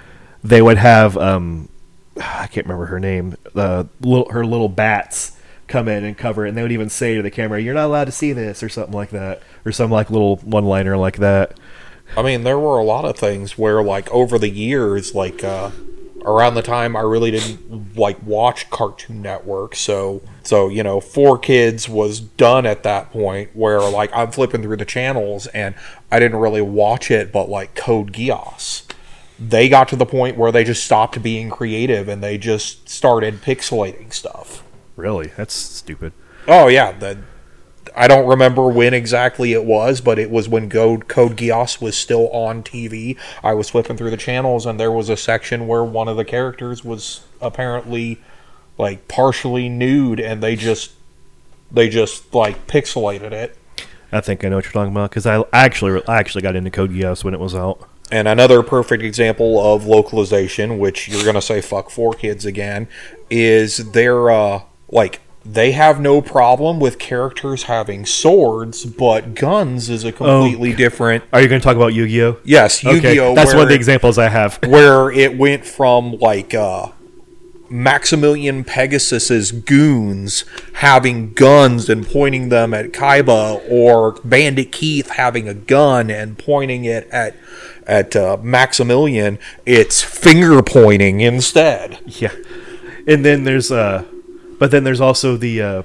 they 0.43 0.63
would 0.63 0.79
have 0.79 1.17
um, 1.17 1.69
I 2.17 2.47
can't 2.47 2.67
remember 2.67 2.87
her 2.87 3.01
name. 3.01 3.37
The 3.55 3.89
little 4.01 4.31
her 4.31 4.45
little 4.45 4.69
bats 4.69 5.33
come 5.67 5.89
in 5.89 6.05
and 6.05 6.17
cover 6.17 6.47
it, 6.47 6.51
and 6.51 6.59
they 6.59 6.63
would 6.63 6.73
even 6.73 6.89
say 6.89 7.17
to 7.17 7.23
the 7.23 7.31
camera, 7.31 7.61
"You're 7.61 7.75
not 7.75 7.87
allowed 7.87 8.05
to 8.05 8.13
see 8.13 8.33
this," 8.33 8.63
or 8.63 8.69
something 8.69 8.95
like 8.95 9.11
that, 9.11 9.43
or 9.65 9.73
some 9.73 9.91
like 9.91 10.11
little 10.11 10.37
one-liner 10.39 10.97
like 10.97 11.19
that. 11.19 11.59
I 12.17 12.23
mean, 12.23 12.45
there 12.45 12.59
were 12.59 12.79
a 12.79 12.85
lot 12.85 13.05
of 13.05 13.17
things 13.17 13.57
where, 13.57 13.83
like, 13.83 14.11
over 14.11 14.39
the 14.39 14.49
years, 14.49 15.15
like, 15.15 15.43
uh, 15.43 15.71
around 16.27 16.55
the 16.55 16.63
time 16.63 16.97
I 16.97 17.01
really 17.01 17.31
didn't 17.31 17.97
like 17.97 18.21
watch 18.23 18.69
Cartoon 18.69 19.23
Network, 19.23 19.75
so 19.77 20.21
so 20.43 20.69
you 20.69 20.83
know, 20.83 21.01
4Kids 21.01 21.89
was 21.89 22.21
done 22.21 22.67
at 22.67 22.83
that 22.83 23.11
point 23.11 23.51
where 23.55 23.81
like 23.81 24.11
I'm 24.13 24.33
flipping 24.33 24.63
through 24.63 24.77
the 24.77 24.85
channels 24.85 25.47
and 25.49 25.75
I 26.11 26.19
didn't 26.19 26.41
really 26.41 26.61
watch 26.61 27.11
it, 27.11 27.33
but 27.33 27.49
like 27.49 27.75
Code 27.75 28.13
Geass, 28.13 28.83
they 29.39 29.69
got 29.69 29.89
to 29.89 29.97
the 29.97 30.05
point 30.05 30.37
where 30.37 30.53
they 30.53 30.65
just 30.65 30.85
stopped 30.85 31.23
being 31.23 31.49
creative 31.49 32.09
and 32.09 32.23
they 32.23 32.37
just 32.37 32.89
started 32.89 33.41
pixelating 33.43 34.13
stuff. 34.13 34.65
Really, 34.97 35.29
that's 35.37 35.55
stupid. 35.55 36.13
Oh 36.49 36.67
yeah, 36.67 36.93
the 36.93 37.19
I 37.99 38.09
don't 38.09 38.27
remember 38.27 38.69
when 38.69 38.93
exactly 38.93 39.55
it 39.55 39.65
was, 39.65 40.03
but 40.03 40.19
it 40.19 40.31
was 40.31 40.51
when 40.51 40.69
Code 40.69 41.09
Code 41.09 41.37
Geass 41.37 41.81
was 41.81 41.97
still 41.97 42.29
on 42.29 42.63
TV. 42.63 43.17
I 43.43 43.55
was 43.55 43.71
flipping 43.71 43.97
through 43.97 44.11
the 44.11 44.19
channels, 44.19 44.67
and 44.67 44.79
there 44.79 44.93
was 44.93 45.09
a 45.09 45.17
section 45.17 45.67
where 45.67 45.83
one 45.83 46.07
of 46.07 46.19
the 46.19 46.25
characters 46.25 46.85
was 46.85 47.25
apparently 47.41 48.21
like 48.77 49.09
partially 49.09 49.71
nude, 49.71 50.21
and 50.21 50.43
they 50.43 50.57
just 50.57 50.93
they 51.73 51.89
just 51.89 52.35
like 52.35 52.67
pixelated 52.67 53.33
it. 53.33 53.57
I 54.13 54.21
think 54.21 54.45
I 54.45 54.51
know 54.51 54.57
what 54.57 54.67
you're 54.67 54.73
talking 54.73 54.93
about 54.93 55.11
because 55.11 55.27
I 55.27 55.43
actually 55.55 56.03
I 56.07 56.19
actually 56.19 56.43
got 56.43 56.55
into 56.55 56.71
Code 56.71 56.91
Geass 56.91 57.25
when 57.25 57.33
it 57.33 57.41
was 57.41 57.55
out. 57.55 57.89
And 58.13 58.29
another 58.29 58.63
perfect 58.63 59.03
example 59.03 59.59
of 59.59 59.87
localization, 59.87 60.79
which 60.79 61.09
you're 61.09 61.25
gonna 61.25 61.41
say 61.41 61.63
fuck 61.63 61.89
4Kids 61.89 62.45
again, 62.45 62.89
is 63.31 63.93
their 63.93 64.29
uh 64.31 64.61
like 64.91 65.21
they 65.53 65.73
have 65.73 66.01
no 66.01 66.21
problem 66.21 66.81
with 66.81 66.99
characters 66.99 67.65
having 67.65 68.05
swords, 68.05 68.85
but 68.85 69.35
guns 69.35 69.89
is 69.89 70.05
a 70.05 70.13
completely 70.13 70.75
different. 70.75 71.25
Are 71.33 71.41
you 71.41 71.49
going 71.49 71.61
to 71.61 71.65
talk 71.65 71.77
about 71.77 71.95
Yu 71.95 72.09
Gi 72.09 72.23
Oh? 72.23 72.37
Yes, 72.45 72.83
Yu-Gi-Oh! 72.83 73.31
Okay, 73.31 73.35
that's 73.35 73.55
one 73.55 73.63
of 73.63 73.69
the 73.69 73.75
examples 73.75 74.19
I 74.19 74.29
have. 74.29 74.59
where 74.67 75.11
it 75.11 75.39
went 75.39 75.65
from 75.65 76.19
like 76.19 76.55
uh 76.55 76.89
Maximilian 77.69 78.65
Pegasus's 78.65 79.51
goons 79.53 80.45
having 80.75 81.33
guns 81.33 81.89
and 81.89 82.07
pointing 82.07 82.49
them 82.49 82.73
at 82.73 82.93
Kaiba, 82.93 83.61
or 83.69 84.13
Bandit 84.25 84.73
Keith 84.73 85.11
having 85.11 85.49
a 85.49 85.55
gun 85.55 86.11
and 86.11 86.39
pointing 86.39 86.85
it 86.85 87.09
at 87.11 87.35
at 87.87 88.15
uh, 88.15 88.37
Maximilian. 88.43 89.39
It's 89.65 90.03
finger 90.03 90.63
pointing 90.63 91.21
instead. 91.21 91.99
Yeah, 92.07 92.35
and 93.07 93.25
then 93.25 93.45
there's 93.45 93.71
uh, 93.73 94.05
but 94.59 94.71
then 94.71 94.85
there's 94.85 95.01
also 95.01 95.37
the 95.37 95.63
uh, 95.63 95.83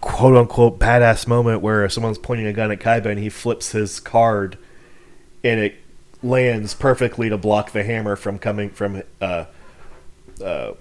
quote 0.00 0.36
unquote 0.36 0.78
badass 0.78 1.26
moment 1.26 1.60
where 1.60 1.88
someone's 1.88 2.18
pointing 2.18 2.46
a 2.46 2.52
gun 2.52 2.70
at 2.70 2.80
Kaiba 2.80 3.06
and 3.06 3.18
he 3.18 3.28
flips 3.28 3.72
his 3.72 4.00
card, 4.00 4.58
and 5.42 5.60
it 5.60 5.76
lands 6.22 6.74
perfectly 6.74 7.28
to 7.28 7.38
block 7.38 7.72
the 7.72 7.84
hammer 7.84 8.16
from 8.16 8.38
coming 8.38 8.70
from 8.70 9.02
uh, 9.20 9.44
uh, 10.42 10.72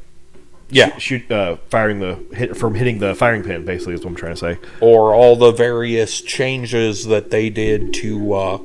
Yeah, 0.69 0.97
shoot 0.97 1.29
uh, 1.31 1.57
firing 1.69 1.99
the 1.99 2.15
hit 2.33 2.57
from 2.57 2.75
hitting 2.75 2.99
the 2.99 3.15
firing 3.15 3.43
pin. 3.43 3.65
Basically, 3.65 3.93
is 3.93 4.01
what 4.01 4.11
I'm 4.11 4.15
trying 4.15 4.35
to 4.35 4.39
say. 4.39 4.59
or 4.81 5.13
all 5.13 5.35
the 5.35 5.51
various 5.51 6.21
changes 6.21 7.05
that 7.05 7.31
they 7.31 7.49
did 7.49 7.93
to 7.95 8.33
uh, 8.33 8.57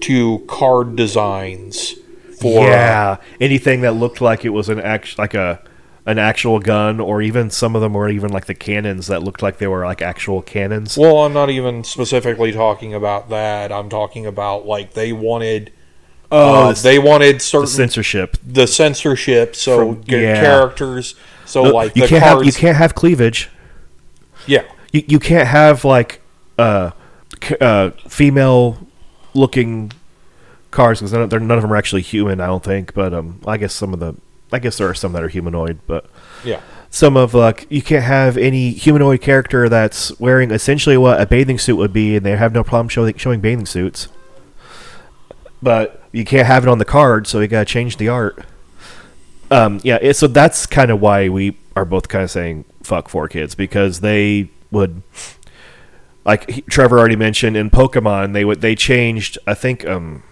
to 0.00 0.38
card 0.48 0.96
designs 0.96 1.94
for 2.40 2.62
yeah, 2.62 3.16
anything 3.40 3.80
that 3.82 3.94
looked 3.94 4.20
like 4.20 4.44
it 4.44 4.50
was 4.50 4.68
an 4.68 4.80
act 4.80 5.18
like 5.18 5.34
a 5.34 5.60
an 6.08 6.18
actual 6.18 6.58
gun, 6.58 7.00
or 7.00 7.20
even 7.20 7.50
some 7.50 7.76
of 7.76 7.82
them 7.82 7.92
were 7.92 8.08
even 8.08 8.30
like 8.32 8.46
the 8.46 8.54
cannons 8.54 9.08
that 9.08 9.22
looked 9.22 9.42
like 9.42 9.58
they 9.58 9.66
were 9.66 9.84
like 9.84 10.00
actual 10.00 10.40
cannons. 10.40 10.96
Well, 10.96 11.18
I'm 11.18 11.34
not 11.34 11.50
even 11.50 11.84
specifically 11.84 12.50
talking 12.50 12.94
about 12.94 13.28
that. 13.28 13.70
I'm 13.70 13.90
talking 13.90 14.24
about 14.24 14.64
like 14.66 14.94
they 14.94 15.12
wanted. 15.12 15.70
Oh, 16.32 16.68
uh, 16.68 16.72
the- 16.72 16.80
they 16.82 16.98
wanted 16.98 17.36
the 17.36 17.40
certain 17.40 17.66
censorship. 17.66 18.38
the 18.42 18.66
censorship, 18.66 19.54
so 19.54 19.94
From- 19.94 20.02
yeah. 20.06 20.40
characters. 20.40 21.14
So 21.44 21.64
No, 21.64 21.70
like 21.70 21.94
you 21.94 22.02
the 22.02 22.08
can't 22.08 22.24
cards, 22.24 22.38
have 22.40 22.46
you 22.46 22.52
can't 22.52 22.76
have 22.78 22.94
cleavage. 22.94 23.50
yeah, 24.46 24.64
You, 24.92 25.04
you 25.06 25.18
can't 25.18 25.48
have 25.48 25.84
like 25.84 26.20
uh, 26.58 26.90
uh 27.60 27.90
female 28.08 28.86
looking 29.34 29.92
cars 30.70 31.00
because 31.00 31.12
none, 31.12 31.28
none 31.28 31.50
of 31.50 31.62
them 31.62 31.72
are 31.72 31.76
actually 31.76 32.02
human. 32.02 32.40
I 32.40 32.46
don't 32.46 32.64
think, 32.64 32.94
but 32.94 33.12
um, 33.14 33.40
I 33.46 33.56
guess 33.58 33.74
some 33.74 33.92
of 33.94 34.00
the 34.00 34.14
I 34.52 34.58
guess 34.58 34.78
there 34.78 34.88
are 34.88 34.94
some 34.94 35.12
that 35.12 35.22
are 35.22 35.28
humanoid, 35.28 35.80
but 35.86 36.06
yeah, 36.44 36.60
some 36.90 37.16
of 37.16 37.34
like 37.34 37.66
you 37.68 37.82
can't 37.82 38.04
have 38.04 38.36
any 38.36 38.70
humanoid 38.70 39.20
character 39.20 39.68
that's 39.68 40.18
wearing 40.18 40.50
essentially 40.50 40.96
what 40.96 41.20
a 41.20 41.26
bathing 41.26 41.58
suit 41.58 41.76
would 41.76 41.92
be, 41.92 42.16
and 42.16 42.24
they 42.24 42.36
have 42.36 42.52
no 42.52 42.64
problem 42.64 42.88
showing 42.88 43.16
showing 43.16 43.40
bathing 43.40 43.66
suits. 43.66 44.08
But 45.60 46.02
you 46.12 46.24
can't 46.24 46.46
have 46.46 46.62
it 46.62 46.68
on 46.68 46.78
the 46.78 46.84
card, 46.84 47.26
so 47.26 47.40
you 47.40 47.48
got 47.48 47.66
to 47.66 47.72
change 47.72 47.96
the 47.96 48.08
art. 48.08 48.44
Um, 49.50 49.80
yeah, 49.82 49.98
it, 50.00 50.14
so 50.14 50.26
that's 50.26 50.66
kind 50.66 50.90
of 50.90 51.00
why 51.00 51.28
we 51.28 51.58
are 51.74 51.84
both 51.84 52.08
kind 52.08 52.24
of 52.24 52.30
saying 52.30 52.64
fuck 52.82 53.08
4Kids 53.08 53.56
because 53.56 54.00
they 54.00 54.50
would, 54.70 55.02
like 56.24 56.66
Trevor 56.66 56.98
already 56.98 57.16
mentioned 57.16 57.56
in 57.56 57.70
Pokemon, 57.70 58.32
they 58.34 58.44
would 58.44 58.60
they 58.60 58.74
changed. 58.74 59.38
I 59.46 59.54
think 59.54 59.86
um 59.86 60.22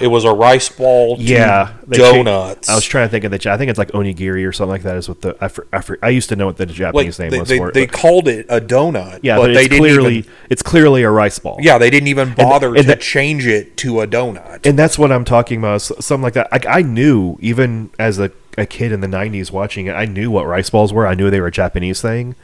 it 0.00 0.08
was 0.08 0.24
a 0.24 0.32
rice 0.32 0.68
ball. 0.68 1.16
Yeah 1.18 1.74
donuts. 1.88 2.68
I 2.68 2.74
was 2.74 2.84
trying 2.84 3.06
to 3.06 3.10
think 3.10 3.24
of 3.24 3.30
the. 3.30 3.52
I 3.52 3.56
think 3.56 3.70
it's 3.70 3.78
like 3.78 3.90
onigiri 3.92 4.46
or 4.46 4.52
something 4.52 4.70
like 4.70 4.82
that. 4.82 4.96
Is 4.96 5.08
what 5.08 5.20
the 5.20 5.36
I, 5.40 5.48
for, 5.48 5.66
I, 5.72 5.80
for, 5.80 5.98
I 6.02 6.10
used 6.10 6.28
to 6.30 6.36
know 6.36 6.46
what 6.46 6.56
the 6.56 6.66
like 6.66 6.74
Japanese 6.74 7.18
name 7.18 7.30
they, 7.30 7.40
was 7.40 7.48
they, 7.48 7.58
for 7.58 7.68
it. 7.68 7.74
they 7.74 7.86
but- 7.86 7.94
called 7.94 8.28
it 8.28 8.46
a 8.48 8.60
donut. 8.60 9.20
yeah, 9.22 9.36
but, 9.36 9.46
but, 9.46 9.54
they 9.54 9.68
clearly 9.68 10.18
even. 10.18 10.32
it's 10.50 10.62
clearly 10.62 11.02
a 11.02 11.10
rice 11.10 11.38
ball. 11.38 11.58
Yeah, 11.60 11.78
they 11.78 11.90
didn't 11.90 12.08
even 12.08 12.34
bother 12.34 12.68
and 12.68 12.78
to 12.78 12.82
the- 12.82 12.96
change 12.96 13.46
it 13.46 13.76
to 13.78 14.00
a 14.00 14.06
donut. 14.06 14.66
and 14.66 14.78
that's 14.78 14.98
what 14.98 15.12
I'm 15.12 15.24
talking 15.24 15.58
about. 15.58 15.82
Something 15.82 16.22
like 16.22 16.34
that. 16.34 16.50
Like 16.52 16.66
I 16.66 16.82
knew 16.82 17.36
even 17.40 17.90
as 17.98 18.18
a, 18.18 18.30
a 18.56 18.66
kid 18.66 18.92
in 18.92 19.00
the 19.00 19.08
'90s 19.08 19.50
watching 19.50 19.86
it, 19.86 19.92
I 19.92 20.04
knew 20.04 20.30
what 20.30 20.46
rice 20.46 20.70
balls 20.70 20.92
were. 20.92 21.06
I 21.06 21.14
knew 21.14 21.30
they 21.30 21.40
were 21.40 21.48
a 21.48 21.52
Japanese 21.52 22.00
thing. 22.00 22.34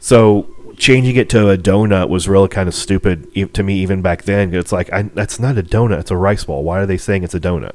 So 0.00 0.48
changing 0.78 1.16
it 1.16 1.28
to 1.30 1.50
a 1.50 1.58
donut 1.58 2.08
was 2.08 2.28
really 2.28 2.48
kind 2.48 2.68
of 2.68 2.74
stupid 2.74 3.52
to 3.54 3.62
me 3.62 3.78
even 3.80 4.00
back 4.02 4.22
then. 4.22 4.54
It's 4.54 4.72
like 4.72 4.92
I, 4.92 5.02
that's 5.02 5.38
not 5.38 5.58
a 5.58 5.62
donut; 5.62 6.00
it's 6.00 6.10
a 6.10 6.16
rice 6.16 6.44
ball. 6.44 6.62
Why 6.64 6.80
are 6.80 6.86
they 6.86 6.96
saying 6.96 7.24
it's 7.24 7.34
a 7.34 7.40
donut? 7.40 7.72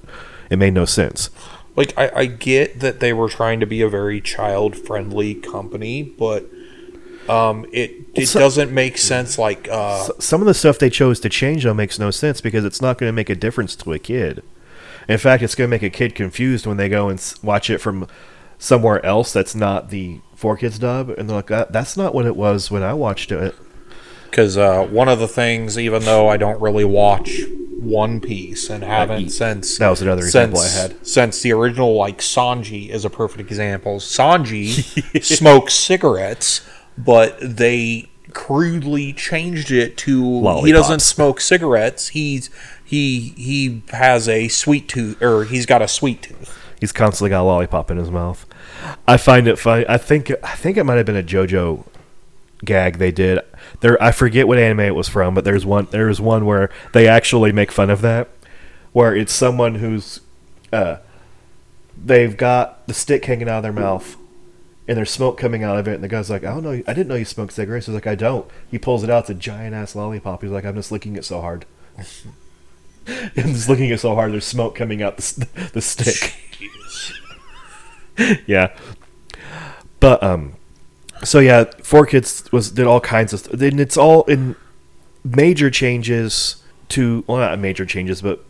It 0.49 0.57
made 0.57 0.73
no 0.73 0.85
sense. 0.85 1.29
like 1.75 1.93
I, 1.97 2.11
I 2.15 2.25
get 2.25 2.79
that 2.79 2.99
they 2.99 3.13
were 3.13 3.29
trying 3.29 3.59
to 3.59 3.65
be 3.65 3.81
a 3.81 3.89
very 3.89 4.21
child 4.21 4.75
friendly 4.75 5.35
company, 5.35 6.03
but 6.03 6.45
um, 7.29 7.65
it 7.71 7.91
it 8.13 8.27
so- 8.27 8.39
doesn't 8.39 8.71
make 8.71 8.97
sense. 8.97 9.37
Like 9.37 9.67
uh, 9.69 10.09
Some 10.19 10.41
of 10.41 10.47
the 10.47 10.53
stuff 10.53 10.79
they 10.79 10.89
chose 10.89 11.19
to 11.21 11.29
change 11.29 11.63
though 11.63 11.73
makes 11.73 11.97
no 11.99 12.11
sense 12.11 12.41
because 12.41 12.65
it's 12.65 12.81
not 12.81 12.97
going 12.97 13.09
to 13.09 13.13
make 13.13 13.29
a 13.29 13.35
difference 13.35 13.75
to 13.77 13.93
a 13.93 13.99
kid. 13.99 14.43
In 15.09 15.17
fact, 15.17 15.43
it's 15.43 15.55
going 15.55 15.67
to 15.67 15.71
make 15.71 15.83
a 15.83 15.89
kid 15.89 16.15
confused 16.15 16.65
when 16.65 16.77
they 16.77 16.87
go 16.87 17.09
and 17.09 17.21
watch 17.43 17.69
it 17.69 17.79
from 17.79 18.07
somewhere 18.57 19.05
else 19.05 19.33
that's 19.33 19.53
not 19.53 19.89
the 19.89 20.19
4Kids 20.43 20.79
dub, 20.79 21.09
and 21.09 21.29
they're 21.29 21.37
like, 21.37 21.47
that, 21.47 21.71
"That's 21.71 21.95
not 21.95 22.13
what 22.13 22.25
it 22.25 22.35
was 22.35 22.69
when 22.69 22.83
I 22.83 22.93
watched 22.93 23.31
it." 23.31 23.55
because 24.33 24.57
uh, 24.57 24.83
one 24.89 25.07
of 25.07 25.19
the 25.19 25.27
things, 25.27 25.77
even 25.77 26.05
though 26.05 26.27
I 26.27 26.37
don't 26.37 26.59
really 26.59 26.83
watch 26.83 27.39
One 27.77 28.19
Piece 28.19 28.67
and 28.67 28.83
haven't 28.83 29.29
since 29.29 29.77
That 29.77 29.91
was 29.91 30.01
another 30.01 30.23
example 30.23 30.59
I 30.59 30.69
had. 30.69 31.05
since 31.05 31.43
the 31.43 31.53
original, 31.53 31.95
like 31.95 32.17
Sanji 32.17 32.89
is 32.89 33.05
a 33.05 33.11
perfect 33.11 33.41
example. 33.41 33.97
Sanji 33.97 35.23
smokes 35.23 35.75
cigarettes, 35.75 36.67
but 36.97 37.37
they 37.41 38.09
crudely 38.33 39.13
changed 39.13 39.69
it 39.69 39.97
to 39.97 40.63
he 40.65 40.71
doesn't 40.71 41.01
smoke 41.01 41.39
cigarettes. 41.39 42.07
He's 42.07 42.49
he 42.83 43.35
he 43.37 43.83
has 43.89 44.27
a 44.27 44.47
sweet 44.47 44.89
tooth, 44.89 45.21
or 45.21 45.43
he's 45.43 45.67
got 45.67 45.83
a 45.83 45.87
sweet 45.87 46.23
tooth. 46.23 46.59
He's 46.79 46.91
constantly 46.91 47.29
got 47.29 47.43
a 47.43 47.45
lollipop 47.45 47.91
in 47.91 47.97
his 47.97 48.09
mouth. 48.09 48.47
I 49.07 49.17
find 49.17 49.47
it 49.47 49.57
funny. 49.57 49.85
I 49.87 49.97
think 49.97 50.31
I 50.43 50.55
think 50.55 50.77
it 50.77 50.83
might 50.83 50.95
have 50.97 51.05
been 51.05 51.15
a 51.15 51.23
JoJo 51.23 51.85
gag 52.63 52.97
they 52.97 53.11
did. 53.11 53.39
There, 53.81 54.01
I 54.01 54.11
forget 54.11 54.47
what 54.47 54.57
anime 54.57 54.81
it 54.81 54.95
was 54.95 55.09
from, 55.09 55.33
but 55.33 55.43
there's 55.43 55.65
one. 55.65 55.87
There's 55.91 56.21
one 56.21 56.45
where 56.45 56.69
they 56.93 57.07
actually 57.07 57.51
make 57.51 57.71
fun 57.71 57.89
of 57.89 58.01
that, 58.01 58.29
where 58.91 59.15
it's 59.15 59.33
someone 59.33 59.75
who's, 59.75 60.21
uh, 60.71 60.97
they've 62.03 62.35
got 62.35 62.87
the 62.87 62.93
stick 62.93 63.25
hanging 63.25 63.49
out 63.49 63.57
of 63.57 63.63
their 63.63 63.73
mouth, 63.73 64.15
and 64.87 64.97
there's 64.97 65.11
smoke 65.11 65.37
coming 65.37 65.63
out 65.63 65.77
of 65.77 65.87
it, 65.87 65.95
and 65.95 66.03
the 66.03 66.07
guy's 66.07 66.29
like, 66.29 66.43
"I 66.43 66.53
don't 66.53 66.63
know, 66.63 66.71
I 66.71 66.93
didn't 66.93 67.07
know 67.07 67.15
you 67.15 67.25
smoked 67.25 67.53
cigarettes." 67.53 67.87
He's 67.87 67.95
like, 67.95 68.07
"I 68.07 68.15
don't." 68.15 68.49
He 68.69 68.79
pulls 68.79 69.03
it 69.03 69.09
out. 69.09 69.21
It's 69.21 69.29
a 69.31 69.35
giant 69.35 69.75
ass 69.75 69.95
lollipop. 69.95 70.41
He's 70.41 70.51
like, 70.51 70.65
"I'm 70.65 70.75
just 70.75 70.91
licking 70.91 71.15
it 71.15 71.25
so 71.25 71.41
hard." 71.41 71.65
I'm 73.07 73.53
just 73.53 73.67
licking 73.67 73.89
it 73.89 73.99
so 73.99 74.15
hard. 74.15 74.31
There's 74.31 74.45
smoke 74.45 74.75
coming 74.75 75.01
out 75.01 75.17
the, 75.17 75.47
the 75.73 75.81
stick. 75.81 76.35
yeah. 78.45 78.75
But 79.99 80.21
um 80.23 80.53
so 81.23 81.39
yeah, 81.39 81.63
4Kids 81.63 82.51
was 82.51 82.71
did 82.71 82.85
all 82.85 82.99
kinds 82.99 83.33
of 83.33 83.39
stuff. 83.39 83.61
And 83.61 83.79
it's 83.79 83.97
all 83.97 84.23
in 84.23 84.55
major 85.23 85.69
changes 85.69 86.61
to 86.89 87.23
well 87.27 87.37
not 87.37 87.57
major 87.59 87.85
changes, 87.85 88.21
but 88.21 88.43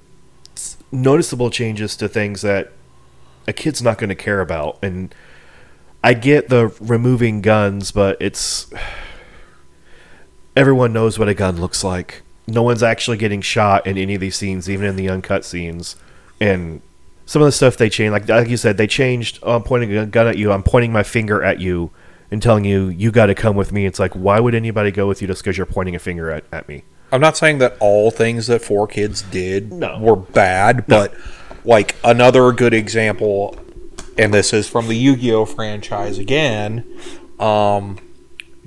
noticeable 0.91 1.49
changes 1.49 1.95
to 1.97 2.07
things 2.07 2.41
that 2.41 2.71
a 3.47 3.53
kid's 3.53 3.81
not 3.81 3.97
going 3.97 4.09
to 4.09 4.15
care 4.15 4.41
about. 4.41 4.79
And 4.81 5.13
I 6.03 6.13
get 6.13 6.49
the 6.49 6.67
removing 6.79 7.41
guns, 7.41 7.91
but 7.91 8.17
it's 8.19 8.71
everyone 10.55 10.93
knows 10.93 11.17
what 11.17 11.27
a 11.27 11.33
gun 11.33 11.59
looks 11.59 11.83
like. 11.83 12.21
No 12.47 12.61
one's 12.61 12.83
actually 12.83 13.17
getting 13.17 13.41
shot 13.41 13.87
in 13.87 13.97
any 13.97 14.15
of 14.15 14.21
these 14.21 14.35
scenes, 14.35 14.69
even 14.69 14.85
in 14.85 14.95
the 14.95 15.09
uncut 15.09 15.45
scenes. 15.45 15.95
And 16.41 16.81
some 17.25 17.41
of 17.41 17.45
the 17.47 17.51
stuff 17.51 17.77
they 17.77 17.89
changed, 17.89 18.11
like 18.11 18.27
like 18.29 18.49
you 18.49 18.57
said, 18.57 18.77
they 18.77 18.87
changed. 18.87 19.39
Oh, 19.43 19.55
I'm 19.55 19.63
pointing 19.63 19.95
a 19.95 20.05
gun 20.05 20.27
at 20.27 20.37
you. 20.37 20.51
I'm 20.51 20.63
pointing 20.63 20.91
my 20.91 21.03
finger 21.03 21.41
at 21.43 21.59
you 21.59 21.91
and 22.31 22.41
telling 22.41 22.65
you 22.65 22.87
you 22.87 23.11
got 23.11 23.27
to 23.27 23.35
come 23.35 23.55
with 23.55 23.71
me. 23.71 23.85
It's 23.85 23.99
like 23.99 24.13
why 24.13 24.39
would 24.39 24.55
anybody 24.55 24.91
go 24.91 25.07
with 25.07 25.21
you 25.21 25.27
just 25.27 25.43
because 25.43 25.57
you're 25.57 25.65
pointing 25.65 25.95
a 25.95 25.99
finger 25.99 26.31
at, 26.31 26.43
at 26.51 26.67
me? 26.67 26.83
I'm 27.11 27.21
not 27.21 27.37
saying 27.37 27.59
that 27.59 27.77
all 27.79 28.09
things 28.09 28.47
that 28.47 28.61
4Kids 28.61 29.29
did 29.29 29.71
No. 29.71 29.99
were 29.99 30.15
bad, 30.15 30.87
but 30.87 31.13
like 31.63 31.95
another 32.03 32.51
good 32.51 32.73
example, 32.73 33.55
and 34.17 34.33
this 34.33 34.51
is 34.51 34.67
from 34.67 34.87
the 34.87 34.95
Yu-Gi-Oh 34.95 35.45
franchise 35.45 36.17
again, 36.17 36.83
um, 37.39 37.99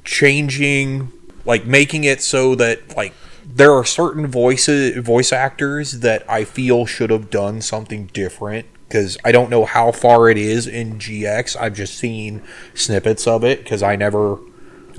changing, 0.05 1.13
like 1.45 1.67
making 1.67 2.05
it 2.05 2.23
so 2.23 2.55
that 2.55 2.97
like 2.97 3.13
there 3.57 3.73
are 3.73 3.85
certain 3.85 4.27
voices, 4.27 4.97
voice 5.05 5.33
actors 5.33 6.01
that 6.01 6.29
I 6.31 6.45
feel 6.45 6.85
should 6.87 7.11
have 7.11 7.31
done 7.31 7.61
something 7.63 8.07
different. 8.13 8.67
Because 8.87 9.19
I 9.25 9.33
don't 9.33 9.51
know 9.51 9.65
how 9.65 9.91
far 9.91 10.31
it 10.31 10.39
is 10.39 10.69
in 10.69 10.99
GX. 11.01 11.57
I've 11.61 11.75
just 11.75 11.99
seen 11.99 12.43
snippets 12.73 13.27
of 13.27 13.43
it 13.43 13.65
because 13.65 13.83
I 13.83 13.97
never 13.97 14.39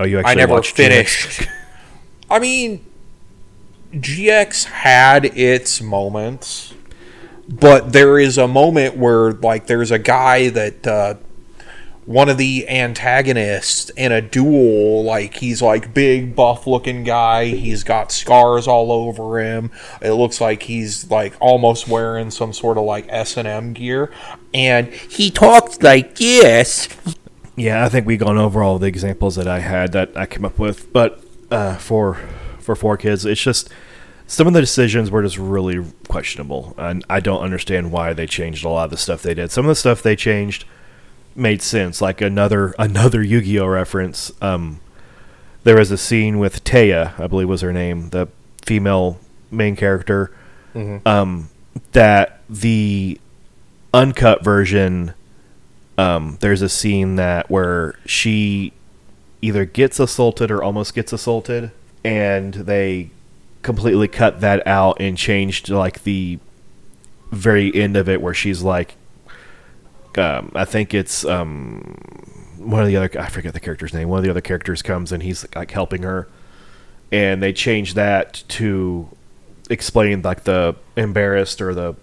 Oh, 0.00 0.04
you 0.04 0.18
actually 0.18 0.32
I 0.32 0.34
never 0.34 0.52
watched 0.52 0.76
GX? 0.76 0.76
finished. 0.76 1.48
I 2.30 2.38
mean, 2.38 2.84
GX 3.94 4.64
had 4.64 5.24
its 5.24 5.80
moments, 5.80 6.74
but 7.48 7.92
there 7.92 8.18
is 8.18 8.36
a 8.38 8.46
moment 8.46 8.96
where, 8.96 9.32
like, 9.32 9.66
there's 9.66 9.90
a 9.90 9.98
guy 9.98 10.50
that 10.50 10.86
uh, 10.86 11.14
one 12.08 12.30
of 12.30 12.38
the 12.38 12.66
antagonists 12.70 13.90
in 13.90 14.12
a 14.12 14.22
duel. 14.22 15.04
Like 15.04 15.34
he's 15.34 15.60
like 15.60 15.92
big, 15.92 16.34
buff 16.34 16.66
looking 16.66 17.04
guy. 17.04 17.44
He's 17.48 17.84
got 17.84 18.10
scars 18.10 18.66
all 18.66 18.90
over 18.90 19.38
him. 19.38 19.70
It 20.00 20.12
looks 20.12 20.40
like 20.40 20.62
he's 20.62 21.10
like 21.10 21.34
almost 21.38 21.86
wearing 21.86 22.30
some 22.30 22.54
sort 22.54 22.78
of 22.78 22.84
like 22.84 23.04
S 23.10 23.36
and 23.36 23.46
M 23.46 23.74
gear, 23.74 24.10
and 24.54 24.88
he 24.88 25.30
talks 25.30 25.82
like 25.82 26.16
this. 26.16 26.88
Yeah, 27.56 27.84
I 27.84 27.90
think 27.90 28.06
we've 28.06 28.18
gone 28.18 28.38
over 28.38 28.62
all 28.62 28.78
the 28.78 28.86
examples 28.86 29.36
that 29.36 29.46
I 29.46 29.58
had 29.58 29.92
that 29.92 30.16
I 30.16 30.24
came 30.24 30.46
up 30.46 30.58
with, 30.58 30.90
but 30.94 31.22
uh, 31.50 31.76
for 31.76 32.14
for 32.58 32.74
4Kids, 32.74 33.26
it's 33.26 33.42
just 33.42 33.68
some 34.26 34.46
of 34.46 34.54
the 34.54 34.60
decisions 34.60 35.10
were 35.10 35.22
just 35.22 35.36
really 35.36 35.84
questionable, 36.08 36.74
and 36.78 37.04
I 37.10 37.20
don't 37.20 37.42
understand 37.42 37.92
why 37.92 38.14
they 38.14 38.26
changed 38.26 38.64
a 38.64 38.70
lot 38.70 38.84
of 38.84 38.90
the 38.92 38.96
stuff 38.96 39.20
they 39.20 39.34
did. 39.34 39.50
Some 39.50 39.66
of 39.66 39.68
the 39.68 39.74
stuff 39.74 40.02
they 40.02 40.16
changed 40.16 40.64
made 41.38 41.62
sense, 41.62 42.00
like 42.02 42.20
another 42.20 42.74
another 42.78 43.22
Yu-Gi-Oh 43.22 43.66
reference. 43.66 44.32
Um, 44.42 44.80
there 45.64 45.76
was 45.76 45.90
a 45.90 45.98
scene 45.98 46.38
with 46.38 46.64
Taya, 46.64 47.18
I 47.18 47.26
believe 47.26 47.48
was 47.48 47.60
her 47.60 47.72
name, 47.72 48.10
the 48.10 48.28
female 48.64 49.18
main 49.50 49.76
character, 49.76 50.30
um, 51.06 51.48
that 51.92 52.40
the 52.48 53.18
uncut 53.94 54.44
version. 54.44 55.14
Um, 55.96 56.38
there's 56.40 56.62
a 56.62 56.68
scene 56.68 57.16
that 57.16 57.50
where 57.50 57.96
she 58.06 58.72
either 59.42 59.64
gets 59.64 59.98
assaulted 59.98 60.48
or 60.50 60.62
almost 60.62 60.94
gets 60.94 61.12
assaulted, 61.12 61.72
and 62.04 62.54
they 62.54 63.10
completely 63.62 64.06
cut 64.06 64.40
that 64.40 64.64
out 64.66 64.96
and 65.00 65.18
changed 65.18 65.68
like 65.68 66.04
the 66.04 66.38
very 67.32 67.74
end 67.74 67.96
of 67.96 68.08
it 68.08 68.22
where 68.22 68.32
she's 68.32 68.62
like 68.62 68.94
um, 70.18 70.52
I 70.54 70.64
think 70.64 70.92
it's 70.92 71.24
um, 71.24 71.96
one 72.58 72.82
of 72.82 72.88
the 72.88 72.96
other 72.96 73.20
I 73.20 73.28
forget 73.28 73.54
the 73.54 73.60
character's 73.60 73.94
name. 73.94 74.08
One 74.08 74.18
of 74.18 74.24
the 74.24 74.30
other 74.30 74.40
characters 74.40 74.82
comes 74.82 75.12
and 75.12 75.22
he's 75.22 75.46
like 75.54 75.70
helping 75.70 76.02
her, 76.02 76.28
and 77.10 77.42
they 77.42 77.52
change 77.52 77.94
that 77.94 78.42
to 78.48 79.08
explain 79.70 80.22
like 80.22 80.44
the 80.44 80.76
embarrassed 80.96 81.60
or 81.60 81.74
the 81.74 81.94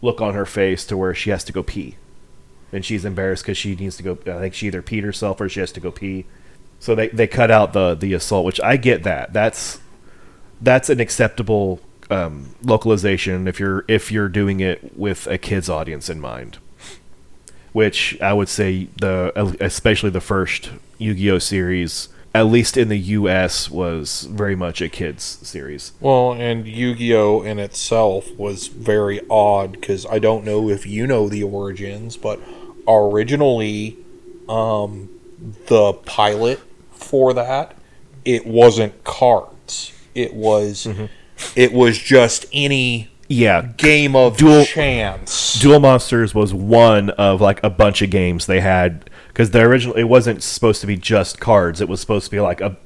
look 0.00 0.20
on 0.20 0.34
her 0.34 0.46
face 0.46 0.84
to 0.86 0.96
where 0.96 1.14
she 1.14 1.30
has 1.30 1.44
to 1.44 1.52
go 1.52 1.62
pee, 1.62 1.96
and 2.72 2.84
she's 2.84 3.04
embarrassed 3.04 3.44
because 3.44 3.58
she 3.58 3.74
needs 3.74 3.96
to 3.96 4.02
go. 4.02 4.12
I 4.26 4.38
think 4.38 4.54
she 4.54 4.68
either 4.68 4.82
peed 4.82 5.02
herself 5.02 5.40
or 5.40 5.48
she 5.48 5.60
has 5.60 5.72
to 5.72 5.80
go 5.80 5.90
pee. 5.90 6.26
So 6.78 6.94
they 6.94 7.08
they 7.08 7.26
cut 7.26 7.50
out 7.50 7.72
the 7.72 7.94
the 7.94 8.14
assault, 8.14 8.46
which 8.46 8.60
I 8.60 8.76
get 8.76 9.02
that. 9.02 9.32
That's 9.32 9.80
that's 10.60 10.88
an 10.88 11.00
acceptable 11.00 11.80
um, 12.10 12.54
localization 12.62 13.48
if 13.48 13.58
you're 13.58 13.84
if 13.88 14.12
you're 14.12 14.28
doing 14.28 14.60
it 14.60 14.96
with 14.96 15.26
a 15.26 15.38
kids 15.38 15.68
audience 15.68 16.08
in 16.08 16.20
mind 16.20 16.58
which 17.72 18.20
I 18.20 18.32
would 18.32 18.48
say 18.48 18.88
the 19.00 19.56
especially 19.60 20.10
the 20.10 20.20
first 20.20 20.70
Yu-Gi-Oh 20.98 21.38
series, 21.38 22.08
at 22.34 22.46
least 22.46 22.76
in 22.76 22.88
the 22.88 22.98
U.S., 22.98 23.70
was 23.70 24.22
very 24.30 24.54
much 24.56 24.80
a 24.80 24.88
kids 24.88 25.22
series. 25.42 25.92
Well, 26.00 26.32
and 26.32 26.66
Yu 26.66 26.94
Gi 26.94 27.14
Oh! 27.14 27.42
in 27.42 27.58
itself 27.58 28.30
was 28.36 28.68
very 28.68 29.20
odd 29.28 29.72
because 29.72 30.06
I 30.06 30.18
don't 30.18 30.44
know 30.44 30.68
if 30.68 30.86
you 30.86 31.06
know 31.06 31.28
the 31.28 31.42
origins, 31.42 32.16
but 32.16 32.40
originally, 32.86 33.96
um, 34.48 35.08
the 35.66 35.92
pilot 35.92 36.60
for 36.92 37.34
that 37.34 37.76
it 38.24 38.46
wasn't 38.46 39.04
cards. 39.04 39.92
It 40.14 40.34
was 40.34 40.86
it 41.56 41.72
was 41.72 41.98
just 41.98 42.46
any 42.52 43.10
Yeah, 43.32 43.62
game 43.76 44.14
of 44.14 44.36
Dual- 44.36 44.64
chance. 44.64 45.58
Duel 45.60 45.80
Monsters 45.80 46.34
was 46.34 46.52
one 46.52 47.10
of 47.10 47.40
like 47.40 47.62
a 47.62 47.70
bunch 47.70 48.02
of 48.02 48.10
games 48.10 48.46
they 48.46 48.60
had 48.60 49.08
because 49.28 49.50
the 49.52 49.60
original 49.62 49.94
it 49.96 50.04
wasn't 50.04 50.42
supposed 50.42 50.80
to 50.82 50.86
be 50.86 50.96
just 50.96 51.40
cards. 51.40 51.80
It 51.80 51.88
was 51.88 52.00
supposed 52.00 52.26
to 52.26 52.30
be 52.30 52.40
like 52.40 52.60
a 52.60 52.76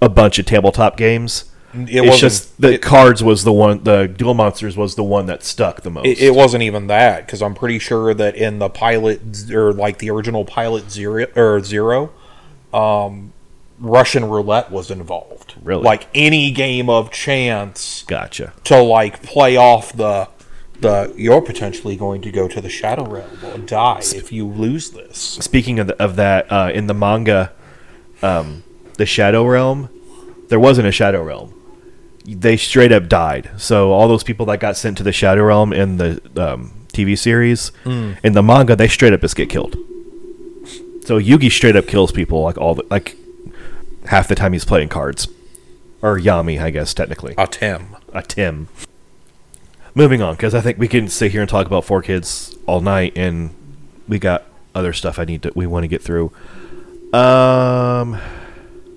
a 0.00 0.08
bunch 0.08 0.38
of 0.38 0.46
tabletop 0.46 0.96
games. 0.96 1.44
It 1.74 1.88
it's 1.88 2.00
wasn't- 2.00 2.20
just 2.20 2.60
the 2.60 2.72
it- 2.74 2.82
cards 2.82 3.22
was 3.22 3.44
the 3.44 3.52
one. 3.52 3.82
The 3.84 4.06
Duel 4.06 4.34
Monsters 4.34 4.76
was 4.76 4.94
the 4.94 5.02
one 5.04 5.26
that 5.26 5.42
stuck 5.42 5.82
the 5.82 5.90
most. 5.90 6.06
It, 6.06 6.20
it 6.20 6.34
wasn't 6.34 6.62
even 6.64 6.86
that 6.88 7.24
because 7.26 7.40
I'm 7.42 7.54
pretty 7.54 7.78
sure 7.78 8.12
that 8.14 8.34
in 8.34 8.58
the 8.58 8.68
pilot 8.68 9.20
or 9.50 9.72
like 9.72 9.98
the 9.98 10.10
original 10.10 10.44
pilot 10.44 10.90
zero 10.90 11.26
or 11.36 11.60
zero, 11.60 12.10
um, 12.74 13.32
Russian 13.82 14.24
roulette 14.24 14.70
was 14.70 14.90
involved. 14.90 15.54
Really? 15.62 15.82
like 15.82 16.06
any 16.14 16.50
game 16.50 16.88
of 16.88 17.10
chance 17.10 18.04
gotcha. 18.06 18.52
to 18.64 18.80
like 18.80 19.22
play 19.22 19.56
off 19.56 19.92
the 19.92 20.28
the 20.80 21.12
you're 21.16 21.42
potentially 21.42 21.96
going 21.96 22.20
to 22.22 22.30
go 22.30 22.48
to 22.48 22.60
the 22.60 22.68
shadow 22.68 23.04
realm 23.04 23.38
or 23.44 23.58
die 23.58 24.00
if 24.00 24.32
you 24.32 24.46
lose 24.46 24.90
this. 24.90 25.18
Speaking 25.18 25.78
of, 25.78 25.88
the, 25.88 26.02
of 26.02 26.16
that, 26.16 26.50
uh, 26.50 26.70
in 26.72 26.86
the 26.86 26.94
manga, 26.94 27.52
um, 28.22 28.62
the 28.98 29.06
Shadow 29.06 29.46
Realm, 29.46 29.88
there 30.48 30.60
wasn't 30.60 30.88
a 30.88 30.92
Shadow 30.92 31.22
Realm. 31.22 31.54
They 32.24 32.56
straight 32.56 32.92
up 32.92 33.08
died. 33.08 33.50
So 33.56 33.92
all 33.92 34.08
those 34.08 34.22
people 34.22 34.46
that 34.46 34.60
got 34.60 34.76
sent 34.76 34.96
to 34.98 35.02
the 35.02 35.12
Shadow 35.12 35.44
Realm 35.44 35.72
in 35.72 35.96
the 35.96 36.20
um, 36.36 36.86
TV 36.92 37.18
series, 37.18 37.72
in 38.22 38.32
the 38.32 38.42
manga, 38.42 38.76
they 38.76 38.88
straight 38.88 39.12
up 39.12 39.20
just 39.20 39.36
get 39.36 39.48
killed. 39.48 39.76
So 41.04 41.18
Yugi 41.18 41.50
straight 41.50 41.74
up 41.74 41.86
kills 41.86 42.12
people 42.12 42.42
like 42.42 42.58
all 42.58 42.76
the, 42.76 42.84
like 42.90 43.16
half 44.06 44.28
the 44.28 44.34
time 44.34 44.52
he's 44.52 44.64
playing 44.64 44.88
cards, 44.88 45.28
or 46.00 46.18
Yami, 46.18 46.60
I 46.60 46.70
guess 46.70 46.92
technically 46.94 47.34
Atem. 47.34 48.00
a 48.12 48.22
Tim. 48.22 48.68
Moving 49.94 50.22
on, 50.22 50.34
because 50.34 50.54
I 50.54 50.60
think 50.60 50.78
we 50.78 50.88
can 50.88 51.08
sit 51.08 51.32
here 51.32 51.42
and 51.42 51.50
talk 51.50 51.66
about 51.66 51.84
4Kids 51.84 52.58
all 52.66 52.80
night, 52.80 53.12
and 53.16 53.54
we 54.08 54.18
got 54.18 54.44
other 54.74 54.92
stuff 54.92 55.18
I 55.18 55.24
need 55.24 55.42
to 55.42 55.52
we 55.54 55.66
want 55.66 55.84
to 55.84 55.88
get 55.88 56.02
through. 56.02 56.32
Um, 57.12 58.18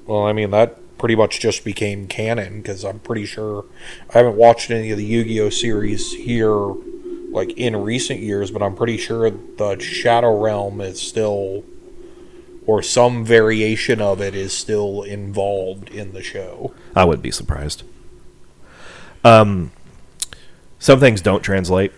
Well, 0.06 0.24
I 0.26 0.32
mean 0.34 0.52
that 0.52 0.78
pretty 0.98 1.16
much 1.16 1.42
just 1.42 1.66
became 1.66 2.08
canon 2.08 2.62
because 2.62 2.86
I'm 2.86 3.00
pretty 3.00 3.26
sure 3.26 3.66
I 4.14 4.20
haven't 4.20 4.38
watched 4.38 4.72
any 4.72 4.90
of 4.92 4.98
the 4.98 5.04
Yu-Gi-Oh 5.04 5.50
series 5.50 6.14
here 6.14 6.74
like 7.32 7.52
in 7.58 7.76
recent 7.76 8.22
years, 8.22 8.50
but 8.50 8.64
I'm 8.64 8.76
pretty 8.76 8.96
sure 8.98 9.30
the 9.30 9.78
Shadow 9.80 10.42
Realm 10.42 10.80
is 10.80 11.02
still 11.02 11.66
or 12.66 12.82
some 12.82 13.24
variation 13.24 14.02
of 14.02 14.22
it 14.22 14.36
is 14.36 14.54
still 14.54 15.04
involved 15.04 15.90
in 15.90 16.14
the 16.14 16.24
show. 16.24 16.74
I 16.96 17.06
wouldn't 17.06 17.24
be 17.24 17.32
surprised. 17.32 17.84
Um, 19.24 19.72
some 20.80 21.00
things 21.00 21.22
don't 21.22 21.42
translate. 21.42 21.92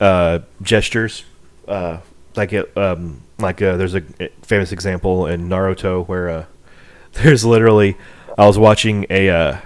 Uh, 0.00 0.40
gestures, 0.62 1.24
uh, 1.66 1.98
like 2.36 2.52
it, 2.52 2.76
um, 2.76 3.22
like 3.38 3.62
uh, 3.62 3.76
there's 3.76 3.94
a 3.94 4.02
famous 4.42 4.72
example 4.72 5.26
in 5.26 5.48
Naruto 5.48 6.06
where 6.06 6.28
uh, 6.28 6.44
there's 7.12 7.44
literally 7.44 7.96
I 8.36 8.46
was 8.46 8.58
watching 8.58 9.06
a 9.08 9.30
uh, 9.30 9.60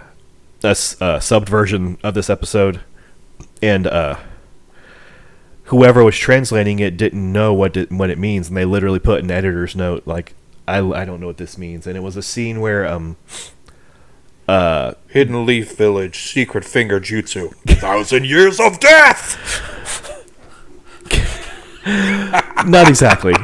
a 0.63 0.69
uh, 0.69 0.73
subbed 1.19 1.49
version 1.49 1.99
of 2.03 2.15
this 2.15 2.31
episode, 2.31 2.81
and 3.61 3.87
uh, 3.87 4.19
whoever 5.71 6.05
was 6.05 6.17
translating 6.17 6.81
it 6.81 6.97
didn't 6.97 7.33
know 7.33 7.55
what 7.55 7.77
it, 7.77 7.91
what 7.91 8.11
it 8.11 8.19
means, 8.19 8.49
and 8.49 8.57
they 8.57 8.65
literally 8.65 8.99
put 8.99 9.23
an 9.23 9.31
editor's 9.31 9.75
note 9.75 10.03
like, 10.07 10.35
"I 10.69 10.79
I 10.79 11.05
don't 11.05 11.21
know 11.21 11.27
what 11.27 11.39
this 11.39 11.57
means," 11.57 11.87
and 11.87 11.97
it 11.97 12.01
was 12.01 12.17
a 12.17 12.23
scene 12.23 12.61
where 12.61 12.87
um. 12.87 13.17
Uh, 14.49 14.95
Hidden 15.07 15.47
Leaf 15.47 15.77
Village, 15.77 16.33
Secret 16.33 16.65
Finger 16.65 16.99
Jutsu, 16.99 17.55
Thousand 17.67 18.27
Years 18.27 18.59
of 18.59 18.81
Death. 18.81 19.37
not 22.67 22.89
exactly. 22.89 23.35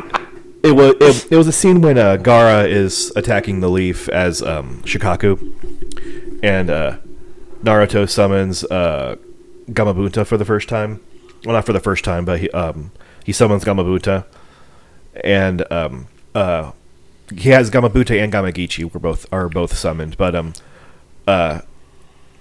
It 0.65 0.73
was 0.73 0.95
it, 1.01 1.33
it 1.33 1.37
was 1.37 1.47
a 1.47 1.53
scene 1.53 1.81
when 1.81 1.97
uh, 1.97 2.17
Gaara 2.17 2.69
is 2.69 3.13
attacking 3.15 3.61
the 3.61 3.71
leaf 3.71 4.09
as 4.09 4.43
um, 4.43 4.83
Shukaku, 4.83 6.41
and 6.43 6.71
uh, 6.71 6.97
Naruto 7.63 8.11
summons 8.11 8.65
uh, 8.65 9.15
Gamabunta 9.71 10.27
for 10.27 10.37
the 10.37 10.45
first 10.45 10.69
time. 10.69 11.01
Well, 11.47 11.55
not 11.55 11.65
for 11.65 11.73
the 11.73 11.79
first 11.79 12.05
time, 12.05 12.25
but 12.25 12.41
he 12.41 12.51
um, 12.51 12.91
he 13.25 13.33
summons 13.33 13.65
Gamabunta, 13.65 14.25
and 15.23 15.65
um, 15.73 16.09
uh, 16.35 16.73
he 17.33 17.51
has 17.51 17.71
Gamabunta 17.71 18.21
and 18.21 18.33
Gamakichi 18.33 18.93
were 18.93 18.99
both 18.99 19.27
are 19.33 19.49
both 19.49 19.77
summoned, 19.77 20.17
but 20.17 20.35
um, 20.35 20.55
uh, 21.29 21.61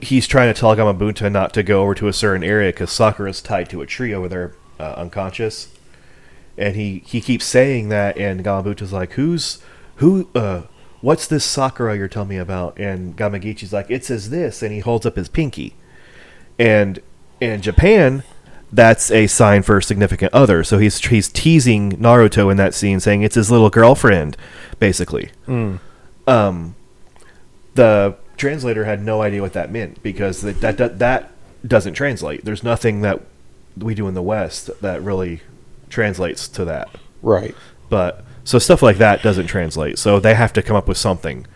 he's 0.01 0.25
trying 0.25 0.51
to 0.51 0.59
tell 0.59 0.75
Gamabunta 0.75 1.31
not 1.31 1.53
to 1.53 1.61
go 1.61 1.83
over 1.83 1.93
to 1.93 2.07
a 2.07 2.13
certain 2.13 2.43
area 2.43 2.69
because 2.69 2.91
Sakura's 2.91 3.43
tied 3.43 3.69
to 3.69 3.83
a 3.83 3.85
tree 3.85 4.11
over 4.11 4.27
there, 4.27 4.55
uh, 4.79 4.93
unconscious. 4.97 5.71
And 6.57 6.75
he 6.75 7.03
he 7.05 7.21
keeps 7.21 7.45
saying 7.45 7.89
that 7.89 8.17
and 8.17 8.43
Gamabuta's 8.43 8.91
like 8.91 9.13
who's 9.13 9.61
who 9.97 10.29
uh 10.33 10.63
what's 11.01 11.27
this 11.27 11.45
Sakura 11.45 11.95
you're 11.95 12.07
telling 12.07 12.29
me 12.29 12.37
about? 12.37 12.79
And 12.79 13.15
Gamakichi's 13.15 13.71
like 13.71 13.91
it 13.91 14.03
says 14.03 14.31
this 14.31 14.63
and 14.63 14.73
he 14.73 14.79
holds 14.79 15.05
up 15.05 15.15
his 15.15 15.29
pinky. 15.29 15.75
And 16.57 17.01
in 17.39 17.61
Japan 17.61 18.23
that's 18.71 19.11
a 19.11 19.27
sign 19.27 19.61
for 19.61 19.77
a 19.77 19.83
significant 19.83 20.33
other 20.33 20.63
so 20.63 20.77
he's 20.77 20.97
he's 21.05 21.29
teasing 21.29 21.93
Naruto 21.93 22.51
in 22.51 22.57
that 22.57 22.73
scene 22.73 22.99
saying 22.99 23.21
it's 23.21 23.35
his 23.35 23.49
little 23.51 23.69
girlfriend 23.69 24.35
basically 24.79 25.29
um 26.27 26.75
the 27.75 28.15
translator 28.37 28.85
had 28.85 29.01
no 29.03 29.21
idea 29.21 29.41
what 29.41 29.53
that 29.53 29.71
meant 29.71 30.01
because 30.03 30.41
that 30.41 30.59
that 30.61 30.77
that, 30.77 30.99
that 30.99 31.31
doesn't 31.65 31.93
translate 31.93 32.43
there's 32.45 32.63
nothing 32.63 33.01
that 33.01 33.21
we 33.77 33.93
do 33.95 34.07
in 34.07 34.13
the 34.13 34.21
west 34.21 34.69
that 34.81 35.01
really 35.01 35.41
translates 35.89 36.47
to 36.47 36.65
that 36.65 36.89
Right. 37.21 37.55
but 37.89 38.23
So 38.43 38.59
stuff 38.59 38.81
like 38.83 38.97
that 38.97 39.23
doesn't 39.23 39.47
translate. 39.47 39.97
So 39.97 40.19
they 40.19 40.35
have 40.35 40.53
to 40.53 40.61
come 40.61 40.75
up 40.75 40.87
with 40.87 40.97
something. 40.97 41.47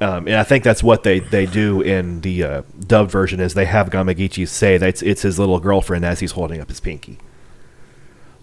Um, 0.00 0.28
and 0.28 0.36
I 0.36 0.44
think 0.44 0.62
that's 0.62 0.82
what 0.82 1.02
they, 1.02 1.18
they 1.18 1.44
do 1.44 1.80
in 1.80 2.20
the 2.20 2.44
uh, 2.44 2.62
dubbed 2.78 3.10
version 3.10 3.40
is 3.40 3.54
they 3.54 3.64
have 3.64 3.90
Gamakichi 3.90 4.46
say 4.46 4.78
that 4.78 4.88
it's, 4.88 5.02
it's 5.02 5.22
his 5.22 5.38
little 5.40 5.58
girlfriend 5.58 6.04
as 6.04 6.20
he's 6.20 6.32
holding 6.32 6.60
up 6.60 6.68
his 6.68 6.78
pinky. 6.78 7.18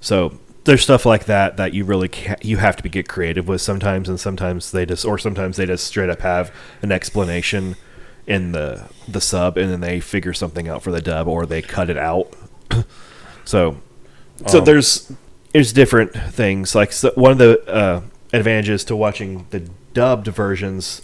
So 0.01 0.37
there's 0.65 0.81
stuff 0.81 1.05
like 1.05 1.25
that 1.25 1.57
that 1.57 1.73
you 1.73 1.85
really 1.85 2.09
can't, 2.09 2.43
you 2.43 2.57
have 2.57 2.75
to 2.75 2.83
be, 2.83 2.89
get 2.89 3.07
creative 3.07 3.47
with 3.47 3.61
sometimes, 3.61 4.09
and 4.09 4.19
sometimes 4.19 4.71
they 4.71 4.85
just 4.85 5.05
or 5.05 5.17
sometimes 5.17 5.57
they 5.57 5.65
just 5.65 5.87
straight 5.87 6.09
up 6.09 6.21
have 6.21 6.53
an 6.81 6.91
explanation 6.91 7.75
in 8.27 8.51
the 8.51 8.89
the 9.07 9.21
sub, 9.21 9.57
and 9.57 9.71
then 9.71 9.81
they 9.81 9.99
figure 9.99 10.33
something 10.33 10.67
out 10.67 10.83
for 10.83 10.91
the 10.91 11.01
dub, 11.01 11.27
or 11.27 11.45
they 11.45 11.61
cut 11.61 11.89
it 11.89 11.97
out. 11.97 12.33
so 13.45 13.77
so 14.47 14.59
Um, 14.59 14.65
there's 14.65 15.11
there's 15.53 15.71
different 15.71 16.11
things 16.13 16.75
like 16.75 16.91
so 16.91 17.11
one 17.15 17.31
of 17.31 17.37
the 17.37 17.63
uh, 17.71 18.01
advantages 18.33 18.83
to 18.85 18.95
watching 18.95 19.45
the 19.51 19.69
dubbed 19.93 20.27
versions 20.27 21.01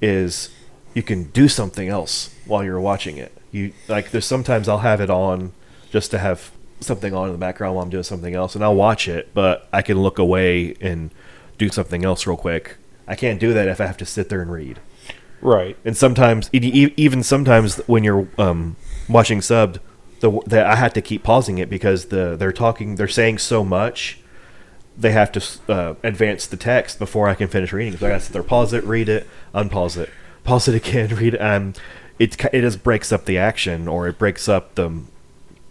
is 0.00 0.50
you 0.94 1.02
can 1.02 1.24
do 1.24 1.48
something 1.48 1.88
else 1.88 2.34
while 2.46 2.64
you're 2.64 2.80
watching 2.80 3.16
it. 3.16 3.32
You 3.50 3.72
like 3.88 4.10
there's 4.10 4.26
sometimes 4.26 4.68
I'll 4.68 4.78
have 4.78 5.00
it 5.00 5.10
on 5.10 5.52
just 5.90 6.10
to 6.10 6.18
have 6.18 6.50
something 6.80 7.14
on 7.14 7.26
in 7.26 7.32
the 7.32 7.38
background 7.38 7.74
while 7.74 7.84
I'm 7.84 7.90
doing 7.90 8.04
something 8.04 8.34
else, 8.34 8.54
and 8.54 8.62
I'll 8.62 8.74
watch 8.74 9.08
it, 9.08 9.30
but 9.34 9.68
I 9.72 9.82
can 9.82 10.00
look 10.00 10.18
away 10.18 10.74
and 10.80 11.10
do 11.56 11.68
something 11.68 12.04
else 12.04 12.26
real 12.26 12.36
quick. 12.36 12.76
I 13.06 13.14
can't 13.14 13.40
do 13.40 13.52
that 13.54 13.68
if 13.68 13.80
I 13.80 13.86
have 13.86 13.96
to 13.98 14.06
sit 14.06 14.28
there 14.28 14.42
and 14.42 14.52
read. 14.52 14.78
Right. 15.40 15.76
And 15.84 15.96
sometimes, 15.96 16.50
even 16.52 17.22
sometimes 17.22 17.76
when 17.86 18.04
you're 18.04 18.28
um, 18.38 18.76
watching 19.08 19.40
subbed, 19.40 19.78
the, 20.20 20.40
the 20.46 20.66
I 20.66 20.74
had 20.74 20.94
to 20.94 21.00
keep 21.00 21.22
pausing 21.22 21.58
it 21.58 21.70
because 21.70 22.06
the 22.06 22.36
they're 22.36 22.52
talking, 22.52 22.96
they're 22.96 23.08
saying 23.08 23.38
so 23.38 23.64
much. 23.64 24.20
They 24.98 25.12
have 25.12 25.30
to 25.32 25.72
uh, 25.72 25.94
advance 26.02 26.46
the 26.46 26.56
text 26.56 26.98
before 26.98 27.28
I 27.28 27.34
can 27.34 27.46
finish 27.48 27.72
reading. 27.72 27.96
So 27.96 28.06
I 28.06 28.10
got 28.10 28.18
to 28.18 28.24
sit 28.24 28.32
there, 28.32 28.42
pause 28.42 28.72
it, 28.72 28.82
read 28.84 29.08
it, 29.08 29.28
unpause 29.54 29.96
it, 29.96 30.10
pause 30.42 30.66
it 30.66 30.74
again, 30.74 31.14
read 31.16 31.34
it. 31.34 31.40
Um, 31.40 31.74
it 32.18 32.36
it 32.52 32.62
just 32.62 32.82
breaks 32.82 33.12
up 33.12 33.24
the 33.24 33.38
action 33.38 33.86
or 33.86 34.08
it 34.08 34.18
breaks 34.18 34.48
up 34.48 34.74
the 34.74 35.02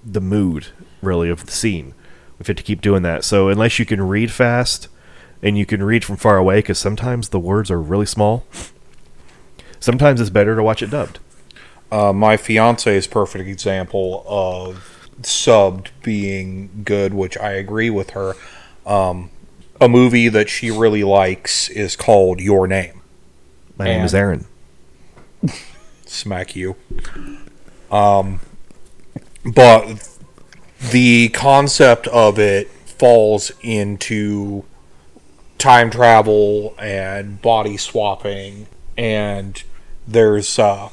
the 0.05 0.21
mood 0.21 0.67
really 1.01 1.29
of 1.29 1.45
the 1.45 1.51
scene. 1.51 1.93
We 2.39 2.45
have 2.45 2.55
to 2.55 2.63
keep 2.63 2.81
doing 2.81 3.03
that. 3.03 3.23
So 3.23 3.49
unless 3.49 3.79
you 3.79 3.85
can 3.85 4.01
read 4.07 4.31
fast 4.31 4.87
and 5.41 5.57
you 5.57 5.65
can 5.65 5.83
read 5.83 6.05
from 6.05 6.17
far 6.17 6.37
away, 6.37 6.59
because 6.59 6.79
sometimes 6.79 7.29
the 7.29 7.39
words 7.39 7.69
are 7.69 7.81
really 7.81 8.05
small. 8.05 8.45
Sometimes 9.79 10.19
it's 10.21 10.29
better 10.29 10.55
to 10.55 10.63
watch 10.63 10.81
it 10.81 10.89
dubbed. 10.89 11.19
Uh, 11.91 12.11
my 12.11 12.37
fiance 12.37 12.95
is 12.95 13.07
perfect 13.07 13.47
example 13.47 14.23
of 14.27 15.09
subbed 15.21 15.89
being 16.03 16.83
good, 16.83 17.13
which 17.13 17.37
I 17.37 17.51
agree 17.51 17.89
with 17.89 18.11
her. 18.11 18.35
Um, 18.87 19.29
a 19.79 19.87
movie 19.87 20.29
that 20.29 20.49
she 20.49 20.71
really 20.71 21.03
likes 21.03 21.69
is 21.69 21.95
called 21.95 22.39
Your 22.39 22.65
Name. 22.65 23.01
My 23.77 23.85
name 23.85 24.05
is 24.05 24.15
Aaron. 24.15 24.45
Smack 26.05 26.55
you. 26.55 26.75
Um, 27.91 28.39
but 29.45 30.09
the 30.91 31.29
concept 31.29 32.07
of 32.07 32.39
it 32.39 32.69
falls 32.69 33.51
into 33.61 34.63
time 35.57 35.89
travel 35.89 36.73
and 36.79 37.41
body 37.41 37.77
swapping 37.77 38.67
and 38.97 39.63
there's 40.07 40.57
uh, 40.57 40.89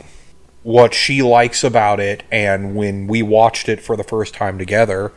what 0.62 0.94
she 0.94 1.22
likes 1.22 1.62
about 1.62 2.00
it 2.00 2.22
and 2.30 2.74
when 2.74 3.06
we 3.06 3.22
watched 3.22 3.68
it 3.68 3.80
for 3.80 3.96
the 3.96 4.04
first 4.04 4.34
time 4.34 4.58
together 4.58 5.12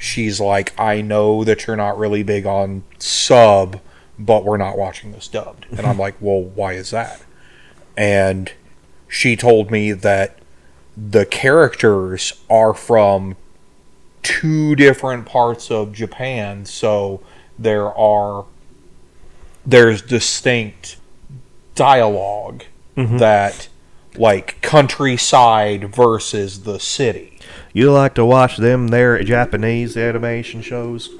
she's 0.00 0.40
like 0.40 0.78
i 0.78 1.00
know 1.00 1.44
that 1.44 1.66
you're 1.66 1.76
not 1.76 1.98
really 1.98 2.22
big 2.22 2.46
on 2.46 2.82
sub 2.98 3.80
but 4.18 4.44
we're 4.44 4.56
not 4.56 4.76
watching 4.76 5.12
this 5.12 5.28
dubbed. 5.28 5.66
And 5.70 5.86
i'm 5.86 5.98
like 6.06 6.16
well 6.20 6.42
why 6.42 6.72
is 6.72 6.90
that? 6.90 7.22
And 7.96 8.52
she 9.08 9.36
told 9.36 9.70
me 9.70 9.92
that 9.92 10.38
the 10.96 11.26
characters 11.26 12.40
are 12.48 12.74
from 12.74 13.36
two 14.22 14.76
different 14.76 15.26
parts 15.26 15.70
of 15.70 15.92
Japan, 15.92 16.64
so 16.64 17.20
there 17.58 17.92
are 17.92 18.46
there's 19.66 20.02
distinct 20.02 20.96
dialogue 21.74 22.64
mm-hmm. 22.96 23.18
that 23.18 23.68
like 24.16 24.60
countryside 24.62 25.94
versus 25.94 26.62
the 26.62 26.78
city. 26.78 27.29
You 27.72 27.92
like 27.92 28.14
to 28.14 28.24
watch 28.24 28.56
them 28.56 28.88
there 28.88 29.22
Japanese 29.22 29.96
animation 29.96 30.62
shows? 30.62 31.10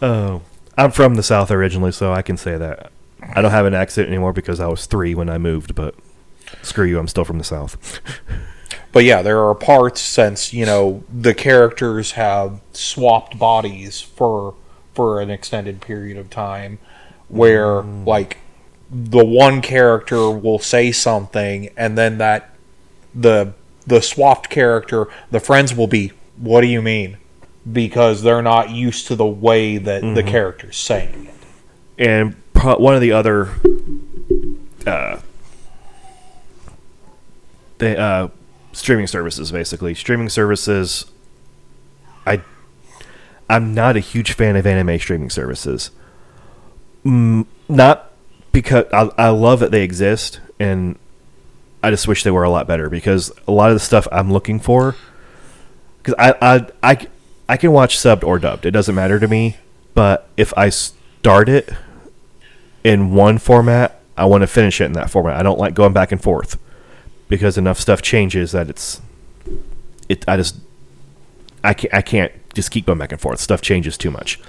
Oh, 0.00 0.42
I'm 0.76 0.90
from 0.90 1.16
the 1.16 1.22
South 1.22 1.50
originally, 1.50 1.92
so 1.92 2.12
I 2.12 2.22
can 2.22 2.36
say 2.36 2.56
that. 2.56 2.92
I 3.34 3.42
don't 3.42 3.50
have 3.50 3.66
an 3.66 3.74
accent 3.74 4.08
anymore 4.08 4.32
because 4.32 4.60
I 4.60 4.68
was 4.68 4.86
three 4.86 5.14
when 5.14 5.28
I 5.28 5.38
moved, 5.38 5.74
but 5.74 5.94
screw 6.62 6.86
you, 6.86 6.98
I'm 6.98 7.08
still 7.08 7.24
from 7.24 7.38
the 7.38 7.44
South. 7.44 8.00
But 8.92 9.04
yeah, 9.04 9.22
there 9.22 9.44
are 9.44 9.54
parts 9.54 10.00
since, 10.00 10.52
you 10.52 10.64
know, 10.64 11.04
the 11.12 11.34
characters 11.34 12.12
have 12.12 12.60
swapped 12.72 13.38
bodies 13.38 14.00
for 14.00 14.54
for 14.94 15.20
an 15.20 15.30
extended 15.30 15.80
period 15.80 16.16
of 16.16 16.28
time 16.28 16.78
where 17.28 17.82
mm. 17.82 18.04
like 18.06 18.38
the 18.90 19.24
one 19.24 19.60
character 19.62 20.30
will 20.30 20.58
say 20.58 20.90
something 20.90 21.68
and 21.76 21.96
then 21.96 22.18
that 22.18 22.50
the 23.14 23.52
the 23.88 24.00
swapped 24.00 24.50
character, 24.50 25.06
the 25.30 25.40
friends 25.40 25.74
will 25.74 25.86
be, 25.86 26.12
"What 26.36 26.60
do 26.60 26.66
you 26.66 26.82
mean?" 26.82 27.16
because 27.70 28.22
they're 28.22 28.40
not 28.40 28.70
used 28.70 29.06
to 29.08 29.14
the 29.16 29.26
way 29.26 29.76
that 29.76 30.00
the 30.14 30.22
character's 30.22 30.76
saying 30.76 31.28
it. 31.98 32.06
and 32.08 32.34
pro- 32.54 32.78
one 32.78 32.94
of 32.94 33.02
the 33.02 33.12
other 33.12 33.50
uh, 34.86 35.18
the 37.76 37.98
uh, 37.98 38.28
streaming 38.72 39.06
services 39.06 39.52
basically 39.52 39.94
streaming 39.94 40.30
services 40.30 41.06
i 42.26 42.40
i'm 43.50 43.74
not 43.74 43.96
a 43.96 44.00
huge 44.00 44.32
fan 44.32 44.56
of 44.56 44.66
anime 44.66 44.98
streaming 44.98 45.28
services 45.30 45.90
mm, 47.04 47.44
not 47.68 48.12
because 48.52 48.86
I, 48.94 49.10
I 49.18 49.28
love 49.28 49.60
that 49.60 49.72
they 49.72 49.82
exist 49.82 50.40
and 50.58 50.98
i 51.82 51.90
just 51.90 52.08
wish 52.08 52.22
they 52.22 52.30
were 52.30 52.44
a 52.44 52.50
lot 52.50 52.66
better 52.66 52.88
because 52.88 53.32
a 53.46 53.52
lot 53.52 53.70
of 53.70 53.74
the 53.74 53.80
stuff 53.80 54.06
i'm 54.12 54.32
looking 54.32 54.58
for 54.58 54.96
because 55.98 56.14
I, 56.18 56.34
I 56.40 56.66
i 56.82 57.06
i 57.48 57.56
can 57.56 57.72
watch 57.72 57.96
subbed 57.96 58.24
or 58.24 58.38
dubbed 58.38 58.66
it 58.66 58.70
doesn't 58.72 58.94
matter 58.94 59.18
to 59.18 59.28
me 59.28 59.56
but 59.94 60.28
if 60.36 60.52
i 60.56 60.68
start 60.68 61.48
it 61.48 61.70
in 62.84 63.12
one 63.12 63.38
format, 63.38 64.00
I 64.16 64.24
want 64.24 64.42
to 64.42 64.46
finish 64.46 64.80
it 64.80 64.84
in 64.84 64.92
that 64.92 65.10
format. 65.10 65.36
I 65.36 65.42
don't 65.42 65.58
like 65.58 65.74
going 65.74 65.92
back 65.92 66.12
and 66.12 66.22
forth 66.22 66.58
because 67.28 67.58
enough 67.58 67.78
stuff 67.78 68.02
changes 68.02 68.52
that 68.52 68.70
it's 68.70 69.00
it. 70.08 70.24
I 70.26 70.36
just 70.36 70.56
I 71.62 71.74
can't 71.74 71.94
I 71.94 72.02
can't 72.02 72.32
just 72.54 72.70
keep 72.70 72.86
going 72.86 72.98
back 72.98 73.12
and 73.12 73.20
forth. 73.20 73.40
Stuff 73.40 73.60
changes 73.60 73.98
too 73.98 74.10
much. 74.10 74.40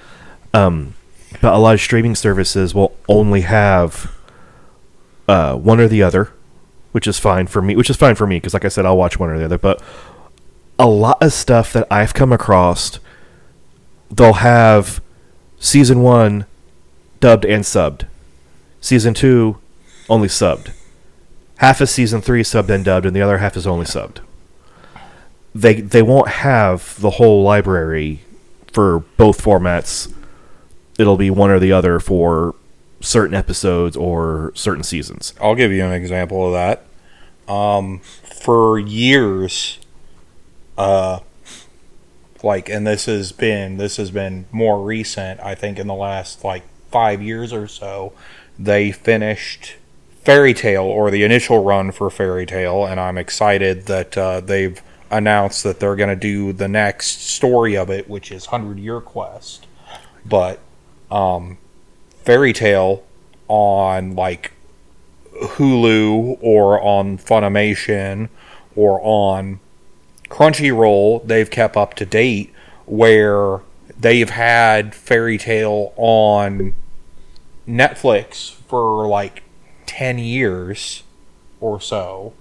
Um, 0.53 0.95
but 1.41 1.53
a 1.53 1.57
lot 1.57 1.73
of 1.73 1.81
streaming 1.81 2.15
services 2.15 2.73
will 2.73 2.95
only 3.07 3.41
have 3.41 4.15
uh, 5.27 5.56
one 5.56 5.80
or 5.80 5.88
the 5.88 6.01
other, 6.01 6.31
which 6.91 7.07
is 7.07 7.20
fine 7.20 7.48
for 7.48 7.61
me. 7.61 7.76
Which 7.76 7.90
is 7.90 7.98
fine 7.98 8.16
for 8.16 8.28
me 8.28 8.38
because, 8.38 8.53
like 8.53 8.66
I 8.66 8.70
said, 8.70 8.86
I'll 8.86 8.98
watch 8.98 9.20
one 9.20 9.30
or 9.30 9.38
the 9.38 9.45
other. 9.45 9.57
But 9.57 9.82
a 10.78 10.88
lot 10.88 11.22
of 11.22 11.34
stuff 11.34 11.74
that 11.74 11.88
I've 11.91 12.14
come 12.14 12.32
across, 12.32 12.99
they'll 14.10 14.34
have 14.34 15.02
season 15.60 16.02
one 16.02 16.45
dubbed 17.20 17.45
and 17.45 17.64
subbed. 17.64 18.06
Season 18.82 19.14
two, 19.14 19.57
only 20.10 20.28
subbed. 20.28 20.72
Half 21.57 21.82
of 21.82 21.90
season 21.90 22.22
three 22.22 22.41
subbed 22.41 22.70
and 22.70 22.86
dubbed, 22.86 23.06
and 23.06 23.16
the 23.16 23.22
other 23.22 23.40
half 23.40 23.57
is 23.57 23.68
only 23.68 23.86
subbed. 23.86 24.20
They 25.53 25.82
they 25.82 26.02
won't 26.02 26.30
have 26.30 26.99
the 27.02 27.11
whole 27.11 27.44
library 27.44 28.22
for 28.72 28.99
both 29.18 29.44
formats. 29.44 30.14
It'll 30.98 31.18
be 31.18 31.30
one 31.30 31.49
or 31.49 31.60
the 31.60 31.72
other 31.72 31.99
for 31.99 32.56
certain 33.02 33.36
episodes 33.36 33.96
or 33.96 34.52
certain 34.56 34.84
seasons. 34.84 35.34
I'll 35.42 35.56
give 35.56 35.72
you 35.72 35.86
an 35.86 35.94
example 35.94 36.46
of 36.48 36.54
that. 36.54 36.86
Um, 37.52 38.00
for 38.44 38.78
years, 38.78 39.80
uh, 40.78 41.20
like, 42.44 42.70
and 42.70 42.86
this 42.86 43.06
has 43.06 43.32
been 43.32 43.78
this 43.78 43.98
has 43.98 44.12
been 44.12 44.46
more 44.52 44.84
recent. 44.84 45.40
I 45.42 45.56
think 45.56 45.80
in 45.80 45.88
the 45.88 45.96
last 45.96 46.44
like 46.44 46.64
five 46.92 47.22
years 47.22 47.52
or 47.52 47.68
so, 47.68 48.14
they 48.58 48.92
finished 48.92 49.76
Fairy 50.24 50.54
Tail 50.54 50.84
or 50.84 51.12
the 51.12 51.24
initial 51.24 51.64
run 51.64 51.92
for 51.92 52.10
Fairy 52.10 52.46
Tail, 52.46 52.86
and 52.86 53.00
I'm 53.00 53.18
excited 53.18 53.88
that 53.88 54.18
uh, 54.18 54.42
they've 54.42 54.82
announced 55.10 55.64
that 55.64 55.80
they're 55.80 55.96
going 55.96 56.10
to 56.10 56.16
do 56.16 56.54
the 56.54 56.68
next 56.68 57.22
story 57.22 57.76
of 57.76 57.90
it, 57.90 58.10
which 58.10 58.32
is 58.32 58.48
Hundred 58.48 58.80
Year 58.80 59.02
Quest. 59.02 59.66
But 60.26 60.60
um, 61.10 61.58
Fairy 62.30 62.53
Tail 62.53 63.03
on 63.47 64.15
like 64.15 64.51
Hulu 65.34 66.38
or 66.39 66.80
on 66.80 67.18
Funimation 67.18 68.30
or 68.76 69.01
on 69.01 69.60
Crunchyroll, 70.30 71.26
they've 71.26 71.49
kept 71.49 71.76
up 71.76 71.95
to 71.95 72.06
date 72.06 72.53
where 72.85 73.61
they've 73.99 74.30
had 74.30 74.93
Fairy 74.93 75.39
Tail 75.39 75.91
on 75.95 76.76
Netflix 77.68 78.53
for 78.53 79.07
like 79.07 79.41
10 79.88 80.19
years 80.19 81.01
or 81.60 81.81
so, 81.81 82.34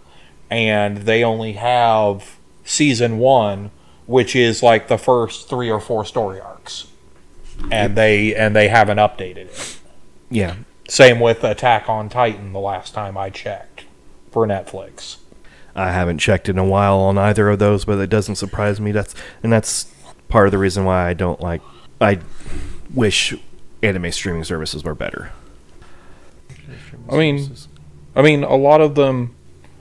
and 0.50 0.98
they 0.98 1.24
only 1.24 1.54
have 1.54 2.36
season 2.62 3.16
one, 3.16 3.70
which 4.04 4.36
is 4.36 4.62
like 4.62 4.88
the 4.88 4.98
first 4.98 5.48
three 5.48 5.70
or 5.70 5.80
four 5.80 6.04
story 6.04 6.38
arcs. 6.38 6.88
And 7.72 7.96
they 7.96 8.36
and 8.36 8.54
they 8.54 8.68
haven't 8.68 8.98
updated 8.98 9.36
it. 9.36 9.77
Yeah, 10.30 10.56
Same 10.88 11.20
with 11.20 11.42
Attack 11.44 11.88
on 11.88 12.08
Titan 12.08 12.52
the 12.52 12.60
last 12.60 12.94
time 12.94 13.16
I 13.16 13.30
checked 13.30 13.84
for 14.30 14.46
Netflix. 14.46 15.18
I 15.74 15.92
haven't 15.92 16.18
checked 16.18 16.48
in 16.48 16.58
a 16.58 16.64
while 16.64 16.98
on 16.98 17.16
either 17.18 17.48
of 17.50 17.58
those, 17.58 17.84
but 17.84 17.98
it 17.98 18.10
doesn't 18.10 18.34
surprise 18.36 18.80
me. 18.80 18.92
That's 18.92 19.14
and 19.42 19.52
that's 19.52 19.92
part 20.28 20.46
of 20.46 20.52
the 20.52 20.58
reason 20.58 20.84
why 20.84 21.08
I 21.08 21.14
don't 21.14 21.40
like. 21.40 21.62
I 22.00 22.18
wish 22.92 23.34
anime 23.82 24.10
streaming 24.12 24.44
services 24.44 24.84
were 24.84 24.94
better. 24.94 25.32
I 27.08 27.16
mean, 27.16 27.54
I 28.14 28.22
mean, 28.22 28.44
a 28.44 28.56
lot 28.56 28.80
of 28.80 28.94
them, 28.94 29.34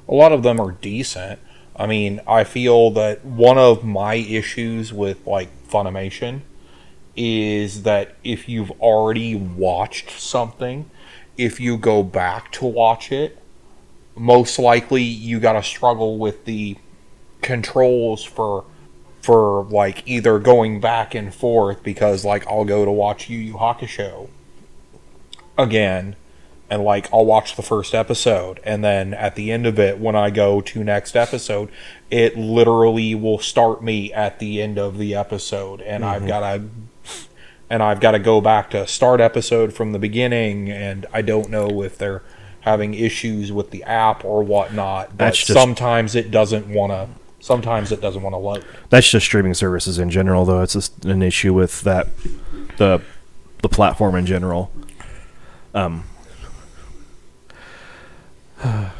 a 0.07 0.13
lot 0.13 0.31
of 0.31 0.43
them 0.43 0.59
are 0.59 0.71
decent. 0.71 1.39
I 1.75 1.87
mean, 1.87 2.21
I 2.27 2.43
feel 2.43 2.91
that 2.91 3.23
one 3.25 3.57
of 3.57 3.83
my 3.83 4.15
issues 4.15 4.93
with 4.93 5.25
like 5.27 5.49
Funimation 5.67 6.41
is 7.17 7.83
that 7.83 8.15
if 8.23 8.47
you've 8.47 8.71
already 8.79 9.35
watched 9.35 10.11
something, 10.11 10.89
if 11.35 11.59
you 11.59 11.77
go 11.77 12.03
back 12.03 12.51
to 12.53 12.65
watch 12.65 13.11
it, 13.11 13.37
most 14.15 14.57
likely 14.59 15.03
you 15.03 15.39
got 15.39 15.53
to 15.53 15.63
struggle 15.63 16.17
with 16.17 16.45
the 16.45 16.77
controls 17.41 18.23
for 18.23 18.65
for 19.21 19.65
like 19.65 20.07
either 20.07 20.39
going 20.39 20.79
back 20.79 21.13
and 21.13 21.33
forth 21.33 21.83
because 21.83 22.23
like 22.23 22.47
I'll 22.47 22.65
go 22.65 22.85
to 22.85 22.91
watch 22.91 23.29
Yu 23.29 23.37
Yu 23.37 23.53
Hakusho 23.53 24.29
again 25.57 26.15
and 26.69 26.83
like 26.83 27.11
I'll 27.13 27.25
watch 27.25 27.55
the 27.55 27.61
first 27.61 27.93
episode. 27.93 28.59
And 28.63 28.83
then 28.83 29.13
at 29.13 29.35
the 29.35 29.51
end 29.51 29.65
of 29.65 29.79
it 29.79 29.99
when 29.99 30.15
I 30.15 30.29
go 30.29 30.61
to 30.61 30.83
next 30.83 31.15
episode 31.15 31.69
it 32.09 32.37
literally 32.37 33.15
will 33.15 33.39
start 33.39 33.83
me 33.83 34.13
at 34.13 34.39
the 34.39 34.61
end 34.61 34.77
of 34.79 34.97
the 34.97 35.13
episode. 35.13 35.81
And 35.81 36.05
I've 36.05 36.21
mm-hmm. 36.21 36.27
got 36.27 36.39
to 36.39 36.69
and 37.69 37.83
I've 37.83 37.99
got 37.99 38.11
to 38.11 38.19
go 38.19 38.39
back 38.41 38.69
to 38.71 38.87
start 38.87 39.19
episode 39.21 39.73
from 39.73 39.91
the 39.91 39.99
beginning 39.99 40.71
and 40.71 41.05
I 41.13 41.21
don't 41.21 41.49
know 41.49 41.83
if 41.83 41.97
they're 41.97 42.23
having 42.61 42.93
issues 42.93 43.51
with 43.51 43.71
the 43.71 43.83
app 43.83 44.25
or 44.25 44.43
whatnot 44.43 45.09
but 45.09 45.17
That's 45.17 45.37
just- 45.37 45.53
sometimes 45.53 46.15
it 46.15 46.31
doesn't 46.31 46.67
want 46.67 46.91
to 46.91 47.07
sometimes 47.39 47.91
it 47.91 48.01
doesn't 48.01 48.21
want 48.21 48.33
to 48.33 48.37
load 48.37 48.65
That's 48.89 49.09
just 49.09 49.25
streaming 49.25 49.53
services 49.53 49.99
in 49.99 50.09
general, 50.09 50.43
though. 50.43 50.61
It's 50.61 50.73
just 50.73 51.05
an 51.05 51.21
issue 51.21 51.53
with 51.53 51.81
that 51.81 52.07
the 52.77 53.01
the 53.61 53.69
platform 53.69 54.15
in 54.15 54.25
general. 54.25 54.71
Um, 55.73 56.03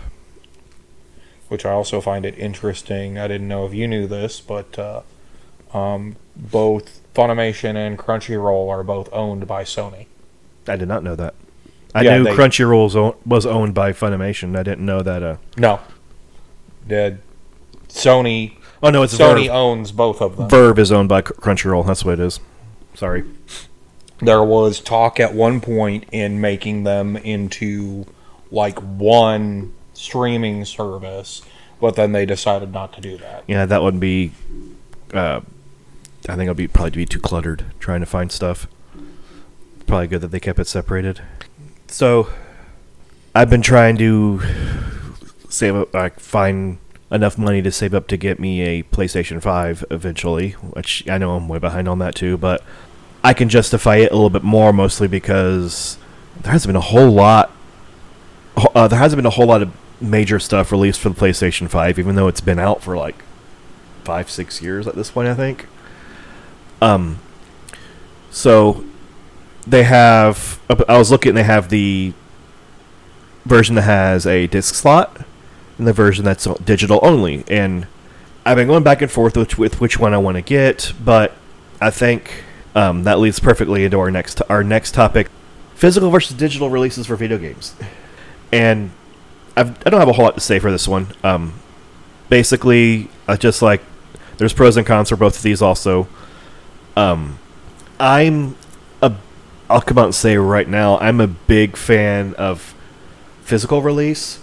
which 1.48 1.66
I 1.66 1.72
also 1.72 2.02
find 2.02 2.26
it 2.26 2.38
interesting. 2.38 3.18
I 3.18 3.28
didn't 3.28 3.48
know 3.48 3.66
if 3.66 3.74
you 3.74 3.88
knew 3.88 4.08
this, 4.08 4.40
but 4.40 4.78
uh, 4.78 5.02
um, 5.74 6.16
both 6.36 7.02
Funimation 7.18 7.76
and 7.76 7.98
Crunchyroll 7.98 8.70
are 8.70 8.84
both 8.84 9.10
owned 9.12 9.48
by 9.48 9.64
Sony. 9.64 10.06
I 10.68 10.76
did 10.76 10.88
not 10.88 11.04
know 11.04 11.16
that. 11.16 11.34
I 11.96 12.04
Yeah, 12.04 12.18
knew 12.20 12.26
they- 12.26 12.36
Crunchyroll 12.36 13.16
was, 13.26 13.46
owned 13.48 13.74
by 13.74 13.92
Funimation. 13.92 14.56
I 14.56 14.62
didn't 14.62 14.86
know 14.86 15.02
that. 15.02 15.24
Uh, 15.24 15.38
No, 15.58 15.80
the 16.88 17.18
Sony 17.90 18.54
oh 18.84 18.92
no, 18.92 19.02
it's 19.02 19.18
Sony 19.18 19.48
VRV. 19.48 19.50
owns 19.50 19.92
both 19.92 20.22
of 20.22 20.38
them. 20.38 20.48
VRV 20.50 20.78
is 20.78 20.92
owned 20.92 21.10
by 21.10 21.24
Crunchyroll. 21.24 21.88
That's 21.88 22.06
what 22.06 22.20
it 22.20 22.20
is. 22.20 22.40
Sorry. 22.94 23.24
There 24.20 24.44
was 24.44 24.80
talk 24.80 25.20
at 25.20 25.34
one 25.34 25.60
point 25.60 26.06
in 26.12 26.40
making 26.40 26.84
them 26.84 27.18
into 27.18 28.06
like 28.52 28.78
one 28.80 29.74
streaming 29.94 30.66
service, 30.66 31.42
but 31.82 31.96
then 31.96 32.12
they 32.12 32.26
decided 32.28 32.72
not 32.74 32.94
to 32.94 33.02
do 33.02 33.18
that. 33.18 33.44
Yeah, 33.48 33.66
that 33.66 33.82
would 33.82 34.00
be. 34.00 34.32
Uh, 35.14 35.42
I 36.28 36.36
think 36.36 36.48
I'll 36.48 36.56
be 36.56 36.68
probably 36.68 36.92
be 36.92 37.06
too 37.06 37.20
cluttered 37.20 37.66
trying 37.80 38.02
to 38.02 38.06
find 38.06 38.32
stuff. 38.32 38.68
Probably 39.86 40.08
good 40.08 40.22
that 40.22 40.30
they 40.30 40.40
kept 40.40 40.60
it 40.60 40.68
separated. 40.68 41.22
So, 41.88 42.30
I've 43.34 43.50
been 43.50 43.62
trying 43.62 43.98
to 43.98 44.42
save 45.50 45.76
up, 45.76 45.94
like, 45.94 46.20
find 46.20 46.80
enough 47.10 47.38
money 47.38 47.62
to 47.62 47.72
save 47.72 47.94
up 47.94 48.08
to 48.08 48.18
get 48.18 48.40
me 48.40 48.62
a 48.62 48.84
PlayStation 48.84 49.42
Five 49.42 49.86
eventually. 49.90 50.52
Which 50.52 51.08
I 51.10 51.18
know 51.18 51.36
I'm 51.36 51.48
way 51.48 51.60
behind 51.60 51.88
on 51.88 52.00
that 52.00 52.16
too, 52.16 52.38
but 52.38 52.64
I 53.24 53.34
can 53.34 53.48
justify 53.50 53.98
it 53.98 54.12
a 54.12 54.16
little 54.16 54.30
bit 54.30 54.44
more, 54.44 54.74
mostly 54.74 55.08
because 55.08 55.98
there 56.42 56.52
hasn't 56.52 56.70
been 56.70 56.76
a 56.76 56.82
whole 56.82 57.12
lot. 57.12 57.52
Uh, 58.58 58.88
there 58.88 59.00
hasn't 59.00 59.18
been 59.18 59.26
a 59.26 59.32
whole 59.32 59.48
lot 59.48 59.62
of 59.62 59.72
major 60.02 60.40
stuff 60.40 60.72
released 60.72 61.00
for 61.00 61.10
the 61.10 61.16
PlayStation 61.16 61.70
Five, 61.70 61.98
even 62.00 62.16
though 62.16 62.28
it's 62.28 62.42
been 62.42 62.60
out 62.60 62.82
for 62.82 62.98
like 62.98 63.24
five, 64.04 64.30
six 64.30 64.62
years 64.62 64.88
at 64.88 64.96
this 64.96 65.12
point, 65.12 65.28
I 65.28 65.34
think. 65.34 65.68
Um, 66.82 67.20
so 68.30 68.84
they 69.66 69.84
have. 69.84 70.60
I 70.88 70.98
was 70.98 71.12
looking. 71.12 71.36
They 71.36 71.44
have 71.44 71.70
the 71.70 72.14
version 73.46 73.76
that 73.76 73.84
has 73.84 74.26
a 74.26 74.48
disc 74.48 74.76
slot, 74.76 75.26
and 75.78 75.88
the 75.88 75.94
version 75.94 76.24
that's 76.26 76.46
digital 76.64 77.00
only. 77.02 77.44
And 77.48 77.88
I've 78.46 78.58
been 78.58 78.68
going 78.68 78.84
back 78.84 79.02
and 79.02 79.12
forth 79.12 79.36
with, 79.36 79.58
with 79.58 79.82
which 79.82 80.00
one 80.00 80.14
I 80.14 80.18
want 80.18 80.36
to 80.36 80.42
get, 80.42 80.94
but 81.04 81.34
I 81.82 81.90
think 81.90 82.44
um, 82.76 83.04
that 83.04 83.20
leads 83.20 83.40
perfectly 83.40 83.84
into 83.86 84.00
our 84.00 84.12
next 84.12 84.42
our 84.50 84.64
next 84.64 84.94
topic: 84.94 85.30
physical 85.76 86.10
versus 86.10 86.38
digital 86.38 86.70
releases 86.70 87.08
for 87.08 87.16
video 87.16 87.38
games. 87.38 87.76
And 88.52 88.92
I've, 89.56 89.72
I 89.86 89.90
don't 89.90 90.00
have 90.00 90.10
a 90.10 90.14
whole 90.14 90.26
lot 90.26 90.36
to 90.36 90.42
say 90.42 90.60
for 90.60 90.72
this 90.72 90.88
one. 90.88 91.08
Um, 91.24 91.54
basically, 92.30 93.10
I 93.28 93.36
just 93.36 93.62
like 93.62 93.82
there's 94.38 94.54
pros 94.54 94.78
and 94.78 94.86
cons 94.86 95.10
for 95.10 95.18
both 95.18 95.38
of 95.38 95.44
these. 95.44 95.62
Also, 95.62 96.08
um, 96.98 97.38
I'm 98.00 98.56
a 99.04 99.14
I'll 99.70 99.82
come 99.82 100.00
out 100.00 100.06
and 100.06 100.16
say 100.16 100.36
right 100.38 100.68
now 100.68 100.98
I'm 100.98 101.22
a 101.22 101.28
big 101.28 101.78
fan 101.78 102.34
of 102.36 102.74
physical 103.42 103.84
release, 103.84 104.42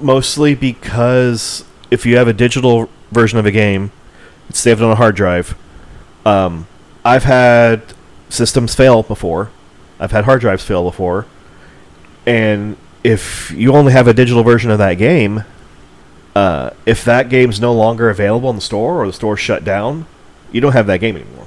mostly 0.00 0.56
because 0.56 1.64
if 1.90 2.04
you 2.04 2.16
have 2.16 2.26
a 2.26 2.32
digital 2.32 2.90
version 3.12 3.38
of 3.38 3.46
a 3.46 3.52
game, 3.52 3.92
it's 4.48 4.58
saved 4.58 4.82
on 4.82 4.90
a 4.90 4.96
hard 4.96 5.14
drive. 5.14 5.56
Um, 6.26 6.66
I've 7.04 7.24
had 7.24 7.82
systems 8.28 8.74
fail 8.74 9.04
before. 9.04 9.50
I've 10.00 10.10
had 10.10 10.24
hard 10.24 10.40
drives 10.40 10.64
fail 10.64 10.82
before, 10.82 11.26
and 12.26 12.76
if 13.04 13.52
you 13.52 13.76
only 13.76 13.92
have 13.92 14.08
a 14.08 14.14
digital 14.14 14.42
version 14.42 14.72
of 14.72 14.78
that 14.78 14.94
game, 14.94 15.44
uh, 16.34 16.70
if 16.84 17.04
that 17.04 17.28
game's 17.28 17.60
no 17.60 17.72
longer 17.72 18.10
available 18.10 18.50
in 18.50 18.56
the 18.56 18.62
store 18.62 19.00
or 19.00 19.06
the 19.06 19.12
store's 19.12 19.40
shut 19.40 19.62
down, 19.62 20.06
you 20.50 20.60
don't 20.60 20.72
have 20.72 20.88
that 20.88 20.98
game 20.98 21.16
anymore. 21.16 21.46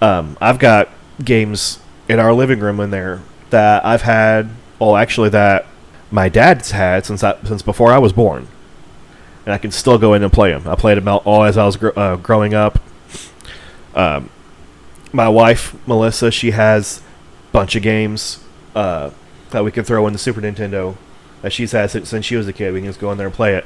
Um, 0.00 0.36
I've 0.40 0.58
got 0.58 0.88
games 1.24 1.80
in 2.08 2.20
our 2.20 2.32
living 2.32 2.60
room 2.60 2.80
in 2.80 2.90
there 2.90 3.22
that 3.50 3.84
I've 3.84 4.02
had, 4.02 4.50
well, 4.78 4.96
actually 4.96 5.30
that 5.30 5.66
my 6.10 6.28
dad's 6.28 6.70
had 6.70 7.06
since 7.06 7.24
I, 7.24 7.40
since 7.42 7.62
before 7.62 7.92
I 7.92 7.98
was 7.98 8.12
born, 8.12 8.48
and 9.44 9.54
I 9.54 9.58
can 9.58 9.70
still 9.70 9.98
go 9.98 10.14
in 10.14 10.22
and 10.22 10.32
play 10.32 10.52
them. 10.52 10.66
I 10.66 10.74
played 10.74 10.98
them 10.98 11.08
all 11.08 11.44
as 11.44 11.56
I 11.56 11.64
was 11.64 11.76
gr- 11.76 11.96
uh, 11.96 12.16
growing 12.16 12.54
up. 12.54 12.80
Um, 13.94 14.30
my 15.12 15.28
wife 15.28 15.74
Melissa, 15.86 16.30
she 16.30 16.50
has 16.50 17.00
a 17.48 17.52
bunch 17.52 17.76
of 17.76 17.82
games 17.82 18.44
uh, 18.74 19.10
that 19.50 19.64
we 19.64 19.72
can 19.72 19.84
throw 19.84 20.06
in 20.06 20.12
the 20.12 20.18
Super 20.18 20.40
Nintendo 20.40 20.96
that 21.42 21.52
she's 21.52 21.72
had 21.72 21.90
since, 21.90 22.08
since 22.08 22.26
she 22.26 22.36
was 22.36 22.46
a 22.48 22.52
kid. 22.52 22.72
We 22.74 22.80
can 22.80 22.88
just 22.88 23.00
go 23.00 23.10
in 23.12 23.18
there 23.18 23.26
and 23.26 23.34
play 23.34 23.54
it. 23.54 23.64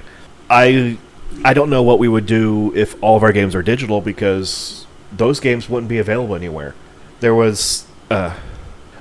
I 0.48 0.98
I 1.44 1.54
don't 1.54 1.70
know 1.70 1.82
what 1.82 1.98
we 1.98 2.08
would 2.08 2.26
do 2.26 2.74
if 2.74 3.00
all 3.02 3.16
of 3.16 3.22
our 3.22 3.32
games 3.32 3.54
are 3.54 3.62
digital 3.62 4.00
because 4.00 4.86
those 5.12 5.40
games 5.40 5.68
wouldn't 5.68 5.88
be 5.88 5.98
available 5.98 6.34
anywhere. 6.34 6.74
There 7.20 7.34
was 7.34 7.86
uh, 8.10 8.36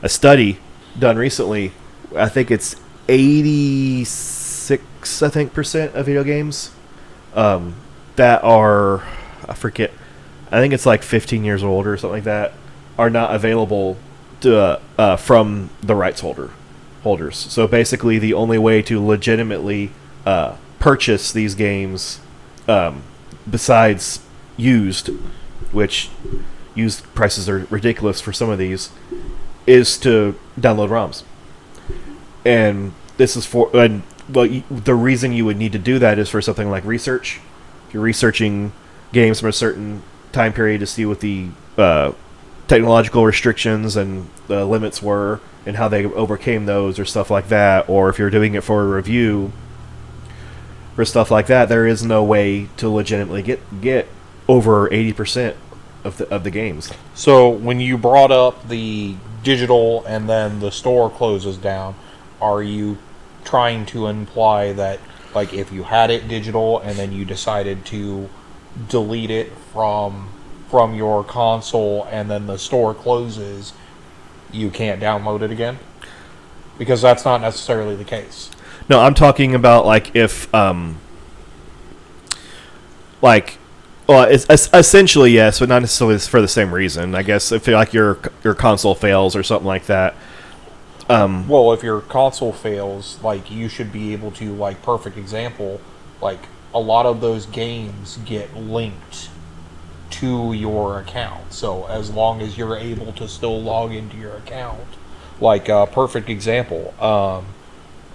a 0.02 0.10
study 0.10 0.60
done 0.98 1.18
recently. 1.18 1.72
I 2.16 2.30
think 2.30 2.52
it's 2.52 2.76
eighty 3.08 4.04
six, 4.04 5.22
I 5.22 5.30
think, 5.30 5.54
percent 5.54 5.96
of 5.96 6.06
video 6.06 6.24
games 6.24 6.72
um, 7.34 7.76
that 8.16 8.44
are 8.44 9.04
I 9.48 9.54
forget. 9.54 9.92
I 10.52 10.60
think 10.60 10.74
it's 10.74 10.86
like 10.86 11.04
fifteen 11.04 11.44
years 11.44 11.64
old 11.64 11.86
or 11.88 11.98
something 11.98 12.18
like 12.18 12.24
that 12.24 12.54
are 12.98 13.10
not 13.10 13.34
available 13.34 13.98
to 14.42 14.58
uh, 14.58 14.80
uh, 14.98 15.16
from 15.16 15.70
the 15.82 15.96
rights 15.96 16.22
holder 16.22 16.52
holders. 17.04 17.38
So 17.38 17.68
basically, 17.68 18.20
the 18.20 18.34
only 18.34 18.58
way 18.58 18.82
to 18.82 19.06
legitimately 19.06 19.92
uh, 20.26 20.56
purchase 20.80 21.32
these 21.32 21.56
games, 21.56 22.20
um, 22.68 23.04
besides 23.50 24.20
used, 24.58 25.10
which 25.72 26.10
used 26.76 27.04
prices 27.16 27.50
are 27.50 27.68
ridiculous 27.70 28.22
for 28.22 28.32
some 28.32 28.50
of 28.50 28.58
these, 28.58 28.92
is 29.68 29.98
to 30.00 30.36
download 30.60 30.90
ROMs. 30.90 31.24
And 32.46 32.94
this 33.18 33.36
is 33.36 33.46
for 33.46 33.70
and 33.76 34.04
well, 34.30 34.48
the 34.70 34.96
reason 34.96 35.34
you 35.34 35.46
would 35.46 35.58
need 35.58 35.72
to 35.74 35.80
do 35.80 36.00
that 36.00 36.20
is 36.20 36.30
for 36.30 36.42
something 36.42 36.70
like 36.70 36.86
research. 36.86 37.40
If 37.88 37.94
you're 37.94 38.04
researching 38.04 38.72
games 39.12 39.40
from 39.40 39.50
a 39.50 39.54
certain 39.54 40.04
time 40.32 40.54
period 40.54 40.80
to 40.80 40.86
see 40.86 41.06
what 41.06 41.20
the 41.20 41.50
uh, 41.78 42.12
technological 42.68 43.26
restrictions 43.26 43.96
and 43.96 44.30
the 44.48 44.66
limits 44.66 45.02
were 45.02 45.42
and 45.66 45.76
how 45.76 45.88
they 45.88 46.06
overcame 46.06 46.66
those 46.66 47.00
or 47.00 47.06
stuff 47.06 47.32
like 47.32 47.50
that 47.50 47.90
or 47.90 48.10
if 48.10 48.20
you're 48.20 48.30
doing 48.30 48.54
it 48.54 48.64
for 48.64 48.84
a 48.84 48.88
review 48.88 49.52
or 50.96 51.04
stuff 51.04 51.32
like 51.32 51.48
that 51.48 51.68
there 51.68 51.88
is 51.88 52.04
no 52.04 52.24
way 52.24 52.70
to 52.78 52.88
legitimately 52.88 53.42
get 53.42 53.82
get 53.82 54.08
over 54.50 54.90
80% 54.90 55.56
of 56.04 56.18
the 56.18 56.28
of 56.34 56.44
the 56.44 56.50
games 56.50 56.92
So 57.14 57.50
when 57.50 57.80
you 57.80 57.98
brought 57.98 58.32
up 58.32 58.68
the 58.68 59.16
digital 59.44 60.04
and 60.06 60.28
then 60.28 60.60
the 60.60 60.72
store 60.72 61.10
closes 61.10 61.58
down, 61.58 61.96
are 62.42 62.64
you 62.64 62.98
trying 63.46 63.86
to 63.86 64.08
imply 64.08 64.74
that 64.74 65.00
like 65.36 65.54
if 65.54 65.72
you 65.72 65.84
had 65.84 66.10
it 66.10 66.28
digital 66.28 66.80
and 66.80 66.98
then 66.98 67.14
you 67.14 67.26
decided 67.26 67.86
to 67.86 68.30
delete 68.90 69.30
it 69.30 69.52
from 69.72 70.30
from 70.68 70.96
your 70.96 71.24
console 71.24 72.08
and 72.12 72.30
then 72.30 72.48
the 72.48 72.58
store 72.58 72.94
closes, 72.94 73.74
you 74.52 74.72
can't 74.72 75.00
download 75.00 75.44
it 75.44 75.52
again? 75.52 75.78
Because 76.80 77.02
that's 77.02 77.24
not 77.24 77.42
necessarily 77.42 77.96
the 77.96 78.06
case. 78.06 78.50
No, 78.88 79.00
I'm 79.00 79.14
talking 79.14 79.54
about 79.54 79.86
like 79.86 80.16
if 80.16 80.52
um 80.56 81.00
like 83.22 83.59
well, 84.10 84.24
it's, 84.24 84.48
it's 84.50 84.68
essentially 84.74 85.30
yes, 85.30 85.60
but 85.60 85.70
not 85.70 85.84
necessarily 85.84 86.18
for 86.18 86.42
the 86.42 86.48
same 86.48 86.74
reason. 86.74 87.14
I 87.14 87.22
guess 87.22 87.52
if 87.52 87.68
like 87.68 87.94
your 87.94 88.18
your 88.44 88.56
console 88.56 88.96
fails 88.96 89.36
or 89.36 89.44
something 89.44 89.68
like 89.68 89.86
that. 89.86 90.16
Um, 91.08 91.48
Well, 91.48 91.74
if 91.74 91.84
your 91.84 92.02
console 92.02 92.52
fails, 92.52 93.20
like 93.22 93.52
you 93.52 93.70
should 93.70 93.94
be 93.94 94.12
able 94.14 94.32
to 94.32 94.52
like 94.56 94.82
perfect 94.82 95.16
example, 95.16 95.80
like 96.22 96.40
a 96.74 96.80
lot 96.80 97.06
of 97.06 97.22
those 97.22 97.46
games 97.46 98.18
get 98.26 98.56
linked 98.56 99.30
to 100.10 100.54
your 100.54 101.00
account. 101.00 101.54
So 101.54 101.86
as 101.86 102.10
long 102.10 102.42
as 102.42 102.58
you're 102.58 102.78
able 102.78 103.12
to 103.14 103.28
still 103.28 103.62
log 103.62 103.94
into 103.94 104.18
your 104.18 104.38
account, 104.38 104.88
like 105.40 105.70
a 105.70 105.86
perfect 105.86 106.30
example, 106.30 106.96
um, 107.00 107.46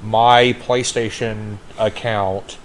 my 0.03 0.55
PlayStation 0.55 1.59
account, 1.79 2.59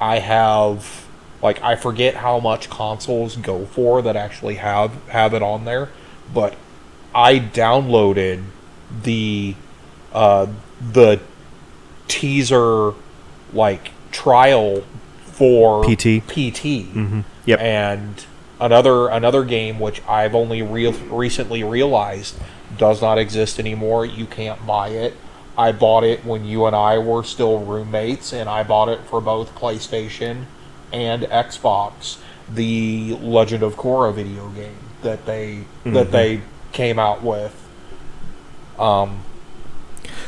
I 0.00 0.20
have 0.20 1.05
like 1.46 1.62
I 1.62 1.76
forget 1.76 2.16
how 2.16 2.40
much 2.40 2.68
consoles 2.68 3.36
go 3.36 3.66
for 3.66 4.02
that 4.02 4.16
actually 4.16 4.56
have 4.56 4.92
have 5.06 5.32
it 5.32 5.42
on 5.42 5.64
there, 5.64 5.90
but 6.34 6.56
I 7.14 7.38
downloaded 7.38 8.42
the 9.04 9.54
uh, 10.12 10.48
the 10.80 11.20
teaser 12.08 12.94
like 13.52 13.92
trial 14.10 14.82
for 15.22 15.84
PT. 15.84 16.26
PT. 16.26 16.64
Yep. 17.44 17.60
And 17.60 18.26
another 18.60 19.06
another 19.06 19.44
game 19.44 19.78
which 19.78 20.02
I've 20.08 20.34
only 20.34 20.62
real 20.62 20.94
recently 21.08 21.62
realized 21.62 22.40
does 22.76 23.00
not 23.00 23.18
exist 23.18 23.60
anymore. 23.60 24.04
You 24.04 24.26
can't 24.26 24.66
buy 24.66 24.88
it. 24.88 25.14
I 25.56 25.70
bought 25.70 26.02
it 26.02 26.24
when 26.24 26.44
you 26.44 26.66
and 26.66 26.74
I 26.74 26.98
were 26.98 27.22
still 27.22 27.60
roommates, 27.64 28.32
and 28.32 28.48
I 28.48 28.64
bought 28.64 28.88
it 28.88 29.00
for 29.02 29.20
both 29.20 29.54
PlayStation 29.54 30.46
and 30.92 31.22
Xbox. 31.24 32.18
The 32.52 33.14
Legend 33.20 33.62
of 33.64 33.76
Korra 33.76 34.14
video 34.14 34.48
game 34.50 34.76
that 35.02 35.26
they 35.26 35.64
that 35.84 36.12
they 36.12 36.40
came 36.72 36.98
out 36.98 37.22
with. 37.22 37.54
Um, 38.78 39.20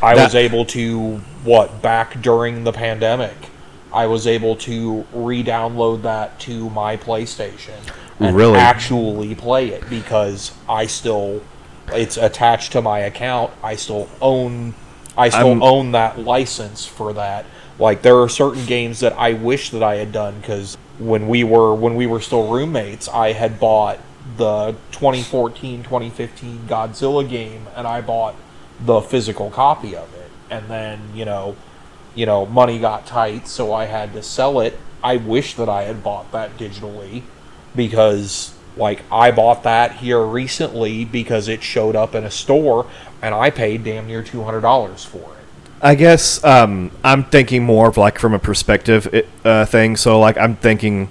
I 0.03 0.15
That- 0.15 0.25
was 0.25 0.35
able 0.35 0.65
to 0.67 1.21
what 1.45 1.81
back 1.83 2.21
during 2.21 2.65
the 2.65 2.73
pandemic. 2.73 3.51
I 3.93 4.07
was 4.07 4.27
able 4.27 4.55
to 4.57 5.05
re-download 5.15 6.03
that 6.03 6.39
to 6.41 6.69
my 6.71 6.97
PlayStation 6.97 7.79
and 8.21 8.37
Really? 8.37 8.59
actually 8.59 9.35
play 9.35 9.69
it 9.69 9.89
because 9.89 10.53
I 10.69 10.87
still 10.87 11.41
it's 11.93 12.17
attached 12.19 12.73
to 12.73 12.83
my 12.83 12.99
account. 12.99 13.51
I 13.63 13.77
still 13.77 14.09
own 14.21 14.75
I 15.17 15.31
still 15.31 15.49
I'm- 15.49 15.63
own 15.63 15.93
that 15.93 16.19
license 16.19 16.85
for 16.85 17.13
that. 17.15 17.45
Like 17.79 18.03
there 18.03 18.19
are 18.21 18.29
certain 18.29 18.67
games 18.67 19.01
that 19.01 19.13
I 19.13 19.35
wish 19.35 19.71
that 19.71 19.83
I 19.83 19.97
had 19.97 20.13
done 20.13 20.43
cuz 20.43 20.77
when 20.99 21.29
we 21.29 21.45
were 21.45 21.75
when 21.75 21.95
we 21.95 22.07
were 22.07 22.21
still 22.21 22.49
roommates, 22.49 23.09
I 23.09 23.33
had 23.33 23.61
bought 23.61 23.99
the 24.37 24.75
2014-2015 24.93 26.67
Godzilla 26.67 27.29
game 27.29 27.67
and 27.75 27.87
I 27.87 28.01
bought 28.01 28.35
the 28.81 29.01
physical 29.01 29.51
copy 29.51 29.97
of 29.97 30.13
it. 30.15 30.31
And 30.51 30.69
then, 30.69 31.01
you 31.15 31.25
know, 31.25 31.57
you 32.15 32.27
know, 32.27 32.47
money 32.47 32.79
got 32.79 33.07
tight, 33.07 33.47
so 33.47 33.73
I 33.73 33.85
had 33.85 34.13
to 34.15 34.23
sell 34.23 34.61
it. 34.61 34.79
I 35.03 35.17
wish 35.17 35.55
that 35.55 35.69
I 35.69 35.85
had 35.85 36.03
bought 36.03 36.33
that 36.33 36.57
digitally 36.59 37.23
because 37.77 38.55
like 38.77 39.03
I 39.11 39.31
bought 39.31 39.63
that 39.65 39.97
here 39.97 40.23
recently 40.23 41.05
because 41.05 41.49
it 41.49 41.63
showed 41.63 41.97
up 41.97 42.15
in 42.15 42.25
a 42.25 42.31
store 42.31 42.87
and 43.23 43.35
I 43.35 43.51
paid 43.51 43.85
damn 43.85 44.07
near 44.07 44.23
$200 44.23 45.07
for 45.07 45.35
it. 45.35 45.38
I 45.81 45.95
guess 45.95 46.43
um, 46.43 46.91
I'm 47.05 47.25
thinking 47.25 47.63
more 47.63 47.89
of 47.89 47.97
like 47.97 48.19
from 48.19 48.35
a 48.35 48.39
perspective 48.39 49.09
it, 49.13 49.29
uh, 49.45 49.65
thing. 49.65 49.97
So 49.97 50.19
like 50.19 50.37
I'm 50.37 50.57
thinking 50.57 51.11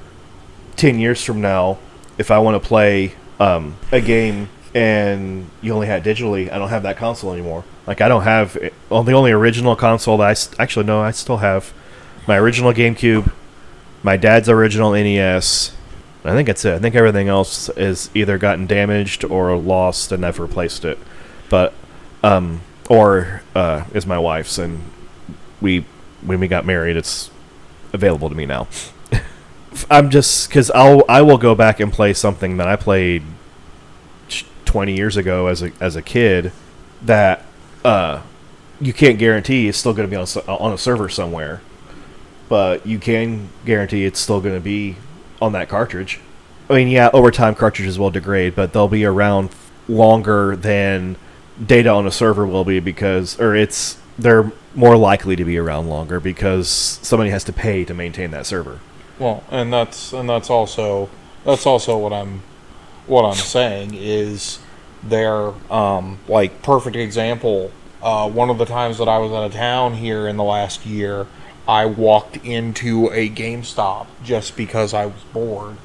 ten 0.75 0.99
years 0.99 1.23
from 1.23 1.41
now, 1.41 1.77
if 2.17 2.31
I 2.31 2.39
want 2.39 2.61
to 2.61 2.67
play 2.67 3.13
um, 3.39 3.77
a 3.91 4.01
game 4.01 4.49
and 4.75 5.49
you 5.61 5.73
only 5.73 5.87
had 5.87 6.05
it 6.05 6.17
digitally, 6.17 6.51
I 6.51 6.57
don't 6.57 6.69
have 6.69 6.83
that 6.83 6.97
console 6.97 7.31
anymore. 7.31 7.63
Like 7.85 8.01
I 8.01 8.07
don't 8.09 8.23
have 8.23 8.53
the 8.53 8.71
only 8.89 9.31
original 9.31 9.75
console 9.75 10.17
that 10.17 10.27
I 10.27 10.33
st- 10.33 10.59
actually 10.59 10.85
no, 10.85 10.99
I 11.01 11.11
still 11.11 11.37
have 11.37 11.73
my 12.27 12.37
original 12.37 12.73
GameCube, 12.73 13.31
my 14.03 14.17
dad's 14.17 14.49
original 14.49 14.91
NES. 14.91 15.71
I 16.25 16.31
think 16.33 16.47
that's 16.47 16.65
it. 16.65 16.73
I 16.73 16.79
think 16.79 16.93
everything 16.93 17.29
else 17.29 17.69
is 17.69 18.09
either 18.13 18.37
gotten 18.37 18.67
damaged 18.67 19.23
or 19.23 19.55
lost, 19.55 20.11
and 20.11 20.25
I've 20.25 20.39
replaced 20.39 20.83
it. 20.83 20.99
But 21.47 21.73
um, 22.21 22.59
or 22.89 23.41
uh, 23.55 23.85
is 23.93 24.05
my 24.05 24.17
wife's, 24.17 24.57
and 24.57 24.81
we 25.61 25.85
when 26.21 26.39
we 26.39 26.47
got 26.47 26.65
married, 26.65 26.95
it's 26.95 27.29
available 27.93 28.29
to 28.29 28.35
me 28.35 28.45
now. 28.45 28.67
I'm 29.89 30.09
just 30.09 30.49
because 30.49 30.71
I'll 30.71 31.03
I 31.07 31.21
will 31.21 31.37
go 31.37 31.55
back 31.55 31.79
and 31.79 31.91
play 31.91 32.13
something 32.13 32.57
that 32.57 32.67
I 32.67 32.75
played 32.75 33.23
20 34.65 34.95
years 34.95 35.17
ago 35.17 35.47
as 35.47 35.63
a 35.63 35.71
as 35.79 35.95
a 35.95 36.01
kid 36.01 36.51
that 37.03 37.45
uh, 37.83 38.21
you 38.79 38.93
can't 38.93 39.17
guarantee 39.17 39.67
it's 39.67 39.77
still 39.77 39.93
going 39.93 40.09
to 40.09 40.11
be 40.11 40.17
on 40.17 40.27
on 40.47 40.73
a 40.73 40.77
server 40.77 41.09
somewhere, 41.09 41.61
but 42.49 42.85
you 42.85 42.99
can 42.99 43.49
guarantee 43.65 44.05
it's 44.05 44.19
still 44.19 44.41
going 44.41 44.55
to 44.55 44.61
be 44.61 44.97
on 45.41 45.51
that 45.53 45.69
cartridge. 45.69 46.19
I 46.69 46.73
mean, 46.73 46.89
yeah, 46.89 47.09
over 47.13 47.31
time 47.31 47.55
cartridges 47.55 47.97
will 47.97 48.11
degrade, 48.11 48.55
but 48.55 48.73
they'll 48.73 48.89
be 48.89 49.05
around 49.05 49.51
longer 49.87 50.55
than 50.55 51.15
data 51.63 51.89
on 51.89 52.05
a 52.05 52.11
server 52.11 52.45
will 52.45 52.65
be 52.65 52.79
because, 52.79 53.39
or 53.39 53.55
it's 53.55 53.97
they're 54.17 54.51
more 54.75 54.97
likely 54.97 55.35
to 55.35 55.45
be 55.45 55.57
around 55.57 55.87
longer 55.87 56.19
because 56.19 56.69
somebody 56.69 57.29
has 57.29 57.43
to 57.45 57.53
pay 57.53 57.85
to 57.85 57.93
maintain 57.93 58.31
that 58.31 58.45
server. 58.45 58.79
Well, 59.19 59.43
and 59.49 59.73
that's 59.73 60.13
and 60.13 60.29
that's 60.29 60.49
also 60.49 61.09
that's 61.43 61.65
also 61.65 61.97
what 61.97 62.13
I'm 62.13 62.41
what 63.07 63.23
I'm 63.23 63.35
saying 63.35 63.93
is 63.93 64.59
they're 65.03 65.53
um, 65.71 66.19
like 66.27 66.61
perfect 66.61 66.95
example. 66.95 67.71
Uh, 68.01 68.29
one 68.29 68.49
of 68.49 68.57
the 68.59 68.65
times 68.65 68.99
that 68.99 69.07
I 69.07 69.17
was 69.17 69.31
out 69.31 69.43
of 69.45 69.53
town 69.53 69.95
here 69.95 70.27
in 70.27 70.37
the 70.37 70.43
last 70.43 70.85
year, 70.85 71.25
I 71.67 71.85
walked 71.85 72.37
into 72.37 73.11
a 73.11 73.29
GameStop 73.29 74.05
just 74.23 74.55
because 74.55 74.93
I 74.93 75.07
was 75.07 75.23
bored, 75.33 75.77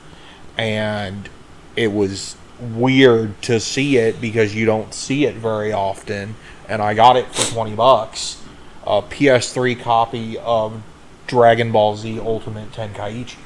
and 0.59 1.29
it 1.75 1.93
was 1.93 2.37
weird 2.77 3.41
to 3.43 3.61
see 3.61 3.97
it 3.97 4.21
because 4.21 4.55
you 4.55 4.67
don't 4.67 4.95
see 4.95 5.25
it 5.27 5.35
very 5.37 5.73
often. 5.73 6.37
And 6.69 6.81
I 6.81 6.95
got 6.95 7.17
it 7.17 7.27
for 7.35 7.53
twenty 7.53 7.75
bucks, 7.75 8.41
a 8.87 9.03
PS3 9.03 9.81
copy 9.81 10.39
of 10.39 10.83
Dragon 11.27 11.73
Ball 11.73 11.97
Z 11.97 12.19
Ultimate 12.21 12.73
Tenkaichi 12.73 13.37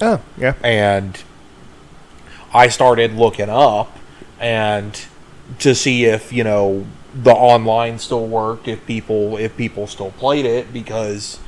Oh, 0.00 0.20
yeah. 0.36 0.54
and 0.62 1.22
I 2.52 2.68
started 2.68 3.14
looking 3.14 3.48
up 3.48 3.96
and 4.38 5.00
to 5.60 5.74
see 5.74 6.04
if 6.04 6.32
you 6.32 6.44
know 6.44 6.86
the 7.14 7.32
online 7.32 7.98
still 7.98 8.26
worked, 8.26 8.68
if 8.68 8.84
people 8.86 9.36
if 9.38 9.56
people 9.56 9.86
still 9.86 10.10
played 10.12 10.44
it, 10.44 10.72
because 10.72 11.38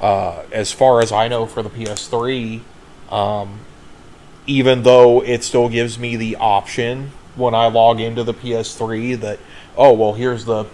uh, 0.00 0.42
as 0.52 0.70
far 0.70 1.00
as 1.02 1.10
I 1.10 1.26
know 1.28 1.44
for 1.46 1.62
the 1.62 1.70
PS3, 1.70 2.60
um, 3.10 3.60
even 4.48 4.82
though 4.82 5.22
it 5.22 5.44
still 5.44 5.68
gives 5.68 5.98
me 5.98 6.16
the 6.16 6.34
option 6.36 7.12
when 7.36 7.54
I 7.54 7.68
log 7.68 8.00
into 8.00 8.24
the 8.24 8.34
PS3 8.34 9.20
that 9.20 9.38
oh 9.76 9.92
well 9.92 10.14
here's 10.14 10.44
the 10.46 10.66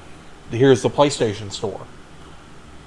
here's 0.51 0.83
the 0.83 0.89
PlayStation 0.89 1.53
Store. 1.53 1.87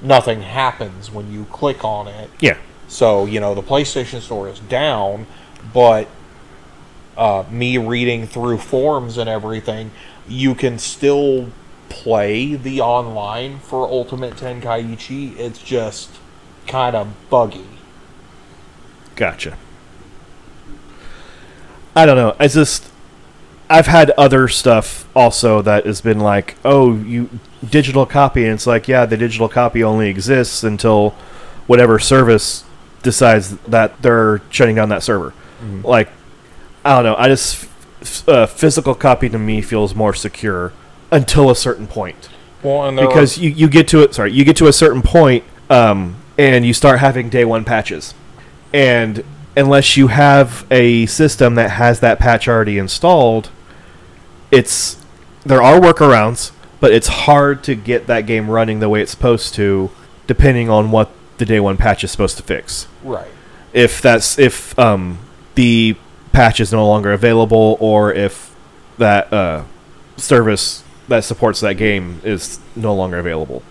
Nothing 0.01 0.41
happens 0.41 1.11
when 1.11 1.31
you 1.31 1.45
click 1.45 1.84
on 1.84 2.07
it. 2.07 2.30
Yeah. 2.39 2.57
So, 2.88 3.26
you 3.26 3.39
know, 3.39 3.53
the 3.53 3.64
PlayStation 3.64 4.22
Store 4.22 4.47
is 4.47 4.59
down, 4.59 5.27
but 5.73 6.07
uh, 7.18 7.43
me 7.49 7.77
reading 7.77 8.27
through 8.27 8.59
forums 8.59 9.18
and 9.18 9.30
everything, 9.30 9.91
you 10.27 10.55
can 10.55 10.77
still 10.77 11.49
play 11.89 12.55
the 12.55 12.80
online 12.80 13.59
for 13.59 13.88
Ultimate 13.88 14.35
Tenkaichi. 14.35 15.38
It's 15.38 15.59
just 15.61 16.11
kind 16.68 16.95
of 16.95 17.07
buggy. 17.30 17.65
Gotcha. 19.15 19.57
I 21.98 22.06
don't 22.06 22.15
know. 22.15 22.36
I 22.40 22.48
just 22.48 22.88
I've 23.69 23.88
had 23.88 24.11
other 24.11 24.48
stuff 24.48 25.10
also 25.15 25.64
that 25.64 25.88
has 25.88 25.99
been 25.99 26.19
like, 26.19 26.56
oh, 26.64 26.95
you 26.95 27.28
digital 27.68 28.06
copy, 28.06 28.44
and 28.44 28.53
it's 28.53 28.68
like, 28.68 28.88
yeah, 28.88 29.07
the 29.07 29.18
digital 29.18 29.49
copy 29.49 29.84
only 29.84 30.07
exists 30.07 30.64
until 30.64 31.15
whatever 31.65 31.98
service 31.98 32.64
decides 33.02 33.57
that 33.61 33.99
they're 34.03 34.41
shutting 34.52 34.76
down 34.76 34.90
that 34.90 35.02
server. 35.02 35.34
Like, 35.82 36.10
I 36.86 36.94
don't 36.94 37.03
know. 37.03 37.15
I 37.18 37.30
just 37.30 37.68
uh, 38.28 38.45
physical 38.45 38.94
copy 38.94 39.28
to 39.30 39.40
me 39.40 39.64
feels 39.64 39.95
more 39.95 40.14
secure 40.14 40.74
until 41.11 41.49
a 41.49 41.56
certain 41.56 41.88
point 41.88 42.30
Well, 42.61 42.91
because 42.95 43.40
you, 43.40 43.49
you 43.49 43.68
get 43.68 43.88
to 43.88 44.03
it. 44.03 44.14
Sorry, 44.14 44.32
you 44.32 44.45
get 44.45 44.56
to 44.57 44.68
a 44.68 44.74
certain 44.74 45.02
point, 45.02 45.44
um, 45.72 46.15
and 46.38 46.64
you 46.64 46.74
start 46.74 46.99
having 46.99 47.30
day 47.30 47.44
one 47.44 47.65
patches, 47.65 48.14
and 48.72 49.24
unless 49.58 49.98
you 49.98 50.08
have 50.08 50.66
a 50.72 51.08
system 51.08 51.56
that 51.56 51.72
has 51.72 52.00
that 52.00 52.20
patch 52.20 52.48
already 52.48 52.78
installed, 52.78 53.50
it's 54.52 55.04
there 55.46 55.62
are 55.62 55.80
workarounds, 55.80 56.52
but 56.80 56.92
it's 56.92 57.08
hard 57.08 57.64
to 57.64 57.76
get 57.76 58.08
that 58.08 58.22
game 58.22 58.50
running 58.50 58.80
the 58.80 58.88
way 58.88 59.02
it's 59.02 59.12
supposed 59.12 59.56
to, 59.56 59.90
depending 60.28 60.70
on 60.70 60.92
what 60.92 61.10
the 61.38 61.46
day 61.46 61.60
one 61.60 61.78
patch 61.78 62.04
is 62.04 62.12
supposed 62.12 62.38
to 62.38 62.44
fix 62.44 62.88
right. 63.04 63.28
if 63.72 64.02
that's 64.02 64.40
if 64.40 64.78
um, 64.80 65.20
the 65.56 65.96
patch 66.32 66.60
is 66.60 66.72
no 66.72 66.88
longer 66.88 67.12
available 67.12 67.78
or 67.80 68.14
if 68.14 68.56
that 68.98 69.32
uh, 69.32 69.64
service 70.18 70.84
that 71.08 71.24
supports 71.24 71.62
that 71.62 71.76
game 71.76 72.22
is 72.24 72.60
no 72.76 72.94
longer 72.94 73.18
available. 73.18 73.64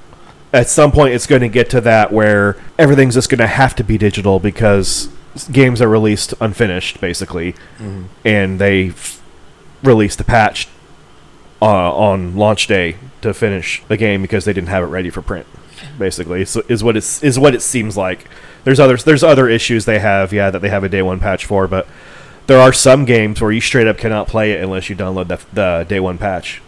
At 0.52 0.68
some 0.68 0.90
point, 0.90 1.12
it's 1.12 1.26
going 1.26 1.42
to 1.42 1.48
get 1.48 1.68
to 1.70 1.82
that 1.82 2.12
where 2.12 2.56
everything's 2.78 3.14
just 3.14 3.28
going 3.28 3.40
to 3.40 3.46
have 3.46 3.74
to 3.76 3.84
be 3.84 3.98
digital 3.98 4.38
because 4.38 5.10
games 5.52 5.80
are 5.82 5.88
released 5.88 6.34
unfinished, 6.40 7.00
basically, 7.00 7.54
and 8.24 8.58
they 8.58 8.88
f- 8.88 9.22
released 9.82 10.20
a 10.20 10.24
patch 10.24 10.68
uh, 11.62 11.66
on 11.96 12.36
launch 12.36 12.66
day 12.66 12.96
to 13.22 13.32
finish 13.34 13.82
the 13.88 13.96
game 13.96 14.22
because 14.22 14.44
they 14.44 14.52
didn't 14.52 14.68
have 14.68 14.82
it 14.82 14.86
ready 14.86 15.10
for 15.10 15.22
print. 15.22 15.46
Basically, 15.98 16.44
so 16.44 16.62
is 16.68 16.82
what 16.82 16.96
it's 16.96 17.22
is 17.22 17.38
what 17.38 17.54
it 17.54 17.62
seems 17.62 17.96
like. 17.96 18.26
There's 18.64 18.80
others. 18.80 19.04
There's 19.04 19.22
other 19.22 19.48
issues 19.48 19.84
they 19.84 19.98
have, 19.98 20.32
yeah, 20.32 20.50
that 20.50 20.60
they 20.60 20.68
have 20.70 20.84
a 20.84 20.88
day 20.88 21.02
one 21.02 21.20
patch 21.20 21.44
for, 21.44 21.66
but 21.68 21.86
there 22.46 22.58
are 22.60 22.72
some 22.72 23.04
games 23.04 23.40
where 23.40 23.52
you 23.52 23.60
straight 23.60 23.86
up 23.86 23.98
cannot 23.98 24.28
play 24.28 24.52
it 24.52 24.62
unless 24.62 24.88
you 24.88 24.96
download 24.96 25.28
the, 25.28 25.40
the 25.52 25.84
day 25.88 26.00
one 26.00 26.16
patch. 26.18 26.62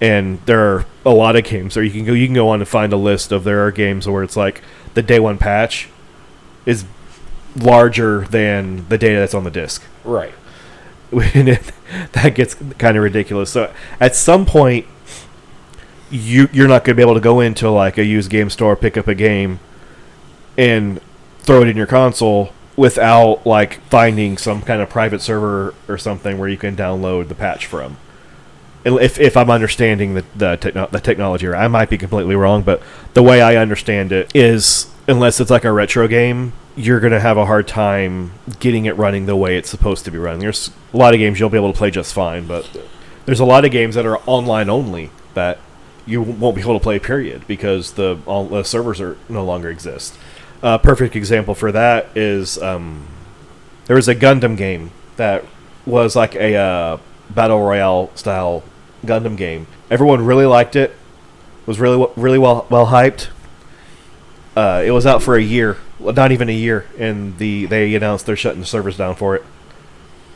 And 0.00 0.40
there 0.46 0.60
are 0.60 0.86
a 1.04 1.10
lot 1.10 1.36
of 1.36 1.44
games 1.44 1.76
where 1.76 1.84
you 1.84 1.90
can 1.90 2.04
go. 2.04 2.12
You 2.12 2.26
can 2.26 2.34
go 2.34 2.48
on 2.48 2.60
and 2.60 2.68
find 2.68 2.92
a 2.92 2.96
list 2.96 3.32
of 3.32 3.44
there 3.44 3.64
are 3.66 3.70
games 3.70 4.08
where 4.08 4.22
it's 4.22 4.36
like 4.36 4.62
the 4.94 5.02
day 5.02 5.18
one 5.20 5.38
patch 5.38 5.88
is 6.64 6.84
larger 7.56 8.26
than 8.26 8.88
the 8.88 8.98
data 8.98 9.18
that's 9.18 9.34
on 9.34 9.44
the 9.44 9.50
disc 9.50 9.82
Right. 10.04 10.32
when 11.10 11.48
it, 11.48 11.72
that 12.12 12.34
gets 12.34 12.54
kind 12.78 12.96
of 12.96 13.02
ridiculous. 13.02 13.50
So 13.50 13.72
at 14.00 14.16
some 14.16 14.44
point, 14.44 14.86
you 16.10 16.48
you're 16.52 16.68
not 16.68 16.84
going 16.84 16.94
to 16.94 16.96
be 16.96 17.02
able 17.02 17.14
to 17.14 17.20
go 17.20 17.40
into 17.40 17.70
like 17.70 17.98
a 17.98 18.04
used 18.04 18.30
game 18.30 18.50
store, 18.50 18.76
pick 18.76 18.96
up 18.96 19.08
a 19.08 19.14
game, 19.14 19.60
and 20.56 21.00
throw 21.40 21.62
it 21.62 21.68
in 21.68 21.76
your 21.76 21.86
console 21.86 22.52
without 22.76 23.46
like 23.46 23.80
finding 23.88 24.36
some 24.36 24.62
kind 24.62 24.82
of 24.82 24.88
private 24.90 25.20
server 25.20 25.74
or 25.88 25.96
something 25.96 26.38
where 26.38 26.48
you 26.48 26.56
can 26.56 26.76
download 26.76 27.28
the 27.28 27.34
patch 27.34 27.66
from. 27.66 27.96
If, 28.84 29.18
if 29.18 29.36
I'm 29.36 29.50
understanding 29.50 30.14
the 30.14 30.24
the, 30.36 30.56
techno- 30.56 30.88
the 30.88 31.00
technology. 31.00 31.48
I 31.48 31.66
might 31.68 31.90
be 31.90 31.98
completely 31.98 32.36
wrong, 32.36 32.62
but 32.62 32.82
the 33.14 33.22
way 33.22 33.42
I 33.42 33.56
understand 33.56 34.12
it 34.12 34.30
is, 34.34 34.86
unless 35.08 35.40
it's 35.40 35.50
like 35.50 35.64
a 35.64 35.72
retro 35.72 36.06
game, 36.06 36.52
you're 36.76 37.00
gonna 37.00 37.20
have 37.20 37.38
a 37.38 37.46
hard 37.46 37.66
time 37.66 38.32
getting 38.60 38.84
it 38.84 38.96
running 38.96 39.26
the 39.26 39.34
way 39.34 39.56
it's 39.56 39.70
supposed 39.70 40.04
to 40.04 40.10
be 40.10 40.18
running. 40.18 40.40
There's 40.40 40.70
a 40.92 40.96
lot 40.96 41.14
of 41.14 41.18
games 41.18 41.40
you'll 41.40 41.50
be 41.50 41.56
able 41.56 41.72
to 41.72 41.78
play 41.78 41.90
just 41.90 42.12
fine, 42.14 42.46
but 42.46 42.68
there's 43.24 43.40
a 43.40 43.44
lot 43.44 43.64
of 43.64 43.70
games 43.70 43.94
that 43.94 44.06
are 44.06 44.18
online 44.26 44.68
only 44.68 45.10
that 45.34 45.58
you 46.06 46.22
won't 46.22 46.54
be 46.54 46.62
able 46.62 46.78
to 46.78 46.82
play. 46.82 46.98
Period, 46.98 47.46
because 47.46 47.92
the 47.92 48.18
all 48.26 48.46
the 48.46 48.62
servers 48.62 49.00
are 49.00 49.16
no 49.28 49.44
longer 49.44 49.70
exist. 49.70 50.16
A 50.62 50.78
perfect 50.78 51.16
example 51.16 51.54
for 51.54 51.72
that 51.72 52.16
is 52.16 52.60
um, 52.62 53.06
there 53.86 53.96
was 53.96 54.08
a 54.08 54.14
Gundam 54.14 54.56
game 54.56 54.90
that 55.16 55.44
was 55.84 56.14
like 56.14 56.34
a 56.34 56.54
uh, 56.56 56.98
battle 57.30 57.60
royale 57.60 58.10
style 58.14 58.62
Gundam 59.04 59.36
game. 59.36 59.66
Everyone 59.90 60.24
really 60.24 60.46
liked 60.46 60.76
it. 60.76 60.94
Was 61.66 61.80
really 61.80 62.06
really 62.16 62.38
well 62.38 62.66
well 62.70 62.86
hyped. 62.86 63.28
Uh, 64.54 64.82
it 64.86 64.90
was 64.92 65.04
out 65.04 65.22
for 65.22 65.36
a 65.36 65.42
year, 65.42 65.76
not 66.00 66.32
even 66.32 66.48
a 66.48 66.52
year, 66.52 66.86
and 66.98 67.38
the 67.38 67.66
they 67.66 67.94
announced 67.94 68.26
they're 68.26 68.36
shutting 68.36 68.60
the 68.60 68.66
servers 68.66 68.96
down 68.96 69.14
for 69.16 69.34
it. 69.36 69.44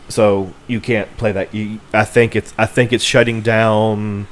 So 0.09 0.53
you 0.67 0.81
can't 0.81 1.15
play 1.17 1.31
that. 1.33 1.55
You, 1.55 1.81
I 1.93 2.05
think 2.05 2.35
it's 2.35 2.53
I 2.59 2.67
think 2.67 2.93
it's 2.93 3.05
shutting 3.05 3.43
down 3.43 4.27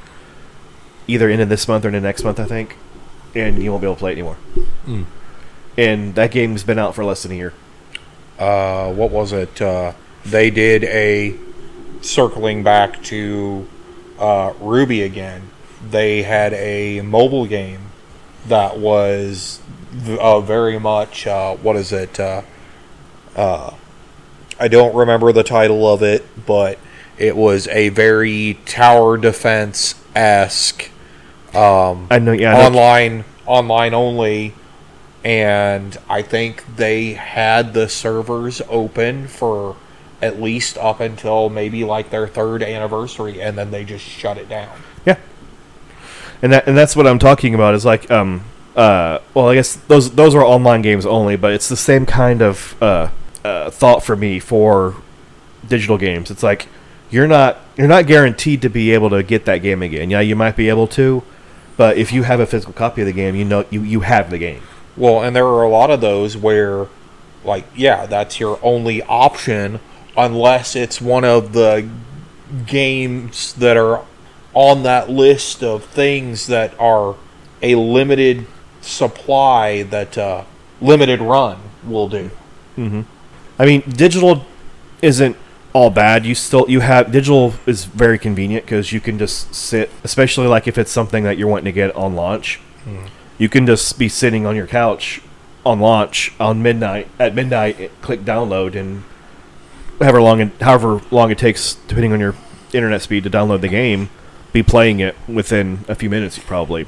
either 1.07 1.29
into 1.31 1.47
this 1.47 1.69
month 1.69 1.85
or 1.85 1.89
into 1.89 2.01
next 2.01 2.25
month. 2.25 2.41
I 2.41 2.45
think, 2.47 2.77
and 3.35 3.63
you 3.63 3.71
won't 3.71 3.83
be 3.83 3.87
able 3.87 3.95
to 3.95 4.01
play 4.01 4.11
it 4.13 4.15
anymore. 4.15 4.37
And 5.77 6.15
that 6.17 6.31
game's 6.33 6.65
been 6.65 6.79
out 6.79 6.95
for 6.95 7.05
less 7.05 7.23
than 7.23 7.33
a 7.33 7.37
year. 7.37 7.55
uh, 8.39 8.93
what 8.93 9.11
was 9.11 9.33
it? 9.33 9.61
Uh, 9.63 9.93
they 10.25 10.51
did 10.51 10.85
a 10.85 11.37
circling 12.01 12.63
back 12.65 13.03
to 13.05 13.69
uh, 14.19 14.53
RWBY 14.55 15.05
again. 15.05 15.51
They 15.89 16.23
had 16.23 16.53
a 16.55 17.01
mobile 17.03 17.47
game 17.47 17.81
that 18.49 18.79
was 18.79 19.61
v- 19.68 19.68
uh, 20.21 20.41
very 20.41 20.79
much 20.79 21.27
uh, 21.27 21.55
what 21.57 21.77
is 21.77 21.93
it? 21.93 22.19
Uh, 22.19 22.43
uh, 23.37 23.75
I 24.61 24.69
don't 24.69 24.95
remember 24.95 25.33
the 25.33 25.45
title 25.45 25.87
of 25.93 26.03
it, 26.03 26.25
but 26.47 26.79
it 27.17 27.37
was 27.37 27.69
a 27.69 27.89
very 27.91 28.59
tower 28.65 29.17
defense 29.17 29.95
esque 30.15 30.91
um, 31.55 32.07
I 32.11 32.19
know. 32.19 32.33
Yeah. 32.33 32.55
I 32.55 32.59
know- 32.59 32.67
online 32.67 33.25
online 33.47 33.95
only 33.95 34.55
and 35.25 35.97
I 36.09 36.23
think 36.23 36.77
they 36.77 37.15
had 37.15 37.73
the 37.73 37.89
servers 37.89 38.61
open 38.69 39.27
for 39.27 39.77
at 40.21 40.41
least 40.41 40.77
up 40.77 41.01
until 41.01 41.49
maybe 41.49 41.85
like 41.85 42.11
their 42.11 42.27
third 42.29 42.63
anniversary 42.63 43.41
and 43.41 43.57
then 43.57 43.71
they 43.71 43.85
just 43.85 44.05
shut 44.05 44.37
it 44.37 44.49
down. 44.49 44.77
Yeah. 45.07 45.17
And 46.43 46.53
that 46.53 46.69
and 46.69 46.77
that's 46.77 46.95
what 46.95 47.07
I'm 47.07 47.19
talking 47.19 47.55
about 47.55 47.75
is 47.75 47.85
like 47.85 48.11
um 48.11 48.45
uh 48.79 49.19
well 49.35 49.49
I 49.49 49.57
guess 49.57 49.75
those 49.75 50.13
those 50.13 50.35
are 50.37 50.45
online 50.45 50.83
games 50.83 51.05
only, 51.05 51.35
but 51.37 51.53
it's 51.53 51.69
the 51.69 51.77
same 51.77 52.07
kind 52.07 52.41
of 52.41 52.81
uh, 52.81 53.11
uh 53.45 53.71
thought 53.71 54.05
for 54.05 54.15
me 54.15 54.39
for 54.39 54.95
digital 55.67 55.99
games. 55.99 56.31
It's 56.31 56.45
like 56.45 56.69
you're 57.11 57.27
not 57.27 57.59
you're 57.77 57.89
not 57.89 58.07
guaranteed 58.07 58.63
to 58.63 58.69
be 58.69 58.93
able 58.93 59.11
to 59.11 59.23
get 59.25 59.47
that 59.47 59.59
game 59.59 59.83
again. 59.83 60.11
Yeah, 60.11 60.21
you 60.21 60.37
might 60.37 60.55
be 60.55 60.69
able 60.69 60.87
to, 60.89 61.25
but 61.77 61.99
if 61.99 62.13
you 62.13 62.23
have 62.23 62.39
a 62.39 62.47
physical 62.47 62.73
copy 62.73 63.03
of 63.03 63.07
the 63.07 63.13
game, 63.13 63.35
you 63.35 63.45
know 63.45 63.65
you, 63.69 63.83
you 63.83 64.01
have 64.01 64.31
the 64.31 64.39
game. 64.39 64.63
Well, 64.97 65.23
and 65.23 65.35
there 65.35 65.47
are 65.47 65.65
a 65.65 65.69
lot 65.69 65.91
of 65.91 66.01
those 66.01 66.37
where 66.37 66.87
like 67.45 67.65
yeah, 67.75 68.07
that's 68.07 68.39
your 68.39 68.61
only 68.63 69.03
option 69.03 69.81
unless 70.17 70.77
it's 70.77 71.01
one 71.01 71.25
of 71.25 71.53
the 71.53 71.89
games 72.67 73.55
that 73.55 73.77
are 73.77 74.05
on 74.55 74.85
that 74.85 75.11
list 75.11 75.65
of 75.65 75.85
things 75.85 76.47
that 76.47 76.79
are 76.79 77.17
a 77.61 77.75
limited 77.75 78.47
supply 78.89 79.83
that 79.85 80.17
uh, 80.19 80.45
limited 80.81 81.21
run 81.21 81.59
will 81.85 82.09
do. 82.09 82.31
I 83.59 83.67
mean, 83.67 83.83
digital 83.89 84.45
isn't 85.03 85.37
all 85.73 85.91
bad. 85.91 86.25
You 86.25 86.35
still 86.35 86.65
you 86.69 86.81
have 86.81 87.11
digital 87.13 87.55
is 87.67 87.85
very 87.85 88.19
convenient 88.19 88.65
because 88.65 88.93
you 88.93 89.01
can 89.01 89.19
just 89.19 89.55
sit, 89.55 89.91
especially 90.05 90.47
like 90.47 90.67
if 90.67 90.79
it's 90.79 90.91
something 90.91 91.25
that 91.25 91.39
you're 91.39 91.49
wanting 91.49 91.67
to 91.67 91.73
get 91.73 91.95
on 91.97 92.15
launch. 92.15 92.61
You 93.37 93.49
can 93.49 93.67
just 93.67 93.99
be 93.99 94.09
sitting 94.09 94.47
on 94.47 94.57
your 94.57 94.67
couch 94.67 95.21
on 95.67 95.81
launch 95.81 96.33
on 96.41 96.63
midnight 96.63 97.09
at 97.19 97.35
midnight, 97.35 97.79
eh, 97.81 97.89
click 98.01 98.21
download, 98.25 98.75
and 98.75 99.03
however 100.01 100.23
long 100.23 100.41
it, 100.41 100.61
however 100.61 101.03
long 101.11 101.31
it 101.31 101.39
takes, 101.39 101.75
depending 101.87 102.13
on 102.13 102.21
your 102.21 102.35
internet 102.73 103.03
speed, 103.03 103.25
to 103.25 103.31
download 103.31 103.61
the 103.61 103.69
game, 103.69 104.09
be 104.53 104.63
playing 104.63 105.01
it 105.01 105.15
within 105.29 105.85
a 105.89 105.95
few 105.95 106.09
minutes 106.09 106.39
probably. 106.39 106.87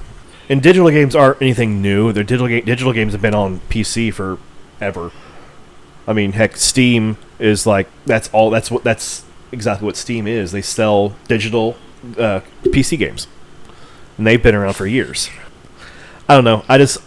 And 0.50 0.60
digital 0.60 0.90
games 0.90 1.14
aren't 1.14 1.40
anything 1.40 1.80
new. 1.80 2.12
Their 2.12 2.24
digital 2.24 2.48
ga- 2.48 2.60
digital 2.60 2.92
games 2.92 3.12
have 3.12 3.22
been 3.22 3.34
on 3.34 3.60
PC 3.70 4.12
forever. 4.12 5.12
I 6.06 6.12
mean, 6.12 6.32
heck, 6.32 6.56
Steam 6.56 7.16
is 7.38 7.66
like 7.66 7.88
that's 8.04 8.28
all. 8.32 8.50
That's 8.50 8.70
what 8.70 8.82
that's 8.82 9.24
exactly 9.52 9.86
what 9.86 9.96
Steam 9.96 10.26
is. 10.26 10.50
They 10.50 10.60
sell 10.60 11.14
digital 11.28 11.76
uh, 12.18 12.40
PC 12.64 12.98
games, 12.98 13.28
and 14.18 14.26
they've 14.26 14.42
been 14.42 14.56
around 14.56 14.74
for 14.74 14.86
years. 14.86 15.30
I 16.28 16.34
don't 16.34 16.44
know. 16.44 16.64
I 16.68 16.78
just 16.78 16.98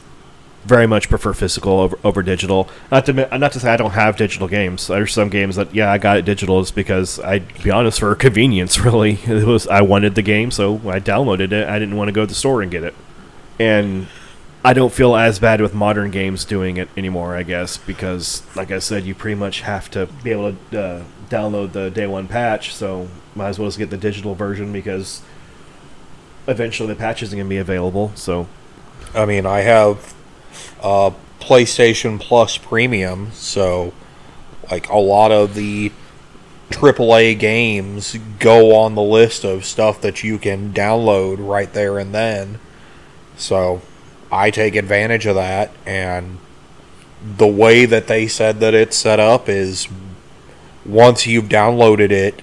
very 0.66 0.88
much 0.88 1.10
prefer 1.10 1.34
physical 1.34 1.80
over, 1.80 2.00
over 2.04 2.24
digital. 2.24 2.70
Not 2.92 3.06
to 3.08 3.38
not 3.38 3.52
to 3.52 3.60
say 3.60 3.72
I 3.72 3.78
don't 3.78 3.92
have 3.92 4.16
digital 4.16 4.48
games. 4.48 4.88
There's 4.88 5.12
some 5.12 5.30
games 5.30 5.58
that 5.58 5.74
yeah 5.76 5.92
I 5.92 5.98
got 5.98 6.18
it 6.18 6.26
digital 6.26 6.60
is 6.62 6.72
because 6.72 7.20
I 7.20 7.40
be 7.40 7.72
honest 7.72 8.00
for 8.00 8.16
convenience 8.16 8.80
really 8.86 9.20
it 9.26 9.46
was 9.46 9.68
I 9.68 9.82
wanted 9.82 10.16
the 10.16 10.22
game 10.22 10.52
so 10.52 10.76
I 10.90 11.00
downloaded 11.00 11.52
it. 11.52 11.68
I 11.68 11.80
didn't 11.80 11.98
want 11.98 12.08
to 12.08 12.14
go 12.14 12.22
to 12.22 12.28
the 12.28 12.34
store 12.34 12.62
and 12.62 12.72
get 12.72 12.84
it, 12.84 12.96
and 13.60 14.08
I 14.64 14.74
don't 14.74 14.94
feel 14.94 15.16
as 15.16 15.40
bad 15.40 15.62
with 15.62 15.74
modern 15.74 16.12
games 16.12 16.46
doing 16.46 16.78
it 16.78 16.90
anymore. 16.96 17.36
I 17.36 17.44
guess 17.44 17.78
because 17.78 18.44
like 18.56 18.72
I 18.72 18.80
said, 18.80 19.04
you 19.04 19.16
pretty 19.16 19.36
much 19.36 19.62
have 19.62 19.90
to 19.92 20.08
be 20.24 20.32
able 20.32 20.56
to 20.72 20.82
uh, 20.82 21.04
download 21.30 21.74
the 21.74 21.90
day 21.90 22.08
one 22.08 22.28
patch, 22.28 22.74
so 22.74 23.10
might 23.36 23.50
as 23.50 23.60
well 23.60 23.68
just 23.68 23.78
get 23.78 23.90
the 23.90 23.98
digital 23.98 24.36
version 24.36 24.72
because 24.72 25.22
eventually 26.48 26.88
the 26.88 26.96
patch 26.96 27.24
isn't 27.24 27.38
going 27.38 27.48
to 27.48 27.50
be 27.50 27.58
available. 27.58 28.12
So 28.16 28.48
I 29.14 29.26
mean, 29.26 29.46
I 29.46 29.60
have 29.60 30.14
uh, 30.82 31.12
PlayStation 31.40 32.20
Plus 32.20 32.58
Premium, 32.58 33.32
so 33.34 33.94
like 34.72 34.90
a 34.90 34.98
lot 34.98 35.32
of 35.32 35.56
the 35.56 35.92
AAA 36.70 37.38
games 37.38 38.18
go 38.40 38.76
on 38.76 38.96
the 38.96 39.02
list 39.02 39.44
of 39.44 39.66
stuff 39.66 40.02
that 40.02 40.24
you 40.24 40.38
can 40.40 40.74
download 40.74 41.38
right 41.40 41.72
there 41.74 42.00
and 42.00 42.14
then. 42.14 42.60
So 43.38 43.82
I 44.32 44.52
take 44.52 44.76
advantage 44.76 45.26
of 45.26 45.36
that, 45.36 45.72
and 45.86 46.40
the 47.38 47.48
way 47.48 47.86
that 47.86 48.08
they 48.08 48.28
said 48.28 48.60
that 48.60 48.74
it's 48.74 48.98
set 48.98 49.20
up 49.20 49.48
is 49.48 49.88
once 50.86 51.26
you've 51.26 51.46
downloaded 51.46 52.12
it, 52.12 52.42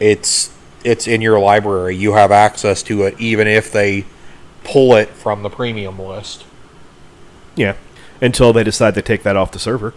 it's 0.00 0.52
it's 0.84 1.06
in 1.06 1.20
your 1.20 1.38
library. 1.38 1.96
You 1.96 2.12
have 2.14 2.30
access 2.30 2.82
to 2.84 3.02
it, 3.02 3.20
even 3.20 3.46
if 3.46 3.72
they 3.72 4.04
pull 4.64 4.94
it 4.94 5.08
from 5.10 5.42
the 5.42 5.50
premium 5.50 5.98
list. 5.98 6.44
yeah, 7.54 7.76
until 8.20 8.52
they 8.52 8.64
decide 8.64 8.94
to 8.94 9.02
take 9.02 9.22
that 9.22 9.36
off 9.36 9.52
the 9.52 9.58
server, 9.58 9.94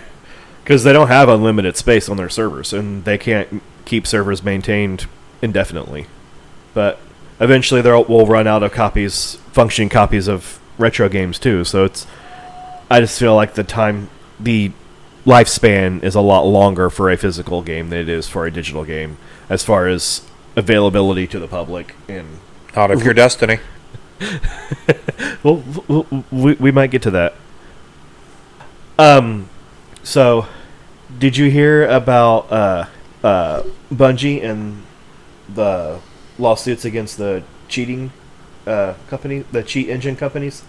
because 0.64 0.84
they 0.84 0.92
don't 0.92 1.08
have 1.08 1.28
unlimited 1.28 1.76
space 1.76 2.08
on 2.08 2.16
their 2.16 2.28
servers, 2.28 2.72
and 2.72 3.04
they 3.04 3.18
can't 3.18 3.62
keep 3.84 4.06
servers 4.06 4.42
maintained 4.42 5.06
indefinitely. 5.40 6.06
But 6.74 6.98
eventually, 7.42 7.82
they 7.82 7.90
will 7.90 8.26
run 8.26 8.46
out 8.46 8.62
of 8.62 8.72
copies, 8.72 9.36
functioning 9.52 9.88
copies 9.88 10.28
of 10.28 10.60
retro 10.78 11.08
games 11.08 11.38
too. 11.38 11.64
So 11.64 11.84
it's, 11.84 12.06
I 12.90 13.00
just 13.00 13.18
feel 13.18 13.34
like 13.34 13.54
the 13.54 13.64
time, 13.64 14.08
the 14.40 14.72
lifespan 15.26 16.02
is 16.02 16.14
a 16.14 16.20
lot 16.20 16.42
longer 16.42 16.88
for 16.88 17.10
a 17.10 17.16
physical 17.16 17.62
game 17.62 17.90
than 17.90 17.98
it 17.98 18.08
is 18.08 18.28
for 18.28 18.46
a 18.46 18.50
digital 18.50 18.84
game, 18.84 19.18
as 19.48 19.62
far 19.62 19.86
as 19.88 20.26
availability 20.56 21.26
to 21.26 21.38
the 21.38 21.48
public 21.48 21.94
and 22.08 22.38
Not 22.74 22.90
if 22.90 23.02
you're 23.04 23.14
Destiny. 23.14 23.58
well, 25.42 25.62
we, 26.30 26.54
we 26.54 26.70
might 26.70 26.90
get 26.90 27.02
to 27.02 27.10
that. 27.10 27.34
Um, 28.98 29.48
so, 30.02 30.46
did 31.18 31.36
you 31.36 31.50
hear 31.50 31.88
about 31.88 32.52
uh, 32.52 32.86
uh, 33.24 33.62
Bungie 33.92 34.42
and 34.44 34.82
the 35.52 35.98
lawsuits 36.38 36.84
against 36.84 37.18
the 37.18 37.42
cheating 37.68 38.12
uh, 38.66 38.94
company, 39.08 39.44
the 39.52 39.62
cheat 39.62 39.88
engine 39.88 40.16
companies? 40.16 40.62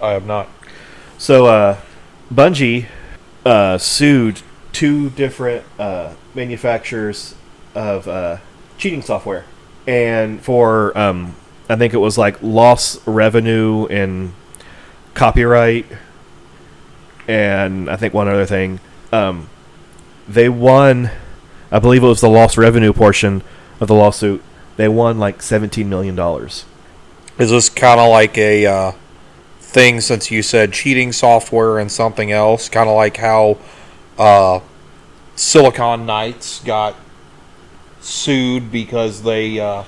I 0.00 0.10
have 0.10 0.26
not. 0.26 0.48
So, 1.18 1.46
uh, 1.46 1.80
Bungie 2.32 2.86
uh, 3.44 3.78
sued 3.78 4.42
two 4.72 5.10
different 5.10 5.64
uh, 5.78 6.14
manufacturers 6.34 7.34
of 7.74 8.08
uh, 8.08 8.38
cheating 8.78 9.02
software, 9.02 9.44
and 9.86 10.40
for 10.40 10.96
um, 10.98 11.36
I 11.68 11.76
think 11.76 11.94
it 11.94 11.98
was 11.98 12.18
like 12.18 12.42
lost 12.42 13.00
revenue 13.06 13.86
and 13.86 14.34
copyright, 15.14 15.86
and 17.28 17.88
I 17.88 17.96
think 17.96 18.14
one 18.14 18.28
other 18.28 18.46
thing. 18.46 18.80
Um, 19.12 19.48
they 20.28 20.48
won, 20.48 21.10
I 21.70 21.78
believe 21.78 22.02
it 22.02 22.06
was 22.06 22.20
the 22.20 22.28
lost 22.28 22.56
revenue 22.56 22.92
portion 22.92 23.42
of 23.80 23.88
the 23.88 23.94
lawsuit. 23.94 24.42
They 24.76 24.88
won 24.88 25.18
like 25.18 25.42
seventeen 25.42 25.88
million 25.88 26.14
dollars. 26.14 26.64
Is 27.38 27.50
this 27.50 27.68
kind 27.68 28.00
of 28.00 28.10
like 28.10 28.36
a 28.38 28.66
uh, 28.66 28.92
thing 29.60 30.00
since 30.00 30.30
you 30.30 30.42
said 30.42 30.72
cheating 30.72 31.12
software 31.12 31.78
and 31.78 31.90
something 31.90 32.30
else? 32.30 32.68
Kind 32.68 32.88
of 32.88 32.96
like 32.96 33.16
how 33.16 33.58
uh, 34.18 34.60
Silicon 35.36 36.06
Knights 36.06 36.60
got 36.60 36.96
sued 38.00 38.70
because 38.70 39.22
they 39.22 39.58
uh, 39.58 39.84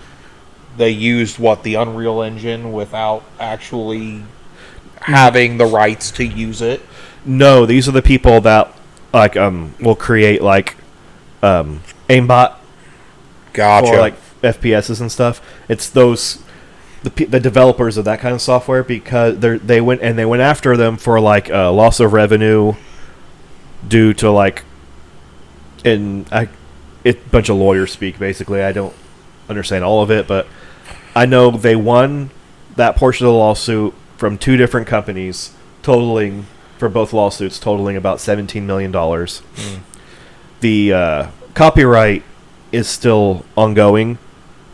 they 0.77 0.90
used 0.90 1.39
what 1.39 1.62
the 1.62 1.74
Unreal 1.74 2.23
Engine 2.23 2.73
without 2.73 3.23
actually 3.39 4.24
having 5.01 5.59
the 5.59 5.66
rights 5.66 6.11
to 6.12 6.24
use 6.24 6.62
it. 6.62 6.81
No, 7.24 7.66
these 7.66 7.89
are 7.89 7.93
the 7.93 8.02
people 8.02 8.40
that 8.43 8.73
like 9.12 9.36
um 9.36 9.74
will 9.81 9.94
create 9.94 10.43
like 10.43 10.77
um 11.43 11.82
aimbot 12.09 12.56
Gotcha. 13.52 13.86
for 13.86 13.98
like 13.98 14.15
FPSs 14.45 15.01
and 15.01 15.11
stuff. 15.11 15.41
It's 15.69 15.89
those 15.89 16.43
the 17.03 17.11
the 17.27 17.41
developers 17.41 17.97
of 17.97 18.05
that 18.07 18.21
kind 18.21 18.35
of 18.35 18.41
software 18.41 18.83
because 18.83 19.39
they 19.39 19.59
they 19.59 19.81
went 19.81 20.03
and 20.03 20.19
they 20.19 20.25
went 20.25 20.43
after 20.43 20.77
them 20.77 20.97
for 20.97 21.21
like 21.21 21.51
uh, 21.51 21.71
loss 21.73 22.01
of 22.01 22.12
revenue 22.12 22.75
due 23.87 24.15
to 24.15 24.31
like 24.31 24.65
and 25.85 26.27
I 26.33 26.49
it 27.05 27.31
bunch 27.31 27.49
of 27.49 27.57
lawyers 27.57 27.93
speak 27.93 28.19
basically. 28.19 28.62
I 28.62 28.73
don't 28.73 28.95
understand 29.49 29.85
all 29.85 30.03
of 30.03 30.11
it, 30.11 30.27
but 30.27 30.47
I 31.15 31.27
know 31.27 31.51
they 31.51 31.77
won 31.77 32.31
that 32.77 32.97
portion 32.97 33.27
of 33.27 33.33
the 33.33 33.39
lawsuit 33.39 33.95
from 34.16 34.39
two 34.39 34.57
different 34.57 34.87
companies, 34.87 35.53
totaling 35.83 36.47
for 36.79 36.89
both 36.89 37.12
lawsuits 37.12 37.59
totaling 37.59 37.97
about 37.97 38.21
seventeen 38.21 38.66
million 38.66 38.91
dollars. 38.91 39.43
The 40.61 40.93
uh, 40.93 41.31
copyright 41.55 42.23
is 42.73 42.89
still 42.89 43.45
ongoing, 43.57 44.19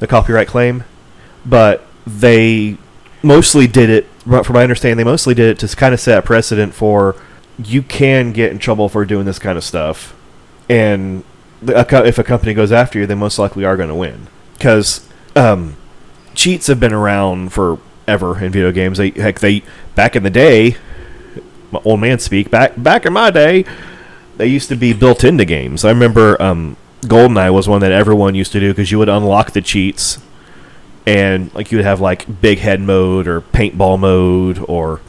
the 0.00 0.06
copyright 0.06 0.48
claim, 0.48 0.84
but 1.46 1.86
they 2.06 2.76
mostly 3.22 3.66
did 3.66 3.88
it. 3.88 4.06
From 4.24 4.54
my 4.54 4.62
understanding, 4.62 4.98
they 4.98 5.04
mostly 5.04 5.34
did 5.34 5.50
it 5.50 5.58
to 5.66 5.76
kind 5.76 5.94
of 5.94 6.00
set 6.00 6.18
a 6.18 6.22
precedent 6.22 6.74
for 6.74 7.16
you 7.58 7.82
can 7.82 8.32
get 8.32 8.50
in 8.50 8.58
trouble 8.58 8.88
for 8.88 9.04
doing 9.04 9.26
this 9.26 9.38
kind 9.38 9.56
of 9.56 9.64
stuff, 9.64 10.14
and 10.68 11.24
if 11.62 12.18
a 12.18 12.24
company 12.24 12.54
goes 12.54 12.72
after 12.72 12.98
you, 12.98 13.06
they 13.06 13.14
most 13.14 13.38
likely 13.38 13.64
are 13.64 13.76
going 13.76 13.88
to 13.88 13.94
win 13.94 14.26
because 14.54 15.06
um, 15.36 15.76
cheats 16.34 16.66
have 16.66 16.80
been 16.80 16.92
around 16.92 17.52
forever 17.52 18.42
in 18.42 18.52
video 18.52 18.72
games. 18.72 18.98
They 18.98 19.10
heck 19.10 19.40
they 19.40 19.62
back 19.94 20.16
in 20.16 20.22
the 20.22 20.30
day, 20.30 20.76
old 21.84 22.00
man 22.00 22.18
speak 22.18 22.50
back 22.50 22.72
back 22.76 23.06
in 23.06 23.12
my 23.12 23.30
day, 23.30 23.64
they 24.36 24.46
used 24.46 24.68
to 24.70 24.76
be 24.76 24.92
built 24.92 25.24
into 25.24 25.44
games. 25.44 25.84
I 25.84 25.90
remember 25.90 26.40
um, 26.40 26.76
GoldenEye 27.02 27.52
was 27.52 27.68
one 27.68 27.80
that 27.80 27.92
everyone 27.92 28.34
used 28.34 28.52
to 28.52 28.60
do 28.60 28.70
because 28.72 28.90
you 28.90 28.98
would 28.98 29.08
unlock 29.08 29.52
the 29.52 29.62
cheats, 29.62 30.18
and 31.06 31.52
like 31.54 31.72
you 31.72 31.78
would 31.78 31.84
have 31.86 32.00
like 32.00 32.40
big 32.40 32.58
head 32.58 32.80
mode 32.80 33.26
or 33.26 33.40
paintball 33.40 33.98
mode 33.98 34.62
or 34.68 35.00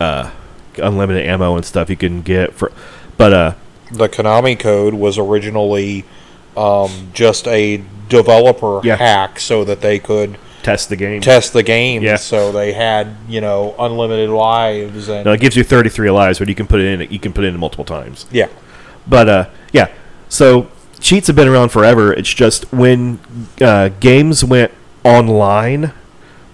uh, 0.00 0.30
unlimited 0.78 1.26
ammo 1.26 1.54
and 1.56 1.64
stuff 1.64 1.90
you 1.90 1.96
can 1.96 2.22
get 2.22 2.54
for, 2.54 2.72
but 3.16 3.32
uh, 3.32 3.54
the 3.92 4.08
Konami 4.08 4.58
code 4.58 4.94
was 4.94 5.18
originally 5.18 6.04
um, 6.56 7.10
just 7.12 7.46
a 7.48 7.82
developer 8.08 8.80
Yeah. 8.82 8.96
hack 8.96 9.38
so 9.38 9.64
that 9.64 9.80
they 9.82 9.98
could 9.98 10.38
test 10.62 10.88
the 10.88 10.96
game. 10.96 11.20
test 11.20 11.52
the 11.52 11.62
game. 11.62 12.02
Yeah. 12.02 12.16
So 12.16 12.52
they 12.52 12.72
had 12.72 13.14
you 13.28 13.40
know 13.42 13.74
unlimited 13.78 14.30
lives 14.30 15.08
and 15.10 15.26
Now 15.26 15.32
it 15.32 15.40
gives 15.40 15.56
you 15.56 15.62
33 15.64 16.10
lives, 16.10 16.38
but 16.38 16.48
you 16.48 16.54
can 16.54 16.66
put 16.66 16.80
it 16.80 16.86
in. 17.00 17.12
You 17.12 17.18
can 17.18 17.32
put 17.34 17.44
it 17.44 17.48
in 17.48 17.60
multiple 17.60 17.84
times. 17.84 18.24
yeah. 18.32 18.48
But 19.06 19.28
uh, 19.28 19.48
yeah, 19.72 19.92
so 20.30 20.70
cheats 21.04 21.26
have 21.26 21.36
been 21.36 21.46
around 21.46 21.68
forever. 21.68 22.14
It's 22.14 22.32
just 22.32 22.72
when 22.72 23.20
uh, 23.60 23.90
games 24.00 24.42
went 24.42 24.72
online, 25.04 25.92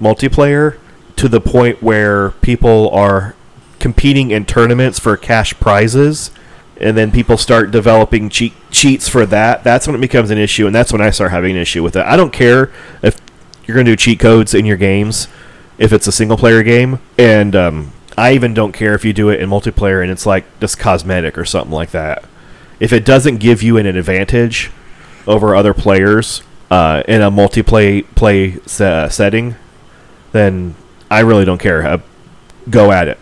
multiplayer, 0.01 0.77
to 1.15 1.29
the 1.29 1.41
point 1.41 1.83
where 1.83 2.33
people 2.33 2.91
are 2.91 3.37
competing 3.79 4.33
in 4.33 4.45
tournaments 4.45 4.99
for 4.99 5.17
cash 5.17 5.55
prizes, 5.61 6.33
and 6.79 6.97
then 6.97 7.13
people 7.13 7.37
start 7.37 7.71
developing 7.71 8.29
cheat 8.29 8.53
cheats 8.73 9.09
for 9.09 9.25
that. 9.27 9.63
That's 9.63 9.87
when 9.87 9.95
it 9.95 10.01
becomes 10.01 10.31
an 10.31 10.39
issue, 10.39 10.67
and 10.67 10.75
that's 10.75 10.93
when 10.93 11.01
I 11.01 11.11
start 11.11 11.31
having 11.31 11.53
an 11.53 11.63
issue 11.63 11.85
with 11.85 11.95
it. 11.95 12.05
I 12.05 12.17
don't 12.17 12.33
care 12.33 12.73
if 13.03 13.19
you're 13.65 13.77
going 13.77 13.87
to 13.87 13.93
do 13.93 13.97
cheat 13.97 14.19
codes 14.19 14.53
in 14.53 14.67
your 14.67 14.77
games 14.77 15.29
if 15.79 15.93
it's 15.93 16.09
a 16.09 16.13
single 16.13 16.37
player 16.37 16.65
game, 16.65 16.99
and 17.17 17.55
um, 17.55 17.93
I 18.19 18.33
even 18.33 18.53
don't 18.53 18.73
care 18.73 18.95
if 18.95 19.05
you 19.05 19.13
do 19.13 19.29
it 19.29 19.41
in 19.41 19.49
multiplayer 19.49 20.03
and 20.03 20.11
it's 20.11 20.27
like 20.27 20.45
just 20.59 20.79
cosmetic 20.79 21.39
or 21.39 21.45
something 21.45 21.73
like 21.73 21.93
that. 21.93 22.25
If 22.81 22.93
it 22.93 23.05
doesn't 23.05 23.37
give 23.37 23.63
you 23.63 23.77
an 23.77 23.87
advantage 23.87 24.71
over 25.27 25.55
other 25.55 25.75
players 25.75 26.43
uh, 26.71 27.03
in 27.07 27.21
a 27.21 27.31
multiplayer 27.31 28.05
play 28.15 28.59
se- 28.67 29.09
setting, 29.11 29.55
then 30.33 30.75
I 31.11 31.21
really 31.21 31.45
don't 31.45 31.61
care. 31.61 31.87
Uh, 31.87 31.99
go 32.69 32.91
at 32.91 33.09
it. 33.09 33.19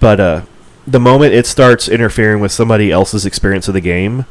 But 0.00 0.20
uh, 0.20 0.42
the 0.86 1.00
moment 1.00 1.34
it 1.34 1.46
starts 1.46 1.88
interfering 1.88 2.40
with 2.40 2.52
somebody 2.52 2.90
else's 2.90 3.26
experience 3.26 3.68
of 3.68 3.74
the 3.74 3.80
game, 3.80 4.26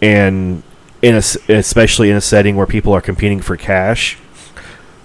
and 0.00 0.62
in 1.02 1.14
a 1.14 1.22
especially 1.48 2.10
in 2.10 2.16
a 2.16 2.20
setting 2.20 2.56
where 2.56 2.66
people 2.66 2.92
are 2.92 3.00
competing 3.00 3.40
for 3.40 3.56
cash, 3.56 4.18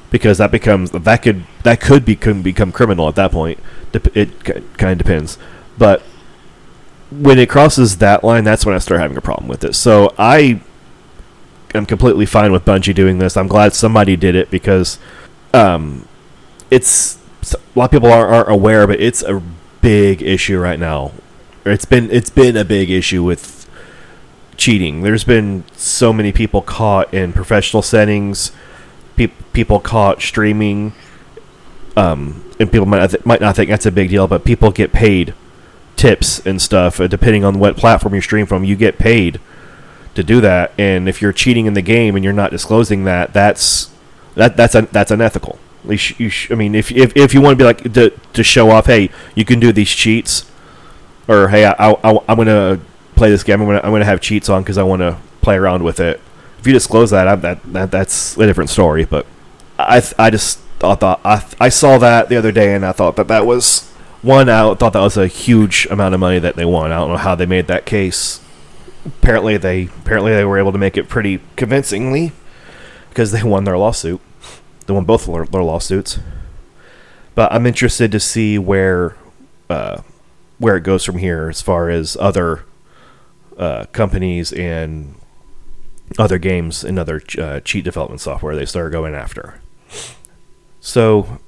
because 0.09 0.38
that 0.39 0.51
becomes 0.51 0.91
that 0.91 1.21
could 1.21 1.43
that 1.63 1.79
could 1.79 2.05
become 2.05 2.41
become 2.41 2.71
criminal 2.71 3.07
at 3.07 3.15
that 3.15 3.31
point. 3.31 3.59
It 3.93 4.43
kind 4.43 4.91
of 4.91 4.97
depends, 4.97 5.38
but 5.77 6.03
when 7.11 7.38
it 7.38 7.49
crosses 7.49 7.97
that 7.97 8.23
line, 8.23 8.43
that's 8.43 8.65
when 8.65 8.73
I 8.73 8.79
start 8.79 9.01
having 9.01 9.17
a 9.17 9.21
problem 9.21 9.47
with 9.47 9.63
it. 9.63 9.75
So 9.75 10.13
I 10.17 10.61
am 11.73 11.85
completely 11.85 12.25
fine 12.25 12.51
with 12.51 12.65
Bungie 12.65 12.95
doing 12.95 13.17
this. 13.17 13.35
I'm 13.35 13.47
glad 13.47 13.73
somebody 13.73 14.15
did 14.15 14.35
it 14.35 14.49
because 14.49 14.97
um, 15.53 16.07
it's 16.69 17.19
a 17.53 17.57
lot 17.75 17.85
of 17.85 17.91
people 17.91 18.11
aren't, 18.11 18.33
aren't 18.33 18.49
aware, 18.49 18.88
but 18.88 18.99
it's 19.01 19.21
a 19.23 19.41
big 19.81 20.21
issue 20.21 20.57
right 20.59 20.79
now. 20.79 21.11
It's 21.65 21.85
been 21.85 22.09
it's 22.09 22.29
been 22.29 22.57
a 22.57 22.65
big 22.65 22.89
issue 22.89 23.23
with 23.23 23.69
cheating. 24.57 25.01
There's 25.01 25.23
been 25.23 25.63
so 25.73 26.13
many 26.13 26.31
people 26.31 26.61
caught 26.61 27.13
in 27.13 27.33
professional 27.33 27.83
settings, 27.83 28.51
pe- 29.15 29.27
people 29.53 29.79
caught 29.79 30.21
streaming, 30.21 30.93
um, 31.95 32.43
and 32.59 32.71
people 32.71 32.85
might 32.88 32.99
not, 32.99 33.09
th- 33.11 33.25
might 33.25 33.41
not 33.41 33.55
think 33.55 33.69
that's 33.69 33.85
a 33.85 33.91
big 33.91 34.09
deal, 34.09 34.27
but 34.27 34.43
people 34.43 34.71
get 34.71 34.91
paid 34.91 35.33
tips 36.02 36.44
and 36.48 36.60
stuff 36.60 36.99
uh, 36.99 37.06
depending 37.06 37.45
on 37.45 37.60
what 37.60 37.78
platform 37.78 38.15
you 38.15 38.22
stream 38.22 38.48
from. 38.48 38.64
You 38.64 38.76
get 38.76 38.98
paid 38.98 39.40
to 40.15 40.23
do 40.23 40.41
that, 40.41 40.73
and 40.78 41.07
if 41.07 41.22
you're 41.22 41.32
cheating 41.32 41.68
in 41.68 41.76
the 41.76 41.82
game 41.82 42.15
and 42.15 42.23
you're 42.23 42.34
not 42.34 42.49
disclosing 42.49 43.03
that, 43.03 43.34
that's 43.34 43.91
that 44.36 44.57
that's 44.57 44.73
un- 44.73 44.88
that's 44.91 45.11
unethical. 45.11 45.60
You 45.88 45.98
sh- 45.98 46.19
you 46.19 46.30
sh- 46.30 46.52
I 46.52 46.56
mean, 46.56 46.73
if, 46.73 46.91
if 46.91 47.15
if 47.15 47.34
you 47.36 47.41
want 47.41 47.53
to 47.53 47.56
be 47.56 47.64
like 47.64 47.94
to, 47.94 48.10
to 48.10 48.44
show 48.44 48.72
off, 48.72 48.88
hey, 48.88 49.11
you 49.36 49.45
can 49.45 49.60
do 49.60 49.72
these 49.72 49.90
cheats, 49.90 50.49
or 51.28 51.49
hey, 51.49 51.65
I, 51.65 51.95
I'm 52.03 52.38
gonna 52.38 52.80
play 53.15 53.30
this 53.30 53.44
game. 53.44 53.61
I'm 53.61 53.68
gonna 53.68 53.82
I'm 53.84 53.91
gonna 53.91 54.06
have 54.06 54.22
cheats 54.22 54.49
on 54.49 54.64
because 54.64 54.80
I 54.80 54.84
want 54.84 55.02
to 55.02 55.18
play 55.41 55.56
around 55.56 55.84
with 55.84 55.99
it. 55.99 56.19
If 56.57 56.65
you 56.65 56.73
disclose 56.73 57.11
that, 57.11 57.28
I, 57.28 57.36
that 57.36 57.73
that 57.73 57.91
that's 57.91 58.38
a 58.38 58.45
different 58.48 58.72
story. 58.72 59.06
But 59.06 59.28
I 59.78 60.02
I 60.18 60.32
just 60.32 60.60
thought, 60.80 60.99
thought 60.99 61.22
I 61.23 61.45
I 61.60 61.69
saw 61.69 61.99
that 61.99 62.28
the 62.30 62.38
other 62.38 62.52
day 62.52 62.73
and 62.73 62.84
I 62.84 62.91
thought 62.91 63.15
that 63.18 63.28
that 63.28 63.45
was 63.45 63.90
one. 64.22 64.49
I 64.49 64.73
thought 64.76 64.93
that 64.93 65.02
was 65.02 65.18
a 65.18 65.27
huge 65.27 65.88
amount 65.89 66.14
of 66.14 66.19
money 66.19 66.39
that 66.39 66.56
they 66.56 66.65
won. 66.65 66.91
I 66.91 66.98
don't 66.98 67.10
know 67.10 67.18
how 67.18 67.35
they 67.35 67.45
made 67.45 67.68
that 67.68 67.85
case. 67.85 68.41
Apparently 69.06 69.57
they 69.57 69.84
apparently 69.84 70.34
they 70.34 70.45
were 70.45 70.60
able 70.60 70.72
to 70.72 70.77
make 70.77 70.98
it 70.98 71.10
pretty 71.10 71.39
convincingly 71.56 72.31
because 73.10 73.31
they 73.31 73.43
won 73.43 73.64
their 73.64 73.77
lawsuit. 73.77 74.22
They 74.85 74.93
won 74.93 75.06
both 75.06 75.26
their, 75.26 75.45
their 75.45 75.64
lawsuits. 75.64 76.19
But 77.34 77.52
I'm 77.52 77.65
interested 77.65 78.11
to 78.11 78.19
see 78.19 78.57
where 78.57 79.15
uh, 79.69 80.02
where 80.60 80.77
it 80.77 80.81
goes 80.81 81.03
from 81.03 81.18
here 81.18 81.49
as 81.49 81.61
far 81.61 81.89
as 81.89 82.15
other 82.19 82.65
uh, 83.57 83.85
companies 83.91 84.52
and 84.53 85.15
other 86.19 86.38
games 86.38 86.84
and 86.84 86.99
other 86.99 87.22
uh, 87.38 87.60
cheat 87.61 87.85
development 87.85 88.22
software 88.22 88.56
they 88.56 88.65
start 88.65 88.91
going 88.91 89.15
after. 89.15 89.61
So, 90.80 91.39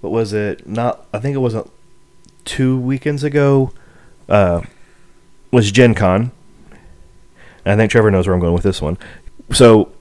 what 0.00 0.10
was 0.10 0.32
it? 0.32 0.66
Not 0.66 1.06
I 1.12 1.18
think 1.18 1.34
it 1.34 1.40
wasn't 1.40 1.70
two 2.48 2.78
weekends 2.78 3.22
ago. 3.22 3.72
Uh, 4.28 4.62
was 5.50 5.70
Gen 5.70 5.94
Con. 5.94 6.32
I 7.64 7.76
think 7.76 7.90
Trevor 7.90 8.10
knows 8.10 8.26
where 8.26 8.34
I'm 8.34 8.40
going 8.40 8.54
with 8.54 8.62
this 8.62 8.80
one. 8.80 8.96
So, 9.52 9.92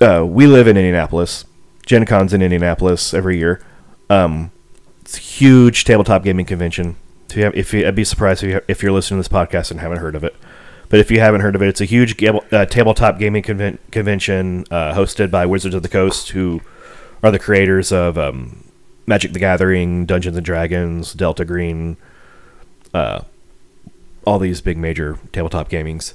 uh, 0.00 0.24
we 0.26 0.46
live 0.46 0.66
in 0.66 0.76
Indianapolis. 0.76 1.44
Gen 1.86 2.04
Con's 2.04 2.34
in 2.34 2.42
Indianapolis 2.42 3.14
every 3.14 3.38
year. 3.38 3.64
Um, 4.10 4.50
it's 5.02 5.16
a 5.16 5.20
huge 5.20 5.84
tabletop 5.84 6.24
gaming 6.24 6.46
convention. 6.46 6.96
If, 7.30 7.36
you 7.36 7.44
have, 7.44 7.54
if 7.56 7.74
you, 7.74 7.86
I'd 7.86 7.94
be 7.94 8.04
surprised 8.04 8.42
if, 8.42 8.50
you, 8.50 8.60
if 8.66 8.82
you're 8.82 8.92
listening 8.92 9.22
to 9.22 9.28
this 9.28 9.32
podcast 9.32 9.70
and 9.70 9.80
haven't 9.80 9.98
heard 9.98 10.16
of 10.16 10.24
it. 10.24 10.34
But 10.88 11.00
if 11.00 11.10
you 11.10 11.20
haven't 11.20 11.42
heard 11.42 11.54
of 11.54 11.62
it, 11.62 11.68
it's 11.68 11.80
a 11.80 11.84
huge 11.84 12.16
gab- 12.16 12.52
uh, 12.52 12.66
tabletop 12.66 13.18
gaming 13.18 13.42
conven- 13.42 13.78
convention 13.90 14.64
uh, 14.70 14.94
hosted 14.94 15.30
by 15.30 15.46
Wizards 15.46 15.74
of 15.74 15.82
the 15.82 15.88
Coast, 15.88 16.30
who 16.30 16.60
are 17.22 17.30
the 17.30 17.38
creators 17.38 17.92
of 17.92 18.18
um, 18.18 18.63
Magic 19.06 19.32
the 19.32 19.38
Gathering, 19.38 20.06
Dungeons 20.06 20.36
and 20.36 20.44
Dragons, 20.44 21.12
Delta 21.12 21.44
Green, 21.44 21.96
uh, 22.92 23.22
all 24.26 24.38
these 24.38 24.60
big 24.60 24.78
major 24.78 25.18
tabletop 25.32 25.68
gamings, 25.68 26.14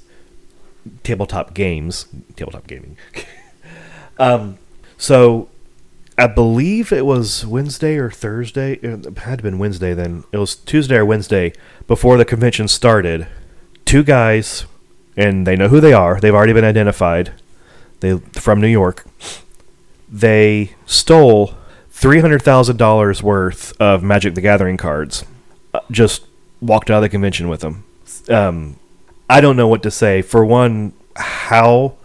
tabletop 1.03 1.53
games, 1.53 2.07
tabletop 2.36 2.66
gaming. 2.68 2.98
um, 4.20 4.57
so 4.98 5.49
I 6.18 6.28
believe 6.28 6.91
it 6.91 7.06
was 7.06 7.45
Wednesday 7.45 7.95
or 7.98 8.10
Thursday. 8.10 8.74
It 8.82 9.18
had 9.20 9.41
been 9.41 9.60
Wednesday 9.60 9.94
then. 9.94 10.24
It 10.32 10.38
was 10.38 10.56
Tuesday 10.56 10.98
or 10.98 11.06
Wednesday 11.06 11.53
before 11.88 12.18
the 12.18 12.26
convention 12.26 12.68
started. 12.68 13.28
Two 13.86 14.03
guys, 14.03 14.66
and 15.16 15.48
they 15.48 15.56
know 15.56 15.68
who 15.68 15.80
they 15.80 15.94
are. 15.94 16.20
They've 16.20 16.34
already 16.34 16.53
been 16.53 16.66
identified. 16.66 17.32
They 18.02 18.18
from 18.34 18.60
New 18.60 18.68
York. 18.68 19.06
They 20.11 20.76
stole 20.86 21.56
three 22.00 22.22
hundred 22.22 22.42
thousand 22.42 22.78
dollars 22.78 23.22
worth 23.22 23.80
of 23.80 24.02
Magic 24.04 24.34
the 24.34 24.42
Gathering 24.42 24.78
cards. 24.78 25.26
Uh, 25.74 25.82
Just 25.92 26.26
walked 26.62 26.90
out 26.90 26.98
of 26.98 27.02
the 27.04 27.10
convention 27.10 27.50
with 27.50 27.60
them. 27.62 27.84
Um, 28.30 28.78
I 29.30 29.42
don't 29.42 29.58
know 29.58 29.68
what 29.68 29.84
to 29.84 29.92
say. 29.92 30.22
For 30.22 30.46
one, 30.46 30.94
how 31.16 31.96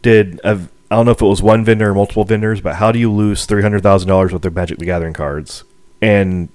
did 0.00 0.40
I 0.44 0.54
don't 0.90 1.06
know 1.06 1.12
if 1.12 1.20
it 1.20 1.26
was 1.26 1.42
one 1.42 1.64
vendor 1.64 1.90
or 1.90 1.94
multiple 1.94 2.24
vendors, 2.24 2.60
but 2.60 2.76
how 2.76 2.92
do 2.92 2.98
you 2.98 3.10
lose 3.10 3.44
three 3.44 3.62
hundred 3.62 3.82
thousand 3.82 4.08
dollars 4.08 4.32
worth 4.32 4.44
of 4.44 4.54
Magic 4.54 4.78
the 4.78 4.86
Gathering 4.86 5.12
cards? 5.14 5.64
And 6.00 6.48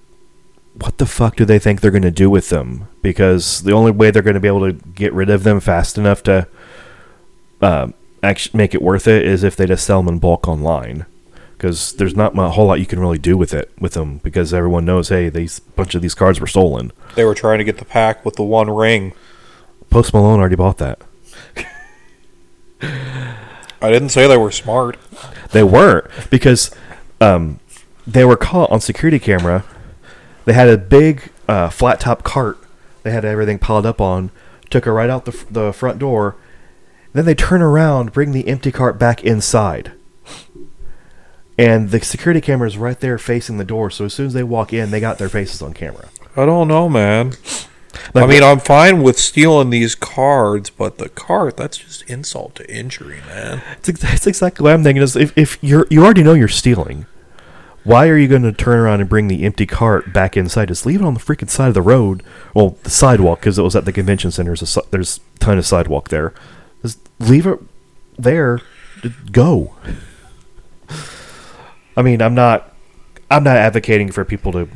what 0.74 0.98
the 0.98 1.06
fuck 1.06 1.36
do 1.36 1.46
they 1.46 1.60
think 1.60 1.82
they're 1.82 1.92
going 1.92 2.04
to 2.04 2.12
do 2.12 2.30
with 2.30 2.50
them? 2.50 2.88
Because 3.02 3.64
the 3.64 3.72
only 3.74 3.92
way 3.92 4.12
they're 4.12 4.22
going 4.22 4.36
to 4.36 4.40
be 4.40 4.48
able 4.48 4.72
to 4.72 4.74
get 4.74 5.12
rid 5.14 5.30
of 5.30 5.44
them 5.44 5.60
fast 5.60 5.98
enough 5.98 6.22
to 6.24 6.48
uh, 7.62 7.88
actually 8.22 8.58
make 8.58 8.76
it 8.76 8.82
worth 8.82 9.08
it 9.08 9.26
is 9.26 9.44
if 9.44 9.56
they 9.56 9.66
just 9.66 9.86
sell 9.86 10.04
them 10.04 10.14
in 10.14 10.20
bulk 10.20 10.48
online. 10.48 11.06
Because 11.58 11.94
there's 11.94 12.16
not 12.16 12.38
a 12.38 12.50
whole 12.50 12.68
lot 12.68 12.80
you 12.80 12.86
can 12.86 13.00
really 13.00 13.18
do 13.18 13.36
with 13.36 13.52
it 13.52 13.72
with 13.80 13.94
them 13.94 14.20
because 14.20 14.54
everyone 14.54 14.86
knows, 14.86 15.10
hey, 15.10 15.30
these 15.30 15.60
bunch 15.60 15.96
of 15.96 16.04
these 16.04 16.14
cards 16.14 16.40
were 16.40 16.46
stolen. 16.46 16.92
They 17.16 17.26
were 17.26 17.34
trying 17.34 17.58
to 17.58 17.64
get 17.64 17.80
the 17.80 17.86
pack 17.86 18.24
with 18.24 18.36
the 18.36 18.44
one 18.44 18.70
ring. 18.70 19.14
Post 19.90 20.14
Malone 20.14 20.40
already 20.40 20.56
bought 20.56 20.78
that. 20.78 21.02
I 22.82 23.92
didn't 23.92 24.10
say 24.10 24.28
they 24.28 24.38
were 24.38 24.52
smart. 24.52 24.98
They 25.52 25.64
weren't 25.64 26.06
because 26.30 26.70
um, 27.20 27.60
they 28.06 28.24
were 28.24 28.38
caught 28.38 28.70
on 28.70 28.80
security 28.82 29.20
camera. 29.20 29.64
They 30.46 30.54
had 30.54 30.70
a 30.70 30.78
big 30.78 31.32
uh, 31.48 31.70
flat 31.70 32.00
top 32.00 32.24
cart. 32.24 32.60
They 33.04 33.12
had 33.12 33.26
everything 33.26 33.60
piled 33.60 33.86
up 33.86 34.00
on. 34.00 34.32
Took 34.70 34.86
her 34.86 34.94
right 34.94 35.10
out 35.10 35.26
the, 35.26 35.46
the 35.50 35.74
front 35.74 36.00
door. 36.00 36.36
Then 37.14 37.26
they 37.26 37.36
turn 37.36 37.62
around, 37.62 38.14
bring 38.14 38.32
the 38.32 38.48
empty 38.48 38.72
cart 38.72 39.00
back 39.00 39.24
inside. 39.24 39.92
And 41.58 41.90
the 41.90 42.00
security 42.02 42.42
camera 42.42 42.68
is 42.68 42.78
right 42.78 43.00
there 43.00 43.18
facing 43.18 43.58
the 43.58 43.66
door. 43.66 43.90
So 43.90 44.06
as 44.06 44.14
soon 44.14 44.28
as 44.28 44.34
they 44.34 44.44
walk 44.44 44.74
in, 44.74 44.92
they 44.92 45.00
got 45.00 45.18
their 45.18 45.30
faces 45.30 45.62
on 45.62 45.74
camera. 45.74 46.10
I 46.36 46.46
don't 46.46 46.68
know, 46.68 46.88
man. 46.88 47.34
Like, 48.14 48.26
I 48.26 48.28
mean, 48.28 48.44
I'm 48.44 48.60
fine 48.60 49.02
with 49.02 49.18
stealing 49.18 49.72
these 49.72 49.96
cards, 49.96 50.70
but 50.70 51.00
the 51.00 51.10
cart, 51.10 51.58
that's 51.58 51.78
just 51.78 52.04
insult 52.04 52.56
to 52.56 52.72
injury, 52.72 53.22
man. 53.26 53.62
It's, 53.78 53.90
exactly 54.28 54.64
what 54.64 54.74
I'm 54.74 54.84
thinking. 54.84 55.02
Is 55.02 55.16
if, 55.16 55.36
if 55.38 55.58
you're 55.64 55.88
you 55.90 56.04
already 56.04 56.22
know 56.24 56.34
you're 56.34 56.48
stealing, 56.48 57.08
why 57.84 58.08
are 58.08 58.18
you 58.18 58.28
going 58.28 58.44
to 58.44 58.52
turn 58.52 58.80
around 58.80 59.02
and 59.02 59.10
bring 59.10 59.28
the 59.28 59.46
empty 59.46 59.66
cart 59.66 60.14
back 60.14 60.38
inside? 60.38 60.68
Just 60.68 60.86
leave 60.86 61.02
it 61.02 61.06
on 61.06 61.16
the 61.16 61.20
freaking 61.20 61.50
side 61.50 61.70
of 61.70 61.74
the 61.74 61.82
road. 61.82 62.22
Well, 62.54 62.78
the 62.84 62.90
sidewalk 62.90 63.40
because 63.40 63.58
it 63.58 63.64
was 63.64 63.76
at 63.76 63.86
the 63.86 63.94
convention 63.94 64.30
center. 64.30 64.54
A, 64.54 64.82
there's 64.92 65.20
a 65.36 65.40
ton 65.40 65.58
of 65.58 65.66
sidewalk 65.66 66.10
there. 66.10 66.34
Just 66.82 67.00
leave 67.20 67.48
it 67.48 67.60
there. 68.18 68.62
Go. 69.32 69.74
I 71.98 72.04
mean, 72.04 72.22
I'm 72.22 72.36
not 72.36 72.74
I'm 73.30 73.44
not 73.44 73.58
advocating 73.58 74.12
for 74.12 74.24
people 74.24 74.52
to 74.54 74.70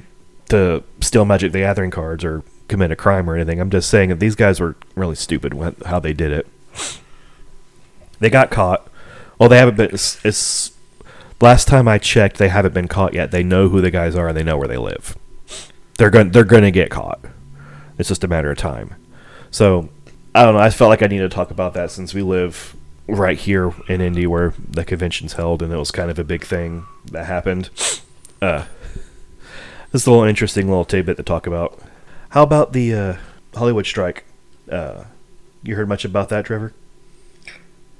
to 0.49 0.83
steal 0.99 1.23
Magic 1.23 1.53
the 1.53 1.59
Gathering 1.59 1.91
cards 1.91 2.25
or 2.25 2.43
commit 2.67 2.91
a 2.91 2.95
crime 2.95 3.29
or 3.29 3.35
anything. 3.35 3.61
I'm 3.61 3.69
just 3.69 3.89
saying 3.89 4.09
that 4.09 4.19
these 4.19 4.35
guys 4.35 4.59
were 4.59 4.75
really 4.95 5.15
stupid 5.15 5.53
with 5.53 5.85
how 5.85 5.99
they 5.99 6.13
did 6.13 6.31
it. 6.31 6.47
They 8.19 8.29
got 8.29 8.49
caught. 8.49 8.87
Well, 9.37 9.49
they 9.49 9.57
haven't 9.57 9.77
been. 9.77 9.91
It's, 9.91 10.23
it's 10.25 10.71
last 11.39 11.67
time 11.67 11.87
I 11.87 11.97
checked, 11.97 12.37
they 12.37 12.49
haven't 12.49 12.73
been 12.73 12.87
caught 12.87 13.13
yet. 13.13 13.31
They 13.31 13.43
know 13.43 13.69
who 13.69 13.81
the 13.81 13.91
guys 13.91 14.15
are 14.15 14.27
and 14.27 14.37
they 14.37 14.43
know 14.43 14.57
where 14.57 14.67
they 14.67 14.77
live. 14.77 15.17
They're 15.97 16.09
going. 16.09 16.31
They're 16.31 16.43
going 16.43 16.63
to 16.63 16.71
get 16.71 16.89
caught. 16.89 17.19
It's 17.97 18.09
just 18.09 18.23
a 18.23 18.27
matter 18.27 18.51
of 18.51 18.57
time. 18.57 18.95
So 19.51 19.89
I 20.33 20.43
don't 20.43 20.55
know. 20.55 20.59
I 20.59 20.71
felt 20.71 20.89
like 20.89 21.03
I 21.03 21.07
needed 21.07 21.29
to 21.29 21.35
talk 21.35 21.51
about 21.51 21.75
that 21.75 21.91
since 21.91 22.13
we 22.13 22.23
live 22.23 22.75
right 23.11 23.37
here 23.37 23.73
in 23.87 24.01
Indy, 24.01 24.25
where 24.27 24.53
the 24.57 24.85
convention's 24.85 25.33
held, 25.33 25.61
and 25.61 25.71
it 25.71 25.77
was 25.77 25.91
kind 25.91 26.09
of 26.09 26.17
a 26.17 26.23
big 26.23 26.43
thing 26.43 26.85
that 27.11 27.25
happened. 27.25 27.69
Uh, 28.41 28.65
this 29.91 30.03
is 30.03 30.07
a 30.07 30.11
little 30.11 30.25
interesting 30.25 30.67
little 30.67 30.85
tidbit 30.85 31.17
to 31.17 31.23
talk 31.23 31.45
about. 31.45 31.79
How 32.29 32.43
about 32.43 32.73
the 32.73 32.93
uh, 32.93 33.17
Hollywood 33.53 33.85
strike? 33.85 34.23
Uh, 34.71 35.03
you 35.63 35.75
heard 35.75 35.89
much 35.89 36.05
about 36.05 36.29
that, 36.29 36.45
Trevor? 36.45 36.73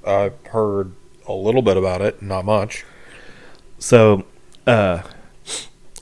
I've 0.06 0.34
heard 0.46 0.92
a 1.28 1.32
little 1.32 1.62
bit 1.62 1.76
about 1.76 2.00
it, 2.00 2.22
not 2.22 2.44
much. 2.44 2.84
So, 3.78 4.24
uh, 4.66 5.02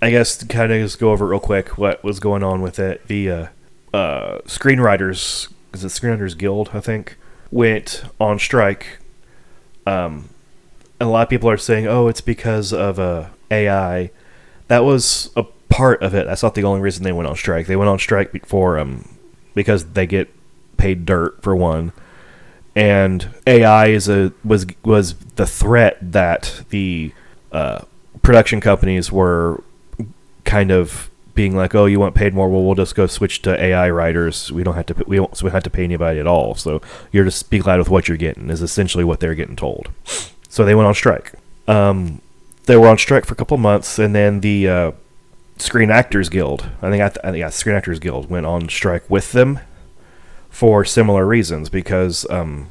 I 0.01 0.11
guess 0.11 0.37
to 0.39 0.47
kind 0.47 0.73
of 0.73 0.81
just 0.81 0.99
go 0.99 1.13
over 1.13 1.27
real 1.27 1.41
quick 1.41 1.77
what 1.77 2.03
was 2.03 2.21
going 2.21 2.43
on 2.43 2.63
with 2.63 2.79
it. 2.79 3.07
The 3.09 3.31
uh, 3.31 3.47
uh, 3.93 4.39
screenwriters, 4.47 5.53
is 5.75 5.85
it 5.85 5.89
Screenwriters 5.89 6.39
Guild, 6.39 6.71
I 6.73 6.81
think, 6.81 7.17
went 7.51 8.05
on 8.19 8.39
strike. 8.39 9.00
Um, 9.91 10.29
a 11.01 11.07
lot 11.07 11.23
of 11.23 11.29
people 11.29 11.51
are 11.51 11.57
saying, 11.57 11.87
"Oh, 11.87 12.09
it's 12.09 12.21
because 12.21 12.73
of 12.73 12.99
uh, 12.99 13.29
AI." 13.51 14.11
That 14.69 14.85
was 14.85 15.31
a 15.37 15.45
part 15.69 16.03
of 16.03 16.15
it. 16.15 16.27
That's 16.27 16.43
not 16.43 16.55
the 16.55 16.65
only 16.65 16.81
reason 16.81 17.03
they 17.03 17.13
went 17.13 17.29
on 17.29 17.37
strike. 17.37 17.67
They 17.67 17.77
went 17.77 17.89
on 17.89 17.99
strike 17.99 18.33
before 18.33 18.79
um, 18.79 19.09
because 19.55 19.85
they 19.93 20.07
get 20.07 20.29
paid 20.77 21.05
dirt 21.07 21.43
for 21.43 21.57
one, 21.57 21.93
and 22.77 23.29
AI 23.47 23.87
is 23.89 24.09
a 24.09 24.33
was 24.45 24.67
was 24.85 25.15
the 25.37 25.47
threat 25.47 25.99
that 26.13 26.63
the 26.71 27.13
uh, 27.51 27.83
production 28.23 28.61
companies 28.61 29.11
were 29.11 29.63
kind 30.45 30.71
of 30.71 31.10
being 31.41 31.57
like, 31.57 31.75
"Oh, 31.75 31.87
you 31.87 31.99
want 31.99 32.15
paid 32.15 32.35
more? 32.35 32.51
Well, 32.51 32.63
we'll 32.63 32.75
just 32.75 32.95
go 32.95 33.07
switch 33.07 33.41
to 33.43 33.59
AI 33.59 33.89
writers. 33.89 34.53
We 34.53 34.63
don't 34.63 34.75
have 34.75 34.85
to. 34.87 35.05
We 35.07 35.17
don't. 35.17 35.35
So 35.35 35.47
we 35.47 35.49
don't 35.49 35.55
have 35.55 35.63
to 35.63 35.71
pay 35.71 35.85
anybody 35.85 36.21
at 36.21 36.27
all. 36.27 36.55
So 36.55 36.83
you're 37.13 37.25
just 37.25 37.49
be 37.49 37.61
glad 37.61 37.79
with 37.79 37.89
what 37.89 38.09
you're 38.09 38.19
getting." 38.19 38.51
Is 38.51 38.61
essentially 38.61 39.05
what 39.05 39.21
they're 39.21 39.35
getting 39.35 39.57
told. 39.57 39.89
So 40.51 40.67
they 40.67 40.75
went 40.75 40.87
on 40.87 40.95
strike. 40.95 41.33
Um, 41.67 42.21
they 42.67 42.77
were 42.77 42.89
on 42.89 42.99
strike 42.99 43.25
for 43.25 43.33
a 43.33 43.37
couple 43.37 43.57
months, 43.57 43.99
and 43.99 44.15
then 44.15 44.41
the 44.41 44.69
uh, 44.69 44.93
Screen 45.57 45.91
Actors 45.91 46.29
Guild, 46.29 46.69
I 46.83 46.91
think, 46.91 47.03
I, 47.03 47.09
th- 47.09 47.25
I 47.25 47.31
think, 47.31 47.41
yeah, 47.41 47.49
Screen 47.49 47.75
Actors 47.75 48.01
Guild 48.01 48.29
went 48.29 48.45
on 48.45 48.69
strike 48.69 49.09
with 49.09 49.33
them 49.33 49.61
for 50.51 50.85
similar 50.85 51.25
reasons. 51.25 51.71
Because, 51.71 52.29
um, 52.29 52.67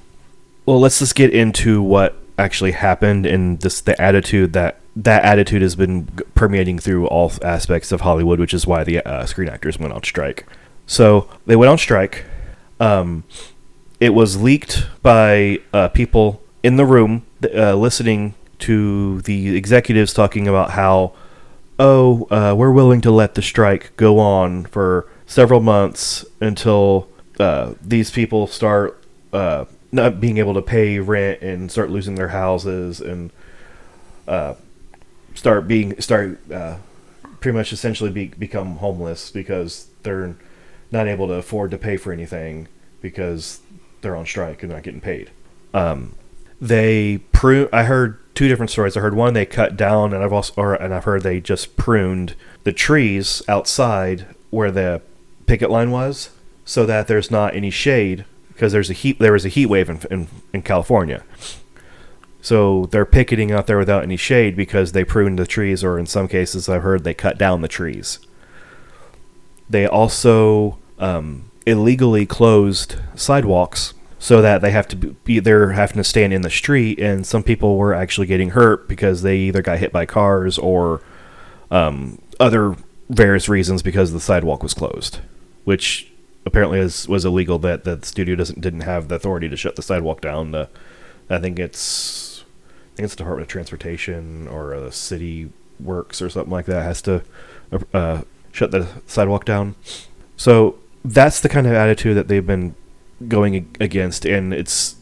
well, 0.68 0.80
let's 0.80 1.00
just 1.00 1.16
get 1.16 1.34
into 1.34 1.82
what 1.82 2.18
actually 2.38 2.74
happened 2.74 3.26
and 3.26 3.62
this 3.62 3.82
the 3.82 4.00
attitude 4.00 4.54
that 4.54 4.80
that 5.03 5.23
attitude 5.23 5.61
has 5.61 5.76
been 5.76 6.05
permeating 6.35 6.77
through 6.77 7.07
all 7.07 7.31
aspects 7.41 7.91
of 7.91 8.01
Hollywood, 8.01 8.39
which 8.39 8.53
is 8.53 8.67
why 8.67 8.84
the 8.84 8.99
uh, 8.99 9.26
Screen 9.26 9.49
Actors 9.49 9.80
went 9.80 9.93
on 9.93 10.03
strike. 10.03 10.45
So 10.85 11.30
they 11.45 11.55
went 11.55 11.69
on 11.69 11.77
strike. 11.77 12.26
Um, 12.80 13.23
it 13.99 14.13
was 14.13 14.41
leaked 14.41 14.88
by 15.01 15.59
uh, 15.73 15.89
people 15.89 16.41
in 16.63 16.76
the 16.76 16.85
room 16.85 17.26
uh, 17.43 17.76
listening 17.76 18.34
to 18.59 19.21
the 19.21 19.55
executives 19.55 20.13
talking 20.13 20.47
about 20.47 20.71
how, 20.71 21.13
oh, 21.77 22.27
uh, 22.30 22.53
we're 22.57 22.71
willing 22.71 23.01
to 23.01 23.11
let 23.11 23.35
the 23.35 23.41
strike 23.41 23.95
go 23.95 24.19
on 24.19 24.65
for 24.65 25.07
several 25.26 25.61
months 25.61 26.26
until 26.41 27.07
uh, 27.39 27.73
these 27.81 28.11
people 28.11 28.47
start 28.47 29.01
uh, 29.31 29.63
not 29.91 30.19
being 30.19 30.38
able 30.38 30.53
to 30.53 30.61
pay 30.61 30.99
rent 30.99 31.41
and 31.41 31.71
start 31.71 31.89
losing 31.89 32.15
their 32.15 32.30
houses 32.30 32.99
and 32.99 33.31
uh, 34.27 34.55
start 35.40 35.70
being 35.70 35.99
start 36.02 36.38
uh, 36.52 36.76
pretty 37.40 37.57
much 37.57 37.72
essentially 37.72 38.10
be, 38.10 38.28
become 38.28 38.76
homeless 38.76 39.32
because 39.32 39.88
they're 40.03 40.36
not 40.91 41.07
able 41.07 41.28
to 41.28 41.36
afford 41.36 41.72
to 41.72 41.78
pay 41.78 41.95
for 41.95 42.11
anything 42.11 42.68
because 42.99 43.61
they're 44.02 44.18
on 44.18 44.26
strike 44.26 44.61
and 44.64 44.72
not 44.74 44.84
getting 44.84 44.99
paid. 44.99 45.32
Um, 45.74 46.16
they 46.60 47.20
prune. 47.32 47.70
I 47.72 47.84
heard 47.84 48.20
two 48.36 48.49
different 48.49 48.70
stories. 48.70 48.98
I 48.98 48.99
heard 48.99 49.14
one 49.14 49.34
they 49.34 49.45
cut 49.45 49.78
down, 49.78 50.14
and 50.14 50.22
I've 50.22 50.34
also 50.34 50.53
or, 50.57 50.74
and 50.74 50.94
I've 50.94 51.06
heard 51.06 51.24
they 51.24 51.40
just 51.40 51.78
pruned 51.78 52.36
the 52.66 52.74
trees 52.74 53.41
outside 53.48 54.28
where 54.49 54.72
the 54.72 55.02
picket 55.45 55.72
line 55.72 55.90
was, 55.90 56.32
so 56.66 56.86
that 56.86 57.07
there's 57.07 57.32
not 57.32 57.56
any 57.56 57.70
shade 57.70 58.26
because 58.49 58.74
there's 58.74 58.90
a 58.90 58.94
heat. 58.94 59.20
There 59.20 59.32
was 59.32 59.45
a 59.45 59.49
heat 59.49 59.68
wave 59.68 59.90
in 59.90 60.02
in, 60.11 60.28
in 60.52 60.61
California. 60.64 61.24
So 62.41 62.86
they're 62.91 63.06
picketing 63.06 63.52
out 63.52 63.68
there 63.68 63.78
without 63.78 64.03
any 64.03 64.18
shade 64.18 64.56
because 64.56 64.94
they 64.94 65.03
pruned 65.03 65.40
the 65.40 65.45
trees, 65.45 65.84
or 65.84 65.99
in 65.99 66.06
some 66.06 66.28
cases, 66.28 66.70
I've 66.70 66.84
heard 66.84 67.03
they 67.03 67.14
cut 67.14 67.38
down 67.38 67.61
the 67.61 67.68
trees. 67.68 68.20
They 69.70 69.86
also 69.86 70.80
um, 70.98 71.52
illegally 71.66 72.26
closed 72.26 72.95
sidewalks 73.16 73.94
so 74.18 74.41
that 74.41 74.61
they 74.61 74.72
have 74.72 74.88
to 74.90 74.95
be 74.95 75.40
they're 75.40 75.72
having 75.72 75.98
to 75.98 76.03
stand 76.03 76.34
in 76.34 76.41
the 76.41 76.49
street, 76.49 76.99
and 76.99 77.26
some 77.26 77.44
people 77.44 77.78
were 77.78 77.94
actually 77.94 78.28
getting 78.28 78.52
hurt 78.52 78.88
because 78.88 79.22
they 79.22 79.38
either 79.38 79.61
got 79.61 79.80
hit 79.80 79.91
by 79.91 80.06
cars 80.06 80.57
or 80.57 81.02
um, 81.72 82.22
other 82.40 82.76
various 83.10 83.48
reasons 83.48 83.82
because 83.82 84.11
the 84.11 84.20
sidewalk 84.20 84.61
was 84.61 84.74
closed, 84.74 85.20
which 85.64 86.11
apparently 86.45 86.80
is, 86.80 87.07
was 87.07 87.24
illegal. 87.24 87.60
That 87.60 87.86
that 87.86 88.02
the 88.02 88.07
studio 88.07 88.36
doesn't 88.36 88.60
didn't 88.60 88.82
have 88.82 89.07
the 89.07 89.16
authority 89.16 89.48
to 89.48 89.56
shut 89.56 89.76
the 89.78 89.82
sidewalk 89.82 90.20
down. 90.20 90.52
The, 90.52 90.70
I 91.30 91.38
think 91.38 91.57
it's 91.57 92.28
think 92.99 93.05
it's 93.05 93.15
Department 93.15 93.43
of 93.43 93.47
Transportation 93.47 94.47
or 94.49 94.73
a 94.73 94.91
city 94.91 95.49
works 95.80 96.21
or 96.21 96.30
something 96.30 96.51
like 96.51 96.65
that 96.65 96.84
has 96.84 97.01
to 97.03 97.23
uh, 97.93 98.21
shut 98.51 98.71
the 98.71 98.88
sidewalk 99.07 99.45
down. 99.45 99.76
So 100.35 100.76
that's 101.05 101.39
the 101.39 101.47
kind 101.47 101.65
of 101.65 101.73
attitude 101.73 102.17
that 102.17 102.27
they've 102.27 102.45
been 102.45 102.76
going 103.27 103.73
against, 103.80 104.26
and 104.26 104.53
it's 104.53 104.95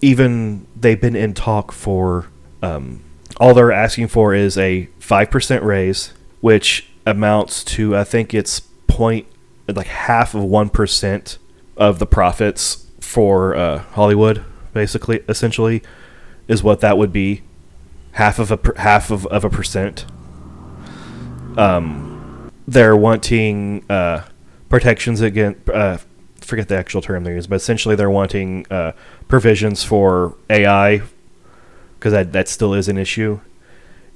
even 0.00 0.66
they've 0.76 1.00
been 1.00 1.16
in 1.16 1.34
talk 1.34 1.72
for. 1.72 2.26
Um, 2.62 3.02
all 3.38 3.52
they're 3.52 3.72
asking 3.72 4.08
for 4.08 4.32
is 4.32 4.56
a 4.56 4.88
five 5.00 5.28
percent 5.30 5.64
raise, 5.64 6.12
which 6.40 6.88
amounts 7.04 7.64
to 7.64 7.96
I 7.96 8.04
think 8.04 8.32
it's 8.32 8.60
point 8.86 9.26
like 9.66 9.88
half 9.88 10.34
of 10.34 10.44
one 10.44 10.68
percent 10.68 11.38
of 11.76 11.98
the 11.98 12.06
profits 12.06 12.86
for 13.00 13.56
uh, 13.56 13.78
Hollywood, 13.78 14.44
basically, 14.72 15.24
essentially, 15.28 15.82
is 16.48 16.62
what 16.62 16.80
that 16.80 16.98
would 16.98 17.12
be. 17.12 17.42
Half 18.12 18.38
of 18.38 18.50
a 18.50 18.56
per, 18.56 18.74
half 18.76 19.10
of, 19.10 19.26
of 19.26 19.44
a 19.44 19.50
percent. 19.50 20.06
Um, 21.56 22.50
they're 22.66 22.96
wanting 22.96 23.84
uh, 23.90 24.24
protections 24.68 25.20
against. 25.20 25.68
Uh, 25.68 25.98
forget 26.40 26.68
the 26.68 26.76
actual 26.76 27.00
term 27.00 27.24
they 27.24 27.32
use, 27.32 27.46
but 27.46 27.56
essentially 27.56 27.96
they're 27.96 28.10
wanting 28.10 28.66
uh, 28.70 28.92
provisions 29.28 29.82
for 29.82 30.36
AI 30.50 31.02
because 31.98 32.12
that 32.12 32.32
that 32.32 32.48
still 32.48 32.74
is 32.74 32.88
an 32.88 32.98
issue, 32.98 33.40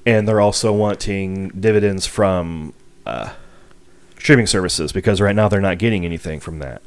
and 0.07 0.29
they're 0.29 0.41
also 0.41 0.73
wanting 0.73 1.49
dividends 1.49 2.07
from 2.07 2.75
uh, 3.07 3.33
streaming 4.19 4.47
services 4.47 4.93
because 4.93 5.21
right 5.21 5.35
now 5.35 5.49
they're 5.49 5.61
not 5.61 5.79
getting 5.79 6.05
anything 6.05 6.39
from 6.39 6.59
that, 6.59 6.83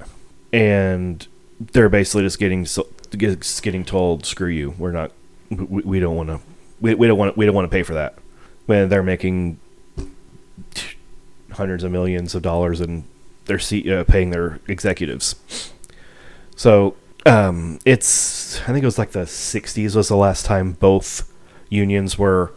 and 0.54 1.28
they're 1.60 1.90
basically 1.90 2.24
just 2.24 2.40
getting 2.40 2.64
just 2.66 3.64
getting 3.64 3.84
told, 3.84 4.26
"Screw 4.26 4.48
you, 4.48 4.76
we're 4.78 4.92
not, 4.92 5.12
we, 5.52 6.00
don't 6.00 6.16
want 6.16 6.30
to, 6.30 6.40
we, 6.80 6.96
we 6.96 7.08
don't 7.08 7.18
want 7.18 7.38
we 7.38 7.46
don't 7.46 7.56
want 7.56 7.70
to 7.70 7.76
pay 7.76 7.84
for 7.84 7.94
that," 7.94 8.18
when 8.66 8.90
they're 8.90 9.04
making 9.04 9.60
hundreds 11.52 11.84
of 11.84 11.92
millions 11.92 12.34
of 12.34 12.42
dollars 12.42 12.80
and 12.80 13.04
they're 13.46 13.60
uh, 14.00 14.04
paying 14.04 14.30
their 14.30 14.60
executives. 14.68 15.36
So 16.56 16.96
um, 17.26 17.80
it's 17.86 18.62
I 18.62 18.68
think 18.68 18.84
it 18.84 18.86
was 18.86 18.98
like 18.98 19.12
the 19.12 19.22
'60s 19.22 19.96
was 19.96 20.08
the 20.08 20.16
last 20.16 20.46
time 20.46 20.74
both 20.74 21.32
unions 21.70 22.18
were 22.18 22.54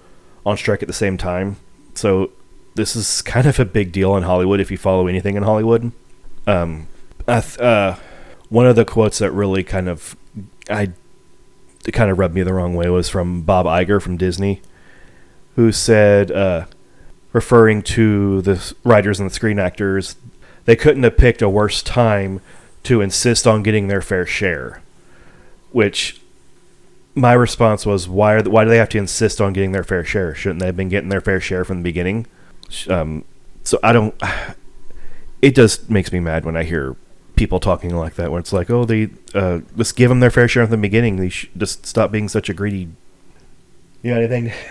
on 0.47 0.57
strike 0.57 0.83
at 0.83 0.89
the 0.89 0.95
same 0.95 1.17
time. 1.17 1.57
So 1.95 2.31
this 2.75 2.97
is 2.97 3.23
kind 3.23 3.47
of 3.47 3.59
a 3.61 3.65
big 3.65 3.93
deal 3.93 4.17
in 4.17 4.25
Hollywood 4.25 4.61
if 4.61 4.71
you 4.71 4.77
follow 4.77 5.07
anything 5.07 5.37
in 5.37 5.43
Hollywood. 5.43 5.93
Um, 6.47 6.89
uh, 7.27 7.97
one 8.49 8.67
of 8.67 8.77
the 8.77 8.85
quotes 8.85 9.19
that 9.19 9.31
really 9.31 9.63
kind 9.65 9.89
of 9.89 10.17
I 10.69 10.91
it 11.87 11.93
kind 11.93 12.11
of 12.11 12.19
rubbed 12.19 12.35
me 12.35 12.43
the 12.43 12.55
wrong 12.55 12.75
way 12.75 12.89
was 12.89 13.09
from 13.09 13.43
Bob 13.43 13.67
Iger 13.67 14.01
from 14.01 14.17
Disney, 14.17 14.63
who 15.57 15.73
said, 15.73 16.31
uh, 16.31 16.67
referring 17.33 17.83
to 17.83 18.41
the 18.43 18.75
writers 18.85 19.21
and 19.21 19.29
the 19.29 19.35
screen 19.35 19.59
actors, 19.59 20.17
they 20.65 20.77
couldn't 20.77 21.03
have 21.03 21.17
picked 21.17 21.43
a 21.43 21.49
worse 21.49 21.83
time 21.83 22.41
to 22.85 23.01
insist 23.01 23.47
on 23.47 23.63
getting 23.63 23.89
their 23.89 24.01
fair 24.01 24.25
share. 24.25 24.83
Which 25.73 26.21
my 27.15 27.33
response 27.33 27.85
was, 27.85 28.09
why 28.09 28.35
are 28.35 28.43
why 28.43 28.65
do 28.65 28.71
they 28.71 28.79
have 28.79 28.89
to 28.91 28.99
insist 28.99 29.41
on 29.41 29.53
getting 29.53 29.73
their 29.73 29.85
fair 29.85 30.05
share? 30.05 30.35
Shouldn't 30.35 30.61
they 30.61 30.67
have 30.67 30.77
been 30.77 30.89
getting 30.89 31.09
their 31.09 31.21
fair 31.21 31.41
share 31.41 31.65
from 31.65 31.79
the 31.79 31.83
beginning? 31.83 32.27
Um, 32.89 33.25
so 33.63 33.79
I 33.83 33.93
don't. 33.93 34.15
It 35.43 35.55
just 35.55 35.91
makes 35.91 36.11
me 36.11 36.21
mad 36.21 36.47
when 36.47 36.57
I 36.57 36.63
hear 36.63 36.97
people 37.37 37.61
talking 37.61 37.95
like 37.95 38.15
that. 38.15 38.31
Where 38.31 38.41
it's 38.41 38.53
like, 38.53 38.71
oh, 38.71 38.85
they 38.85 39.11
uh, 39.35 39.61
just 39.77 39.97
give 39.97 40.09
them 40.09 40.21
their 40.21 40.31
fair 40.31 40.49
share 40.49 40.65
from 40.65 40.71
the 40.71 40.77
beginning. 40.77 41.17
They 41.17 41.29
sh- 41.29 41.51
just 41.57 41.87
stop 41.87 42.11
being 42.11 42.29
such 42.29 42.49
a 42.49 42.55
greedy. 42.55 42.89
You 44.03 44.15
know 44.15 44.21
anything? 44.21 44.53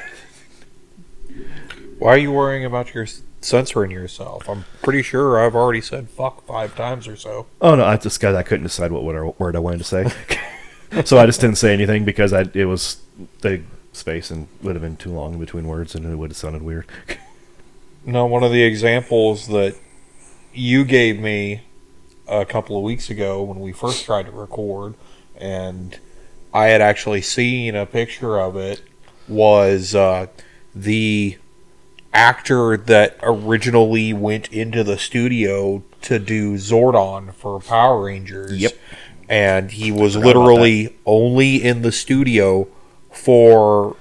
Why 1.99 2.15
are 2.15 2.17
you 2.17 2.31
worrying 2.31 2.65
about 2.65 2.93
your 2.93 3.07
censoring 3.41 3.91
yourself? 3.91 4.49
I'm 4.49 4.65
pretty 4.81 5.01
sure 5.01 5.43
I've 5.43 5.55
already 5.55 5.81
said 5.81 6.09
fuck 6.09 6.45
five 6.45 6.75
times 6.75 7.07
or 7.07 7.15
so. 7.15 7.47
Oh 7.61 7.75
no, 7.75 7.85
I 7.85 7.97
just 7.97 8.19
guys, 8.19 8.35
I 8.35 8.43
couldn't 8.43 8.63
decide 8.63 8.91
what 8.91 9.03
word, 9.03 9.33
word 9.39 9.55
I 9.55 9.59
wanted 9.59 9.79
to 9.79 9.83
say, 9.83 10.11
so 11.05 11.17
I 11.17 11.25
just 11.25 11.41
didn't 11.41 11.57
say 11.57 11.73
anything 11.73 12.05
because 12.05 12.33
I 12.33 12.45
it 12.53 12.65
was 12.65 13.01
the 13.41 13.61
space 13.93 14.31
and 14.31 14.47
would 14.61 14.75
have 14.75 14.81
been 14.81 14.97
too 14.97 15.11
long 15.11 15.33
in 15.33 15.39
between 15.39 15.67
words 15.67 15.95
and 15.95 16.05
it 16.05 16.15
would 16.15 16.31
have 16.31 16.37
sounded 16.37 16.61
weird. 16.61 16.87
now, 18.05 18.25
one 18.25 18.43
of 18.43 18.51
the 18.51 18.63
examples 18.63 19.47
that 19.47 19.75
you 20.53 20.83
gave 20.85 21.19
me 21.19 21.61
a 22.27 22.45
couple 22.45 22.77
of 22.77 22.83
weeks 22.83 23.09
ago 23.09 23.41
when 23.43 23.59
we 23.59 23.71
first 23.71 24.05
tried 24.05 24.25
to 24.25 24.31
record, 24.31 24.95
and 25.37 25.99
I 26.53 26.67
had 26.67 26.81
actually 26.81 27.21
seen 27.21 27.75
a 27.75 27.85
picture 27.85 28.39
of 28.39 28.55
it, 28.55 28.81
was 29.27 29.95
uh, 29.95 30.27
the 30.75 31.37
actor 32.13 32.77
that 32.77 33.17
originally 33.23 34.13
went 34.13 34.51
into 34.51 34.83
the 34.83 34.97
studio 34.97 35.83
to 36.01 36.19
do 36.19 36.55
Zordon 36.55 37.33
for 37.33 37.59
Power 37.59 38.05
Rangers. 38.05 38.57
Yep. 38.57 38.77
And 39.29 39.71
he 39.71 39.91
was 39.91 40.15
literally 40.15 40.95
only 41.05 41.63
in 41.63 41.81
the 41.81 41.91
studio 41.91 42.67
for 43.11 43.95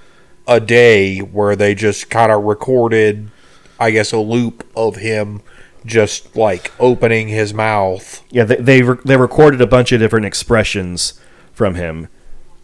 a 0.46 0.60
day 0.60 1.20
where 1.20 1.56
they 1.56 1.74
just 1.74 2.10
kind 2.10 2.32
of 2.32 2.42
recorded, 2.42 3.30
I 3.78 3.92
guess, 3.92 4.12
a 4.12 4.18
loop 4.18 4.66
of 4.76 4.96
him 4.96 5.40
just 5.84 6.36
like 6.36 6.72
opening 6.78 7.28
his 7.28 7.52
mouth. 7.52 8.22
Yeah, 8.30 8.44
they 8.44 8.56
they, 8.56 8.82
re- 8.82 8.98
they 9.04 9.16
recorded 9.16 9.60
a 9.60 9.66
bunch 9.66 9.92
of 9.92 10.00
different 10.00 10.26
expressions 10.26 11.20
from 11.52 11.74
him, 11.74 12.08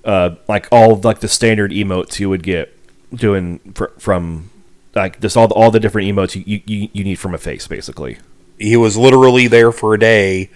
uh, 0.05 0.37
like 0.49 0.67
all 0.71 0.97
like 0.97 1.21
the 1.21 1.29
standard 1.29 1.71
emotes 1.71 2.19
you 2.19 2.29
would 2.29 2.43
get 2.43 2.75
doing 3.15 3.59
fr- 3.75 3.87
from 3.99 4.51
like 4.95 5.21
just 5.21 5.37
all 5.37 5.49
the, 5.49 5.55
all 5.55 5.71
the 5.71 5.81
different 5.81 6.09
emotes 6.09 6.35
you, 6.35 6.63
you 6.67 6.89
you 6.93 7.05
need 7.05 7.19
from 7.19 7.35
a 7.35 7.39
face, 7.39 7.67
basically. 7.67 8.19
He 8.59 8.77
was 8.77 8.97
literally 8.97 9.47
there 9.47 9.71
for 9.71 9.95
a 9.95 9.99
day, 9.99 10.51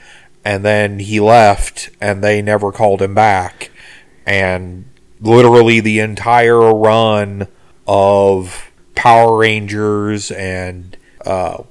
and 0.44 0.64
then 0.64 0.98
he 0.98 1.20
left, 1.20 1.90
and 2.00 2.22
they 2.22 2.42
never 2.42 2.72
called 2.72 3.00
him 3.00 3.14
back. 3.14 3.70
And 4.26 4.86
literally 5.20 5.80
the 5.80 6.00
entire 6.00 6.74
run 6.74 7.46
of 7.86 8.70
Power 8.94 9.38
Rangers 9.38 10.30
and 10.30 10.96
uh, 11.24 11.62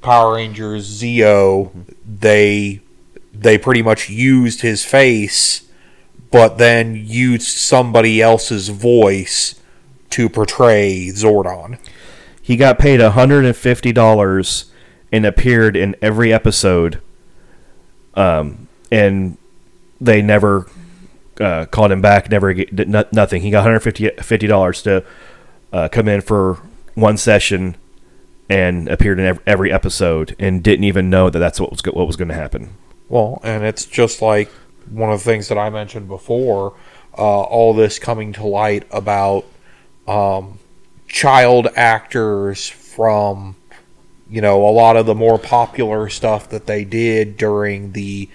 Power 0.00 0.34
Rangers 0.34 0.88
Zeo, 0.88 1.70
they 2.06 2.80
they 3.32 3.58
pretty 3.58 3.82
much 3.82 4.08
used 4.08 4.62
his 4.62 4.84
face, 4.84 5.68
but 6.30 6.58
then 6.58 6.94
used 6.96 7.46
somebody 7.46 8.20
else's 8.20 8.68
voice 8.68 9.60
to 10.10 10.28
portray 10.28 11.08
Zordon. 11.08 11.78
He 12.40 12.56
got 12.56 12.78
paid 12.78 13.00
hundred 13.00 13.44
and 13.44 13.56
fifty 13.56 13.92
dollars 13.92 14.72
and 15.12 15.24
appeared 15.24 15.76
in 15.76 15.96
every 16.02 16.32
episode. 16.32 17.00
Um, 18.14 18.68
and 18.90 19.36
they 20.00 20.22
never 20.22 20.66
uh, 21.40 21.66
called 21.66 21.92
him 21.92 22.00
back. 22.00 22.30
Never 22.30 22.52
did 22.52 22.88
nothing. 23.12 23.42
He 23.42 23.50
got 23.50 23.60
150 23.60 24.46
dollars 24.46 24.82
to 24.82 25.04
uh, 25.72 25.88
come 25.88 26.08
in 26.08 26.20
for 26.20 26.54
one 26.94 27.16
session 27.16 27.76
and 28.48 28.88
appeared 28.88 29.18
in 29.20 29.38
every 29.46 29.70
episode 29.72 30.34
and 30.38 30.62
didn't 30.62 30.84
even 30.84 31.10
know 31.10 31.28
that 31.30 31.38
that's 31.38 31.60
what 31.60 31.70
was 31.70 31.80
go- 31.82 31.92
what 31.92 32.06
was 32.06 32.16
going 32.16 32.28
to 32.28 32.34
happen. 32.34 32.74
Well, 33.08 33.40
and 33.42 33.64
it's 33.64 33.84
just 33.86 34.20
like 34.22 34.50
one 34.90 35.10
of 35.12 35.18
the 35.20 35.24
things 35.24 35.48
that 35.48 35.58
I 35.58 35.70
mentioned 35.70 36.08
before. 36.08 36.74
Uh, 37.16 37.40
all 37.42 37.74
this 37.74 37.98
coming 37.98 38.32
to 38.34 38.46
light 38.46 38.86
about 38.92 39.44
um, 40.06 40.58
child 41.08 41.66
actors 41.74 42.68
from 42.68 43.56
you 44.30 44.40
know 44.40 44.66
a 44.68 44.70
lot 44.70 44.96
of 44.96 45.04
the 45.06 45.14
more 45.14 45.38
popular 45.38 46.08
stuff 46.08 46.48
that 46.50 46.66
they 46.66 46.84
did 46.84 47.36
during 47.36 47.92
the 47.92 48.28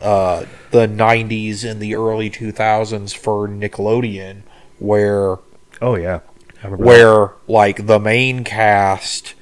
uh, 0.00 0.44
the 0.70 0.86
90s 0.86 1.68
and 1.68 1.80
the 1.80 1.96
early 1.96 2.30
2000s 2.30 3.16
for 3.16 3.48
Nickelodeon 3.48 4.42
where 4.78 5.38
Oh 5.82 5.96
yeah, 5.96 6.20
remember 6.62 6.76
that. 6.76 6.86
where 6.86 7.32
like 7.48 7.86
the 7.86 7.98
main 7.98 8.44
cast 8.44 9.34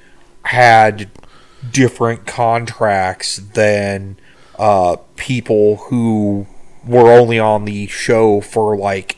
had 0.47 1.09
different 1.71 2.25
contracts 2.25 3.37
than 3.37 4.17
uh, 4.57 4.97
people 5.15 5.77
who 5.89 6.47
were 6.85 7.11
only 7.11 7.39
on 7.39 7.65
the 7.65 7.87
show 7.87 8.41
for 8.41 8.77
like 8.77 9.17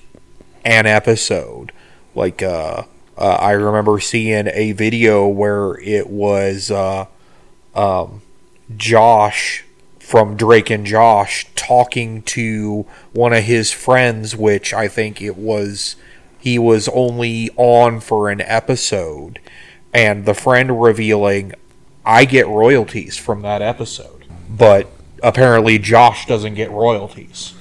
an 0.65 0.85
episode. 0.85 1.72
Like 2.15 2.41
uh, 2.41 2.84
uh, 3.18 3.38
I 3.39 3.51
remember 3.51 3.99
seeing 3.99 4.47
a 4.47 4.72
video 4.72 5.27
where 5.27 5.80
it 5.80 6.10
was 6.10 6.72
uh, 6.72 7.06
um, 7.76 8.22
Josh 8.76 9.64
from 9.99 10.35
Drake 10.35 10.69
and 10.69 10.85
Josh 10.85 11.45
talking 11.56 12.23
to 12.23 12.85
one 13.14 13.34
of 13.34 13.43
his 13.43 13.72
friends, 13.72 14.35
which 14.35 14.73
I 14.73 14.88
think 14.88 15.22
it 15.22 15.38
was 15.38 15.95
he 16.39 16.57
was 16.57 16.88
only 16.88 17.49
on 17.57 17.99
for 17.99 18.30
an 18.30 18.41
episode, 18.41 19.39
and 19.94 20.26
the 20.26 20.34
friend 20.34 20.82
revealing, 20.82 21.53
I 22.06 22.26
get 22.26 22.48
royalties 22.48 23.18
from 23.18 23.41
that 23.41 23.61
episode, 23.61 24.26
but 24.49 24.88
apparently 25.22 25.78
Josh 25.80 26.26
doesn't 26.26 26.56
get 26.56 26.72
royalties 26.72 27.53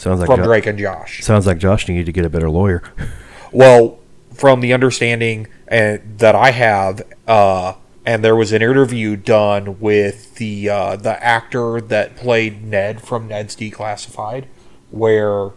sounds 0.00 0.20
like 0.20 0.26
from 0.26 0.40
Jo- 0.40 0.44
Drake 0.44 0.66
and 0.66 0.78
Josh. 0.78 1.22
sounds 1.22 1.46
like 1.46 1.58
Josh 1.58 1.86
needed 1.88 2.06
to 2.06 2.12
get 2.12 2.24
a 2.24 2.30
better 2.30 2.50
lawyer. 2.50 2.82
Well, 3.52 3.98
from 4.32 4.60
the 4.60 4.72
understanding 4.72 5.48
and 5.66 6.20
that 6.20 6.36
I 6.36 6.52
have, 6.52 7.02
uh, 7.26 7.72
and 8.06 8.22
there 8.24 8.36
was 8.36 8.52
an 8.52 8.62
interview 8.62 9.16
done 9.16 9.80
with 9.80 10.36
the 10.36 10.68
uh, 10.70 10.94
the 10.94 11.20
actor 11.20 11.80
that 11.80 12.14
played 12.14 12.62
Ned 12.62 13.02
from 13.02 13.26
Ned's 13.26 13.56
Declassified, 13.56 14.44
where 14.92 15.50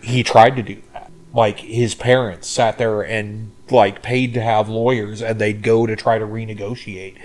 he 0.00 0.22
tried 0.22 0.54
to 0.54 0.62
do 0.62 0.80
that. 0.92 1.10
Like 1.34 1.58
his 1.58 1.96
parents 1.96 2.46
sat 2.46 2.78
there 2.78 3.02
and 3.02 3.50
like 3.72 4.02
paid 4.02 4.34
to 4.34 4.42
have 4.42 4.68
lawyers, 4.68 5.22
and 5.22 5.40
they'd 5.40 5.62
go 5.62 5.86
to 5.86 5.96
try 5.96 6.18
to 6.18 6.26
renegotiate, 6.26 7.16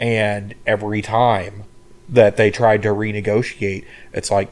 and 0.00 0.54
every 0.66 1.02
time 1.02 1.64
that 2.08 2.36
they 2.36 2.50
tried 2.50 2.82
to 2.82 2.88
renegotiate, 2.88 3.84
it's 4.12 4.30
like, 4.30 4.50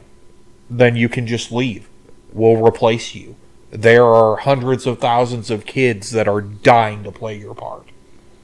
then 0.69 0.95
you 0.95 1.07
can 1.07 1.27
just 1.27 1.51
leave. 1.51 1.87
We'll 2.31 2.57
replace 2.57 3.13
you 3.13 3.35
there 3.73 4.05
are 4.05 4.37
hundreds 4.37 4.85
of 4.85 4.99
thousands 4.99 5.49
of 5.49 5.65
kids 5.65 6.11
that 6.11 6.27
are 6.27 6.41
dying 6.41 7.03
to 7.03 7.11
play 7.11 7.35
your 7.37 7.55
part. 7.55 7.87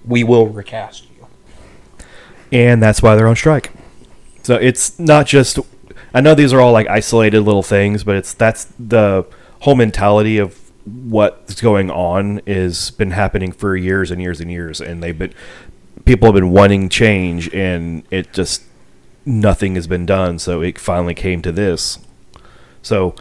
We 0.03 0.23
will 0.23 0.47
recast 0.47 1.03
you. 1.03 2.07
and 2.51 2.81
that's 2.81 3.03
why 3.03 3.15
they're 3.15 3.27
on 3.27 3.35
strike. 3.35 3.71
So 4.41 4.55
it's 4.55 4.97
not 4.97 5.27
just. 5.27 5.59
I 6.15 6.21
know 6.21 6.33
these 6.33 6.51
are 6.51 6.59
all 6.59 6.71
like 6.71 6.87
isolated 6.87 7.41
little 7.41 7.61
things, 7.61 8.03
but 8.03 8.15
it's 8.15 8.33
that's 8.33 8.65
the 8.79 9.25
whole 9.59 9.75
mentality 9.75 10.39
of 10.39 10.68
what's 11.09 11.61
going 11.61 11.89
on 11.91 12.41
is 12.45 12.91
been 12.91 13.11
happening 13.11 13.51
for 13.51 13.75
years 13.75 14.11
and 14.11 14.21
years 14.21 14.39
and 14.41 14.51
years, 14.51 14.81
and 14.81 15.01
they've 15.03 15.17
been 15.17 15.33
people 16.05 16.27
have 16.27 16.35
been 16.35 16.51
wanting 16.51 16.89
change, 16.89 17.53
and 17.53 18.03
it 18.09 18.33
just 18.33 18.63
nothing 19.25 19.75
has 19.75 19.87
been 19.87 20.05
done. 20.05 20.39
So 20.39 20.61
it 20.61 20.79
finally 20.79 21.13
came 21.13 21.41
to 21.43 21.51
this. 21.51 21.99
So 22.81 23.15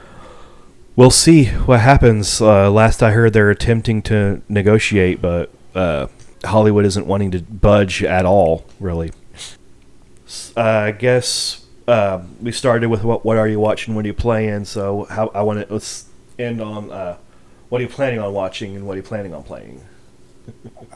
we'll 0.96 1.10
see 1.10 1.46
what 1.46 1.80
happens. 1.80 2.40
Uh, 2.40 2.70
last 2.70 3.02
I 3.02 3.12
heard, 3.12 3.32
they're 3.32 3.50
attempting 3.50 4.02
to 4.02 4.42
negotiate, 4.48 5.20
but 5.20 5.50
uh, 5.74 6.08
Hollywood 6.44 6.84
isn't 6.84 7.06
wanting 7.06 7.30
to 7.32 7.42
budge 7.42 8.02
at 8.02 8.24
all, 8.24 8.64
really. 8.80 9.12
Uh, 10.56 10.60
I 10.60 10.90
guess 10.92 11.64
uh, 11.86 12.22
we 12.40 12.52
started 12.52 12.88
with 12.88 13.02
what 13.02 13.24
what 13.24 13.38
are 13.38 13.48
you 13.48 13.58
watching? 13.60 13.94
What 13.94 14.04
are 14.04 14.08
you 14.08 14.14
playing? 14.14 14.66
So 14.66 15.04
how 15.04 15.28
I 15.34 15.42
want 15.42 15.66
to 15.66 15.72
let's 15.72 16.06
end 16.38 16.60
on 16.60 16.90
uh, 16.90 17.16
what 17.68 17.80
are 17.80 17.84
you 17.84 17.90
planning 17.90 18.18
on 18.18 18.32
watching 18.32 18.76
and 18.76 18.86
what 18.86 18.94
are 18.94 18.96
you 18.96 19.02
planning 19.02 19.34
on 19.34 19.42
playing? 19.42 19.82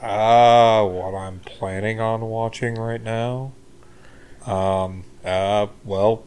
Uh, 0.01 0.85
what 0.87 1.15
I'm 1.15 1.41
planning 1.41 2.01
on 2.01 2.23
watching 2.23 2.75
right 2.77 3.03
now? 3.03 3.53
Um, 4.47 5.05
uh, 5.25 5.67
well, 5.85 6.25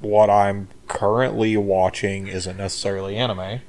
what 0.00 0.28
I'm 0.28 0.68
currently 0.88 1.56
watching 1.56 2.26
isn't 2.26 2.56
necessarily 2.56 3.16
anime. 3.16 3.60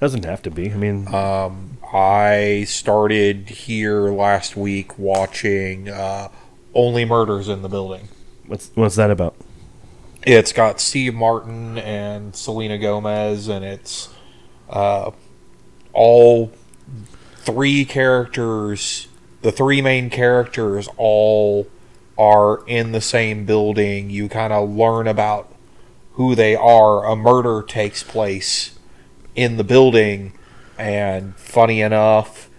Doesn't 0.00 0.24
have 0.24 0.42
to 0.42 0.50
be. 0.50 0.70
I 0.72 0.76
mean, 0.76 1.12
Um, 1.14 1.78
I 1.92 2.64
started 2.68 3.48
here 3.48 4.10
last 4.10 4.56
week 4.56 4.98
watching 4.98 5.88
uh, 5.88 6.28
Only 6.74 7.04
Murders 7.04 7.48
in 7.48 7.62
the 7.62 7.68
Building. 7.68 8.08
what's 8.46 8.70
what's 8.74 8.96
that 8.96 9.10
about? 9.10 9.34
It's 10.22 10.52
got 10.52 10.80
Steve 10.80 11.14
Martin 11.14 11.78
and 11.78 12.34
Selena 12.34 12.78
Gomez, 12.78 13.48
and 13.48 13.64
it's 13.64 14.08
uh, 14.68 15.10
all 15.92 16.52
three 17.36 17.84
characters. 17.84 19.08
The 19.42 19.52
three 19.52 19.80
main 19.80 20.10
characters 20.10 20.88
all 20.96 21.68
are 22.18 22.66
in 22.66 22.92
the 22.92 23.00
same 23.00 23.44
building. 23.44 24.10
You 24.10 24.28
kind 24.28 24.52
of 24.52 24.68
learn 24.70 25.06
about 25.06 25.52
who 26.12 26.34
they 26.34 26.56
are. 26.56 27.04
A 27.06 27.14
murder 27.14 27.62
takes 27.62 28.02
place 28.02 28.76
in 29.36 29.56
the 29.56 29.62
building, 29.64 30.32
and 30.76 31.36
funny 31.36 31.80
enough, 31.80 32.50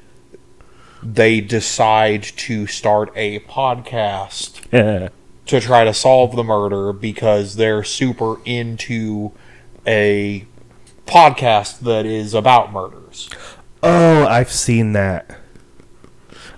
they 1.04 1.42
decide 1.42 2.24
to 2.24 2.68
start 2.68 3.12
a 3.16 3.40
podcast 3.42 4.62
Yeah. 4.72 5.10
to 5.48 5.60
try 5.60 5.84
to 5.84 5.94
solve 5.94 6.36
the 6.38 6.44
murder 6.44 6.94
because 6.94 7.56
they're 7.56 7.84
super 7.84 8.38
into 8.46 9.32
a 9.86 10.46
podcast 11.10 11.80
that 11.80 12.06
is 12.06 12.34
about 12.34 12.72
murders. 12.72 13.30
Oh, 13.82 14.28
I've 14.28 14.52
seen 14.52 14.94
that. 14.94 15.40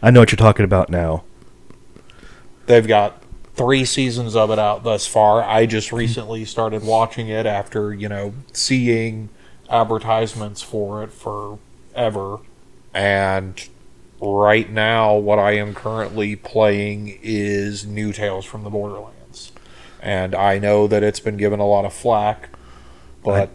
I 0.01 0.11
know 0.11 0.19
what 0.19 0.31
you're 0.31 0.37
talking 0.37 0.65
about 0.65 0.89
now. 0.89 1.23
They've 2.65 2.87
got 2.87 3.23
three 3.53 3.85
seasons 3.85 4.35
of 4.35 4.51
it 4.51 4.59
out 4.59 4.83
thus 4.83 5.07
far. 5.07 5.43
I 5.43 5.65
just 5.65 5.91
recently 5.91 6.45
started 6.45 6.83
watching 6.83 7.27
it 7.27 7.45
after, 7.45 7.93
you 7.93 8.09
know, 8.09 8.33
seeing 8.51 9.29
advertisements 9.69 10.61
for 10.61 11.03
it 11.03 11.11
forever. 11.11 12.39
And 12.93 13.67
right 14.19 14.69
now, 14.69 15.15
what 15.15 15.39
I 15.39 15.53
am 15.53 15.73
currently 15.73 16.35
playing 16.35 17.19
is 17.21 17.85
New 17.85 18.11
Tales 18.11 18.45
from 18.45 18.63
the 18.63 18.69
Borderlands. 18.69 19.51
And 20.01 20.35
I 20.35 20.59
know 20.59 20.87
that 20.87 21.03
it's 21.03 21.19
been 21.19 21.37
given 21.37 21.59
a 21.59 21.67
lot 21.67 21.85
of 21.85 21.93
flack, 21.93 22.49
but 23.23 23.51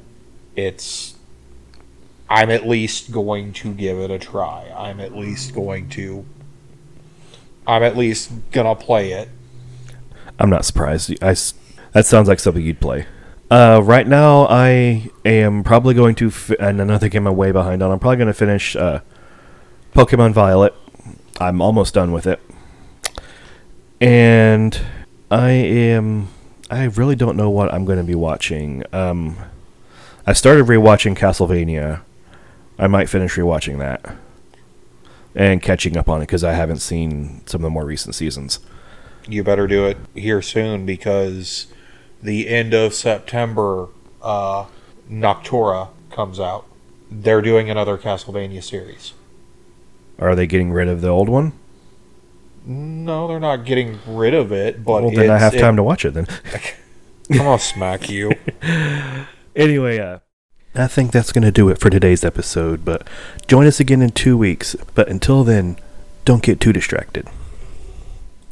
it's. 0.56 1.14
I'm 2.28 2.50
at 2.50 2.66
least 2.66 3.12
going 3.12 3.52
to 3.52 3.72
give 3.72 3.98
it 3.98 4.10
a 4.10 4.18
try. 4.18 4.72
I'm 4.76 4.98
at 5.00 5.14
least 5.14 5.54
going 5.54 5.88
to. 5.90 6.24
I'm 7.66 7.82
at 7.82 7.96
least 7.96 8.32
gonna 8.50 8.74
play 8.74 9.12
it. 9.12 9.28
I'm 10.38 10.50
not 10.50 10.64
surprised. 10.64 11.12
I 11.22 11.34
that 11.92 12.04
sounds 12.04 12.28
like 12.28 12.40
something 12.40 12.64
you'd 12.64 12.80
play. 12.80 13.06
Uh, 13.50 13.80
right 13.82 14.06
now, 14.06 14.46
I 14.50 15.08
am 15.24 15.62
probably 15.62 15.94
going 15.94 16.16
to, 16.16 16.30
fi- 16.30 16.56
and 16.58 16.80
another 16.80 17.08
game 17.08 17.26
I'm 17.28 17.36
way 17.36 17.52
behind 17.52 17.82
on. 17.82 17.92
I'm 17.92 18.00
probably 18.00 18.16
going 18.16 18.26
to 18.26 18.34
finish 18.34 18.74
uh, 18.74 19.00
Pokemon 19.94 20.32
Violet. 20.32 20.74
I'm 21.40 21.62
almost 21.62 21.94
done 21.94 22.10
with 22.10 22.26
it. 22.26 22.40
And 24.00 24.78
I 25.30 25.50
am. 25.50 26.28
I 26.70 26.84
really 26.84 27.14
don't 27.14 27.36
know 27.36 27.48
what 27.48 27.72
I'm 27.72 27.84
going 27.84 27.98
to 27.98 28.04
be 28.04 28.16
watching. 28.16 28.82
Um, 28.92 29.36
I 30.26 30.32
started 30.32 30.66
rewatching 30.66 31.16
Castlevania. 31.16 32.00
I 32.78 32.88
might 32.88 33.08
finish 33.08 33.36
rewatching 33.36 33.78
that 33.78 34.16
and 35.34 35.62
catching 35.62 35.96
up 35.96 36.08
on 36.08 36.18
it 36.20 36.24
because 36.26 36.42
I 36.42 36.52
haven't 36.52 36.78
seen 36.78 37.42
some 37.46 37.60
of 37.60 37.62
the 37.62 37.70
more 37.70 37.84
recent 37.84 38.14
seasons. 38.14 38.58
You 39.28 39.44
better 39.44 39.66
do 39.66 39.86
it 39.86 39.98
here 40.14 40.42
soon 40.42 40.84
because 40.84 41.66
the 42.22 42.48
end 42.48 42.74
of 42.74 42.94
September, 42.94 43.88
uh, 44.22 44.66
Nocturne 45.08 45.88
comes 46.10 46.40
out. 46.40 46.66
They're 47.10 47.42
doing 47.42 47.70
another 47.70 47.96
Castlevania 47.96 48.62
series. 48.62 49.12
Are 50.18 50.34
they 50.34 50.46
getting 50.46 50.72
rid 50.72 50.88
of 50.88 51.02
the 51.02 51.08
old 51.08 51.28
one? 51.28 51.52
No, 52.64 53.28
they're 53.28 53.38
not 53.38 53.64
getting 53.64 54.00
rid 54.08 54.34
of 54.34 54.50
it, 54.50 54.82
but 54.84 55.02
well, 55.04 55.10
then 55.12 55.30
I 55.30 55.38
have 55.38 55.54
it- 55.54 55.60
time 55.60 55.76
to 55.76 55.82
watch 55.84 56.04
it 56.04 56.14
then. 56.14 56.26
I'm 57.30 57.38
gonna 57.38 57.58
smack 57.58 58.08
you. 58.08 58.32
Anyway, 59.56 59.98
uh, 59.98 60.18
I 60.74 60.86
think 60.86 61.10
that's 61.10 61.32
going 61.32 61.44
to 61.44 61.50
do 61.50 61.70
it 61.70 61.78
for 61.78 61.88
today's 61.88 62.24
episode, 62.24 62.84
but 62.84 63.08
join 63.48 63.66
us 63.66 63.80
again 63.80 64.02
in 64.02 64.10
two 64.10 64.36
weeks. 64.36 64.76
But 64.94 65.08
until 65.08 65.42
then, 65.42 65.78
don't 66.26 66.42
get 66.42 66.60
too 66.60 66.74
distracted. 66.74 67.26